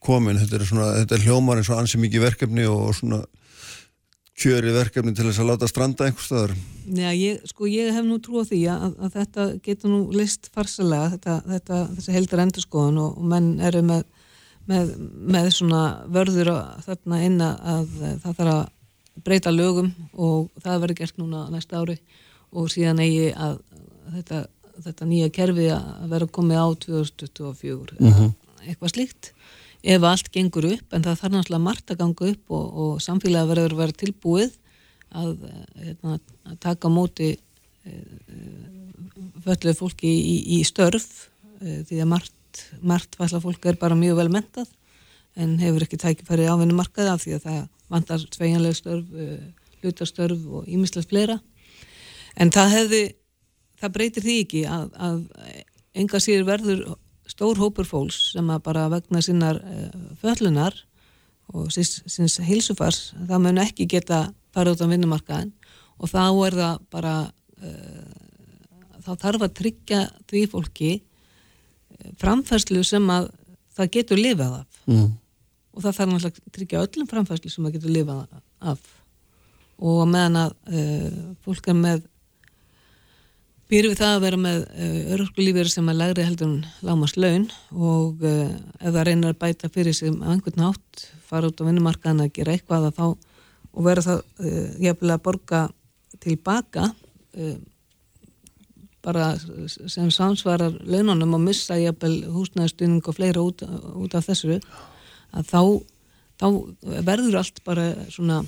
komin, 0.00 0.38
þetta 0.40 0.56
er 0.56 0.66
svona 0.68 0.90
þetta 1.00 1.16
er 1.16 1.24
hljómar 1.26 1.60
eins 1.60 1.70
og 1.72 1.80
ansi 1.80 2.00
mikið 2.00 2.24
verkefni 2.28 2.66
og 2.70 2.94
svona 2.96 3.24
kjöri 4.40 4.72
verkefni 4.74 5.12
til 5.16 5.26
þess 5.28 5.42
að 5.42 5.50
láta 5.50 5.68
stranda 5.70 6.06
einhver 6.06 6.24
staðar? 6.24 6.54
Já, 6.90 7.10
ég, 7.14 7.42
sko, 7.50 7.68
ég 7.70 7.92
hef 7.94 8.06
nú 8.06 8.18
trú 8.22 8.42
á 8.42 8.44
því 8.48 8.60
að, 8.72 8.86
að 8.96 9.14
þetta 9.18 9.46
getur 9.66 9.92
nú 9.92 10.00
list 10.16 10.48
farsalega, 10.54 11.12
þetta, 11.14 11.36
þetta, 11.52 11.80
þessi 11.98 12.16
heldar 12.16 12.44
endurskoðun 12.46 13.00
og, 13.04 13.20
og 13.20 13.30
menn 13.30 13.50
eru 13.68 13.82
með, 13.86 14.04
með, 14.70 14.92
með 15.36 15.50
svona 15.56 15.82
vörður 16.10 16.52
að, 16.56 16.70
þarna 16.88 17.22
inn 17.28 17.40
að, 17.44 17.64
að 17.74 17.96
það 18.00 18.38
þarf 18.40 18.54
að 18.56 18.62
breyta 19.24 19.52
lögum 19.52 19.90
og 20.16 20.48
það 20.62 20.84
verður 20.84 21.00
gert 21.02 21.20
núna 21.20 21.44
næsta 21.52 21.82
ári 21.82 21.98
og 22.50 22.70
síðan 22.72 23.02
eigi 23.04 23.30
að 23.36 23.58
þetta, 24.16 24.44
þetta 24.86 25.08
nýja 25.10 25.32
kerfi 25.34 25.68
að 25.74 26.06
vera 26.14 26.30
komið 26.38 26.62
á 26.62 26.68
2024 26.86 28.00
eða 28.00 28.30
eitthvað 28.64 28.94
slíkt 28.94 29.32
ef 29.82 30.02
allt 30.04 30.32
gengur 30.32 30.66
upp 30.68 30.96
en 30.96 31.04
það 31.04 31.20
þarf 31.22 31.34
náttúrulega 31.34 31.64
margt 31.64 31.92
að 31.92 32.00
ganga 32.02 32.32
upp 32.34 32.56
og, 32.56 32.66
og 32.84 33.04
samfélagi 33.04 33.52
verður 33.52 33.76
að 33.76 33.82
vera 33.84 34.00
tilbúið 34.02 34.58
að, 35.10 35.30
hérna, 35.80 36.18
að 36.46 36.58
taka 36.60 36.90
móti 36.92 37.30
fölluð 39.44 39.78
fólki 39.78 40.10
í, 40.10 40.36
í 40.58 40.60
störf 40.68 41.28
eh, 41.62 41.80
því 41.88 42.02
að 42.02 42.10
margt, 42.12 42.64
margt 42.82 43.16
falla 43.18 43.40
fólk 43.42 43.66
er 43.70 43.78
bara 43.80 43.98
mjög 43.98 44.20
vel 44.20 44.28
mentað 44.32 44.70
en 45.40 45.56
hefur 45.62 45.86
ekki 45.86 46.00
tækifæri 46.00 46.48
ávinni 46.50 46.76
markaði 46.76 47.12
af 47.12 47.24
því 47.24 47.36
að 47.36 47.46
það 47.46 47.60
vantar 47.90 48.24
sveianlega 48.26 48.78
störf, 48.78 49.14
eh, 49.16 49.72
hlutarstörf 49.80 50.46
og 50.58 50.68
ímislegt 50.70 51.10
fleira. 51.10 51.38
En 52.36 52.52
það 52.54 52.74
hefði 52.76 53.02
það 53.80 53.94
breytir 53.96 54.26
því 54.26 54.36
ekki 54.44 54.64
að, 54.68 54.90
að 55.00 55.22
enga 56.02 56.20
sér 56.22 56.44
verður 56.46 56.84
stór 57.30 57.58
hópur 57.60 57.88
fólks 57.88 58.18
sem 58.34 58.48
að 58.52 58.62
bara 58.66 58.88
vegna 58.92 59.22
sinnar 59.24 59.60
uh, 59.60 59.90
föllunar 60.20 60.76
og 61.50 61.70
síns 61.74 62.38
hilsufars 62.46 63.10
það 63.28 63.44
mun 63.46 63.62
ekki 63.62 63.88
geta 63.90 64.28
fara 64.54 64.74
út 64.74 64.82
á 64.82 64.90
vinnumarkaðin 64.90 65.52
og 66.00 66.10
þá 66.10 66.22
er 66.46 66.58
það 66.58 66.84
bara 66.94 67.14
uh, 67.62 68.12
þá 69.00 69.12
þarf 69.24 69.46
að 69.46 69.56
tryggja 69.62 70.04
því 70.30 70.44
fólki 70.52 70.92
uh, 71.00 72.12
framfærslu 72.20 72.84
sem 72.86 73.10
að 73.14 73.30
það 73.76 73.92
getur 73.98 74.22
lifað 74.22 74.60
af 74.60 74.80
mm. 74.90 75.10
og 75.74 75.84
það 75.84 75.98
þarf 75.98 76.14
náttúrulega 76.14 76.46
að 76.46 76.54
tryggja 76.58 76.86
öllum 76.86 77.10
framfærslu 77.10 77.52
sem 77.52 77.66
það 77.66 77.76
getur 77.78 77.96
lifað 77.98 78.40
af 78.60 78.96
og 79.80 80.02
meðan 80.12 80.36
að 80.36 80.50
fólk 81.40 81.70
er 81.72 81.76
með 81.78 82.02
býr 83.70 83.86
við 83.86 84.00
það 84.00 84.12
að 84.16 84.24
vera 84.24 84.38
með 84.40 84.62
uh, 84.66 85.00
örgulífur 85.14 85.68
sem 85.70 85.88
er 85.90 85.98
lægri 85.98 86.26
heldur 86.26 86.48
en 86.48 86.86
lámast 86.86 87.18
laun 87.20 87.46
og 87.70 88.22
uh, 88.26 88.48
ef 88.80 88.88
það 88.88 89.04
reynir 89.06 89.30
að 89.30 89.40
bæta 89.44 89.70
fyrir 89.70 89.94
sig 89.94 90.10
á 90.10 90.26
einhvern 90.32 90.58
nátt 90.58 91.04
fara 91.28 91.50
út 91.50 91.62
á 91.62 91.68
vinnumarkaðan 91.68 92.24
að 92.24 92.32
gera 92.38 92.56
eitthvað 92.56 92.88
að 92.88 92.96
þá 92.98 93.04
og 93.70 93.86
vera 93.86 94.04
það 94.06 94.22
uh, 94.42 94.72
jafnvel 94.82 95.12
að 95.14 95.22
borga 95.28 95.60
tilbaka 96.20 96.90
bara 99.00 99.28
sem 99.38 100.10
samsvarar 100.12 100.74
laununum 100.82 101.38
og 101.38 101.44
missa 101.44 101.78
jafnvel 101.78 102.26
húsnæðastuðning 102.34 103.06
og 103.06 103.16
fleira 103.16 103.40
út, 103.40 103.62
út 103.62 104.16
af 104.18 104.26
þessu 104.26 104.58
að 105.30 105.46
þá, 105.46 105.62
þá 106.42 106.46
verður 107.06 107.38
allt 107.40 107.62
bara 107.64 107.86
svona 108.10 108.42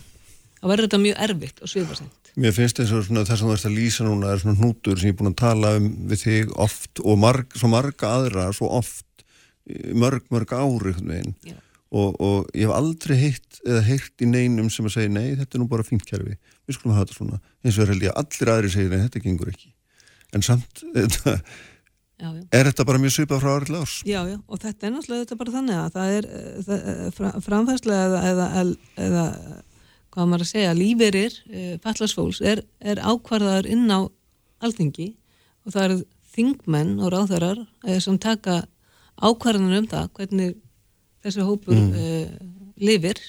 þá 0.62 0.66
verður 0.70 0.86
þetta 0.89 1.02
mjög 1.02 1.22
erfitt 1.26 1.62
og 1.66 1.72
svifarsend 1.72 2.18
Mér 2.40 2.55
finnst 2.56 2.78
þess 2.80 2.94
að 2.97 3.10
það 3.28 3.34
sem 3.36 3.48
þú 3.51 3.55
ert 3.59 3.66
að 3.68 3.74
lýsa 3.76 4.05
núna 4.06 4.30
er 4.32 4.40
svona 4.40 4.56
hnútur 4.62 4.97
sem 4.97 5.10
ég 5.10 5.12
er 5.12 5.18
búin 5.18 5.32
að 5.34 5.40
tala 5.43 5.74
um 5.76 5.90
við 6.09 6.22
þig 6.22 6.55
oft 6.64 7.02
og 7.05 7.18
marg, 7.20 7.52
svo 7.60 7.68
marga 7.68 8.12
aðra 8.16 8.47
svo 8.56 8.70
oft, 8.78 9.05
í 9.68 9.93
mörg, 9.93 10.24
mörg 10.32 10.55
ári 10.56 10.94
og, 11.93 12.14
og 12.24 12.47
ég 12.56 12.64
hef 12.64 12.72
aldrei 12.72 13.18
heitt 13.20 13.59
eða 13.66 13.82
heirt 13.84 14.24
í 14.24 14.28
neinum 14.30 14.70
sem 14.72 14.86
að 14.89 14.94
segja 14.94 15.12
nei, 15.12 15.34
þetta 15.36 15.59
er 15.59 15.60
nú 15.60 15.66
bara 15.68 15.84
fínt 15.84 16.06
kerfi. 16.09 16.39
Við 16.64 16.78
skulum 16.78 16.94
hafa 16.97 17.05
þetta 17.10 17.18
svona, 17.18 17.40
eins 17.66 17.76
og 17.82 17.90
held 17.93 18.06
ég 18.06 18.14
að 18.14 18.22
allir 18.22 18.52
aðri 18.55 18.70
segja 18.72 18.93
nei, 18.94 19.02
þetta 19.05 19.22
gengur 19.26 19.51
ekki. 19.52 19.68
En 20.32 20.47
samt 20.47 20.80
þetta, 20.97 21.34
já, 21.36 22.30
já. 22.32 22.47
Er 22.56 22.70
þetta 22.70 22.86
bara 22.89 23.02
mjög 23.02 23.12
svipað 23.18 23.43
frá 23.44 23.51
árið 23.59 23.68
til 23.68 23.76
árs? 23.82 23.98
Já, 24.09 24.20
já, 24.30 24.39
og 24.48 24.62
þetta 24.64 24.89
er 24.89 24.94
náttúrulega 24.97 25.26
þetta 25.26 25.39
bara 25.43 25.55
þannig 25.59 25.82
að 25.82 25.93
það 25.98 26.16
er 26.16 26.30
eh, 26.30 26.48
það, 26.70 26.89
eh, 26.94 27.05
fra- 27.18 27.34
framfærsla 27.51 28.01
eða, 28.06 28.22
eða, 28.32 28.48
eða, 28.62 28.72
eða 29.10 29.26
hvað 30.12 30.26
á 30.26 30.30
maður 30.30 30.47
að 30.47 30.52
segja, 30.52 30.76
líferir 30.76 31.36
eh, 31.51 31.76
fallarsfólks 31.84 32.43
er, 32.44 32.64
er 32.80 33.01
ákvarðaður 33.01 33.70
inn 33.72 33.86
á 33.89 34.01
alþingi 34.62 35.12
og 35.64 35.74
það 35.74 35.86
eru 35.86 36.01
þingmenn 36.32 36.97
og 37.01 37.12
ráðherrar 37.14 37.62
eh, 37.86 38.01
sem 38.02 38.18
taka 38.20 38.62
ákvarðanur 39.22 39.82
um 39.82 39.89
það 39.90 40.10
hvernig 40.18 40.59
þessi 41.22 41.47
hópur 41.47 41.78
mm. 41.78 42.43
lifir 42.82 43.20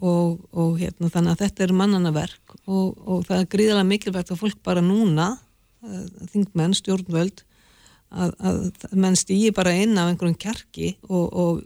og, 0.00 0.40
og 0.52 0.78
hérna, 0.80 1.10
þannig 1.12 1.34
að 1.34 1.44
þetta 1.44 1.64
er 1.64 1.76
mannana 1.76 2.12
verk 2.14 2.54
og, 2.64 2.96
og 3.04 3.24
það 3.28 3.42
er 3.42 3.48
gríðalega 3.54 3.88
mikilvægt 3.88 4.32
að 4.32 4.42
fólk 4.42 4.60
bara 4.66 4.84
núna 4.84 5.32
eh, 5.84 6.06
þingmenn, 6.32 6.76
stjórnvöld 6.76 7.44
að, 8.10 8.34
að 8.40 8.96
menn 8.96 9.18
stýji 9.18 9.52
bara 9.56 9.74
inn 9.76 9.98
af 10.00 10.10
einhverjum 10.10 10.38
kjarki 10.40 10.94
og, 11.08 11.26
og, 11.28 11.60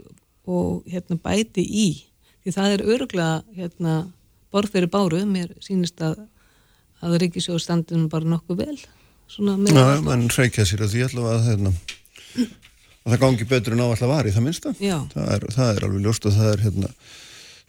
og 0.50 0.90
hérna, 0.90 1.18
bæti 1.20 1.64
í 1.64 1.88
því 2.44 2.54
það 2.54 2.76
er 2.76 2.86
öruglega 2.94 3.58
hérna, 3.58 3.96
borð 4.54 4.76
fyrir 4.76 4.92
báru, 4.92 5.24
mér 5.26 5.56
sýnist 5.64 6.00
að 6.04 6.22
að 7.04 7.18
Ríkisjóð 7.24 7.60
standum 7.62 8.06
bara 8.12 8.28
nokkuð 8.28 8.60
vel 8.62 8.78
svona 9.30 9.56
með 9.60 9.76
Já, 9.76 10.00
mann 10.04 10.28
reykja 10.32 10.66
sér 10.68 10.84
að 10.84 10.94
því 10.94 11.04
allavega 11.08 11.34
að, 11.36 11.44
hérna, 11.50 11.74
að 13.04 13.12
það 13.12 13.20
gangi 13.24 13.50
betur 13.50 13.76
en 13.76 13.84
á 13.84 13.86
alltaf 13.88 14.10
var 14.10 14.28
í 14.28 14.32
það 14.34 14.46
minnsta. 14.48 14.74
Það 14.80 15.30
er, 15.36 15.46
það 15.56 15.70
er 15.70 15.86
alveg 15.88 16.04
ljóst 16.06 16.28
að 16.28 16.38
það 16.38 16.50
er 16.52 16.64
hérna, 16.64 16.90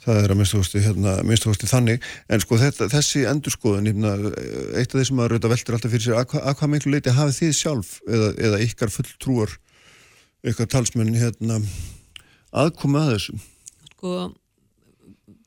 það 0.05 0.21
er 0.21 0.33
að 0.33 0.39
minnstu 0.41 0.61
kosti 0.61 0.83
hérna, 0.85 1.15
þannig, 1.73 2.07
en 2.29 2.45
sko 2.45 2.61
þetta, 2.61 2.89
þessi 2.93 3.25
endurskoðun, 3.31 3.89
hérna, 3.91 4.13
eitt 4.75 4.93
af 4.93 4.99
því 4.99 5.07
sem 5.09 5.23
að 5.23 5.31
rauta 5.33 5.51
veldur 5.55 5.79
alltaf 5.79 5.95
fyrir 5.95 6.05
sér, 6.05 6.17
að, 6.21 6.37
að 6.41 6.57
hvað 6.61 6.73
miklu 6.75 6.95
leiti 6.95 7.15
hafið 7.17 7.39
þið 7.41 7.53
sjálf 7.59 7.93
eða, 8.05 8.31
eða 8.49 8.63
ykkar 8.67 8.93
fulltrúar 8.93 9.59
ykkar 10.45 10.69
talsmenn 10.69 11.15
hérna 11.17 11.59
aðkoma 12.55 13.07
að 13.07 13.15
þessu? 13.15 13.39
Sko 13.95 14.17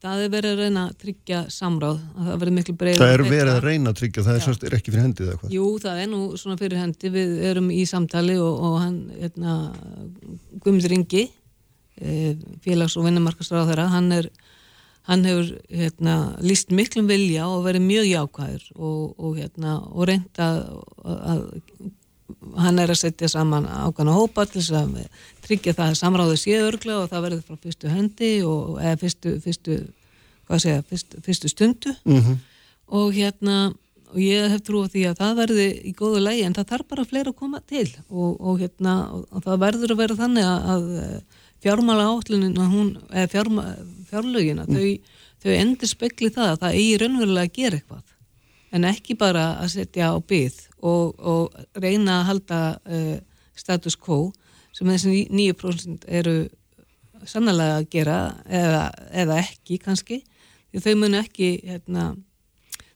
það 0.02 0.24
er 0.24 0.32
verið 0.32 0.52
að 0.52 0.60
reyna 0.62 0.82
að 0.86 0.98
tryggja 1.02 1.38
samráð 1.50 1.96
að 1.98 2.28
það 2.28 2.42
verið 2.42 2.56
miklu 2.58 2.74
breyð 2.78 3.00
það 3.00 3.14
er 3.14 3.24
verið 3.26 3.52
að 3.52 3.64
reyna 3.64 3.92
að 3.92 4.00
tryggja, 4.00 4.24
það 4.26 4.36
er, 4.38 4.60
er 4.68 4.76
ekki 4.78 4.94
fyrir 4.94 5.38
hvað 5.40 5.54
Jú, 5.56 5.70
það 5.82 6.02
er 6.02 6.10
nú 6.12 6.20
svona 6.38 6.58
fyrir 6.60 6.82
hendi. 6.82 7.10
Við 7.14 7.34
erum 7.50 7.72
í 7.74 7.80
samtali 7.88 8.36
og, 8.42 8.62
og 8.68 8.76
hann 8.82 9.00
hérna, 9.16 9.56
Guðmundur 10.62 10.94
Ingi 10.94 11.24
eh, 11.26 12.38
félags- 12.64 12.98
og 12.98 13.08
vinnumarkastráð 13.08 13.72
þeirra 13.72 13.88
hann 13.96 14.12
er 14.14 14.30
hann 15.08 15.24
hefur 15.24 15.54
hérna, 15.72 16.16
líst 16.44 16.72
miklum 16.74 17.08
vilja 17.08 17.46
og 17.48 17.64
verið 17.64 17.86
mjög 17.86 18.10
jákvæður 18.10 18.66
og, 18.76 19.04
og, 19.16 19.38
hérna, 19.40 19.78
og 19.88 20.10
reynda 20.10 20.48
að, 20.60 21.22
að 21.32 21.40
hann 22.60 22.80
er 22.82 22.92
að 22.92 23.00
setja 23.00 23.30
saman 23.32 23.66
ákvæmna 23.66 24.14
hópa 24.14 24.44
til 24.46 24.60
þess 24.60 24.74
að 24.76 24.98
tryggja 25.48 25.74
það 25.78 25.94
að 25.94 25.98
samráðu 26.02 26.36
sé 26.38 26.60
örglega 26.60 27.02
og 27.02 27.10
það 27.10 27.24
verður 27.26 27.46
frá 27.48 27.64
fyrstu 27.64 27.92
hendi 27.92 28.30
og 28.46 28.78
eða 28.82 29.00
fyrstu, 29.00 29.34
fyrstu, 29.44 29.80
hvað 30.48 30.62
segja, 30.64 30.86
fyrstu, 30.92 31.24
fyrstu 31.24 31.52
stundu. 31.52 31.96
Mm 32.04 32.38
og 32.88 33.12
hérna 33.12 33.74
og 34.08 34.20
ég 34.22 34.48
hef 34.48 34.62
trú 34.64 34.80
á 34.84 34.88
því 34.88 35.02
að 35.10 35.18
það 35.20 35.40
verði 35.42 35.66
í 35.84 35.92
góðu 35.96 36.22
lægi 36.24 36.44
en 36.46 36.54
það 36.56 36.70
þarf 36.72 36.88
bara 36.88 37.04
fleira 37.08 37.32
að 37.32 37.40
koma 37.42 37.60
til. 37.68 37.88
Og, 38.08 38.38
og 38.40 38.62
hérna 38.62 38.94
og, 39.12 39.26
og 39.28 39.44
það 39.44 39.62
verður 39.66 39.92
að 39.92 40.00
vera 40.00 40.16
þannig 40.16 40.48
að, 40.48 40.68
að 40.72 41.16
fjármála 41.64 42.06
áallunin 42.08 42.60
hún, 42.72 42.92
eða 43.12 43.32
fjárma, 43.34 43.64
fjárlögin 44.08 44.62
að 44.62 44.72
þau, 44.72 45.16
þau 45.44 45.50
endur 45.58 45.92
spekli 45.92 46.32
það 46.32 46.52
að 46.54 46.62
það 46.62 46.78
eigi 46.80 46.96
raunverulega 47.02 47.50
að 47.50 47.58
gera 47.58 47.80
eitthvað. 47.80 48.14
En 48.72 48.88
ekki 48.88 49.16
bara 49.20 49.44
að 49.60 49.74
setja 49.76 50.10
á 50.12 50.16
byð 50.32 50.56
og, 50.78 51.04
og 51.20 51.60
reyna 51.76 52.20
að 52.22 52.26
halda 52.30 52.62
uh, 52.88 53.14
status 53.58 53.96
quo 54.00 54.22
sem 54.78 54.88
þessi 54.92 55.26
ní- 55.28 55.50
9% 55.52 56.06
eru 56.20 56.36
sannlega 57.26 57.80
að 57.80 57.90
gera 57.90 58.18
eða, 58.46 58.82
eða 59.10 59.40
ekki 59.42 59.80
kannski. 59.82 60.22
Því 60.70 60.84
þau 60.84 60.94
munu 61.02 61.18
ekki 61.18 61.50
hérna, 61.66 62.09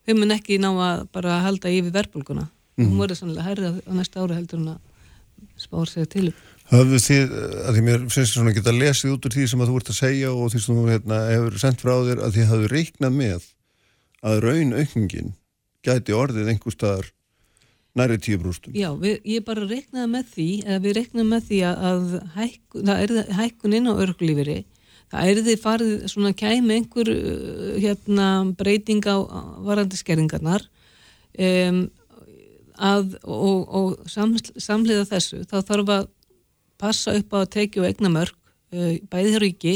þau 0.06 0.14
mun 0.20 0.34
ekki 0.36 0.60
ná 0.62 0.70
að 0.70 1.04
bara 1.12 1.40
halda 1.42 1.72
yfir 1.72 1.94
verbulguna 1.94 2.46
mm. 2.78 2.86
hún 2.86 2.98
voru 3.00 3.16
sannlega 3.18 3.48
hærra 3.48 3.74
á 3.82 3.92
næsta 3.96 4.22
ári 4.22 4.38
heldur 4.38 4.62
hún 4.62 4.74
að 4.76 5.60
spár 5.60 5.90
sig 5.90 6.08
til. 6.12 6.28
Upp 6.30 6.52
Höfðu 6.72 6.98
þið, 7.04 7.32
að 7.66 7.76
því 7.76 7.82
mér 7.84 8.04
finnst 8.08 8.36
svona 8.36 8.52
geta 8.56 8.72
lesið 8.72 9.16
út 9.16 9.26
úr 9.28 9.34
því 9.34 9.46
sem 9.50 9.62
að 9.62 9.72
þú 9.72 9.80
ert 9.80 9.90
að 9.92 9.98
segja 9.98 10.30
og 10.32 10.52
því 10.52 10.60
sem 10.62 10.78
þú 10.78 10.84
hérna, 10.88 11.18
hefur 11.28 11.58
sendt 11.60 11.82
frá 11.82 11.92
þér 12.06 12.22
að 12.22 12.36
þið 12.36 12.46
hafðu 12.52 12.70
reiknað 12.72 13.18
með 13.18 13.48
að 14.22 14.38
raunaukningin 14.46 15.34
gæti 15.84 16.16
orðið 16.16 16.52
einhver 16.52 16.76
staðar 16.76 17.10
næri 17.98 18.18
tíu 18.22 18.38
brústum. 18.40 18.74
Já, 18.76 18.90
við, 18.96 19.18
ég 19.28 19.44
bara 19.44 19.66
reiknaði 19.68 20.10
með 20.14 20.28
því 20.34 20.48
eða 20.66 20.82
við 20.84 20.94
reiknaði 20.98 21.26
með 21.28 21.48
því 21.48 21.58
að, 21.68 21.82
að 21.90 22.14
hækkun, 22.36 22.86
það 22.88 23.02
er 23.02 23.34
hækkun 23.40 23.76
inn 23.78 23.90
á 23.90 23.94
örglífiri 24.06 24.60
það 25.12 25.30
er 25.30 25.40
því 25.46 25.56
farið 25.60 26.04
svona 26.10 26.32
kæmi 26.36 26.78
einhver 26.78 27.10
uh, 27.12 27.72
hérna 27.82 28.28
breyting 28.58 29.04
á 29.04 29.16
varandi 29.64 29.98
skerringarnar 30.00 30.64
um, 31.36 31.82
að, 32.80 33.16
og, 33.22 33.58
og 33.68 34.10
sam, 34.10 34.34
samhliða 34.56 35.08
þessu 35.12 35.42
þá 35.50 35.58
þarf 35.60 35.92
að 35.98 36.06
passa 36.82 37.14
upp 37.18 37.36
á 37.36 37.38
að 37.44 37.50
tekja 37.58 37.84
og 37.84 37.90
egna 37.90 38.12
mörg 38.12 38.38
uh, 38.72 38.96
bæði 39.12 39.34
hjá 39.34 39.42
ríki 39.44 39.74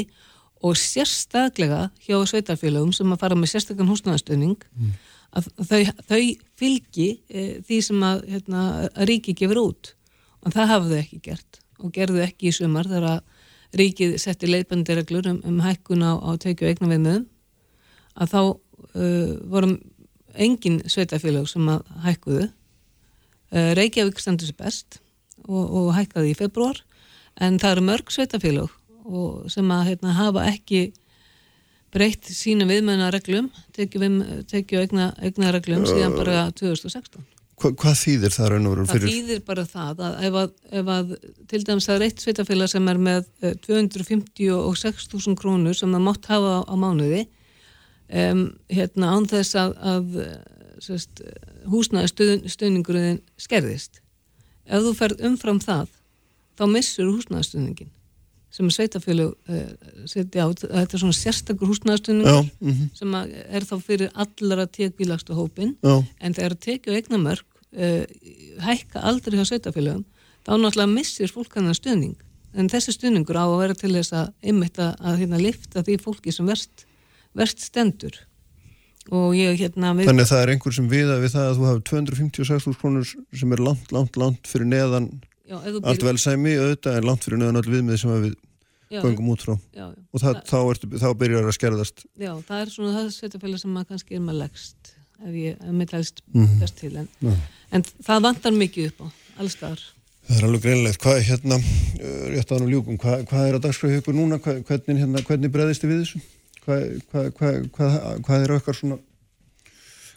og 0.65 0.79
sérstaklega 0.81 1.91
hjá 2.07 2.17
sveitarfélögum 2.31 2.95
sem 2.97 3.13
að 3.13 3.21
fara 3.21 3.37
með 3.37 3.53
sérstakann 3.53 3.93
húsnæðastöðning 3.93 4.57
að 5.37 5.49
þau, 5.69 5.81
þau 6.09 6.21
fylgi 6.59 7.09
e, 7.29 7.47
því 7.67 7.81
sem 7.85 8.05
að, 8.07 8.25
hérna, 8.33 8.65
að 8.93 9.09
ríki 9.11 9.35
gefur 9.39 9.63
út. 9.67 9.93
Og 10.47 10.55
það 10.55 10.71
hafa 10.73 10.91
þau 10.91 10.99
ekki 11.01 11.23
gert 11.25 11.61
og 11.83 11.93
gerðu 11.93 12.23
ekki 12.25 12.51
í 12.51 12.55
sumar 12.57 12.89
þegar 12.89 13.09
að 13.17 13.77
ríkið 13.77 14.15
setti 14.23 14.49
leifbandireglur 14.49 15.27
um, 15.33 15.41
um 15.45 15.59
hækkun 15.65 16.05
á, 16.07 16.17
á 16.17 16.31
tekju 16.41 16.71
eigna 16.71 16.89
viðmiðum 16.93 17.27
að 18.17 18.33
þá 18.33 18.41
uh, 18.47 19.33
vorum 19.51 19.75
engin 20.37 20.79
sveitafélag 20.89 21.49
sem 21.51 21.67
að 21.69 21.83
hækkuðu. 22.05 22.47
Uh, 23.53 23.73
Reykjavík 23.77 24.21
stendur 24.21 24.49
sér 24.49 24.59
best 24.61 25.01
og, 25.45 25.65
og 25.65 25.91
hækkaði 25.97 26.33
í 26.33 26.39
februar 26.39 26.81
en 27.43 27.61
það 27.61 27.77
eru 27.77 27.87
mörg 27.91 28.13
sveitafélag 28.15 28.73
sem 29.53 29.69
að 29.71 29.85
hérna, 29.91 30.17
hafa 30.17 30.47
ekki 30.51 30.81
breytt 31.95 32.29
sínu 32.33 32.67
viðmöðnareglum 32.69 33.49
tekju, 33.77 34.03
við, 34.03 34.21
tekju 34.51 34.83
eigna, 34.83 35.13
síðan 35.23 36.17
bara 36.19 36.47
2016 36.57 37.25
Hva, 37.57 37.71
hvað 37.73 37.95
þýðir 38.03 38.35
það 38.35 38.51
raun 38.53 38.67
og 38.69 38.73
veru 38.75 38.85
Það 38.85 38.97
fyrir? 38.97 39.13
þýðir 39.15 39.39
bara 39.47 39.63
það 39.71 40.01
að 40.05 40.17
ef 40.29 40.35
að, 40.43 40.51
ef 40.81 40.91
að 40.93 41.15
til 41.49 41.61
dæmis 41.65 41.87
það 41.89 41.95
er 41.97 42.05
eitt 42.05 42.25
sveitafélag 42.25 42.69
sem 42.69 42.91
er 42.93 43.01
með 43.07 43.31
eh, 43.41 43.55
256.000 43.65 45.39
krónur 45.41 45.79
sem 45.79 45.95
það 45.97 46.05
mátt 46.05 46.29
hafa 46.29 46.59
á, 46.69 46.75
mánuði 46.77 47.23
um, 48.13 48.43
hérna 48.69 49.15
án 49.17 49.29
þess 49.31 49.57
að, 49.57 49.73
að 49.81 50.21
stuð, 52.13 52.45
stuðningurinn 52.53 53.23
skerðist. 53.41 54.03
Ef 54.69 54.85
þú 54.85 54.93
ferð 54.99 55.25
umfram 55.31 55.63
það, 55.65 55.89
þá 56.61 56.65
missur 56.77 57.09
húsnaðastuðningin 57.09 57.96
sem 58.57 58.71
sveitafélag 58.73 59.35
uh, 59.53 59.63
setja 60.09 60.47
á, 60.47 60.51
þetta 60.57 60.97
er 60.97 61.03
svona 61.03 61.17
sérstakur 61.17 61.69
húsnaðastuðningur 61.71 62.33
Já, 62.33 62.51
mhm. 62.65 62.91
sem 62.97 63.17
að 63.19 63.37
er 63.45 63.69
þá 63.69 63.77
fyrir 63.85 64.13
allara 64.25 64.67
tekbílagstu 64.79 65.37
hópin 65.37 65.75
Já, 65.85 65.97
en 66.01 66.37
þegar 66.37 66.57
tekið 66.67 66.93
og 66.93 67.01
eignamörk 67.03 67.49
uh, 67.77 68.05
hækka 68.65 69.05
aldrei 69.05 69.37
hjá 69.37 69.51
sveitafélagum 69.51 70.07
þá 70.47 70.55
náttúrulega 70.61 70.93
missir 70.93 71.33
fólk 71.33 71.59
hann 71.59 71.75
stuðning. 71.75 72.15
En 72.57 72.71
þessi 72.73 72.95
stuðningur 72.95 73.37
á 73.37 73.45
að 73.45 73.59
vera 73.65 73.77
til 73.77 73.93
þess 73.93 74.15
að 74.17 74.33
einmitt 74.47 74.79
að, 74.81 74.95
að 75.03 75.21
hérna, 75.23 75.43
lifta 75.43 75.83
því 75.85 75.99
fólki 76.05 76.33
sem 76.33 76.49
verst, 76.49 76.87
verst 77.37 77.65
stendur. 77.67 78.17
Og 79.13 79.37
ég 79.39 79.59
hérna 79.61 79.93
við, 79.95 80.09
þannig 80.09 80.27
að 80.27 80.33
það 80.33 80.43
er 80.43 80.53
einhver 80.55 80.75
sem 80.75 80.87
viða 80.91 81.19
við 81.23 81.35
það 81.35 81.49
að 81.49 81.59
þú 81.59 81.67
hafi 81.69 81.83
256.000 81.91 82.81
krónur 82.81 83.11
sem 83.43 83.53
er 83.55 83.63
langt, 83.63 83.93
langt, 83.95 84.19
langt 84.19 84.51
fyrir 84.51 84.67
neðan 84.71 85.11
já, 85.47 85.61
allt 85.61 86.01
býr- 86.01 86.09
velsæmi 86.09 86.57
auðvitað 86.59 86.99
en 86.99 87.07
langt 87.07 87.27
fyrir 87.27 87.43
neðan 87.43 87.61
öll 87.61 87.71
viðmið 87.71 88.01
sem 88.03 88.25
við 88.25 88.35
já, 88.91 89.01
göngum 89.03 89.29
út 89.35 89.43
frá 89.43 89.55
já, 89.75 89.87
já. 89.91 90.03
og 90.13 90.21
það, 90.23 90.41
þá, 90.51 90.57
ertu, 90.75 90.91
þá 91.03 91.09
byrjar 91.23 91.49
að 91.51 91.57
skerðast 91.59 92.05
já, 92.19 92.33
það 92.49 92.61
er 92.63 92.73
svona 92.77 92.95
það 92.99 93.11
sveitafélag 93.17 93.61
sem 93.63 93.75
maður 93.75 93.89
kannski 93.95 94.15
er 94.19 94.25
með 94.29 94.39
leggst 94.45 94.93
ef 95.27 95.35
ég, 95.35 95.57
ef 95.65 95.73
mér 95.81 95.91
telst 95.91 96.23
Mhm. 96.35 96.59
best 96.61 96.77
til 96.77 96.97
en, 97.01 97.09
Já. 97.25 97.33
en 97.73 97.83
það 97.83 98.23
vantar 98.29 98.53
mikið 98.53 98.91
upp 98.93 99.01
á 99.01 99.07
allstaðar 99.43 99.85
Það 100.27 100.39
er 100.41 100.45
alveg 100.49 100.63
greinlegt. 100.65 100.99
Hvað 101.05 101.17
er 101.21 101.23
hérna, 101.23 101.57
uh, 102.03 102.23
rétt 102.35 102.51
á 102.51 102.55
hann 102.59 102.67
ljúkum, 102.67 102.97
hvað, 102.99 103.21
hvað 103.31 103.45
er 103.47 103.55
á 103.55 103.61
dagskrafið 103.63 104.01
ykkur 104.01 104.17
núna? 104.17 104.39
Hvað, 104.43 104.57
hvernig, 104.67 104.99
hérna, 104.99 105.21
hvernig 105.23 105.53
breðist 105.55 105.85
þið 105.85 105.93
við 105.93 106.01
þessu? 106.03 106.21
Hvað, 106.67 107.29
hvað 108.27 108.43
er 108.43 108.55
okkar 108.57 108.75
svona, 108.75 108.97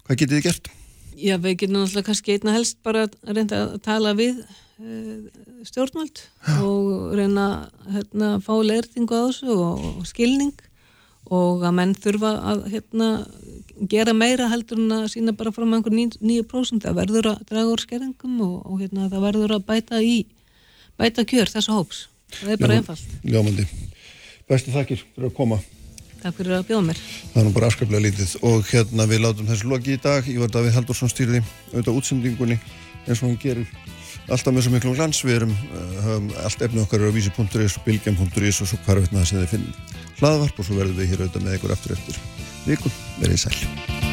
hvað 0.08 0.18
getið 0.24 0.34
þið 0.40 0.46
gert? 0.48 0.72
Já, 1.20 1.36
við 1.42 1.58
getum 1.64 1.78
náttúrulega 1.78 2.08
kannski 2.08 2.38
einna 2.38 2.56
helst 2.56 2.80
bara 2.86 3.06
að 3.08 3.36
reynda 3.36 3.62
að 3.66 3.78
tala 3.86 4.16
við 4.18 4.40
uh, 4.40 5.28
stjórnvöld 5.68 6.22
og 6.64 7.16
reyna 7.20 7.46
hérna, 7.90 8.36
að 8.38 8.46
fá 8.48 8.54
leirtingu 8.64 9.20
á 9.20 9.28
þessu 9.28 9.56
og, 9.56 9.86
og 10.00 10.08
skilning 10.08 10.56
og 11.30 11.66
að 11.68 11.76
menn 11.78 11.96
þurfa 11.98 12.32
að 12.52 12.64
hérna, 12.74 13.10
gera 13.92 14.16
meira 14.18 14.48
heldur 14.50 14.80
en 14.82 14.96
að 15.02 15.10
sína 15.14 15.36
bara 15.38 15.54
fram 15.54 15.76
einhver 15.76 15.94
9% 15.94 16.88
það 16.88 17.02
verður 17.04 17.34
að 17.34 17.44
draga 17.52 17.74
úr 17.74 17.84
skerðingum 17.84 18.40
og, 18.46 18.56
og 18.66 18.80
hérna, 18.82 19.10
það 19.12 19.26
verður 19.28 19.58
að 19.58 19.68
bæta 19.68 20.02
í 20.02 20.16
bæta 21.00 21.28
kjör 21.28 21.52
þessa 21.52 21.76
hóps 21.76 22.08
það 22.40 22.56
er 22.56 22.64
bara 22.64 22.80
Já, 22.80 22.82
einfalt 22.82 23.20
Ljómandi. 23.28 23.68
Bestu 24.50 24.74
þakkir 24.74 25.04
fyrir 25.04 25.30
að 25.30 25.36
koma. 25.38 25.60
Takk 26.20 26.36
fyrir 26.40 26.58
að 26.58 26.66
bjóða 26.68 26.86
mér 26.90 27.00
Það 27.00 27.40
er 27.42 27.48
nú 27.48 27.54
bara 27.56 27.70
afskaplega 27.70 28.04
lítið 28.06 28.34
og 28.50 28.66
hérna 28.72 29.06
við 29.10 29.24
látum 29.24 29.48
þessu 29.50 29.70
loki 29.72 29.96
í 29.96 30.02
dag. 30.04 30.28
Ívar 30.28 30.52
Davíð 30.52 30.76
Haldursson 30.76 31.12
stýrði 31.12 31.44
auðvitað 31.72 32.02
útsendingunni 32.02 32.60
eins 33.06 33.22
og 33.22 33.30
hann 33.30 33.40
gerir 33.42 33.72
alltaf 34.30 34.54
með 34.54 34.68
svo 34.68 34.76
miklu 34.76 34.94
glans. 34.98 35.24
Við 35.26 35.40
erum, 35.40 35.56
uh, 35.56 35.96
höfum 36.06 36.30
allt 36.44 36.68
efni 36.68 36.84
okkar 36.84 37.08
á 37.08 37.16
vísi.is 37.16 37.80
og 37.80 37.88
bilgjum.is 37.88 38.62
og 38.66 38.72
svo 38.74 38.84
hvar 38.86 39.02
veitna 39.02 39.24
það 39.24 39.32
sem 39.32 39.42
þið 39.44 39.56
finnum 39.56 39.98
hlaðvarp 40.20 40.60
og 40.62 40.70
svo 40.70 40.78
verðum 40.82 41.00
við 41.00 41.14
hér 41.14 41.26
auðvitað 41.26 41.48
með 41.48 41.60
ykkur 41.60 41.76
aftur 41.78 41.98
eftir 41.98 42.22
vikun. 42.68 43.02
Verðið 43.24 43.44
sæl. 43.48 44.09